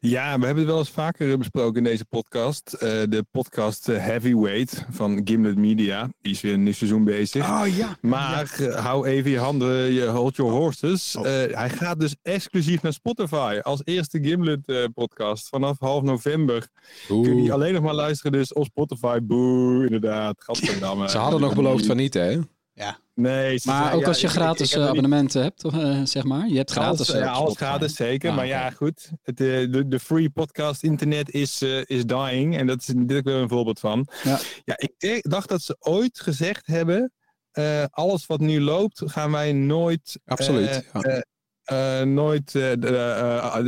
Ja, 0.00 0.38
we 0.38 0.44
hebben 0.44 0.62
het 0.62 0.72
wel 0.72 0.78
eens 0.78 0.90
vaker 0.90 1.38
besproken 1.38 1.76
in 1.76 1.84
deze 1.84 2.04
podcast. 2.04 2.72
Eh, 2.72 2.88
de 3.08 3.24
podcast 3.30 3.88
eh, 3.88 4.04
Heavyweight 4.04 4.84
van 4.90 5.20
Gimlet 5.24 5.56
Media. 5.56 6.08
Die 6.20 6.32
is 6.32 6.40
weer 6.40 6.52
een 6.52 6.62
nieuw 6.62 6.72
seizoen 6.72 7.04
bezig. 7.04 7.48
Oh 7.48 7.76
ja. 7.76 7.96
Maar 8.00 8.54
eh, 8.58 8.84
hou 8.84 9.06
even 9.06 9.30
je 9.30 9.38
handen, 9.38 9.92
je 9.92 10.06
hold 10.06 10.36
your 10.36 10.52
horses. 10.52 11.16
Oh. 11.16 11.26
Eh, 11.26 11.56
hij 11.56 11.70
gaat 11.70 12.00
dus 12.00 12.16
exclusief 12.22 12.82
naar 12.82 12.92
Spotify 12.92 13.58
als 13.62 13.80
eerste 13.84 14.18
Gimlet 14.22 14.66
eh, 14.66 14.84
podcast. 14.94 15.48
Vanaf 15.48 15.78
half 15.78 16.02
november 16.02 16.68
kun 17.06 17.42
je 17.42 17.52
alleen 17.52 17.72
nog 17.74 17.82
maar 17.82 17.94
luisteren 17.94 18.32
dus 18.32 18.52
op 18.52 18.64
Spotify. 18.64 19.18
Boe, 19.22 19.84
inderdaad. 19.84 20.42
Gadverdamme. 20.42 21.08
Ze 21.08 21.18
hadden 21.18 21.40
nog 21.40 21.54
beloofd 21.54 21.86
van 21.86 21.96
niet, 21.96 22.14
hè? 22.14 22.38
Nee, 23.14 23.60
Maar 23.64 23.94
ook 23.94 24.00
ja, 24.00 24.06
als 24.06 24.20
je 24.20 24.26
ik- 24.26 24.32
gratis 24.32 24.68
ik 24.70 24.74
eh, 24.74 24.80
niet- 24.80 24.88
abonnementen 24.88 25.42
hebt, 25.42 25.64
eh, 25.64 26.00
zeg 26.04 26.24
maar. 26.24 26.48
Je 26.48 26.56
hebt 26.56 26.70
gratis. 26.70 26.98
Alles, 27.08 27.12
eh, 27.12 27.20
ja, 27.20 27.30
alles 27.32 27.56
gratis, 27.56 27.94
zeker. 27.94 28.30
Ah, 28.30 28.36
maar 28.36 28.46
ja, 28.46 28.70
goed. 28.70 29.10
Het, 29.22 29.36
de, 29.36 29.84
de 29.88 30.00
free 30.00 30.30
podcast 30.30 30.82
internet 30.82 31.30
is, 31.30 31.62
is 31.84 32.06
dying. 32.06 32.56
En 32.56 32.66
dat 32.66 32.80
is 32.80 32.86
dit 32.96 33.16
ook 33.16 33.24
weer 33.24 33.34
een 33.34 33.48
voorbeeld 33.48 33.80
van. 33.80 34.08
Ja. 34.22 34.38
Ja, 34.64 34.74
ik 34.78 34.92
denk- 34.98 35.30
dacht 35.30 35.48
dat 35.48 35.62
ze 35.62 35.76
ooit 35.78 36.20
gezegd 36.20 36.66
hebben... 36.66 37.12
alles 37.90 38.26
wat 38.26 38.40
nu 38.40 38.60
loopt, 38.60 39.02
gaan 39.04 39.30
wij 39.30 39.52
nooit... 39.52 40.18
Absoluut, 40.24 40.84
ja. 40.92 42.04
nooit, 42.04 42.54
eh, 42.54 42.72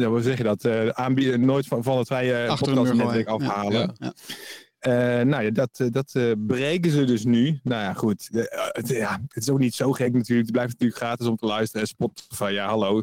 hoe 0.07 0.20
zeg 0.22 0.36
je 0.36 0.42
dat, 0.42 0.66
aanbieden, 0.97 1.44
nooit 1.44 1.66
van, 1.66 1.82
van 1.82 1.99
het 1.99 2.07
vrije 2.07 2.47
podcastnetwerk. 2.47 3.26
Ja. 3.28 3.32
afhalen. 3.34 3.94
Ja. 3.99 4.12
Eh, 4.87 4.93
nou 5.20 5.43
ja, 5.43 5.51
dat, 5.51 5.70
eh, 5.80 5.87
dat 5.91 6.11
eh, 6.12 6.32
breken 6.47 6.91
ze 6.91 7.05
dus 7.05 7.24
nu. 7.24 7.61
Nou 7.62 7.82
ja, 7.82 7.93
goed. 7.93 8.28
Het, 8.32 8.89
ja, 8.89 9.20
het 9.28 9.43
is 9.43 9.51
ook 9.51 9.59
niet 9.59 9.74
zo 9.74 9.93
gek 9.93 10.12
natuurlijk. 10.12 10.47
Het 10.47 10.57
blijft 10.57 10.72
natuurlijk 10.72 11.01
gratis 11.01 11.26
om 11.26 11.37
te 11.37 11.47
luisteren. 11.47 11.80
En 11.80 11.89
Spotify, 11.89 12.51
ja 12.53 12.66
hallo, 12.66 13.03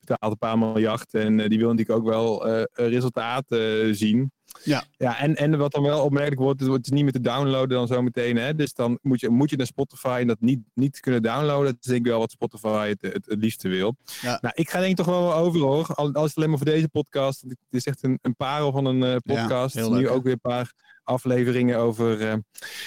betaalt 0.00 0.32
een 0.32 0.38
paar 0.38 0.58
miljard. 0.58 1.14
En 1.14 1.36
die 1.36 1.58
wil 1.58 1.70
natuurlijk 1.74 1.98
ook 1.98 2.08
wel 2.08 2.46
resultaat 2.72 3.44
eh, 3.48 3.60
zien. 3.90 4.32
Ja. 4.62 4.84
ja 4.96 5.18
en, 5.18 5.36
en 5.36 5.58
wat 5.58 5.72
dan 5.72 5.82
wel 5.82 6.04
opmerkelijk 6.04 6.40
wordt, 6.40 6.60
het 6.60 6.68
wordt 6.68 6.90
niet 6.90 7.02
meer 7.02 7.12
te 7.12 7.20
downloaden 7.20 7.76
dan 7.76 7.86
zometeen. 7.86 8.36
Hè? 8.36 8.54
Dus 8.54 8.74
dan 8.74 8.98
moet 9.02 9.20
je, 9.20 9.28
moet 9.28 9.50
je 9.50 9.56
naar 9.56 9.66
Spotify 9.66 10.18
en 10.20 10.26
dat 10.26 10.40
niet, 10.40 10.60
niet 10.74 11.00
kunnen 11.00 11.22
downloaden. 11.22 11.64
Dat 11.64 11.76
is 11.80 11.86
denk 11.86 12.04
ik 12.04 12.10
wel 12.10 12.18
wat 12.18 12.30
Spotify 12.30 12.88
het, 12.88 13.02
het, 13.02 13.26
het 13.26 13.40
liefste 13.40 13.68
wil. 13.68 13.96
Ja. 14.20 14.38
Nou, 14.40 14.54
ik 14.56 14.70
ga 14.70 14.78
denk 14.78 14.90
ik 14.90 14.96
toch 14.96 15.06
wel 15.06 15.34
over 15.34 15.60
hoor. 15.60 15.86
Al, 15.94 16.12
al 16.12 16.22
is 16.22 16.28
het 16.28 16.36
alleen 16.36 16.48
maar 16.48 16.58
voor 16.58 16.66
deze 16.66 16.88
podcast. 16.88 17.40
Het 17.40 17.56
is 17.70 17.86
echt 17.86 18.02
een, 18.02 18.18
een 18.22 18.36
parel 18.36 18.72
van 18.72 18.84
een 18.84 19.02
eh, 19.02 19.16
podcast. 19.36 19.74
heel 19.74 19.92
nu 19.92 20.08
ook 20.08 20.22
weer 20.22 20.32
een 20.32 20.40
paar 20.40 20.72
afleveringen 21.04 21.78
over 21.78 22.28
eh, 22.28 22.34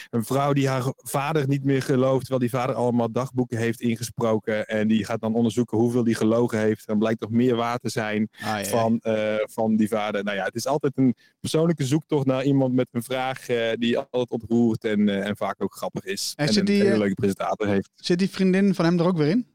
een 0.10 0.26
vrouw 0.26 0.54
die 0.54 0.68
haar 0.68 0.84
vader 0.96 1.48
niet 1.48 1.64
meer 1.64 1.82
gelooft, 1.82 2.20
terwijl 2.20 2.40
die 2.40 2.50
vader 2.50 2.76
allemaal 2.76 3.12
dagboeken 3.12 3.58
heeft 3.58 3.82
ingesproken. 3.82 4.68
En 4.68 4.88
die 4.88 5.06
gaat 5.06 5.22
dan 5.22 5.36
onderzoeken 5.36 5.78
hoeveel 5.78 6.04
die 6.04 6.16
gelogen 6.16 6.60
heeft. 6.60 6.88
Dan 6.88 7.00
blijkt 7.00 7.20
toch 7.20 7.30
meer 7.30 7.56
waar 7.56 7.78
te 7.78 7.90
zijn 7.90 8.30
Ah, 8.32 8.40
ja, 8.40 8.58
ja. 8.58 8.66
van, 8.66 9.00
eh, 9.00 9.36
van 9.44 9.76
die 9.76 9.88
vader. 9.88 10.24
Nou 10.24 10.38
ja, 10.38 10.44
het 10.44 10.56
is 10.56 10.68
altijd 10.68 10.98
een 10.98 11.16
persoonlijke 11.58 11.86
zoektocht 11.86 12.26
naar 12.26 12.44
iemand 12.44 12.74
met 12.74 12.88
een 12.92 13.04
vraag 13.04 13.50
eh, 13.50 13.72
die 13.80 13.98
altijd 13.98 14.30
ontroert 14.30 14.84
en, 14.84 15.10
eh, 15.10 15.28
en 15.28 15.38
vaak 15.38 15.56
ook 15.64 15.76
grappig 15.76 16.04
is. 16.04 16.34
En 16.36 16.48
En, 16.48 16.54
zit 16.54 16.60
een 16.60 16.66
die, 16.66 16.76
hele 16.82 16.92
eh, 16.92 16.98
leuke 16.98 17.14
presentator 17.14 17.68
heeft. 17.68 17.90
Zit 17.96 18.20
die 18.20 18.30
vriendin 18.30 18.76
van 18.76 18.86
hem 18.86 19.00
er 19.00 19.06
ook 19.06 19.18
weer 19.18 19.28
in? 19.30 19.46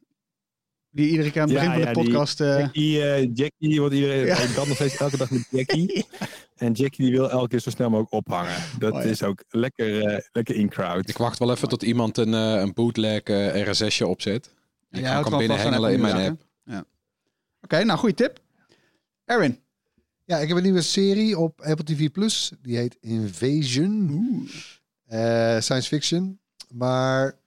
Die 0.91 1.09
iedere 1.11 1.31
keer 1.31 1.43
aan 1.43 1.49
het 1.49 1.57
Ja, 1.57 1.65
begin 1.65 1.73
van 1.83 1.89
ja, 1.89 1.95
de 1.95 2.01
die- 2.01 2.11
podcast... 2.11 2.41
eh, 2.41 2.59
Jackie, 2.59 3.03
eh, 3.03 3.29
Jackie 3.35 3.81
wordt 3.81 3.95
iedereen 3.95 4.27
Ja. 4.27 4.37
ik 4.37 4.55
kan 4.55 4.67
nog 4.69 4.77
steeds 4.77 4.97
elke 4.97 5.17
dag 5.17 5.31
met 5.31 5.47
Jackie. 5.51 6.05
En 6.57 6.73
Jackie 6.73 7.05
die 7.05 7.15
wil 7.15 7.31
elke 7.31 7.49
keer 7.49 7.61
zo 7.61 7.71
snel 7.71 7.91
mogelijk 7.91 8.13
ophangen. 8.13 8.57
Dat 8.79 8.93
Oh, 8.93 9.03
ja. 9.03 9.09
is 9.11 9.23
ook 9.23 9.45
lekker, 9.49 10.07
eh, 10.07 10.19
lekker 10.33 10.55
in 10.55 10.69
crowd. 10.69 11.09
Ik 11.09 11.17
wacht 11.17 11.39
wel 11.39 11.51
even 11.51 11.69
tot 11.69 11.83
iemand 11.83 12.17
een, 12.19 12.35
eh, 12.35 12.61
een 12.61 12.73
bootleg 12.73 13.21
eh, 13.23 13.69
RSS'je 13.69 14.07
opzet. 14.07 14.55
Ik 14.91 15.03
kan 15.03 15.39
binnenhengelen 15.39 15.93
in 15.93 16.01
mijn 16.01 16.31
app. 16.31 16.41
Oké, 17.63 17.85
nou, 17.85 17.99
goede 17.99 18.15
tip. 18.15 18.39
Erwin. 19.25 19.59
Ja, 20.33 20.39
ik 20.39 20.49
heb 20.49 20.57
een 20.57 20.63
nieuwe 20.63 20.83
serie 20.83 21.39
op 21.39 21.61
Apple 21.61 21.85
TV 21.85 22.11
Plus. 22.11 22.53
Die 22.61 22.77
heet 22.77 22.97
Invasion. 23.01 24.49
Eh, 25.07 25.61
science 25.61 25.89
fiction. 25.89 26.41
Maar 26.69 27.39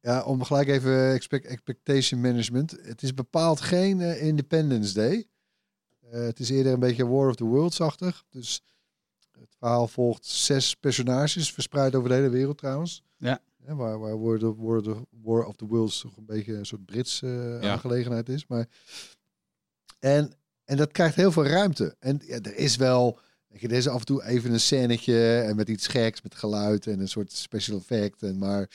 ja, 0.00 0.22
om 0.24 0.42
gelijk 0.42 0.68
even 0.68 1.12
expect, 1.12 1.46
expectation 1.46 2.20
management. 2.20 2.70
Het 2.82 3.02
is 3.02 3.14
bepaald 3.14 3.60
geen 3.60 4.00
eh, 4.00 4.22
Independence 4.22 4.94
Day. 4.94 5.28
Eh, 6.10 6.20
het 6.22 6.38
is 6.40 6.50
eerder 6.50 6.72
een 6.72 6.80
beetje 6.80 7.06
War 7.06 7.28
of 7.28 7.34
the 7.36 7.44
Worlds-achtig. 7.44 8.24
Dus 8.30 8.62
het 9.30 9.54
verhaal 9.58 9.88
volgt 9.88 10.26
zes 10.26 10.74
personages, 10.74 11.52
verspreid 11.52 11.94
over 11.94 12.08
de 12.08 12.14
hele 12.14 12.28
wereld 12.28 12.58
trouwens. 12.58 13.02
Ja. 13.16 13.40
Hè, 13.64 13.74
waar 13.74 13.98
waar 13.98 14.20
War, 14.22 14.42
of- 14.48 14.56
War, 14.56 14.76
of 14.76 14.82
the- 14.84 15.04
War 15.22 15.44
of 15.44 15.56
the 15.56 15.66
Worlds 15.66 16.00
toch 16.00 16.16
een 16.16 16.26
beetje 16.26 16.54
een 16.54 16.66
soort 16.66 16.84
Brits 16.84 17.20
Ja. 17.20 17.60
aangelegenheid 17.60 18.28
is. 18.28 18.46
Maar... 18.46 18.68
En, 19.98 20.32
en 20.64 20.76
dat 20.76 20.92
krijgt 20.92 21.14
heel 21.14 21.32
veel 21.32 21.46
ruimte. 21.46 21.96
En 21.98 22.20
ja, 22.26 22.38
er 22.40 22.56
is 22.56 22.76
wel... 22.76 23.18
Weet 23.48 23.60
je, 23.60 23.68
er 23.68 23.76
is 23.76 23.88
af 23.88 23.98
en 23.98 24.06
toe 24.06 24.24
even 24.24 24.52
een 24.52 24.60
scènetje 24.60 25.40
en 25.40 25.56
met 25.56 25.68
iets 25.68 25.86
geks, 25.86 26.22
met 26.22 26.34
geluid 26.34 26.86
en 26.86 27.00
een 27.00 27.08
soort 27.08 27.32
special 27.32 27.78
effect. 27.78 28.22
En 28.22 28.38
maar 28.38 28.68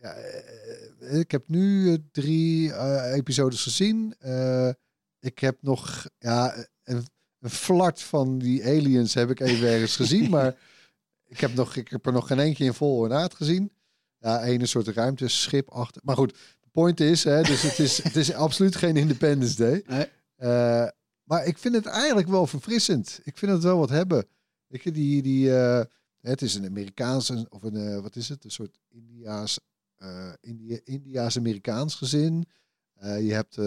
ja, 0.00 0.14
eh, 0.14 1.18
ik 1.18 1.30
heb 1.30 1.48
nu 1.48 1.92
eh, 1.92 1.98
drie 2.12 2.72
eh, 2.72 3.12
episodes 3.14 3.62
gezien. 3.62 4.14
Eh, 4.18 4.68
ik 5.20 5.38
heb 5.38 5.56
nog 5.60 6.06
ja, 6.18 6.66
een, 6.84 7.06
een 7.40 7.50
flart 7.50 8.02
van 8.02 8.38
die 8.38 8.64
aliens 8.64 9.14
heb 9.14 9.30
ik 9.30 9.40
even 9.40 9.68
ergens 9.68 9.96
gezien, 9.96 10.30
maar 10.34 10.56
ik 11.26 11.40
heb, 11.40 11.54
nog, 11.54 11.76
ik 11.76 11.88
heb 11.88 12.06
er 12.06 12.12
nog 12.12 12.26
geen 12.26 12.38
eentje 12.38 12.64
in 12.64 12.74
vol 12.74 12.96
ornaat 12.96 13.34
gezien. 13.34 13.72
Ja, 14.18 14.42
ene 14.42 14.66
soort 14.66 14.88
ruimteschip 14.88 15.68
achter. 15.68 16.02
Maar 16.04 16.16
goed, 16.16 16.30
de 16.60 16.68
point 16.72 17.00
is, 17.00 17.24
hè, 17.24 17.42
dus 17.42 17.62
het 17.62 17.78
is, 17.78 18.02
het 18.02 18.16
is 18.16 18.32
absoluut 18.32 18.76
geen 18.76 18.96
Independence 18.96 19.56
Day. 19.56 19.82
Nee. 19.86 20.06
Eh, 20.38 20.88
maar 21.22 21.46
ik 21.46 21.58
vind 21.58 21.74
het 21.74 21.86
eigenlijk 21.86 22.28
wel 22.28 22.46
verfrissend. 22.46 23.20
Ik 23.24 23.38
vind 23.38 23.52
het 23.52 23.62
wel 23.62 23.78
wat 23.78 23.88
hebben. 23.90 24.26
Weet 24.66 24.82
je, 24.82 24.90
die, 24.92 25.22
die, 25.22 25.56
eh, 25.56 25.84
het 26.20 26.42
is 26.42 26.54
een 26.54 26.64
Amerikaanse, 26.66 27.46
of 27.48 27.62
een, 27.62 27.76
eh, 27.76 28.00
wat 28.00 28.16
is 28.16 28.28
het? 28.28 28.44
Een 28.44 28.50
soort 28.50 28.78
Indiaas, 28.88 29.58
India, 30.40 30.78
Indiaas-Amerikaans 30.84 31.94
gezin. 31.94 32.46
Je 33.00 33.32
hebt 33.32 33.58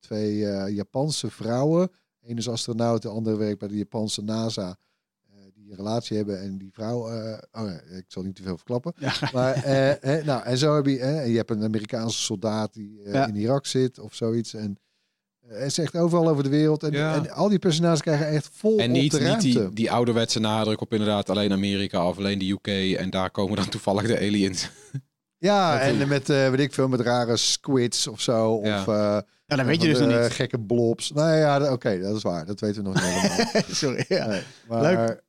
twee 0.00 0.36
Japanse 0.72 1.30
vrouwen. 1.30 1.90
Eén 2.20 2.36
is 2.36 2.48
astronaut, 2.48 3.02
de 3.02 3.08
andere 3.08 3.36
werkt 3.36 3.58
bij 3.58 3.68
de 3.68 3.76
Japanse 3.76 4.22
NASA. 4.22 4.76
die 5.54 5.70
een 5.70 5.76
relatie 5.76 6.16
hebben 6.16 6.40
en 6.40 6.58
die 6.58 6.72
vrouw... 6.72 6.98
oh 6.98 7.40
ja, 7.52 7.80
ik 7.80 8.04
zal 8.08 8.22
niet 8.22 8.36
te 8.36 8.42
veel 8.42 8.56
verklappen. 8.56 8.92
Ja. 8.96 9.14
Maar, 9.32 9.54
eh, 9.54 10.24
nou, 10.24 10.42
en 10.44 10.58
zo 10.58 10.74
heb 10.74 10.86
je... 10.86 10.92
Je 11.30 11.36
hebt 11.36 11.50
een 11.50 11.62
Amerikaanse 11.64 12.18
soldaat 12.18 12.72
die 12.72 13.00
Ja. 13.04 13.26
in 13.26 13.36
Irak 13.36 13.66
zit 13.66 13.98
of 13.98 14.14
zoiets. 14.14 14.54
En 14.54 14.76
eh, 15.48 15.56
het 15.58 15.66
is 15.66 15.78
echt 15.78 15.96
overal 15.96 16.28
over 16.28 16.42
de 16.42 16.48
wereld. 16.48 16.82
En, 16.82 16.92
Ja. 16.92 17.14
en 17.14 17.30
al 17.30 17.48
die 17.48 17.58
personages 17.58 18.00
krijgen 18.00 18.28
echt 18.28 18.48
vol 18.52 18.78
En 18.78 18.90
op 18.90 18.96
niet, 18.96 19.10
de 19.12 19.20
niet 19.20 19.40
die, 19.40 19.72
die 19.72 19.90
ouderwetse 19.90 20.40
nadruk 20.40 20.80
op 20.80 20.92
inderdaad 20.92 21.30
alleen 21.30 21.52
Amerika 21.52 22.08
of 22.08 22.18
alleen 22.18 22.38
de 22.38 22.50
UK. 22.50 22.96
En 22.98 23.10
daar 23.10 23.30
komen 23.30 23.56
dan 23.56 23.68
toevallig 23.68 24.06
de 24.06 24.16
aliens. 24.18 24.68
Ja, 25.38 25.80
en 25.80 26.08
met, 26.08 26.30
eh 26.30 26.50
weet 26.50 26.60
ik 26.60 26.74
veel, 26.74 26.88
met 26.88 27.00
rare 27.00 27.36
squids 27.36 28.06
of 28.06 28.20
zo. 28.20 28.60
Ja. 28.62 28.80
Of, 28.80 28.88
eh, 28.88 28.94
Ja, 29.46 29.56
dat 29.56 29.66
weet 29.66 29.82
je 29.82 29.88
dus 29.88 29.98
de 29.98 30.04
nog 30.06 30.20
niet. 30.22 30.30
gekke 30.32 30.60
blobs. 30.60 31.10
Nou 31.12 31.36
ja, 31.36 31.72
oké, 31.72 32.00
dat 32.00 32.16
is 32.16 32.22
waar. 32.22 32.46
Dat 32.46 32.60
weten 32.60 32.82
we 32.82 32.88
nog 32.88 32.94
niet 32.94 33.04
helemaal. 33.12 33.62
Sorry, 33.70 34.04
ja. 34.08 34.26
Nee, 34.26 34.42
maar, 34.68 34.82
Leuk. 34.82 35.22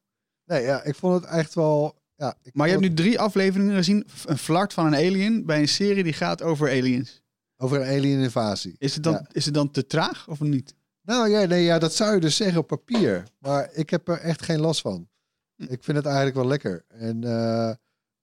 Nee, 0.46 0.64
ja, 0.64 0.84
ik 0.84 0.96
vond 0.96 1.22
het 1.22 1.32
echt 1.32 1.54
wel... 1.54 1.96
Ja, 2.16 2.36
ik 2.44 2.54
Maar 2.56 2.66
je 2.68 2.72
hebt 2.74 2.86
nu 2.88 2.94
drie 2.94 3.20
afleveringen 3.20 3.76
gezien. 3.76 4.08
Een 4.26 4.38
flart 4.38 4.74
van 4.74 4.86
een 4.86 4.94
alien 4.96 5.46
bij 5.46 5.60
een 5.60 5.68
serie 5.68 6.04
die 6.04 6.14
gaat 6.14 6.42
over 6.44 6.70
aliens. 6.70 7.22
Over 7.58 7.82
een 7.82 7.88
alien 7.88 8.20
invasie. 8.20 8.76
Is 8.78 8.94
het 8.94 9.04
dan, 9.04 9.14
Ja. 9.14 9.26
is 9.32 9.46
het 9.46 9.54
dan 9.54 9.72
te 9.72 9.86
traag 9.88 10.28
of 10.28 10.40
niet? 10.40 10.76
Nou 11.02 11.30
ja, 11.30 11.46
nee, 11.46 11.64
ja, 11.64 11.80
dat 11.80 11.94
zou 11.94 12.14
je 12.14 12.20
dus 12.20 12.36
zeggen 12.36 12.60
op 12.60 12.68
papier. 12.68 13.24
Maar 13.40 13.74
ik 13.74 13.90
heb 13.90 14.08
er 14.08 14.20
echt 14.20 14.42
geen 14.42 14.60
last 14.60 14.82
van. 14.82 15.08
Hm. 15.56 15.64
Ik 15.64 15.84
vind 15.84 15.98
het 15.98 16.06
eigenlijk 16.06 16.36
wel 16.36 16.48
lekker. 16.48 16.86
En 16.88 17.24
eh, 17.24 17.74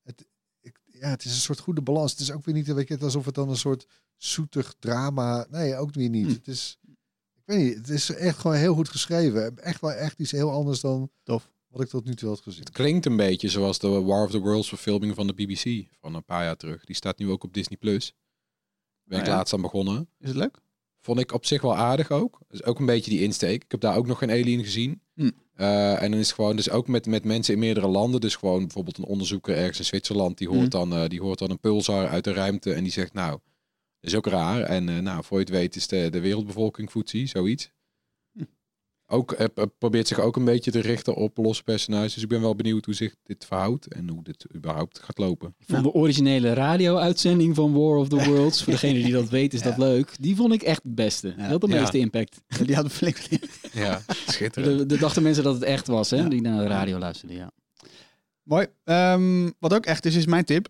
het, 0.02 0.26
ik, 0.60 0.80
ja, 0.84 1.08
het 1.08 1.24
is 1.24 1.30
een 1.30 1.40
soort 1.40 1.58
goede 1.60 1.82
balans. 1.82 2.10
Het 2.10 2.20
is 2.20 2.32
ook 2.32 2.44
weer 2.44 2.54
niet 2.54 2.66
weet 2.72 2.88
je, 2.88 2.98
alsof 3.00 3.24
het 3.24 3.34
dan 3.34 3.48
een 3.48 3.56
soort 3.56 3.86
zoetig 4.16 4.74
drama... 4.78 5.46
Nee, 5.50 5.76
ook 5.76 5.94
weer 5.94 6.08
niet. 6.08 6.26
Hm. 6.26 6.32
Het 6.32 6.48
is... 6.48 6.78
Ik 7.34 7.42
weet 7.44 7.58
niet, 7.58 7.76
het 7.76 7.88
is 7.88 8.10
echt 8.10 8.38
gewoon 8.38 8.56
heel 8.56 8.74
goed 8.74 8.88
geschreven. 8.88 9.58
Echt 9.58 9.80
wel 9.80 9.92
echt 9.92 10.18
iets 10.18 10.30
heel 10.30 10.50
anders 10.50 10.80
dan 10.80 11.10
Tof. 11.22 11.50
wat 11.68 11.80
ik 11.82 11.88
tot 11.88 12.04
nu 12.04 12.14
toe 12.14 12.28
had 12.28 12.40
gezien. 12.40 12.60
Het 12.64 12.72
klinkt 12.72 13.06
een 13.06 13.16
beetje 13.16 13.48
zoals 13.48 13.78
de 13.78 13.88
War 13.88 14.24
of 14.24 14.30
the 14.30 14.38
Worlds 14.38 14.68
verfilming 14.68 15.14
van 15.14 15.26
de 15.26 15.32
BBC 15.34 15.88
van 16.00 16.14
een 16.14 16.24
paar 16.24 16.44
jaar 16.44 16.56
terug. 16.56 16.84
Die 16.84 16.96
staat 16.96 17.18
nu 17.18 17.30
ook 17.30 17.44
op 17.44 17.52
Disney+. 17.54 17.76
Plus. 17.78 18.14
Ben 19.12 19.20
ik 19.20 19.26
Ah, 19.26 19.32
ja. 19.32 19.36
laatst 19.38 19.54
aan 19.54 19.60
begonnen. 19.62 20.08
Is 20.20 20.28
het 20.28 20.36
leuk? 20.36 20.58
Vond 21.00 21.18
ik 21.20 21.32
op 21.32 21.46
zich 21.46 21.62
wel 21.62 21.76
aardig 21.76 22.10
ook. 22.10 22.38
Dus 22.48 22.64
ook 22.64 22.78
een 22.78 22.86
beetje 22.86 23.10
die 23.10 23.22
insteek. 23.22 23.64
Ik 23.64 23.70
heb 23.70 23.80
daar 23.80 23.96
ook 23.96 24.06
nog 24.06 24.18
geen 24.18 24.30
alien 24.30 24.64
gezien. 24.64 25.00
Hm. 25.14 25.30
Eh, 25.54 26.02
en 26.02 26.10
dan 26.10 26.20
is 26.20 26.26
het 26.26 26.34
gewoon, 26.34 26.56
dus 26.56 26.70
ook 26.70 26.88
met, 26.88 27.06
met 27.06 27.24
mensen 27.24 27.54
in 27.54 27.60
meerdere 27.60 27.86
landen. 27.86 28.20
Dus 28.20 28.36
gewoon 28.36 28.58
bijvoorbeeld 28.60 28.98
een 28.98 29.04
onderzoeker 29.04 29.56
ergens 29.56 29.78
in 29.78 29.84
Zwitserland. 29.84 30.38
Die 30.38 30.48
hoort, 30.48 30.62
Hm. 30.62 30.68
dan, 30.68 30.92
eh, 30.94 31.08
die 31.08 31.20
hoort 31.20 31.38
dan 31.38 31.50
een 31.50 31.58
pulsar 31.60 32.08
uit 32.08 32.24
de 32.24 32.32
ruimte. 32.32 32.72
En 32.72 32.82
die 32.82 32.92
zegt, 32.92 33.12
nou, 33.12 33.30
dat 34.00 34.10
is 34.10 34.14
ook 34.16 34.26
raar. 34.26 34.60
En 34.62 34.88
eh, 34.88 34.98
nou, 34.98 35.24
voor 35.24 35.38
je 35.38 35.44
het 35.44 35.52
weet 35.54 35.76
is 35.76 35.86
de, 35.86 36.08
de 36.10 36.20
wereldbevolking 36.20 36.90
voetzie, 36.90 37.26
zoiets. 37.26 37.70
Ook, 39.12 39.32
eh, 39.32 39.46
probeert 39.78 40.08
zich 40.08 40.18
ook 40.20 40.36
een 40.36 40.44
beetje 40.44 40.70
te 40.70 40.80
richten 40.80 41.14
op 41.14 41.36
losse 41.36 41.62
personages. 41.62 42.14
Dus 42.14 42.22
ik 42.22 42.28
ben 42.28 42.40
wel 42.40 42.56
benieuwd 42.56 42.84
hoe 42.84 42.94
zich 42.94 43.14
dit 43.22 43.44
verhoudt 43.44 43.86
en 43.86 44.08
hoe 44.08 44.22
dit 44.22 44.46
überhaupt 44.54 44.98
gaat 44.98 45.18
lopen. 45.18 45.54
Ik 45.58 45.66
vond 45.68 45.82
de 45.84 45.92
originele 45.92 46.52
radio-uitzending 46.52 47.54
van 47.54 47.72
War 47.72 47.96
of 47.96 48.08
the 48.08 48.24
Worlds, 48.28 48.62
voor 48.62 48.72
degene 48.72 49.02
die 49.02 49.12
dat 49.12 49.28
weet, 49.28 49.54
is 49.54 49.62
dat 49.62 49.78
leuk. 49.78 50.14
Die 50.20 50.36
vond 50.36 50.52
ik 50.52 50.62
echt 50.62 50.82
het 50.82 50.94
beste. 50.94 51.34
Die 51.34 51.44
had 51.44 51.60
de 51.60 51.66
Ja. 51.66 51.80
meeste 51.80 51.98
impact. 51.98 52.40
Die 52.66 52.74
hadden 52.74 52.92
flink. 52.92 53.16
Ja, 53.72 54.02
schitterend. 54.26 54.88
De, 54.88 54.98
dachten 54.98 55.22
mensen 55.22 55.44
dat 55.44 55.54
het 55.54 55.62
echt 55.62 55.86
was, 55.86 56.10
hè? 56.10 56.16
Ja. 56.16 56.28
Die 56.28 56.40
naar 56.40 56.58
de 56.62 56.66
radio 56.66 56.98
luisterden, 56.98 57.36
ja. 57.36 57.50
Mooi. 58.42 58.66
Ehm, 58.84 59.50
wat 59.58 59.74
ook 59.74 59.86
echt 59.86 60.04
is, 60.04 60.14
is 60.16 60.26
mijn 60.26 60.44
tip. 60.44 60.68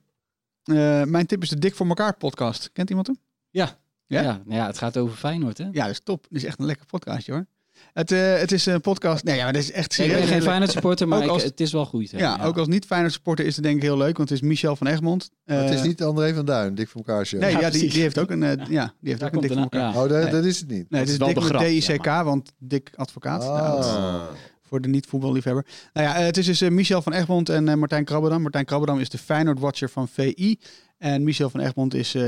Eh, 0.62 1.02
mijn 1.04 1.26
tip 1.26 1.42
is 1.42 1.48
de 1.48 1.58
Dik 1.58 1.74
voor 1.74 1.86
elkaar 1.86 2.16
podcast. 2.16 2.70
Kent 2.72 2.88
iemand 2.90 3.06
hem? 3.06 3.16
Ja. 3.50 3.78
Ja? 4.06 4.22
Ja, 4.22 4.42
nou 4.44 4.60
ja, 4.60 4.66
het 4.66 4.78
gaat 4.78 4.96
over 4.96 5.16
Feyenoord, 5.16 5.58
hè? 5.58 5.64
Ja, 5.72 5.82
dat 5.82 5.90
is 5.90 6.00
top. 6.00 6.26
Dit 6.28 6.38
is 6.38 6.44
echt 6.44 6.58
een 6.58 6.66
lekker 6.66 6.86
podcastje 6.86 7.32
hoor. 7.32 7.46
Het, 7.92 8.12
eh, 8.12 8.36
het 8.38 8.52
is 8.52 8.66
een 8.66 8.80
podcast. 8.80 9.24
Nee, 9.24 9.36
ja, 9.36 9.44
maar 9.44 9.52
dit 9.52 9.62
is 9.62 9.72
echt 9.72 9.86
Ik 9.86 9.92
serieus. 9.92 10.18
ben 10.18 10.28
geen 10.28 10.42
Feyenoord 10.42 10.70
supporter, 10.70 11.08
maar 11.08 11.22
ik- 11.24 11.30
het 11.42 11.60
is 11.60 11.72
wel 11.72 11.84
goed. 11.86 12.10
hè? 12.10 12.18
Ja, 12.18 12.38
ook 12.44 12.56
als 12.58 12.68
niet 12.68 12.84
Feyenoord 12.84 13.12
supporter 13.12 13.44
is 13.46 13.54
het 13.54 13.64
denk 13.64 13.76
ik 13.76 13.82
heel 13.82 13.96
leuk, 13.96 14.16
want 14.16 14.28
het 14.28 14.42
is 14.42 14.48
Michel 14.48 14.76
van 14.76 14.86
Egmond. 14.86 15.30
Het 15.44 15.70
is 15.70 15.80
Eh, 15.80 15.86
niet 15.86 16.02
André 16.02 16.34
van 16.34 16.44
Duin, 16.44 16.74
dik 16.74 16.88
voor 16.88 17.02
elkaar 17.06 17.26
show. 17.26 17.40
Nee, 17.40 17.52
Ja, 17.52 17.60
ja, 17.60 17.70
die, 17.70 17.90
die 17.90 18.00
heeft 18.00 18.18
ook 18.18 18.30
een, 18.30 18.42
eh, 18.42 18.50
ja, 18.68 18.94
die 19.00 19.08
heeft 19.08 19.20
Daar 19.20 19.28
ook 19.28 19.34
een 19.34 19.40
dik 19.40 19.52
voor 19.52 19.60
elkaar. 19.62 19.92
ja. 19.94 20.02
Oh, 20.02 20.08
dat, 20.08 20.30
dat 20.30 20.44
is 20.44 20.58
het 20.60 20.68
niet. 20.68 20.76
Nee, 20.78 20.86
Dat 20.88 20.98
het 20.98 21.08
is 21.08 21.12
is 21.14 21.18
wel 21.18 21.28
dik 21.28 21.36
de 21.36 21.52
met 21.52 21.86
DICK, 21.88 22.06
want 22.24 22.52
dik 22.58 22.90
advocaat. 22.94 23.42
Ah. 23.42 23.54
Nou, 23.54 23.76
dat 23.82 24.36
voor 24.62 24.80
de 24.80 24.88
niet-voetballiefhebber. 24.88 25.66
Nou 25.92 26.06
ja, 26.08 26.14
het 26.14 26.36
is 26.36 26.46
dus 26.46 26.60
Michel 26.60 27.02
van 27.02 27.12
Egmond 27.12 27.48
en 27.48 27.78
Martijn 27.78 28.04
Krabberdam. 28.04 28.42
Martijn 28.42 28.64
Krabberdam 28.64 28.98
is 29.00 29.08
de 29.08 29.18
Feyenoord-watcher 29.18 29.88
van 29.90 30.08
VI. 30.08 30.58
En 30.98 31.22
Michel 31.24 31.50
van 31.50 31.60
Egmond 31.60 31.94
is, 31.94 32.14
eh, 32.14 32.22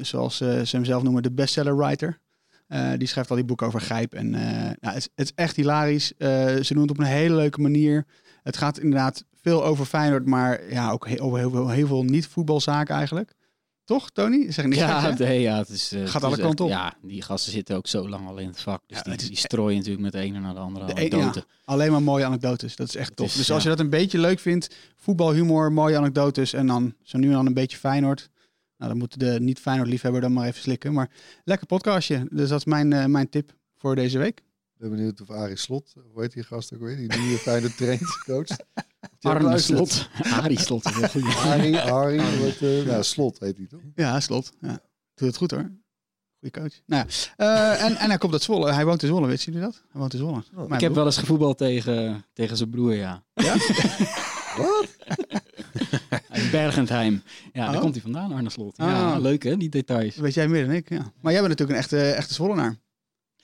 zoals 0.00 0.36
ze 0.36 0.62
hem 0.70 0.84
zelf 0.84 1.02
noemen, 1.02 1.22
de 1.22 1.32
bestseller-writer. 1.32 2.18
Eh, 2.66 2.90
die 2.98 3.08
schrijft 3.08 3.30
al 3.30 3.36
die 3.36 3.44
boeken 3.44 3.66
over 3.66 3.80
Gijp. 3.80 4.14
En 4.14 4.34
eh, 4.34 4.40
nou, 4.52 4.74
het, 4.80 4.96
is, 4.96 5.08
het 5.14 5.26
is 5.26 5.32
echt 5.34 5.56
hilarisch. 5.56 6.12
Eh, 6.16 6.28
ze 6.56 6.72
doen 6.74 6.82
het 6.82 6.90
op 6.90 6.98
een 6.98 7.04
hele 7.04 7.34
leuke 7.34 7.60
manier. 7.60 8.06
Het 8.42 8.56
gaat 8.56 8.78
inderdaad 8.78 9.24
veel 9.40 9.64
over 9.64 9.84
Feyenoord, 9.84 10.26
maar 10.26 10.70
ja, 10.72 10.90
ook 10.90 11.06
heel, 11.08 11.30
veel- 11.50 11.68
heel 11.68 11.86
veel 11.86 12.02
niet-voetbalzaken 12.04 12.94
eigenlijk. 12.94 13.34
Toch, 13.84 14.10
Tony? 14.10 14.52
Zeg 14.52 14.64
niet 14.64 14.74
Ja, 14.74 15.00
gek, 15.00 15.18
hè? 15.18 15.24
nee, 15.24 15.40
ja, 15.40 15.56
het 15.58 15.68
is, 15.68 15.92
Gaat 15.94 16.12
het 16.12 16.24
alle 16.24 16.36
is 16.36 16.42
kanten 16.42 16.64
op. 16.64 16.70
Ja, 16.70 16.94
die 17.02 17.22
gasten 17.22 17.52
zitten 17.52 17.76
ook 17.76 17.86
zo 17.86 18.08
lang 18.08 18.26
al 18.28 18.38
in 18.38 18.46
het 18.46 18.60
vak. 18.60 18.82
Dus 18.86 18.96
Ja, 18.96 19.02
die, 19.02 19.12
is 19.14 19.26
die 19.26 19.36
strooien 19.36 19.76
natuurlijk 19.76 20.02
met 20.02 20.12
de 20.12 20.18
ene 20.18 20.40
naar 20.40 20.54
de 20.54 20.60
andere 20.60 20.84
De 20.86 20.92
een- 20.92 21.12
anekdote. 21.12 21.46
Alleen 21.64 21.92
maar 21.92 22.02
mooie 22.02 22.24
anekdotes. 22.24 22.76
Dat 22.76 22.88
is 22.88 22.96
echt 22.96 23.16
tof. 23.16 23.32
dus 23.34 23.50
als 23.50 23.62
je 23.62 23.68
dat 23.68 23.80
een 23.80 23.90
beetje 23.90 24.18
leuk 24.18 24.38
vindt, 24.38 24.74
voetbalhumor, 24.96 25.72
mooie 25.72 25.96
anekdotes 25.96 26.52
en 26.52 26.66
dan 26.66 26.94
zo 27.02 27.18
nu 27.18 27.26
en 27.26 27.32
dan 27.32 27.46
een 27.46 27.54
beetje 27.54 27.76
Feyenoord. 27.76 28.28
Nou, 28.84 28.96
dan 28.96 29.08
moet 29.08 29.20
de 29.20 29.40
niet 29.40 29.58
Feyenoord 29.58 29.88
liefhebber 29.88 30.20
dan 30.20 30.32
maar 30.32 30.46
even 30.46 30.60
slikken. 30.60 30.92
Maar 30.92 31.10
lekker 31.44 31.66
podcastje. 31.66 32.26
Dus 32.30 32.48
dat 32.48 32.58
is 32.58 32.64
mijn, 32.64 32.92
eh, 32.92 33.04
mijn 33.04 33.28
tip 33.28 33.54
voor 33.76 33.94
deze 33.94 34.18
week. 34.18 34.38
Ik 34.38 34.80
ben 34.80 34.90
benieuwd 34.90 35.20
of 35.20 35.30
Arie 35.30 35.56
Slot, 35.56 35.94
hoe 36.12 36.22
heet 36.22 36.32
die 36.32 36.42
gast 36.42 36.74
ook 36.74 36.80
weer, 36.80 36.96
die 36.96 37.18
nieuwe 37.18 37.38
fijne 37.38 37.74
traint, 37.74 38.22
coach. 38.24 38.56
Arne 39.20 39.58
Slot. 39.58 40.08
Arie 40.22 40.60
Slot 40.60 40.84
is. 40.84 41.14
Arie, 41.36 41.80
Arie, 41.80 42.20
wat, 42.20 42.56
eh, 42.60 42.86
nou, 42.86 43.02
Slot 43.02 43.38
heet 43.38 43.56
hij 43.56 43.66
toch? 43.66 43.80
Ja, 43.94 44.20
slot. 44.20 44.52
Ja. 44.60 44.80
Doe 45.14 45.28
het 45.28 45.36
goed 45.36 45.50
hoor. 45.50 45.70
Goeie 46.38 46.50
coach. 46.50 46.80
Nou 46.86 47.06
ja, 47.06 47.34
eh, 47.36 47.84
en, 47.84 47.96
en 47.96 48.08
hij 48.08 48.18
komt 48.18 48.32
uit 48.32 48.42
Zwolle. 48.42 48.72
Hij 48.72 48.84
woont 48.84 49.02
in 49.02 49.08
Zwolle, 49.08 49.26
weten 49.26 49.44
jullie 49.44 49.60
dat? 49.60 49.82
Hij 49.90 50.00
woont 50.00 50.12
in 50.12 50.18
Zwolle. 50.18 50.42
Mijn 50.52 50.72
Ik 50.72 50.80
heb 50.80 50.94
wel 50.94 51.06
eens 51.06 51.18
gevoetbald 51.18 51.58
tegen, 51.58 52.24
tegen 52.32 52.56
zijn 52.56 52.70
broer, 52.70 52.94
ja. 52.94 53.24
Wat? 54.56 54.88
Bergentheim. 56.58 57.22
Ja, 57.52 57.64
daar 57.66 57.74
Oh. 57.74 57.80
komt 57.80 57.92
hij 57.94 58.02
vandaan, 58.02 58.32
Arne 58.32 58.50
Slot. 58.50 58.76
Ja, 58.76 59.12
Ah. 59.14 59.20
leuk 59.20 59.42
hè, 59.42 59.56
die 59.56 59.68
details. 59.68 60.16
Weet 60.16 60.34
jij 60.34 60.48
meer 60.48 60.66
dan 60.66 60.74
ik, 60.74 60.88
ja. 60.88 61.12
Maar 61.20 61.32
jij 61.32 61.42
bent 61.42 61.58
natuurlijk 61.58 61.70
een 61.70 61.84
echte, 61.84 62.10
echte 62.10 62.34
Zwollenaar. 62.34 62.76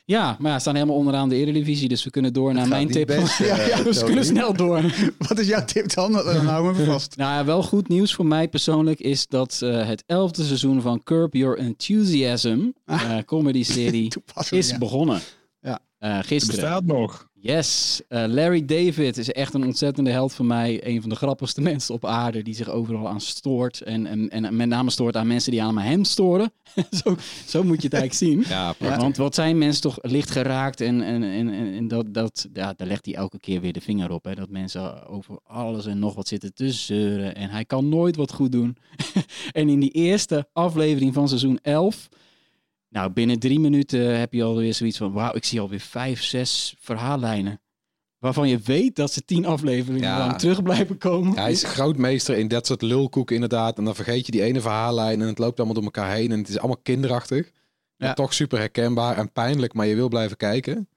Ja, 0.05 0.37
maar 0.39 0.49
ja, 0.51 0.55
we 0.55 0.61
staan 0.61 0.75
helemaal 0.75 0.97
onderaan 0.97 1.29
de 1.29 1.35
Eredivisie, 1.35 1.89
dus 1.89 2.05
we 2.05 2.11
kunnen 2.11 2.33
door 2.33 2.55
naar 2.55 2.69
mijn 2.69 2.89
tip. 2.89 3.07
best, 3.07 3.39
ja, 3.39 3.45
eh, 3.59 3.69
ja, 3.69 3.83
we 3.83 3.91
Tony. 3.93 4.05
kunnen 4.07 4.25
snel 4.25 4.53
door. 4.55 4.83
Wat 5.29 5.39
is 5.39 5.47
jouw 5.47 5.65
tip 5.65 5.95
dan? 5.95 6.13
Dan 6.13 6.47
houden 6.47 6.75
we 6.77 6.85
vast. 6.85 7.17
Nou 7.17 7.33
ja, 7.33 7.45
wel 7.45 7.63
goed 7.63 7.89
nieuws 7.89 8.15
voor 8.15 8.27
mij 8.27 8.49
persoonlijk 8.49 9.01
is 9.01 9.27
dat 9.27 9.61
eh, 9.63 9.87
het 9.87 10.03
elfde 10.07 10.45
seizoen 10.45 10.81
van 10.83 11.03
Curb 11.03 11.35
Your 11.35 11.59
Enthusiasm, 11.59 12.61
eh 12.85 13.19
comedy-serie, 13.27 14.13
is 14.51 14.71
ja. 14.71 14.79
begonnen. 14.79 15.21
Ja. 15.61 15.79
Eh, 15.99 16.17
Het 16.17 16.27
gisteren. 16.27 16.61
bestaat 16.61 16.85
nog. 16.85 17.29
Yes. 17.43 18.01
Eh, 18.09 18.24
Larry 18.26 18.64
David 18.64 19.16
is 19.16 19.32
echt 19.32 19.55
een 19.55 19.64
ontzettende 19.64 20.11
held 20.11 20.32
van 20.32 20.47
mij. 20.47 20.86
Een 20.86 21.01
van 21.01 21.11
de 21.11 21.16
grappigste 21.16 21.61
mensen 21.70 21.95
op 21.95 22.05
aarde 22.05 22.43
die 22.43 22.55
zich 22.55 22.68
overal 22.68 23.09
aan 23.09 23.20
stoort. 23.20 23.80
En, 23.80 24.07
en, 24.07 24.30
en 24.30 24.57
met 24.57 24.68
name 24.68 24.91
stoort 24.91 25.16
aan 25.16 25.26
mensen 25.26 25.51
die 25.51 25.62
aan 25.62 25.78
hem 25.78 26.05
storen. 26.05 26.53
zo, 27.05 27.16
zo 27.47 27.62
moet 27.62 27.82
je 27.82 27.88
het 27.88 27.97
eigenlijk 28.01 28.14
zien. 28.14 28.45
Ja, 28.57 28.74
Want 28.78 29.16
wat 29.16 29.34
zijn 29.34 29.59
mensen 29.59 29.82
toch 29.82 29.99
licht 30.03 30.30
geraakt 30.30 30.80
en, 30.80 31.03
en, 31.03 31.22
en, 31.22 31.49
en 31.51 31.74
en 31.74 31.88
dat, 31.88 32.14
dat, 32.14 32.49
ja, 32.53 32.74
daar 32.76 32.86
legt 32.86 33.05
hij 33.05 33.14
elke 33.14 33.38
keer 33.38 33.61
weer 33.61 33.72
de 33.72 33.80
vinger 33.80 34.11
op. 34.11 34.24
Hè, 34.24 34.34
dat 34.34 34.51
mensen 34.51 35.07
over 35.07 35.38
alles 35.45 35.86
en 35.86 35.99
nog 35.99 36.14
wat 36.14 36.28
zitten 36.28 36.55
te 36.55 36.72
zeuren 36.72 37.34
en 37.34 37.51
hij 37.51 37.64
kan 37.64 37.88
nooit 37.88 38.16
wat 38.16 38.32
goed 38.32 38.53
doen. 38.53 38.76
en 39.53 39.68
in 39.68 39.80
die 39.80 39.91
eerste 39.91 40.49
aflevering 40.53 41.14
van 41.14 41.28
seizoen 41.28 41.59
11, 41.62 42.09
nou 42.91 43.11
binnen 43.11 43.38
drie 43.38 43.61
minuten 43.61 44.18
heb 44.18 44.32
je 44.32 44.43
alweer 44.43 44.74
zoiets 44.74 44.99
van, 44.99 45.12
wauw, 45.12 45.34
ik 45.34 45.45
zie 45.45 45.61
alweer 45.61 45.80
vijf, 45.80 46.22
zes 46.22 46.74
verhaallijnen. 46.80 47.61
Waarvan 48.18 48.49
je 48.49 48.59
weet 48.59 48.97
dat 48.97 49.12
ze 49.12 49.24
tien 49.24 49.47
afleveringen 49.47 50.09
Ja. 50.09 50.18
lang 50.18 50.38
terug 50.38 50.62
blijven 50.62 50.99
komen. 50.99 51.38
Hij 51.38 51.51
is 51.51 51.64
grootmeester 51.64 52.38
in 52.38 52.49
dat 52.49 52.66
soort 52.66 52.82
lulkoeken 52.82 53.34
inderdaad. 53.34 53.78
En 53.78 53.84
dan 53.84 53.95
vergeet 53.95 54.26
je 54.26 54.32
die 54.32 54.43
ene 54.43 54.61
verhaallijn 54.61 55.20
en 55.20 55.26
het 55.26 55.38
loopt 55.38 55.57
allemaal 55.59 55.74
door 55.74 55.84
elkaar 55.84 56.11
heen. 56.14 56.32
En 56.32 56.38
het 56.38 56.49
is 56.49 56.59
allemaal 56.59 56.80
kinderachtig. 56.82 57.51
Ja. 57.97 58.12
toch 58.12 58.34
super 58.34 58.59
herkenbaar 58.59 59.16
en 59.16 59.32
pijnlijk, 59.32 59.72
maar 59.74 59.86
je 59.86 59.95
wil 59.95 60.09
blijven 60.09 60.36
kijken. 60.36 60.88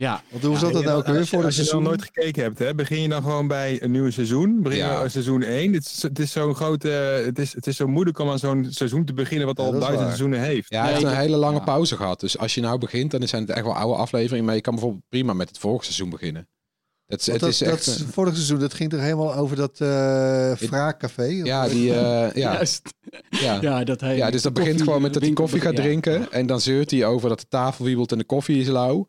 Ja, 0.00 0.22
Want 0.30 0.44
hoe 0.44 0.58
zat 0.58 0.72
dat 0.72 0.84
nou 0.84 0.98
ook 0.98 1.06
weer 1.06 1.18
Als 1.18 1.30
je, 1.30 1.36
voor 1.36 1.44
als 1.44 1.56
je 1.56 1.64
dan 1.64 1.82
nooit 1.82 2.02
gekeken 2.02 2.42
hebt, 2.42 2.58
hè, 2.58 2.74
begin 2.74 3.02
je 3.02 3.08
dan 3.08 3.22
gewoon 3.22 3.46
bij 3.48 3.82
een 3.82 3.90
nieuw 3.90 4.10
seizoen. 4.10 4.62
Begin 4.62 4.78
je 4.78 4.84
Ja. 4.84 5.08
seizoen 5.08 5.42
1. 5.42 5.72
Het 5.72 5.84
is, 5.84 6.02
het 6.02 6.18
is 6.18 6.32
zo'n 6.32 6.54
grote. 6.54 6.88
Het 7.24 7.38
is, 7.38 7.54
het 7.54 7.66
is 7.66 7.76
zo 7.76 7.86
moeilijk 7.86 8.18
om 8.18 8.30
aan 8.30 8.38
zo'n 8.38 8.66
seizoen 8.70 9.04
te 9.04 9.12
beginnen 9.12 9.46
wat 9.46 9.58
Ja, 9.58 9.64
al 9.64 9.70
dat 9.72 9.80
is 9.80 9.86
duizend 9.86 10.08
waar. 10.08 10.16
seizoenen 10.18 10.48
heeft. 10.48 10.70
Ja, 10.70 10.82
hij 10.82 10.92
heeft 10.92 11.04
een 11.04 11.16
hele 11.16 11.36
lange 11.36 11.58
ja. 11.58 11.64
pauze 11.64 11.96
gehad. 11.96 12.20
Dus 12.20 12.38
als 12.38 12.54
je 12.54 12.60
nou 12.60 12.78
begint, 12.78 13.10
dan 13.10 13.28
zijn 13.28 13.42
het 13.42 13.50
echt 13.50 13.64
wel 13.64 13.76
oude 13.76 13.96
afleveringen. 13.98 14.44
Maar 14.44 14.54
je 14.54 14.60
kan 14.60 14.72
bijvoorbeeld 14.74 15.04
prima 15.08 15.32
met 15.32 15.48
het 15.48 15.58
vorige 15.58 15.84
seizoen 15.84 16.10
beginnen. 16.10 16.48
Want 17.06 17.26
het 17.26 17.40
dat, 17.40 17.48
is 17.48 17.60
echt... 17.60 17.84
dat 17.86 18.04
vorige 18.12 18.34
seizoen, 18.34 18.58
dat 18.58 18.74
ging 18.74 18.90
toch 18.90 19.00
helemaal 19.00 19.34
over 19.34 19.56
dat 19.56 19.80
eh 19.80 20.52
wraakcafé? 20.52 21.24
ja, 21.24 21.68
die, 21.68 21.94
eh, 21.94 22.34
ja, 22.34 22.52
juist. 22.52 22.94
ja. 23.30 23.58
Ja, 23.60 23.84
dat 23.84 24.00
hij 24.00 24.16
Ja, 24.16 24.30
dus 24.30 24.42
dat 24.42 24.52
begint 24.54 24.82
gewoon 24.82 25.02
met 25.02 25.12
dat 25.12 25.22
hij 25.22 25.32
koffie 25.32 25.60
gaat 25.60 25.76
drinken. 25.76 26.32
En 26.32 26.46
dan 26.46 26.60
zeurt 26.60 26.90
hij 26.90 27.04
over 27.06 27.28
dat 27.28 27.40
de 27.40 27.48
tafel 27.48 27.84
wiebelt 27.84 28.12
en 28.12 28.18
de 28.18 28.24
koffie 28.24 28.60
is 28.60 28.66
lauw. 28.66 29.08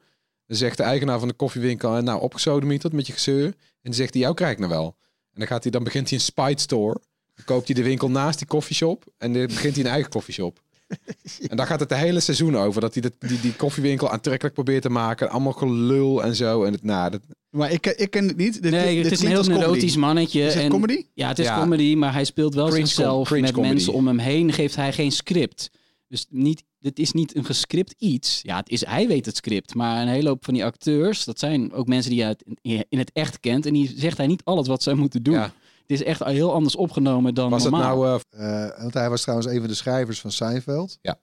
Dan 0.51 0.59
zegt 0.59 0.77
de 0.77 0.83
eigenaar 0.83 1.19
van 1.19 1.27
de 1.27 1.33
koffiewinkel, 1.33 1.95
eh, 1.97 2.03
nou 2.03 2.21
opgesodemieterd 2.21 2.93
met 2.93 3.07
je 3.07 3.13
gezeur. 3.13 3.45
En 3.45 3.53
dan 3.81 3.93
zegt 3.93 4.13
hij, 4.13 4.21
jou 4.21 4.33
krijg 4.33 4.51
ik 4.51 4.57
nou 4.57 4.71
wel. 4.71 4.95
En 5.33 5.39
dan, 5.39 5.47
gaat 5.47 5.63
hij, 5.63 5.71
dan 5.71 5.83
begint 5.83 6.09
hij 6.09 6.17
een 6.17 6.23
Spite 6.23 6.61
Store. 6.61 7.01
Dan 7.35 7.45
koopt 7.45 7.65
hij 7.67 7.75
de 7.75 7.83
winkel 7.83 8.09
naast 8.09 8.37
die 8.37 8.47
koffieshop. 8.47 9.03
En 9.17 9.33
dan 9.33 9.45
begint 9.47 9.75
hij 9.75 9.83
een 9.85 9.91
eigen 9.91 10.09
koffieshop. 10.09 10.61
En 11.49 11.57
daar 11.57 11.67
gaat 11.67 11.79
het 11.79 11.89
de 11.89 11.95
hele 11.95 12.19
seizoen 12.19 12.57
over. 12.57 12.81
Dat 12.81 12.93
hij 12.93 13.01
dat, 13.01 13.13
die, 13.19 13.39
die 13.39 13.55
koffiewinkel 13.55 14.09
aantrekkelijk 14.09 14.53
probeert 14.55 14.81
te 14.81 14.89
maken. 14.89 15.29
Allemaal 15.29 15.51
gelul 15.53 16.23
en 16.23 16.35
zo. 16.35 16.63
En 16.63 16.71
het, 16.71 16.83
nou, 16.83 17.11
dat, 17.11 17.21
Maar 17.49 17.71
ik, 17.71 17.85
ik 17.87 18.11
ken 18.11 18.27
het 18.27 18.37
niet. 18.37 18.61
Dit, 18.61 18.71
Nee, 18.71 18.95
dit 18.95 19.03
het 19.03 19.13
is 19.13 19.21
een 19.21 19.27
heel 19.27 19.43
neurotisch 19.43 19.95
mannetje. 19.95 20.41
Is 20.41 20.53
het 20.53 20.63
en, 20.63 20.69
comedy? 20.69 21.05
Ja, 21.13 21.27
het 21.27 21.39
is 21.39 21.45
Ja. 21.45 21.59
comedy, 21.59 21.95
maar 21.95 22.13
hij 22.13 22.23
speelt 22.23 22.53
wel 22.53 22.67
Cringe 22.67 22.85
zichzelf 22.85 23.27
cringe 23.27 23.41
met 23.41 23.51
comedy. 23.51 23.73
mensen 23.73 23.93
om 23.93 24.07
hem 24.07 24.19
heen. 24.19 24.53
Geeft 24.53 24.75
hij 24.75 24.93
geen 24.93 25.11
script. 25.11 25.69
Dus 26.11 26.25
niet, 26.29 26.63
dit 26.79 26.99
is 26.99 27.11
niet 27.11 27.35
een 27.35 27.45
gescript 27.45 27.95
iets. 27.97 28.39
Ja, 28.41 28.57
het 28.57 28.69
is, 28.69 28.85
hij 28.85 29.07
weet 29.07 29.25
het 29.25 29.35
script. 29.35 29.75
Maar 29.75 30.01
een 30.01 30.07
hele 30.07 30.27
hoop 30.29 30.45
van 30.45 30.53
die 30.53 30.65
acteurs, 30.65 31.23
dat 31.23 31.39
zijn 31.39 31.73
ook 31.73 31.87
mensen 31.87 32.11
die 32.11 32.19
hij 32.19 32.27
uit- 32.27 32.85
in 32.89 32.97
het 32.97 33.11
echt 33.13 33.39
kent. 33.39 33.65
En 33.65 33.73
die 33.73 33.93
zegt 33.99 34.17
hij 34.17 34.27
niet 34.27 34.43
alles 34.43 34.67
wat 34.67 34.83
zij 34.83 34.93
moeten 34.93 35.23
doen. 35.23 35.33
Ja. 35.33 35.53
Het 35.81 35.99
is 35.99 36.03
echt 36.03 36.23
heel 36.23 36.53
anders 36.53 36.75
opgenomen 36.75 37.33
dan 37.33 37.49
was 37.49 37.63
het 37.63 37.71
nou... 37.81 38.21
eh, 38.29 38.65
Eh, 38.71 38.79
want 38.81 38.93
hij 38.93 39.09
was 39.09 39.21
trouwens 39.21 39.49
een 39.49 39.59
van 39.59 39.67
de 39.67 39.73
schrijvers 39.73 40.21
van 40.21 40.31
Seinfeld. 40.31 40.97
Ja. 41.01 41.19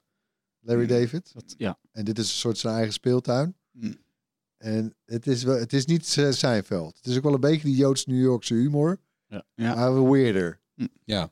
Larry 0.60 0.86
David. 0.86 1.30
Dat- 1.34 1.54
ja. 1.58 1.78
En 1.92 2.04
dit 2.04 2.18
is 2.18 2.28
een 2.28 2.34
soort 2.36 2.58
zijn 2.58 2.74
eigen 2.74 2.92
speeltuin. 2.92 3.56
Hmm. 3.72 3.96
En 4.56 4.94
het 5.04 5.26
is, 5.26 5.42
wel, 5.42 5.56
het 5.58 5.72
is 5.72 5.84
niet 5.86 6.16
eh, 6.18 6.30
Seinfeld. 6.30 6.96
Het 6.96 7.06
is 7.06 7.16
ook 7.16 7.22
wel 7.22 7.34
een 7.34 7.40
beetje 7.40 7.66
die 7.68 7.76
Joods-New 7.76 8.20
Yorkse 8.20 8.54
humor. 8.54 8.98
Ja. 9.26 9.44
Ja. 9.54 9.74
Maar 9.74 10.10
weirder. 10.10 10.60
ja. 11.04 11.30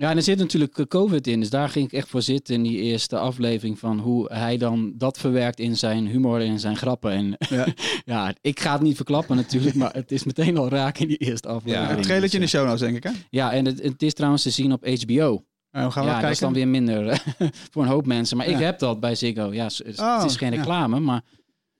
Ja, 0.00 0.10
en 0.10 0.16
er 0.16 0.22
zit 0.22 0.38
natuurlijk 0.38 0.78
eh, 0.78 0.86
COVID 0.86 1.26
in. 1.26 1.40
Dus 1.40 1.50
daar 1.50 1.68
ging 1.68 1.86
ik 1.86 1.92
echt 1.92 2.08
voor 2.08 2.22
zitten 2.22 2.54
in 2.54 2.62
die 2.62 2.78
eerste 2.78 3.18
aflevering 3.18 3.78
van 3.78 3.98
hoe 3.98 4.32
hij 4.32 4.56
dan 4.56 4.92
dat 4.96 5.18
verwerkt 5.18 5.58
in 5.58 5.76
zijn 5.76 6.06
humor 6.06 6.40
en 6.40 6.60
zijn 6.60 6.76
grappen. 6.76 7.10
En 7.12 7.36
ja, 7.56 7.66
Ja. 8.04 8.34
ik 8.40 8.60
ga 8.60 8.72
het 8.72 8.80
niet 8.82 8.96
verklappen 8.96 9.36
natuurlijk, 9.36 9.74
maar 9.74 9.92
het 9.94 10.12
is 10.12 10.24
meteen 10.24 10.56
al 10.56 10.68
raak 10.68 10.98
in 10.98 11.08
die 11.08 11.16
eerste 11.16 11.48
aflevering. 11.48 11.90
Een 11.90 12.02
trailertje 12.02 12.38
in 12.38 12.44
de 12.44 12.50
Dus, 12.50 12.60
show 12.60 12.64
notes, 12.68 12.80
denk 12.80 12.96
ik, 12.96 13.02
hè? 13.02 13.10
eh, 13.10 13.16
Ja, 13.30 13.52
en 13.52 13.64
het, 13.64 13.82
het 13.82 14.02
is 14.02 14.14
trouwens 14.14 14.42
te 14.42 14.50
zien 14.50 14.72
op 14.72 14.86
HBO. 14.86 15.44
Hoe 15.70 15.90
gaan 15.90 16.04
we 16.04 16.10
ja, 16.10 16.20
dat 16.20 16.30
is 16.30 16.38
kijken? 16.38 16.40
dan 16.40 16.52
weer 16.52 16.68
minder 16.68 17.06
eh, 17.08 17.18
voor 17.72 17.82
een 17.82 17.88
hoop 17.88 18.06
mensen. 18.06 18.36
Maar 18.36 18.46
ik 18.46 18.58
heb 18.58 18.78
dat 18.78 19.00
bij 19.00 19.14
Ziggo. 19.14 19.52
Ja, 19.52 19.64
het 19.64 19.98
Oh, 20.00 20.22
is 20.26 20.36
geen 20.36 20.52
ja. 20.52 20.56
reclame, 20.58 21.00
maar 21.00 21.22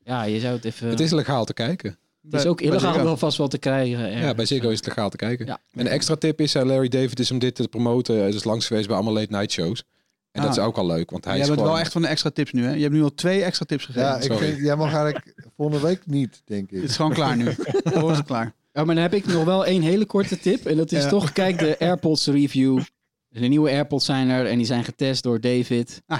ja, 0.05 0.23
je 0.23 0.41
zou 0.41 0.55
het 0.55 0.65
even... 0.65 0.89
Het 0.89 1.01
is 1.01 1.11
legaal 1.13 1.45
te 1.45 1.53
kijken. 1.55 1.99
Het 2.31 2.41
is 2.41 2.47
ook 2.47 2.61
illegaal 2.61 3.03
wel 3.03 3.17
vast 3.17 3.39
wel 3.39 3.49
te 3.49 3.59
krijgen. 3.59 4.11
Ja, 4.19 4.35
bij 4.35 4.47
Ziggo 4.47 4.69
is 4.69 4.77
het 4.77 4.87
legaal 4.87 5.11
te 5.11 5.17
kijken. 5.17 5.47
Ja. 5.47 5.59
En 5.73 5.81
een 5.81 5.87
extra 5.93 6.15
tip 6.17 6.41
is, 6.41 6.55
eh, 6.55 6.63
Larry 6.65 6.89
David 6.89 7.19
is 7.21 7.31
om 7.31 7.39
dit 7.39 7.55
te 7.55 7.69
promoten. 7.69 8.19
Hij 8.19 8.29
is 8.29 8.45
langs 8.45 8.67
geweest 8.67 8.87
bij 8.87 8.97
allemaal 8.97 9.15
late 9.15 9.33
night 9.33 9.51
shows. 9.53 9.85
En 10.31 10.43
dat 10.43 10.51
Ah. 10.51 10.57
is 10.57 10.63
ook 10.63 10.77
al 10.77 10.87
leuk, 10.87 11.11
want 11.11 11.25
hij 11.25 11.33
Jij 11.33 11.43
is 11.43 11.49
bent 11.49 11.59
gewoon... 11.61 11.75
wel 11.75 11.83
echt 11.85 11.93
van 11.93 12.03
de 12.03 12.09
extra 12.09 12.31
tips 12.31 12.53
nu, 12.53 12.65
hè? 12.65 12.73
Je 12.75 12.83
hebt 12.83 12.95
nu 12.95 13.03
al 13.03 13.15
twee 13.15 13.43
extra 13.43 13.67
tips 13.67 13.85
gegeven. 13.85 14.09
Ja, 14.09 14.17
ik 14.21 14.33
vind, 14.33 14.59
jij 14.59 14.77
mag 14.77 14.93
eigenlijk 14.95 15.35
volgende 15.57 15.87
week 15.87 16.07
niet, 16.07 16.43
denk 16.45 16.71
ik. 16.71 16.81
Het 16.81 16.91
is 16.91 16.97
gewoon 16.97 17.13
klaar 17.13 17.37
nu. 17.37 17.45
Gewoon 17.85 18.11
is 18.11 18.17
het 18.17 18.27
klaar. 18.27 18.53
Oh, 18.73 18.85
maar 18.85 18.95
dan 18.95 19.05
heb 19.05 19.15
ik 19.15 19.27
nog 19.27 19.45
wel 19.45 19.67
één 19.67 19.83
hele 19.83 20.05
korte 20.07 20.39
tip. 20.39 20.67
En 20.67 20.77
dat 20.77 20.93
is 20.93 21.03
Ja. 21.03 21.09
toch, 21.09 21.33
kijk 21.33 21.59
de 21.59 21.77
AirPods 21.79 22.27
review. 22.27 22.81
De 23.29 23.47
nieuwe 23.47 23.71
AirPods 23.71 24.05
zijn 24.05 24.29
er 24.29 24.47
en 24.47 24.57
die 24.57 24.67
zijn 24.67 24.85
getest 24.85 25.23
door 25.23 25.41
David. 25.41 26.03
Ah. 26.07 26.19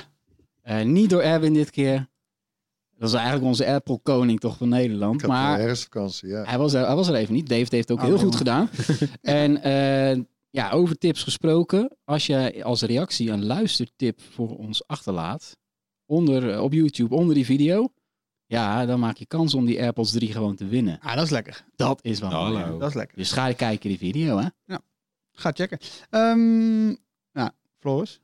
Eh, 0.63 0.83
niet 0.83 1.11
door 1.11 1.21
Erwin 1.23 1.53
dit 1.55 1.71
keer. 1.71 2.09
Dat 2.99 3.09
is 3.09 3.15
eigenlijk 3.15 3.45
onze 3.47 3.67
Apple 3.67 3.99
koning 4.03 4.41
toch 4.41 4.57
van 4.57 4.69
Nederland. 4.69 5.23
Ik 5.23 5.29
Maar 5.29 5.59
herfstvakantie, 5.59 6.29
ja. 6.29 6.45
hij 6.45 6.59
was, 6.59 6.73
er, 6.73 6.87
hij 6.87 6.95
was 6.95 7.09
er 7.09 7.15
even 7.15 7.35
niet. 7.35 7.49
David 7.49 7.73
heeft 7.73 7.89
het 7.89 7.99
ook 7.99 8.05
Oh, 8.05 8.11
heel 8.11 8.19
goed 8.19 8.39
jongen. 8.39 8.39
gedaan. 8.39 8.69
en 9.23 9.63
eh, 9.63 10.23
ja, 10.51 10.71
over 10.71 10.99
tips 10.99 11.23
gesproken. 11.23 11.97
Als 12.05 12.27
je 12.27 12.65
als 12.65 12.83
reactie 12.83 13.31
een 13.31 13.45
luistertip 13.45 14.21
voor 14.31 14.57
ons 14.57 14.87
achterlaat. 14.87 15.57
Onder, 16.07 16.51
eh, 16.51 16.63
op 16.63 16.73
YouTube, 16.73 17.15
onder 17.15 17.35
die 17.35 17.45
video. 17.45 17.93
Ja, 18.47 18.87
dan 18.87 19.01
maak 19.01 19.17
je 19.17 19.27
kans 19.27 19.55
om 19.55 19.65
die 19.67 19.81
AirPods 19.81 20.13
3 20.13 20.33
gewoon 20.33 20.57
te 20.57 20.67
winnen. 20.67 20.99
Ah, 21.01 21.15
dat 21.15 21.25
is 21.25 21.31
lekker. 21.31 21.65
Dat 21.77 21.99
is 22.03 22.21
wel 22.21 22.31
mooi. 22.31 22.57
Hallo. 22.57 22.79
Dat 22.79 22.89
is 22.89 22.95
lekker. 22.95 23.17
Dus 23.17 23.33
ga 23.33 23.53
kijken 23.53 23.89
die 23.89 23.99
video, 23.99 24.39
hè. 24.39 24.77
Ga 25.33 25.51
checken. 25.55 25.79
Ehm 26.11 26.89
ja, 27.33 27.53
Floris. 27.79 28.21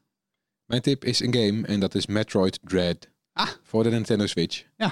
Mijn 0.64 0.83
tip 0.83 1.05
is 1.05 1.20
een 1.20 1.35
game 1.35 1.66
en 1.66 1.81
dat 1.81 1.95
is 1.95 2.07
Metroid 2.07 2.59
Dread. 2.62 3.09
Ah. 3.37 3.49
Voor 3.62 3.82
de 3.82 3.91
Nintendo 3.91 4.26
Switch. 4.26 4.64
Ja. 4.76 4.87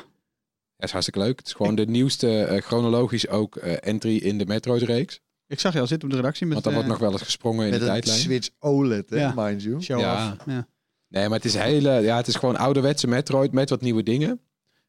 Dat 0.77 0.87
is 0.87 0.91
hartstikke 0.91 1.21
leuk. 1.21 1.39
Het 1.39 1.47
is 1.47 1.53
gewoon 1.53 1.75
de 1.75 1.87
nieuwste, 1.87 2.43
eh, 2.45 2.63
chronologisch 2.63 3.29
ook, 3.29 3.57
eh, 3.57 3.75
entry 3.81 4.17
in 4.17 4.39
de 4.39 4.47
Metroid-reeks. 4.47 5.21
Ik 5.47 5.61
zag 5.61 5.73
je 5.73 5.81
al 5.81 5.87
zitten 5.87 6.09
op 6.09 6.15
de 6.15 6.21
redactie 6.21 6.47
met 6.47 6.55
Want 6.55 6.67
er 6.67 6.73
eh, 6.73 6.77
wordt 6.79 6.93
nog 6.93 7.03
wel 7.09 7.13
eens 7.13 7.23
gesprongen 7.27 7.65
in 7.65 7.71
Met 7.71 7.81
de 7.81 7.87
een 7.87 7.93
tijdlijn. 7.93 8.19
Switch 8.19 8.49
OLED, 8.59 9.11
hè, 9.11 9.17
Ja. 9.17 9.33
mind 9.37 9.63
you. 9.63 9.83
show 9.83 10.01
Ja. 10.01 10.33
off. 10.33 10.45
Ja. 10.47 10.67
Nee, 11.09 11.29
maar 11.29 11.37
het 11.37 11.45
is 11.47 11.55
hele, 11.55 11.91
ja, 11.91 12.17
het 12.17 12.27
is 12.27 12.35
gewoon 12.35 12.57
ouderwetse 12.57 13.07
Metroid 13.07 13.53
met 13.53 13.71
wat 13.71 13.81
nieuwe 13.81 14.03
dingen. 14.03 14.41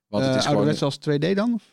Want 0.07 0.23
het 0.23 0.31
Eh, 0.33 0.37
is 0.39 0.43
gewoon 0.45 0.57
ouderwets 0.57 0.83
als 0.83 0.97
2D 0.97 1.35
dan? 1.35 1.53
Of? 1.53 1.71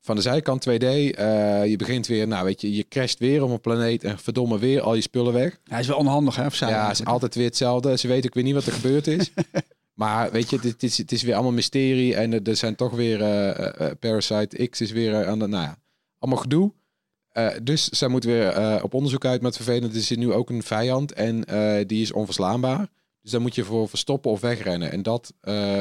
van 0.00 0.16
de 0.16 0.22
zijkant 0.22 0.60
2D. 0.60 0.82
eh, 0.82 1.66
je 1.66 1.76
begint 1.76 2.06
weer, 2.06 2.26
nou 2.28 2.44
weet 2.44 2.60
je, 2.60 2.74
je 2.74 2.88
crasht 2.88 3.18
weer 3.18 3.42
op 3.42 3.50
een 3.50 3.60
planeet 3.60 4.04
en 4.04 4.18
verdomme 4.18 4.58
weer 4.58 4.80
al 4.80 4.94
je 4.94 5.00
spullen 5.00 5.32
weg. 5.32 5.58
Hij 5.64 5.80
is 5.80 5.86
wel 5.86 5.96
onhandig, 5.96 6.36
hè? 6.36 6.46
Of 6.46 6.58
Ja, 6.58 6.88
het 6.88 6.98
is 7.00 7.04
altijd 7.06 7.34
weer 7.34 7.44
hetzelfde. 7.44 7.96
Ze 7.98 8.08
weten 8.08 8.24
ook 8.28 8.34
weer 8.34 8.44
niet 8.44 8.54
wat 8.54 8.66
er 8.66 8.72
gebeurd 8.72 9.06
is. 9.06 9.30
maar 9.94 10.30
weet 10.30 10.50
je, 10.50 10.58
het 10.62 10.82
is, 10.82 10.98
het 10.98 11.12
is 11.12 11.22
weer 11.22 11.34
allemaal 11.34 11.52
mysterie. 11.52 12.14
En 12.14 12.44
er- 12.44 12.56
zijn 12.56 12.74
toch 12.74 12.92
weer 12.92 13.20
eh, 13.20 13.48
eh, 13.50 13.80
eh, 13.90 13.96
Parasite 13.98 14.66
X 14.66 14.80
is 14.80 14.90
weer 14.90 15.26
aan 15.26 15.38
de, 15.38 15.46
nou 15.46 15.64
ja, 15.64 15.78
allemaal 16.18 16.40
gedoe. 16.40 16.72
Dus 17.62 17.88
zij 17.88 18.08
moet 18.08 18.24
weer 18.24 18.82
op 18.82 18.94
onderzoek 18.94 19.24
uit. 19.24 19.42
Met 19.42 19.56
vervelend 19.56 20.10
er 20.10 20.18
nu 20.18 20.32
ook 20.32 20.50
een 20.50 20.62
vijand 20.62 21.12
en 21.12 21.40
die 21.86 22.02
is 22.02 22.12
onverslaanbaar. 22.12 22.88
Dus 23.22 23.30
daar 23.30 23.40
moet 23.40 23.54
je 23.54 23.64
voor 23.64 23.88
verstoppen 23.88 24.30
of 24.30 24.40
wegrennen. 24.40 24.92
En 24.92 25.02
dat, 25.02 25.32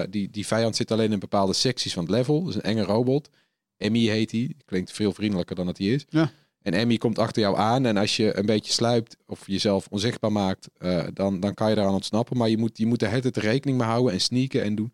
die, 0.10 0.30
die 0.30 0.48
vijand 0.48 0.76
zit 0.76 0.92
alleen 0.92 1.12
in 1.12 1.20
bepaalde 1.20 1.54
secties 1.54 1.94
van 1.94 2.04
het 2.04 2.12
level. 2.12 2.50
Is 2.50 2.56
een 2.56 2.62
enge 2.62 2.82
robot. 2.84 3.30
Emmy 3.78 4.00
heet 4.00 4.30
die. 4.30 4.56
Klinkt 4.66 4.92
veel 4.92 5.14
vriendelijker 5.14 5.56
dan 5.56 5.66
dat 5.66 5.78
hij 5.78 5.88
is. 5.88 6.06
Ja. 6.10 6.32
En 6.64 6.74
Emmy 6.74 6.98
komt 6.98 7.20
achter 7.20 7.42
jou 7.42 7.58
aan. 7.58 7.86
En 7.86 7.98
als 7.98 8.16
je 8.18 8.38
een 8.38 8.46
beetje 8.46 8.72
sluipt 8.72 9.18
of 9.26 9.48
jezelf 9.48 9.88
onzichtbaar 9.90 10.32
maakt, 10.32 10.70
eh, 10.78 11.08
dan, 11.14 11.40
dan 11.40 11.54
kan 11.54 11.70
je 11.70 11.76
daaraan 11.76 11.94
ontsnappen. 11.94 12.38
Maar 12.38 12.50
je 12.50 12.58
moet, 12.58 12.78
je 12.78 12.86
moet 12.86 13.00
de 13.00 13.08
hele 13.08 13.22
tijd 13.22 13.38
rekening 13.38 13.78
mee 13.78 13.88
houden 13.88 14.14
en 14.14 14.22
sneaken 14.22 14.64
en 14.64 14.76
doen. 14.76 14.94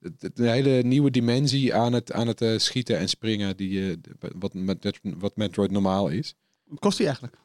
Het- 0.00 0.22
het- 0.22 0.38
Een 0.38 0.48
hele 0.48 0.82
nieuwe 0.82 1.10
dimensie 1.10 1.74
aan 1.74 1.92
het, 1.92 2.12
aan 2.12 2.26
het 2.26 2.40
eh, 2.40 2.58
schieten 2.58 2.98
en 2.98 3.08
springen. 3.08 3.56
Die, 3.56 3.90
eh, 3.90 3.96
wat, 4.38 4.54
met, 4.54 4.98
wat 5.02 5.36
Metroid 5.36 5.70
normaal 5.70 6.08
is. 6.08 6.34
Wat 6.64 6.78
kost 6.78 6.96
die 6.96 7.06
eigenlijk? 7.06 7.36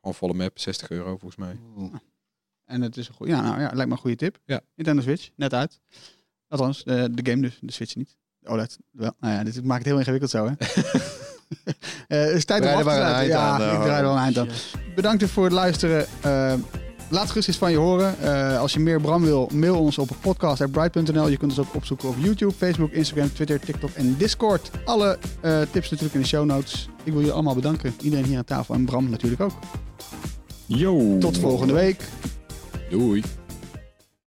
Gewoon 0.00 0.14
volle 0.14 0.34
map, 0.34 0.58
60 0.58 0.90
euro 0.90 1.16
volgens 1.18 1.36
mij. 1.36 1.58
En 2.64 2.80
het 2.82 2.96
is 2.96 3.08
een 3.08 3.14
goede, 3.14 3.32
ja, 3.32 3.40
nou, 3.40 3.60
ja, 3.60 3.66
lijkt 3.72 3.86
me 3.86 3.90
een 3.90 3.96
goede 4.00 4.16
tip. 4.16 4.38
Ja. 4.44 4.60
Nintendo 4.74 5.02
Switch, 5.02 5.28
net 5.36 5.52
uit. 5.54 5.80
Althans, 6.48 6.84
de, 6.84 7.08
de 7.12 7.30
game 7.30 7.42
dus, 7.42 7.58
de 7.60 7.72
Switch 7.72 7.94
niet. 7.94 8.16
OLED 8.44 8.78
wel. 8.90 9.12
Nou 9.20 9.34
ja, 9.34 9.44
dit 9.44 9.64
maakt 9.64 9.78
het 9.78 9.86
heel 9.88 9.98
ingewikkeld 9.98 10.30
zo, 10.30 10.46
hè? 10.46 10.52
Eh, 12.08 12.18
het 12.20 12.34
is 12.36 12.44
tijd 12.44 12.62
om 12.62 12.68
af 12.68 12.82
te 12.82 12.82
sluiten. 12.82 13.26
Ja, 13.26 13.38
aan, 13.38 13.62
ik 13.62 13.72
eh, 13.72 13.82
draai 13.82 13.96
er 13.96 14.02
wel 14.02 14.12
een 14.12 14.22
eind 14.22 14.38
aan. 14.38 14.48
Bedankt 14.94 15.24
voor 15.24 15.44
het 15.44 15.52
luisteren. 15.52 16.06
Eh, 16.20 16.52
laat 17.08 17.28
gerust 17.28 17.48
eens 17.48 17.56
van 17.56 17.70
je 17.70 17.76
horen. 17.76 18.20
Eh, 18.20 18.60
als 18.60 18.72
je 18.72 18.80
meer 18.80 19.00
Bram 19.00 19.22
wil, 19.22 19.50
mail 19.52 19.78
ons 19.78 19.98
op 19.98 20.08
podcast.bright.nl. 20.20 21.28
Je 21.28 21.36
kunt 21.36 21.58
ons 21.58 21.68
ook 21.68 21.74
opzoeken 21.74 22.08
op 22.08 22.14
YouTube, 22.18 22.52
Facebook, 22.52 22.90
Instagram, 22.90 23.32
Twitter, 23.32 23.60
TikTok 23.60 23.90
en 23.90 24.16
Discord. 24.16 24.70
Alle 24.84 25.18
eh, 25.40 25.60
tips 25.70 25.90
natuurlijk 25.90 26.14
in 26.14 26.20
de 26.20 26.26
show 26.26 26.44
notes. 26.44 26.88
Ik 27.04 27.12
wil 27.12 27.14
jullie 27.14 27.32
allemaal 27.32 27.54
bedanken. 27.54 27.94
Iedereen 28.00 28.24
hier 28.24 28.38
aan 28.38 28.44
tafel 28.44 28.74
en 28.74 28.84
Bram 28.84 29.10
natuurlijk 29.10 29.42
ook. 29.42 29.52
Yo. 30.66 31.18
Tot 31.18 31.38
volgende 31.38 31.72
week. 31.72 32.00
Doei. 32.90 33.22